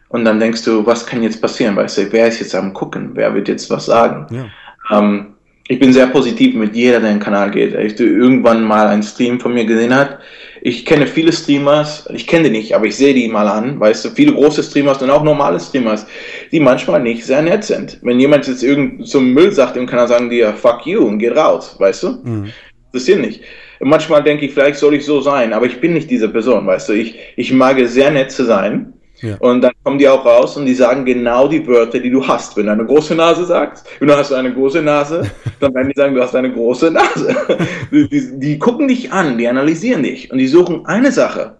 und 0.08 0.24
dann 0.24 0.38
denkst 0.38 0.64
du, 0.64 0.84
was 0.86 1.06
kann 1.06 1.22
jetzt 1.22 1.40
passieren? 1.40 1.76
Weißt 1.76 1.98
du, 1.98 2.12
wer 2.12 2.28
ist 2.28 2.40
jetzt 2.40 2.54
am 2.54 2.72
gucken? 2.72 3.10
Wer 3.14 3.34
wird 3.34 3.48
jetzt 3.48 3.70
was 3.70 3.86
sagen? 3.86 4.26
Ja. 4.30 4.46
Ähm, 4.90 5.35
ich 5.68 5.78
bin 5.78 5.92
sehr 5.92 6.06
positiv 6.06 6.54
mit 6.54 6.76
jeder, 6.76 7.00
der 7.00 7.10
in 7.10 7.16
den 7.16 7.22
Kanal 7.22 7.50
geht. 7.50 7.74
Ich 7.74 7.98
irgendwann 7.98 8.62
mal 8.62 8.86
einen 8.86 9.02
Stream 9.02 9.40
von 9.40 9.52
mir 9.52 9.64
gesehen 9.64 9.94
hat. 9.94 10.18
Ich 10.62 10.84
kenne 10.84 11.06
viele 11.06 11.32
Streamers, 11.32 12.08
ich 12.12 12.26
kenne 12.26 12.44
die 12.44 12.56
nicht, 12.58 12.74
aber 12.74 12.86
ich 12.86 12.96
sehe 12.96 13.14
die 13.14 13.28
mal 13.28 13.46
an, 13.46 13.78
weißt 13.78 14.04
du, 14.04 14.10
viele 14.10 14.32
große 14.32 14.62
Streamers 14.62 15.02
und 15.02 15.10
auch 15.10 15.22
normale 15.22 15.60
Streamers, 15.60 16.06
die 16.50 16.60
manchmal 16.60 17.02
nicht 17.02 17.24
sehr 17.24 17.42
nett 17.42 17.64
sind. 17.64 17.98
Wenn 18.02 18.18
jemand 18.18 18.48
jetzt 18.48 18.62
irgend 18.62 19.06
so 19.06 19.20
Müll 19.20 19.52
sagt 19.52 19.76
im 19.76 19.86
Kanal, 19.86 20.08
sagen 20.08 20.30
die 20.30 20.38
ja, 20.38 20.52
fuck 20.52 20.86
you 20.86 21.04
und 21.04 21.18
geht 21.18 21.36
raus, 21.36 21.76
weißt 21.78 22.02
du? 22.04 22.08
Mhm. 22.24 22.52
interessiert 22.86 23.20
nicht. 23.20 23.42
Manchmal 23.80 24.22
denke 24.22 24.46
ich, 24.46 24.54
vielleicht 24.54 24.78
soll 24.78 24.94
ich 24.94 25.04
so 25.04 25.20
sein, 25.20 25.52
aber 25.52 25.66
ich 25.66 25.80
bin 25.80 25.92
nicht 25.92 26.10
diese 26.10 26.28
Person, 26.28 26.66
weißt 26.66 26.88
du. 26.88 26.92
Ich, 26.94 27.16
ich 27.36 27.52
mag 27.52 27.78
es 27.78 27.92
sehr 27.92 28.10
nett 28.10 28.30
zu 28.30 28.44
sein. 28.44 28.94
Ja. 29.20 29.36
Und 29.38 29.62
dann 29.62 29.72
kommen 29.82 29.98
die 29.98 30.08
auch 30.08 30.24
raus 30.24 30.56
und 30.56 30.66
die 30.66 30.74
sagen 30.74 31.04
genau 31.04 31.48
die 31.48 31.66
Wörter, 31.66 31.98
die 31.98 32.10
du 32.10 32.26
hast. 32.26 32.56
Wenn 32.56 32.66
du 32.66 32.72
eine 32.72 32.84
große 32.84 33.14
Nase 33.14 33.46
sagst, 33.46 33.86
wenn 33.98 34.08
du 34.08 34.16
hast 34.16 34.32
eine 34.32 34.52
große 34.52 34.82
Nase, 34.82 35.30
dann 35.60 35.74
werden 35.74 35.88
die 35.88 35.98
sagen, 35.98 36.14
du 36.14 36.22
hast 36.22 36.34
eine 36.34 36.52
große 36.52 36.90
Nase. 36.90 37.34
Die, 37.92 38.08
die, 38.08 38.38
die 38.38 38.58
gucken 38.58 38.88
dich 38.88 39.12
an, 39.12 39.38
die 39.38 39.46
analysieren 39.46 40.02
dich 40.02 40.30
und 40.32 40.38
die 40.38 40.48
suchen 40.48 40.84
eine 40.86 41.12
Sache, 41.12 41.56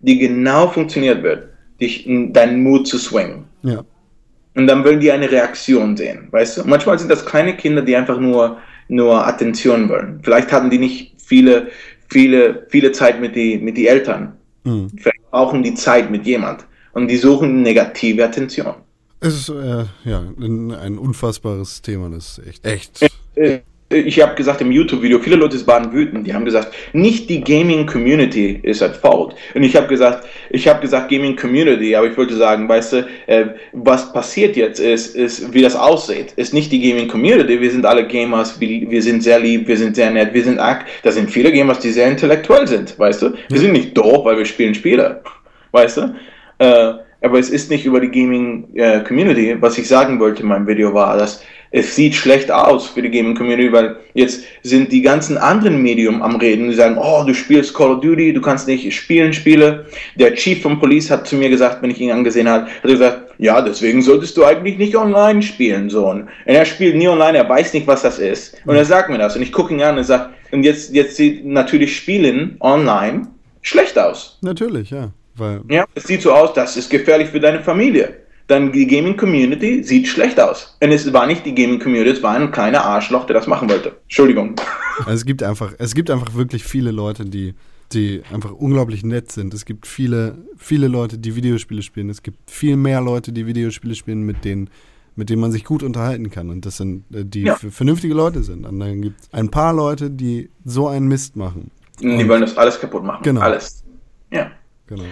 die 0.00 0.18
genau 0.18 0.68
funktioniert 0.68 1.22
wird, 1.22 1.48
dich 1.80 2.06
in 2.06 2.32
deinen 2.32 2.62
Mut 2.62 2.86
zu 2.86 2.96
swingen. 2.96 3.44
Ja. 3.62 3.84
Und 4.54 4.68
dann 4.68 4.84
wollen 4.84 5.00
die 5.00 5.10
eine 5.10 5.30
Reaktion 5.30 5.96
sehen, 5.96 6.28
weißt 6.30 6.58
du? 6.58 6.64
Manchmal 6.64 6.98
sind 6.98 7.10
das 7.10 7.26
kleine 7.26 7.56
Kinder, 7.56 7.82
die 7.82 7.96
einfach 7.96 8.20
nur, 8.20 8.58
nur 8.88 9.26
Attention 9.26 9.88
wollen. 9.88 10.20
Vielleicht 10.22 10.52
hatten 10.52 10.70
die 10.70 10.78
nicht 10.78 11.14
viele, 11.18 11.68
viele, 12.08 12.66
viele 12.68 12.92
Zeit 12.92 13.20
mit 13.20 13.34
die, 13.34 13.58
mit 13.58 13.76
die 13.76 13.88
Eltern. 13.88 14.34
Mhm. 14.62 14.90
Vielleicht 14.96 15.30
brauchen 15.30 15.62
die 15.62 15.74
Zeit 15.74 16.10
mit 16.10 16.24
jemand. 16.24 16.64
Und 16.94 17.08
die 17.08 17.16
suchen 17.16 17.62
negative 17.62 18.24
Attention. 18.24 18.74
Es 19.20 19.34
ist 19.34 19.48
äh, 19.48 19.84
ja 20.04 20.22
ein, 20.40 20.72
ein 20.72 20.98
unfassbares 20.98 21.82
Thema, 21.82 22.08
das 22.10 22.38
ist 22.38 22.46
echt. 22.46 22.66
Echt. 22.66 23.02
Äh, 23.36 23.60
Ich 23.90 24.20
habe 24.20 24.34
gesagt 24.34 24.60
im 24.60 24.72
YouTube-Video, 24.72 25.20
viele 25.20 25.36
Leute 25.36 25.64
waren 25.68 25.92
wütend. 25.92 26.26
Die 26.26 26.34
haben 26.34 26.44
gesagt, 26.44 26.72
nicht 26.94 27.28
die 27.30 27.40
Gaming-Community 27.42 28.58
ist 28.62 28.82
at 28.82 28.96
fault. 28.96 29.36
Und 29.54 29.62
ich 29.62 29.76
habe 29.76 29.86
gesagt, 29.86 30.26
ich 30.50 30.66
habe 30.66 30.80
gesagt 30.80 31.10
Gaming-Community, 31.10 31.94
aber 31.94 32.08
ich 32.10 32.16
wollte 32.16 32.34
sagen, 32.34 32.68
weißt 32.68 32.92
du, 32.94 33.06
äh, 33.26 33.46
was 33.72 34.12
passiert 34.12 34.56
jetzt 34.56 34.80
ist, 34.80 35.14
ist, 35.14 35.52
wie 35.52 35.62
das 35.62 35.76
aussieht. 35.76 36.32
Ist 36.36 36.54
nicht 36.54 36.72
die 36.72 36.80
Gaming-Community. 36.80 37.60
Wir 37.60 37.70
sind 37.70 37.86
alle 37.86 38.04
Gamers, 38.08 38.58
wir, 38.58 38.90
wir 38.90 39.02
sind 39.02 39.22
sehr 39.22 39.38
lieb, 39.38 39.68
wir 39.68 39.76
sind 39.76 39.94
sehr 39.94 40.10
nett, 40.10 40.34
wir 40.34 40.42
sind 40.42 40.58
ak. 40.58 40.86
Da 41.04 41.12
sind 41.12 41.30
viele 41.30 41.52
Gamers, 41.52 41.78
die 41.78 41.92
sehr 41.92 42.08
intellektuell 42.08 42.66
sind, 42.66 42.98
weißt 42.98 43.22
du. 43.22 43.34
Wir 43.48 43.60
sind 43.60 43.72
nicht 43.72 43.96
doof, 43.96 44.24
weil 44.24 44.38
wir 44.38 44.46
spielen 44.46 44.74
Spiele, 44.74 45.22
weißt 45.70 45.98
du. 45.98 46.14
Äh, 46.58 46.92
aber 47.22 47.38
es 47.38 47.48
ist 47.48 47.70
nicht 47.70 47.86
über 47.86 48.00
die 48.00 48.10
Gaming-Community. 48.10 49.56
Was 49.60 49.78
ich 49.78 49.88
sagen 49.88 50.20
wollte 50.20 50.42
in 50.42 50.48
meinem 50.48 50.66
Video 50.66 50.92
war, 50.92 51.16
dass 51.16 51.42
es 51.76 51.96
sieht 51.96 52.14
schlecht 52.14 52.52
aus 52.52 52.86
für 52.86 53.02
die 53.02 53.10
Gaming-Community, 53.10 53.72
weil 53.72 53.96
jetzt 54.12 54.44
sind 54.62 54.92
die 54.92 55.02
ganzen 55.02 55.36
anderen 55.36 55.82
Medium 55.82 56.22
am 56.22 56.36
Reden. 56.36 56.68
Die 56.68 56.74
sagen, 56.74 56.96
oh, 56.96 57.24
du 57.26 57.34
spielst 57.34 57.74
Call 57.74 57.94
of 57.96 58.00
Duty, 58.00 58.32
du 58.32 58.40
kannst 58.40 58.68
nicht 58.68 58.94
spielen 58.94 59.32
Spiele. 59.32 59.86
Der 60.14 60.34
Chief 60.36 60.62
von 60.62 60.78
Police 60.78 61.10
hat 61.10 61.26
zu 61.26 61.34
mir 61.34 61.48
gesagt, 61.48 61.82
wenn 61.82 61.90
ich 61.90 62.00
ihn 62.00 62.12
angesehen 62.12 62.48
habe, 62.48 62.66
hat 62.66 62.84
er 62.84 62.90
gesagt, 62.90 63.34
ja, 63.38 63.60
deswegen 63.60 64.02
solltest 64.02 64.36
du 64.36 64.44
eigentlich 64.44 64.78
nicht 64.78 64.96
online 64.96 65.42
spielen, 65.42 65.90
Sohn. 65.90 66.20
Und 66.22 66.30
er 66.54 66.64
spielt 66.64 66.94
nie 66.94 67.08
online, 67.08 67.38
er 67.38 67.48
weiß 67.48 67.72
nicht, 67.72 67.88
was 67.88 68.02
das 68.02 68.20
ist. 68.20 68.56
Und 68.66 68.76
er 68.76 68.84
sagt 68.84 69.10
mir 69.10 69.18
das. 69.18 69.34
Und 69.34 69.42
ich 69.42 69.50
gucke 69.50 69.74
ihn 69.74 69.82
an 69.82 69.98
und 69.98 70.04
sage, 70.04 70.28
und 70.52 70.62
jetzt, 70.62 70.94
jetzt 70.94 71.16
sieht 71.16 71.44
natürlich 71.44 71.96
Spielen 71.96 72.56
online 72.60 73.26
schlecht 73.62 73.98
aus. 73.98 74.38
Natürlich, 74.42 74.90
ja. 74.90 75.10
Weil, 75.36 75.62
Ja, 75.68 75.84
es 75.94 76.04
sieht 76.04 76.22
so 76.22 76.32
aus, 76.32 76.52
das 76.54 76.76
ist 76.76 76.90
gefährlich 76.90 77.28
für 77.28 77.40
deine 77.40 77.60
Familie. 77.62 78.14
Dann 78.46 78.72
die 78.72 78.86
Gaming 78.86 79.16
Community 79.16 79.82
sieht 79.82 80.06
schlecht 80.06 80.38
aus. 80.38 80.76
Und 80.82 80.90
es 80.92 81.10
war 81.12 81.26
nicht 81.26 81.46
die 81.46 81.54
Gaming 81.54 81.78
Community, 81.80 82.10
es 82.10 82.22
war 82.22 82.34
ein 82.36 82.50
kleiner 82.50 82.84
Arschloch, 82.84 83.24
der 83.26 83.34
das 83.34 83.46
machen 83.46 83.70
wollte. 83.70 83.96
Entschuldigung. 84.02 84.54
es 85.08 85.24
gibt 85.24 85.42
einfach, 85.42 85.72
es 85.78 85.94
gibt 85.94 86.10
einfach 86.10 86.34
wirklich 86.34 86.62
viele 86.62 86.90
Leute, 86.90 87.24
die, 87.24 87.54
die 87.92 88.22
einfach 88.32 88.52
unglaublich 88.52 89.02
nett 89.02 89.32
sind. 89.32 89.54
Es 89.54 89.64
gibt 89.64 89.86
viele, 89.86 90.38
viele 90.58 90.88
Leute, 90.88 91.16
die 91.16 91.36
Videospiele 91.36 91.80
spielen. 91.82 92.10
Es 92.10 92.22
gibt 92.22 92.50
viel 92.50 92.76
mehr 92.76 93.00
Leute, 93.00 93.32
die 93.32 93.46
Videospiele 93.46 93.94
spielen, 93.94 94.22
mit 94.24 94.44
denen, 94.44 94.68
mit 95.16 95.30
denen 95.30 95.40
man 95.40 95.50
sich 95.52 95.64
gut 95.64 95.82
unterhalten 95.82 96.30
kann. 96.30 96.50
Und 96.50 96.66
das 96.66 96.76
sind, 96.76 97.04
äh, 97.14 97.24
die 97.24 97.42
Ja. 97.44 97.56
vernünftige 97.56 98.12
Leute 98.12 98.42
sind. 98.42 98.66
Und 98.66 98.78
dann 98.78 99.00
gibt 99.00 99.20
es 99.22 99.32
ein 99.32 99.50
paar 99.50 99.72
Leute, 99.72 100.10
die 100.10 100.50
so 100.66 100.88
einen 100.88 101.08
Mist 101.08 101.34
machen. 101.36 101.70
Und 102.02 102.18
die 102.18 102.28
wollen 102.28 102.42
das 102.42 102.58
alles 102.58 102.78
kaputt 102.78 103.04
machen. 103.04 103.22
Genau. 103.22 103.40
Alles. 103.40 103.84
Ja. 104.30 104.50
Genau. 104.86 105.04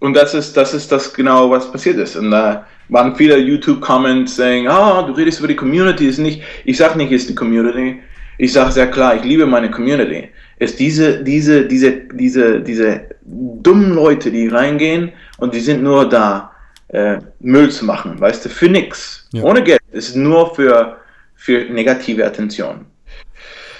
Und 0.00 0.14
das 0.14 0.34
ist, 0.34 0.56
das 0.56 0.74
ist 0.74 0.90
das 0.90 1.14
genau, 1.14 1.50
was 1.50 1.70
passiert 1.70 1.96
ist. 1.98 2.16
Und 2.16 2.32
da 2.32 2.66
waren 2.88 3.14
viele 3.14 3.38
YouTube-Comments 3.38 4.34
saying, 4.34 4.66
ah, 4.66 5.02
du 5.02 5.12
redest 5.12 5.38
über 5.38 5.48
die 5.48 5.56
Community, 5.56 6.06
ist 6.06 6.18
nicht, 6.18 6.42
ich 6.64 6.76
sag 6.76 6.96
nicht, 6.96 7.12
ist 7.12 7.28
die 7.28 7.34
Community. 7.34 8.00
Ich 8.38 8.52
sage 8.52 8.72
sehr 8.72 8.90
klar, 8.90 9.14
ich 9.14 9.22
liebe 9.22 9.46
meine 9.46 9.70
Community. 9.70 10.28
Es 10.58 10.74
diese, 10.74 11.22
diese, 11.22 11.66
diese, 11.66 11.92
diese, 12.12 12.60
diese 12.60 13.02
dummen 13.22 13.94
Leute, 13.94 14.32
die 14.32 14.48
reingehen 14.48 15.12
und 15.38 15.54
die 15.54 15.60
sind 15.60 15.82
nur 15.82 16.08
da, 16.08 16.52
äh, 16.92 17.18
Müll 17.40 17.70
zu 17.70 17.84
machen, 17.84 18.20
weißt 18.20 18.44
du, 18.44 18.48
für 18.48 18.68
nix. 18.68 19.28
Ja. 19.32 19.42
Ohne 19.42 19.62
Geld. 19.62 19.80
Es 19.92 20.08
ist 20.08 20.16
nur 20.16 20.54
für, 20.54 20.96
für 21.34 21.64
negative 21.70 22.24
Attention. 22.24 22.86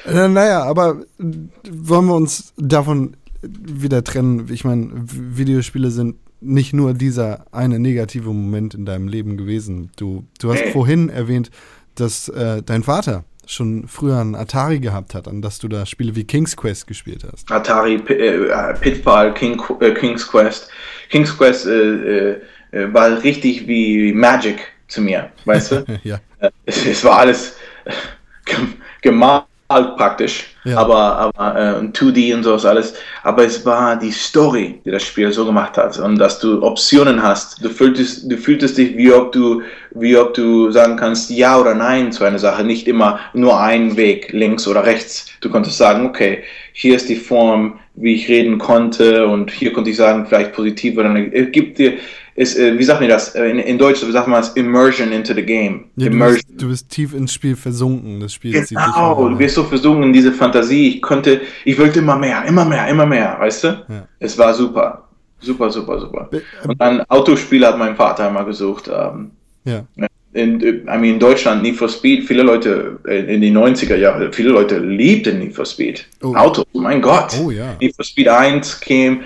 Äh, 0.07 0.29
naja, 0.29 0.63
aber 0.65 1.03
wollen 1.19 2.07
wir 2.07 2.15
uns 2.15 2.53
davon 2.57 3.17
wieder 3.43 4.05
trennen? 4.05 4.49
Ich 4.51 4.65
meine, 4.65 4.91
Videospiele 4.95 5.91
sind 5.91 6.17
nicht 6.41 6.73
nur 6.73 6.95
dieser 6.95 7.47
eine 7.53 7.79
negative 7.79 8.29
Moment 8.29 8.75
in 8.75 8.85
deinem 8.85 9.09
Leben 9.09 9.37
gewesen. 9.37 9.91
Du, 9.97 10.25
du 10.41 10.53
hast 10.53 10.65
vorhin 10.73 11.09
erwähnt, 11.09 11.51
dass 11.95 12.29
äh, 12.29 12.63
dein 12.63 12.83
Vater 12.83 13.25
schon 13.47 13.87
früher 13.89 14.19
einen 14.19 14.35
Atari 14.35 14.79
gehabt 14.81 15.15
hat, 15.15 15.29
an 15.29 15.43
dass 15.43 15.59
du 15.59 15.69
da 15.69 15.85
Spiele 15.87 16.15
wie 16.15 16.25
King's 16.25 16.57
Quest 16.57 16.87
gespielt 16.87 17.25
hast. 17.31 17.51
Atari, 17.51 17.99
P 17.99 18.15
äh, 18.15 18.75
Pitfall, 18.75 19.35
King, 19.35 19.61
äh, 19.81 19.93
King's 19.93 20.27
Quest. 20.29 20.69
King's 21.11 21.37
Quest 21.37 21.67
äh, 21.67 22.31
äh, 22.31 22.41
äh, 22.71 22.93
war 22.95 23.23
richtig 23.23 23.67
wie 23.67 24.13
Magic 24.13 24.61
zu 24.89 25.01
mir, 25.03 25.31
weißt 25.45 25.73
du? 25.73 25.85
ja. 26.05 26.21
Äh, 26.39 26.51
es, 26.67 26.87
es 26.87 27.05
war 27.05 27.19
alles 27.19 27.57
äh, 27.85 27.93
gem- 28.47 28.75
gemalt 29.03 29.45
halt 29.73 29.97
praktisch, 29.97 30.45
Ja. 30.65 30.79
aber, 30.79 31.33
aber 31.35 31.81
äh, 31.81 31.85
2D 31.87 32.35
und 32.35 32.43
sowas 32.45 32.65
alles. 32.65 32.95
Aber 33.23 33.45
es 33.45 33.65
war 33.65 33.97
die 33.97 34.11
Story, 34.13 34.81
die 34.85 34.91
das 34.91 35.03
Spiel 35.03 35.33
so 35.33 35.45
gemacht 35.45 35.77
hat 35.77 35.99
und 35.99 36.19
dass 36.19 36.39
du 36.39 36.63
Optionen 36.63 37.23
hast. 37.23 37.65
Du 37.65 37.69
fühltest, 37.69 38.31
du 38.31 38.37
fühltest 38.37 38.79
dich 38.79 38.97
wie 38.97 39.13
ob 39.13 39.33
du, 39.33 39.63
wie 39.93 40.17
ob 40.17 40.35
du 40.35 40.71
sagen 40.71 40.97
kannst 40.97 41.31
ja 41.31 41.59
oder 41.59 41.75
nein 41.75 42.13
zu 42.13 42.25
einer 42.25 42.39
Sache, 42.39 42.65
nicht 42.65 42.87
immer 42.87 43.19
nur 43.35 43.61
einen 43.61 43.97
Weg, 43.97 44.33
links 44.33 44.67
oder 44.69 44.85
rechts. 44.85 45.27
Du 45.41 45.51
konntest 45.51 45.79
sagen, 45.79 46.07
okay, 46.07 46.43
hier 46.73 46.97
ist 46.97 47.09
die 47.09 47.17
Form, 47.17 47.79
wie 47.95 48.15
ich 48.15 48.29
reden 48.29 48.59
konnte 48.59 49.27
und 49.27 49.51
hier 49.51 49.73
konnte 49.73 49.91
ich 49.91 49.97
sagen, 49.97 50.27
vielleicht 50.27 50.53
positiv 50.55 50.97
oder 50.97 51.11
negativ. 51.11 51.47
Es 51.47 51.53
gibt 51.53 51.79
dir, 51.79 51.95
es, 52.35 52.57
äh, 52.57 52.79
wie 52.79 52.85
sagt 52.85 53.01
man 53.01 53.09
das? 53.09 53.35
Äh, 53.35 53.51
In, 53.51 53.59
in 53.59 53.79
Deutsch 53.79 54.01
sagt 54.01 54.29
man 54.29 54.41
es 54.41 54.49
Immersion 54.51 55.13
into 55.13 55.35
the 55.35 55.43
game. 55.43 55.87
Ja, 55.97 56.07
du, 56.09 56.13
Immersion. 56.15 56.43
bist, 56.49 56.63
du 56.63 56.69
bist 56.69 56.89
tief 56.91 57.15
ins 57.15 57.33
Spiel 57.33 57.57
versunken. 57.57 58.21
Das 58.21 58.33
Spiel 58.35 58.53
Genau, 58.69 59.29
du 59.29 59.39
wirst 59.39 59.55
so 59.55 59.65
versunken 59.65 60.05
in 60.05 60.13
diese 60.13 60.33
Fantasie. 60.33 60.89
Ich 60.97 61.03
konnte, 61.03 61.41
ich 61.65 61.79
wollte 61.79 61.99
immer 61.99 62.17
mehr, 62.17 62.45
immer 62.45 62.65
mehr, 62.65 62.89
immer 62.89 63.07
mehr, 63.07 63.37
weißt 63.39 63.65
du? 63.65 63.69
Ja. 63.89 64.09
Es 64.19 64.37
war 64.39 64.55
super. 64.55 65.09
Super, 65.41 65.71
super, 65.71 65.99
super. 65.99 66.31
Und 66.69 66.81
dann 66.81 67.01
Autospiele 67.09 67.67
hat 67.67 67.77
mein 67.79 67.97
Vater 67.97 68.29
immer 68.29 68.45
gesucht. 68.45 68.89
Ähm, 68.93 69.33
Ja. 69.65 69.85
In, 70.35 70.61
I 70.89 70.97
mean, 70.97 71.15
in 71.15 71.19
Deutschland 71.19 71.63
Need 71.63 71.77
for 71.77 71.89
Speed, 71.89 72.25
viele 72.27 72.43
Leute 72.43 72.99
äh, 73.07 73.35
in 73.35 73.41
den 73.41 73.57
90er 73.57 73.97
Jahren, 73.97 74.33
viele 74.33 74.51
Leute 74.51 74.79
liebten 74.79 75.39
Need 75.39 75.55
for 75.55 75.67
Speed. 75.67 76.07
Oh. 76.23 76.35
Autos, 76.35 76.65
mein 76.73 77.03
Gott. 77.03 77.39
Oh 77.43 77.51
ja. 77.51 77.77
Need 77.81 77.95
for 77.95 78.05
Speed 78.05 78.29
1 78.29 78.81
came, 78.81 79.21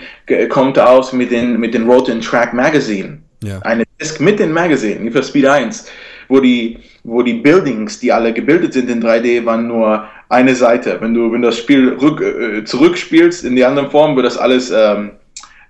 kommt 0.49 0.79
aus 0.79 1.13
mit 1.13 1.31
den, 1.31 1.61
mit 1.61 1.75
den 1.75 1.89
Road 1.89 2.11
and 2.11 2.25
Track 2.25 2.53
Magazine. 2.53 3.19
Ja. 3.45 3.61
Eine 3.61 3.85
Disc 4.01 4.21
mit 4.21 4.41
den 4.41 4.53
Magazine, 4.53 5.01
Need 5.01 5.13
for 5.13 5.23
Speed 5.23 5.47
1, 5.47 5.87
wo 6.29 6.41
die, 6.41 6.79
wo 7.05 7.23
die 7.23 7.35
Buildings, 7.35 8.01
die 8.01 8.11
alle 8.11 8.33
gebildet 8.33 8.73
sind 8.73 8.91
in 8.91 9.01
3D, 9.01 9.45
waren 9.45 9.69
nur 9.69 10.09
eine 10.29 10.57
Seite. 10.57 10.97
Wenn 11.01 11.15
du, 11.15 11.31
wenn 11.31 11.43
du 11.43 11.49
das 11.49 11.59
Spiel 11.59 11.91
rück, 12.01 12.21
äh, 12.21 12.65
zurückspielst 12.65 13.45
in 13.45 13.55
die 13.55 13.65
andere 13.65 13.91
Form, 13.91 14.17
wird 14.17 14.27
das 14.27 14.37
alles 14.37 14.73
ähm, 14.75 15.13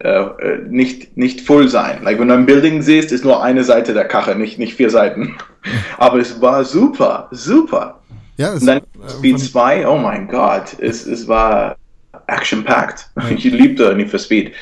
äh, 0.00 0.08
äh, 0.08 0.58
nicht, 0.68 1.16
nicht 1.16 1.40
full 1.40 1.68
sein. 1.68 2.02
Like, 2.02 2.18
wenn 2.18 2.28
du 2.28 2.34
ein 2.34 2.46
Building 2.46 2.82
siehst, 2.82 3.12
ist 3.12 3.24
nur 3.24 3.42
eine 3.42 3.64
Seite 3.64 3.94
der 3.94 4.04
Kache, 4.06 4.34
nicht, 4.34 4.58
nicht 4.58 4.74
vier 4.74 4.90
Seiten. 4.90 5.36
Aber 5.98 6.18
es 6.18 6.40
war 6.40 6.64
super, 6.64 7.28
super. 7.30 8.00
Ja, 8.36 8.52
es, 8.52 8.60
Und 8.60 8.66
dann 8.66 8.78
äh, 8.78 9.10
Speed 9.10 9.38
von- 9.40 9.48
2, 9.48 9.88
oh 9.88 9.98
mein 9.98 10.28
Gott, 10.28 10.76
es, 10.80 11.06
es 11.06 11.26
war 11.26 11.76
action-packed. 12.26 13.08
Ich 13.30 13.44
liebte 13.44 13.94
Need 13.94 14.10
for 14.10 14.18
Speed. 14.18 14.52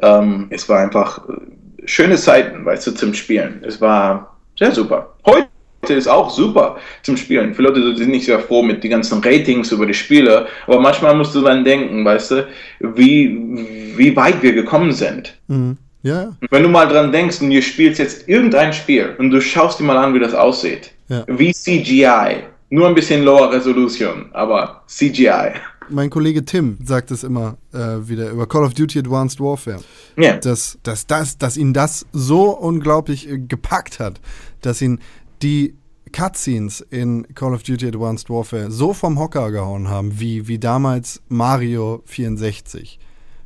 Ähm, 0.00 0.46
es 0.50 0.68
war 0.68 0.80
einfach 0.80 1.28
äh, 1.28 1.86
schöne 1.86 2.16
Zeiten, 2.16 2.64
weißt 2.64 2.86
du, 2.88 2.90
zum 2.92 3.14
Spielen. 3.14 3.62
Es 3.64 3.80
war 3.80 4.36
sehr 4.58 4.72
super. 4.72 5.14
Heute 5.24 5.48
ist 5.90 6.06
auch 6.08 6.30
super 6.30 6.76
zum 7.02 7.16
Spielen. 7.16 7.54
Viele 7.54 7.68
Leute 7.68 7.96
sind 7.96 8.10
nicht 8.10 8.26
sehr 8.26 8.38
froh 8.38 8.62
mit 8.62 8.84
den 8.84 8.90
ganzen 8.90 9.22
Ratings 9.22 9.72
über 9.72 9.84
die 9.84 9.94
Spiele, 9.94 10.46
aber 10.66 10.80
manchmal 10.80 11.16
musst 11.16 11.34
du 11.34 11.40
dann 11.40 11.64
denken, 11.64 12.04
weißt 12.04 12.30
du, 12.30 12.48
wie, 12.80 13.96
wie 13.96 14.14
weit 14.14 14.42
wir 14.42 14.52
gekommen 14.52 14.92
sind. 14.92 15.36
Mhm. 15.48 15.76
Ja, 16.04 16.36
Und 16.40 16.50
Wenn 16.50 16.64
du 16.64 16.68
mal 16.68 16.88
dran 16.88 17.12
denkst 17.12 17.40
und 17.40 17.50
du 17.50 17.62
spielst 17.62 17.98
jetzt 18.00 18.28
irgendein 18.28 18.72
Spiel 18.72 19.14
und 19.18 19.30
du 19.30 19.40
schaust 19.40 19.78
dir 19.78 19.84
mal 19.84 19.96
an, 19.96 20.14
wie 20.14 20.20
das 20.20 20.34
aussieht. 20.34 20.92
Ja. 21.08 21.24
Wie 21.28 21.52
CGI. 21.52 22.44
Nur 22.70 22.88
ein 22.88 22.94
bisschen 22.94 23.22
lower 23.22 23.52
Resolution, 23.52 24.26
aber 24.32 24.82
CGI. 24.86 25.52
mein 25.90 26.10
Kollege 26.10 26.44
Tim 26.44 26.78
sagt 26.82 27.10
es 27.10 27.22
immer 27.22 27.56
äh, 27.72 28.08
wieder 28.08 28.30
über 28.30 28.46
Call 28.48 28.64
of 28.64 28.74
Duty 28.74 29.00
Advanced 29.00 29.40
Warfare. 29.40 29.80
Ja. 30.16 30.36
dass, 30.38 30.78
dass, 30.82 31.06
das, 31.06 31.38
dass 31.38 31.56
ihn 31.56 31.72
das 31.72 32.06
so 32.12 32.50
unglaublich 32.50 33.28
äh, 33.28 33.38
gepackt 33.38 34.00
hat, 34.00 34.20
dass 34.60 34.80
ihn 34.80 35.00
die 35.42 35.74
Cutscenes 36.12 36.80
in 36.90 37.26
Call 37.34 37.54
of 37.54 37.62
Duty 37.62 37.86
Advanced 37.88 38.28
Warfare 38.28 38.70
so 38.70 38.92
vom 38.92 39.18
Hocker 39.18 39.50
gehauen 39.50 39.88
haben, 39.88 40.20
wie, 40.20 40.46
wie 40.46 40.58
damals 40.58 41.22
Mario 41.28 42.02
64. 42.06 42.98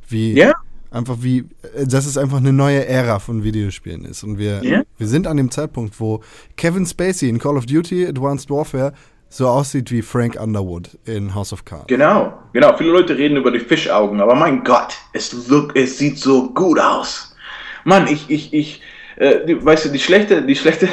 Wie 0.09 0.33
Ja. 0.33 0.53
einfach 0.91 1.17
wie, 1.21 1.45
äh, 1.75 1.85
dass 1.87 2.05
es 2.05 2.17
einfach 2.17 2.37
eine 2.37 2.51
neue 2.53 2.85
Ära 2.85 3.19
von 3.19 3.43
Videospielen 3.43 4.03
ist. 4.05 4.23
Und 4.23 4.37
wir, 4.37 4.63
Ja. 4.63 4.83
wir 4.97 5.07
sind 5.07 5.27
an 5.27 5.37
dem 5.37 5.49
Zeitpunkt, 5.51 5.99
wo 5.99 6.21
Kevin 6.57 6.85
Spacey 6.85 7.29
in 7.29 7.39
Call 7.39 7.55
of 7.57 7.65
Duty 7.65 8.05
Advanced 8.07 8.49
Warfare 8.49 8.93
so 9.29 9.47
aussieht 9.47 9.91
wie 9.91 10.01
Frank 10.01 10.39
Underwood 10.39 10.97
in 11.05 11.35
House 11.35 11.51
of 11.53 11.63
Cards. 11.65 11.87
Genau, 11.87 12.33
genau. 12.53 12.75
Viele 12.77 12.91
Leute 12.91 13.17
reden 13.17 13.37
über 13.37 13.51
die 13.51 13.59
Fischaugen, 13.59 14.21
aber 14.21 14.35
mein 14.35 14.63
Gott, 14.63 14.93
es, 15.13 15.47
look, 15.49 15.75
es 15.75 15.97
sieht 15.97 16.17
so 16.17 16.49
gut 16.53 16.79
aus. 16.79 17.35
Mann, 17.83 18.07
ich, 18.07 18.29
ich, 18.29 18.53
ich, 18.53 18.81
äh, 19.17 19.45
die, 19.45 19.63
weißt 19.63 19.85
du, 19.85 19.89
die 19.89 19.99
schlechte, 19.99 20.41
die 20.45 20.55
schlechte, 20.55 20.87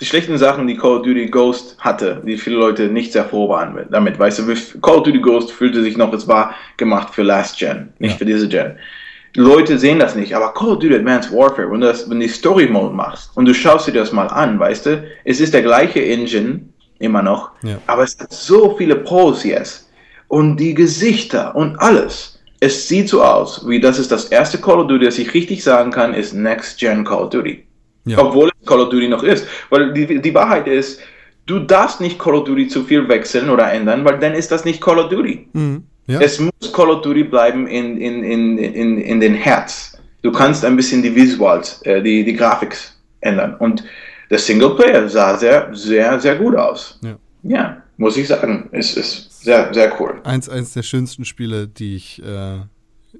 die 0.00 0.04
schlechten 0.06 0.38
Sachen, 0.38 0.66
die 0.66 0.76
Call 0.76 0.98
of 0.98 1.02
Duty 1.02 1.26
Ghost 1.26 1.76
hatte, 1.78 2.22
die 2.24 2.36
viele 2.36 2.56
Leute 2.56 2.84
nicht 2.88 3.12
sehr 3.12 3.24
froh 3.24 3.48
waren 3.48 3.74
mit, 3.74 3.86
damit, 3.90 4.18
weißt 4.18 4.38
du, 4.40 4.80
Call 4.80 4.96
of 4.98 5.02
Duty 5.02 5.18
Ghost 5.20 5.50
fühlte 5.50 5.82
sich 5.82 5.96
noch, 5.96 6.12
es 6.12 6.28
war 6.28 6.54
gemacht 6.76 7.12
für 7.14 7.22
Last 7.22 7.58
Gen, 7.58 7.88
nicht 7.98 8.12
Ja. 8.12 8.18
für 8.18 8.24
diese 8.24 8.48
Gen. 8.48 8.76
Leute 9.34 9.78
sehen 9.78 9.98
das 9.98 10.14
nicht, 10.14 10.34
aber 10.34 10.54
Call 10.54 10.70
of 10.70 10.78
Duty 10.78 10.94
Advanced 10.96 11.32
Warfare, 11.32 11.70
wenn 11.70 11.80
du 11.80 11.86
das, 11.86 12.08
wenn 12.08 12.20
die 12.20 12.28
Story 12.28 12.66
Mode 12.68 12.94
machst 12.94 13.30
und 13.36 13.44
du 13.44 13.54
schaust 13.54 13.86
dir 13.88 13.92
das 13.92 14.12
mal 14.12 14.26
an, 14.28 14.58
weißt 14.58 14.86
du, 14.86 15.04
es 15.24 15.40
ist 15.40 15.52
der 15.52 15.62
gleiche 15.62 16.04
Engine, 16.04 16.60
immer 17.00 17.22
noch, 17.22 17.50
Ja. 17.62 17.78
aber 17.86 18.04
es 18.04 18.16
hat 18.18 18.32
so 18.32 18.76
viele 18.76 18.96
Pros 18.96 19.44
jetzt 19.44 19.88
und 20.28 20.56
die 20.56 20.74
Gesichter 20.74 21.54
und 21.54 21.76
alles. 21.80 22.40
Es 22.60 22.88
sieht 22.88 23.08
so 23.08 23.22
aus, 23.22 23.68
wie 23.68 23.80
das 23.80 24.00
ist 24.00 24.10
das 24.10 24.24
erste 24.26 24.58
Call 24.58 24.80
of 24.80 24.88
Duty, 24.88 25.04
das 25.04 25.18
ich 25.18 25.32
richtig 25.34 25.62
sagen 25.62 25.90
kann, 25.92 26.12
ist 26.14 26.32
Next 26.34 26.78
Gen 26.80 27.04
Call 27.04 27.24
of 27.24 27.30
Duty. 27.30 27.64
Ja. 28.08 28.18
Obwohl 28.18 28.48
es 28.48 28.66
Call 28.66 28.80
of 28.80 28.88
Duty 28.90 29.08
noch 29.08 29.22
ist. 29.22 29.46
Weil 29.70 29.92
die, 29.92 30.20
die 30.20 30.34
Wahrheit 30.34 30.66
ist, 30.66 31.00
du 31.46 31.58
darfst 31.60 32.00
nicht 32.00 32.18
Call 32.18 32.34
of 32.34 32.44
Duty 32.44 32.68
zu 32.68 32.84
viel 32.84 33.08
wechseln 33.08 33.50
oder 33.50 33.70
ändern, 33.70 34.04
weil 34.04 34.18
dann 34.18 34.34
ist 34.34 34.50
das 34.50 34.64
nicht 34.64 34.80
Call 34.80 34.98
of 34.98 35.08
Duty. 35.08 35.48
Mhm. 35.52 35.84
Ja. 36.06 36.20
Es 36.20 36.40
muss 36.40 36.72
Call 36.72 36.88
of 36.90 37.02
Duty 37.02 37.24
bleiben 37.24 37.66
in, 37.66 37.98
in, 37.98 38.24
in, 38.24 38.58
in, 38.58 38.98
in 38.98 39.20
den 39.20 39.34
Herz. 39.34 39.98
Du 40.22 40.32
kannst 40.32 40.64
ein 40.64 40.74
bisschen 40.74 41.02
die 41.02 41.14
Visuals, 41.14 41.82
äh, 41.82 42.02
die, 42.02 42.24
die 42.24 42.34
Graphics 42.34 42.98
ändern. 43.20 43.54
Und 43.56 43.84
der 44.30 44.38
Singleplayer 44.38 45.08
sah 45.08 45.36
sehr, 45.36 45.68
sehr, 45.72 46.18
sehr 46.18 46.36
gut 46.36 46.56
aus. 46.56 46.98
Ja. 47.02 47.16
Ja, 47.42 47.82
muss 47.98 48.16
ich 48.16 48.26
sagen. 48.26 48.68
Es 48.72 48.96
ist 48.96 49.42
sehr, 49.42 49.72
sehr 49.72 49.92
cool. 50.00 50.20
eins, 50.24 50.48
eins 50.48 50.72
der 50.72 50.82
schönsten 50.82 51.24
Spiele, 51.24 51.68
die 51.68 51.96
ich 51.96 52.22
äh, 52.22 52.58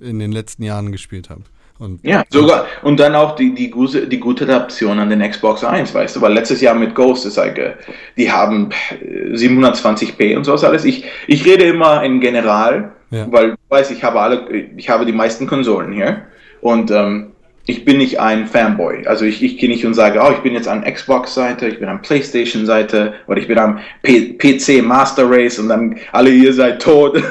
in 0.00 0.18
den 0.18 0.32
letzten 0.32 0.62
Jahren 0.62 0.92
gespielt 0.92 1.30
habe. 1.30 1.42
Und 1.78 2.00
Ja, 2.04 2.24
sogar, 2.30 2.66
und 2.82 2.98
dann 2.98 3.14
auch 3.14 3.36
die, 3.36 3.54
die, 3.54 3.70
gute, 3.70 4.08
die 4.08 4.18
gute 4.18 4.44
Adaption 4.44 4.98
an 4.98 5.10
den 5.10 5.20
Xbox 5.28 5.62
1, 5.62 5.94
weißt 5.94 6.16
du, 6.16 6.20
weil 6.20 6.32
letztes 6.32 6.60
Jahr 6.60 6.74
mit 6.74 6.94
Ghost 6.94 7.24
ist 7.24 7.36
like, 7.36 7.56
äh, 7.56 7.74
die 8.16 8.30
haben 8.32 8.70
äh, 9.00 9.32
720p 9.34 10.36
und 10.36 10.44
sowas 10.44 10.64
alles. 10.64 10.84
Ich, 10.84 11.04
ich 11.28 11.44
rede 11.44 11.64
immer 11.64 12.02
in 12.02 12.20
General, 12.20 12.92
Ja. 13.10 13.26
weil, 13.30 13.50
du 13.52 13.56
weißt, 13.68 13.92
ich 13.92 14.02
habe 14.02 14.20
alle, 14.20 14.48
ich 14.76 14.90
habe 14.90 15.06
die 15.06 15.12
meisten 15.12 15.46
Konsolen 15.46 15.92
hier 15.92 16.22
und 16.60 16.90
ähm, 16.90 17.28
ich 17.66 17.84
bin 17.84 17.98
nicht 17.98 18.18
ein 18.18 18.46
Fanboy. 18.46 19.06
Also 19.06 19.24
ich, 19.26 19.42
ich 19.42 19.58
gehe 19.58 19.68
nicht 19.68 19.84
und 19.86 19.92
sage, 19.94 20.20
oh, 20.24 20.32
ich 20.32 20.38
bin 20.38 20.54
jetzt 20.54 20.66
an 20.66 20.82
Xbox-Seite, 20.82 21.68
ich 21.68 21.78
bin 21.78 21.88
an 21.88 22.00
Playstation-Seite 22.02 23.12
oder 23.28 23.38
ich 23.38 23.46
bin 23.46 23.58
am 23.58 23.78
P 24.02 24.32
PC 24.38 24.82
Master 24.82 25.30
Race 25.30 25.58
und 25.60 25.68
dann 25.68 25.96
alle 26.12 26.30
ihr 26.30 26.52
seid 26.54 26.80
tot. 26.82 27.22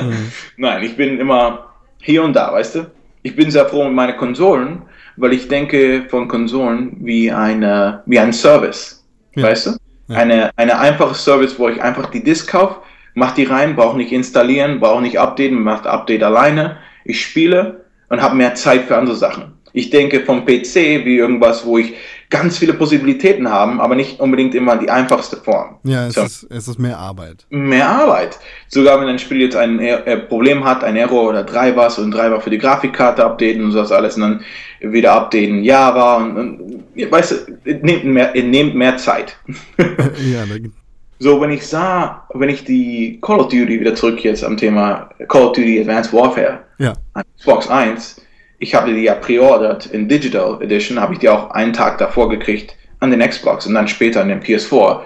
Nein, 0.56 0.84
ich 0.84 0.96
bin 0.96 1.18
immer 1.18 1.69
hier 2.02 2.22
und 2.22 2.34
da, 2.34 2.52
weißt 2.52 2.76
du? 2.76 2.86
Ich 3.22 3.36
bin 3.36 3.50
sehr 3.50 3.66
froh 3.66 3.84
mit 3.84 3.94
meinen 3.94 4.16
Konsolen, 4.16 4.82
weil 5.16 5.32
ich 5.32 5.48
denke 5.48 6.06
von 6.08 6.28
Konsolen 6.28 6.96
wie 7.00 7.30
eine 7.30 8.02
wie 8.06 8.18
ein 8.18 8.32
Service, 8.32 9.04
Ja. 9.34 9.44
weißt 9.44 9.66
du? 9.66 9.70
Ja. 10.08 10.16
Eine 10.16 10.50
eine 10.56 10.78
einfache 10.78 11.14
Service, 11.14 11.58
wo 11.58 11.68
ich 11.68 11.80
einfach 11.82 12.10
die 12.10 12.22
Disk 12.22 12.50
kaufe, 12.50 12.76
mach 13.14 13.32
die 13.32 13.44
rein, 13.44 13.76
brauche 13.76 13.96
nicht 13.96 14.12
installieren, 14.12 14.80
brauche 14.80 15.02
nicht 15.02 15.18
updaten, 15.18 15.62
macht 15.62 15.86
Update 15.86 16.22
alleine. 16.22 16.78
Ich 17.04 17.20
spiele 17.20 17.84
und 18.08 18.20
habe 18.22 18.34
mehr 18.36 18.54
Zeit 18.54 18.82
für 18.84 18.96
andere 18.96 19.16
Sachen. 19.16 19.52
Ich 19.72 19.90
denke 19.90 20.20
vom 20.24 20.44
PC 20.44 21.04
wie 21.04 21.16
irgendwas, 21.16 21.64
wo 21.64 21.78
ich 21.78 21.94
ganz 22.30 22.58
viele 22.58 22.74
Possibilitäten 22.74 23.50
habe, 23.50 23.82
aber 23.82 23.96
nicht 23.96 24.20
unbedingt 24.20 24.54
immer 24.54 24.76
die 24.76 24.88
einfachste 24.88 25.36
Form. 25.36 25.76
ja, 25.82 26.06
es, 26.06 26.14
So 26.14 26.22
ist, 26.22 26.46
es 26.48 26.68
ist 26.68 26.78
mehr 26.78 26.96
Arbeit. 26.96 27.44
mehr 27.50 27.88
Arbeit. 27.88 28.38
Sogar 28.68 29.00
wenn 29.00 29.08
ein 29.08 29.18
Spiel 29.18 29.40
jetzt 29.40 29.56
ein 29.56 29.80
Er- 29.80 30.06
äh, 30.06 30.16
Problem 30.16 30.64
hat, 30.64 30.84
ein 30.84 30.94
Error 30.96 31.28
oder 31.28 31.42
Drivers 31.42 31.98
und 31.98 32.12
Driver 32.12 32.40
für 32.40 32.50
die 32.50 32.58
Grafikkarte 32.58 33.24
updaten 33.24 33.64
und 33.64 33.72
sowas 33.72 33.90
alles 33.92 34.14
und 34.16 34.22
dann 34.22 34.44
wieder 34.80 35.12
updaten 35.12 35.64
Java 35.64 36.16
und, 36.18 36.36
und 36.36 36.84
weißt 37.10 37.32
du, 37.32 37.34
es 37.64 37.82
nimmt 37.82 38.04
mehr, 38.04 38.32
nimmt 38.34 38.74
mehr 38.76 38.96
Zeit. 38.96 39.36
ja, 39.78 40.46
da, 40.48 40.56
gibt- 40.58 40.74
so, 41.22 41.38
wenn 41.40 41.50
ich 41.50 41.66
sah, 41.66 42.26
wenn 42.32 42.48
ich 42.48 42.64
die 42.64 43.18
Call 43.20 43.40
of 43.40 43.48
Duty 43.48 43.78
wieder 43.80 43.94
zurück 43.94 44.24
jetzt 44.24 44.42
am 44.42 44.56
Thema 44.56 45.10
Call 45.28 45.42
of 45.42 45.52
Duty 45.52 45.80
Advanced 45.80 46.12
Warfare 46.14 46.60
ja, 46.78 46.94
an 47.12 47.24
Xbox 47.36 47.68
1, 47.68 48.22
ich 48.60 48.74
habe 48.74 48.92
die 48.92 49.00
ja 49.00 49.14
preordert 49.14 49.86
in 49.86 50.06
Digital 50.06 50.62
Edition, 50.62 51.00
habe 51.00 51.14
ich 51.14 51.18
die 51.18 51.28
auch 51.28 51.50
einen 51.50 51.72
Tag 51.72 51.98
davor 51.98 52.28
gekriegt 52.28 52.76
an 53.00 53.10
den 53.10 53.26
Xbox 53.26 53.66
und 53.66 53.74
dann 53.74 53.88
später 53.88 54.20
an 54.20 54.28
den 54.28 54.42
PS4. 54.42 55.00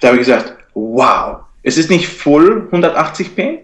Da 0.00 0.08
habe 0.08 0.16
ich 0.16 0.26
gesagt, 0.26 0.54
wow, 0.74 1.40
es 1.64 1.76
ist 1.76 1.90
nicht 1.90 2.08
full 2.08 2.68
180p, 2.72 3.58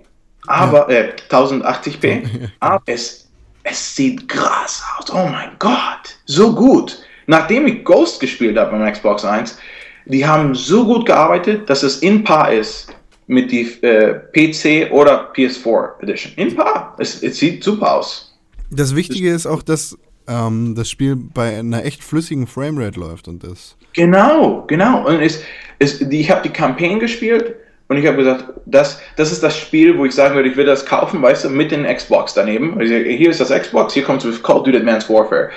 aber 0.48 0.90
äh, 0.90 1.12
1080p, 1.30 2.50
aber 2.60 2.82
es, 2.86 3.28
es 3.62 3.94
sieht 3.94 4.28
krass 4.28 4.84
aus. 4.98 5.14
Oh 5.14 5.28
mein 5.28 5.50
Gott, 5.60 6.18
so 6.26 6.52
gut. 6.52 6.98
Nachdem 7.26 7.68
ich 7.68 7.84
Ghost 7.84 8.20
gespielt 8.20 8.58
habe 8.58 8.76
beim 8.76 8.92
Xbox 8.92 9.24
1, 9.24 9.58
die 10.06 10.26
haben 10.26 10.54
so 10.56 10.84
gut 10.84 11.06
gearbeitet, 11.06 11.70
dass 11.70 11.84
es 11.84 11.98
in 11.98 12.24
Paar 12.24 12.52
ist 12.52 12.92
mit 13.28 13.50
die 13.50 13.62
äh, 13.82 14.14
PC 14.32 14.92
oder 14.92 15.32
PS4 15.32 16.02
Edition. 16.02 16.32
In 16.36 16.54
Paar. 16.54 16.94
Es, 16.98 17.22
es 17.22 17.38
sieht 17.38 17.62
super 17.62 17.96
aus. 17.96 18.25
Das 18.70 18.96
Wichtige 18.96 19.32
ist 19.32 19.46
auch, 19.46 19.62
dass 19.62 19.96
ähm, 20.28 20.74
das 20.74 20.90
Spiel 20.90 21.16
bei 21.16 21.58
einer 21.58 21.84
echt 21.84 22.02
flüssigen 22.02 22.46
Framerate 22.46 22.98
läuft 22.98 23.28
und 23.28 23.44
das. 23.44 23.76
Genau, 23.92 24.64
genau. 24.66 25.06
Und 25.06 25.20
es, 25.20 25.42
es, 25.78 25.98
die, 25.98 26.20
ich 26.20 26.30
habe 26.30 26.42
die 26.42 26.52
Campaign 26.52 26.98
gespielt 26.98 27.54
und 27.88 27.96
ich 27.96 28.06
habe 28.06 28.16
gesagt, 28.16 28.44
das, 28.66 29.00
das 29.16 29.30
ist 29.32 29.42
das 29.42 29.56
Spiel, 29.56 29.96
wo 29.96 30.04
ich 30.04 30.12
sagen 30.12 30.34
würde, 30.34 30.48
ich 30.48 30.56
will 30.56 30.66
das 30.66 30.84
kaufen, 30.84 31.22
weißt 31.22 31.44
du, 31.44 31.50
mit 31.50 31.70
den 31.70 31.84
Xbox 31.84 32.34
daneben. 32.34 32.78
Also 32.78 32.94
hier 32.94 33.30
ist 33.30 33.40
das 33.40 33.50
Xbox, 33.50 33.94
hier 33.94 34.02
kommt 34.02 34.22
Call 34.42 34.56
of 34.56 34.64
Duty 34.64 34.78
Advanced 34.78 35.08
Warfare. 35.08 35.50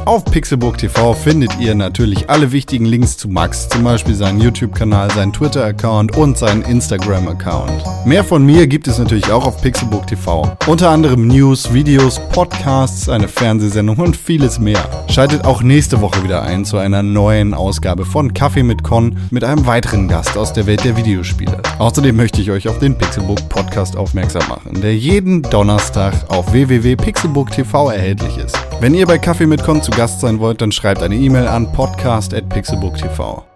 Auf 0.05 0.23
Pixelburg 0.23 0.77
TV 0.77 1.15
findet 1.15 1.59
ihr 1.59 1.73
natürlich 1.73 2.29
alle 2.29 2.51
wichtigen 2.51 2.85
Links 2.85 3.17
zu 3.17 3.27
Max, 3.27 3.67
zum 3.69 3.83
Beispiel 3.83 4.13
seinen 4.13 4.39
YouTube-Kanal, 4.39 5.09
seinen 5.09 5.33
Twitter-Account 5.33 6.15
und 6.15 6.37
seinen 6.37 6.61
Instagram-Account. 6.61 8.05
Mehr 8.05 8.23
von 8.23 8.45
mir 8.45 8.67
gibt 8.67 8.87
es 8.87 8.99
natürlich 8.99 9.31
auch 9.31 9.47
auf 9.47 9.59
Pixelburg 9.63 10.05
TV. 10.05 10.55
Unter 10.67 10.91
anderem 10.91 11.27
News, 11.27 11.73
Videos, 11.73 12.21
Podcasts, 12.29 13.09
eine 13.09 13.27
Fernsehsendung 13.27 13.97
und 13.97 14.15
vieles 14.15 14.59
mehr. 14.59 14.77
Schaltet 15.09 15.43
auch 15.43 15.63
nächste 15.63 15.99
Woche 16.01 16.23
wieder 16.23 16.43
ein 16.43 16.65
zu 16.65 16.77
einer 16.77 17.01
neuen 17.01 17.55
Ausgabe 17.55 18.05
von 18.05 18.31
Kaffee 18.31 18.61
mit 18.61 18.83
Con 18.83 19.17
mit 19.31 19.43
einem 19.43 19.65
weiteren 19.65 20.07
Gast 20.07 20.37
aus 20.37 20.53
der 20.53 20.67
Welt 20.67 20.83
der 20.83 20.97
Videospiele. 20.97 21.63
Außerdem 21.79 22.15
möchte 22.15 22.41
ich 22.41 22.51
euch 22.51 22.67
auf 22.67 22.77
den 22.77 22.95
Pixelburg 22.95 23.49
Podcast 23.49 23.97
aufmerksam 23.97 24.47
machen, 24.49 24.81
der 24.81 24.95
jeden 24.95 25.41
Donnerstag 25.41 26.13
auf 26.27 26.53
www.pixelburg 26.53 27.49
TV 27.49 27.89
erhältlich 27.89 28.37
ist. 28.37 28.55
Wenn 28.79 28.93
ihr 28.93 29.07
bei 29.07 29.17
Kaffee 29.17 29.47
mit 29.47 29.63
Con 29.63 29.81
zu 29.81 29.94
Gast 29.95 30.19
sein 30.19 30.39
wollt, 30.39 30.61
dann 30.61 30.71
schreibt 30.71 31.01
eine 31.01 31.15
E-Mail 31.15 31.47
an 31.47 31.71
podcast.pixelburg.tv. 31.71 33.54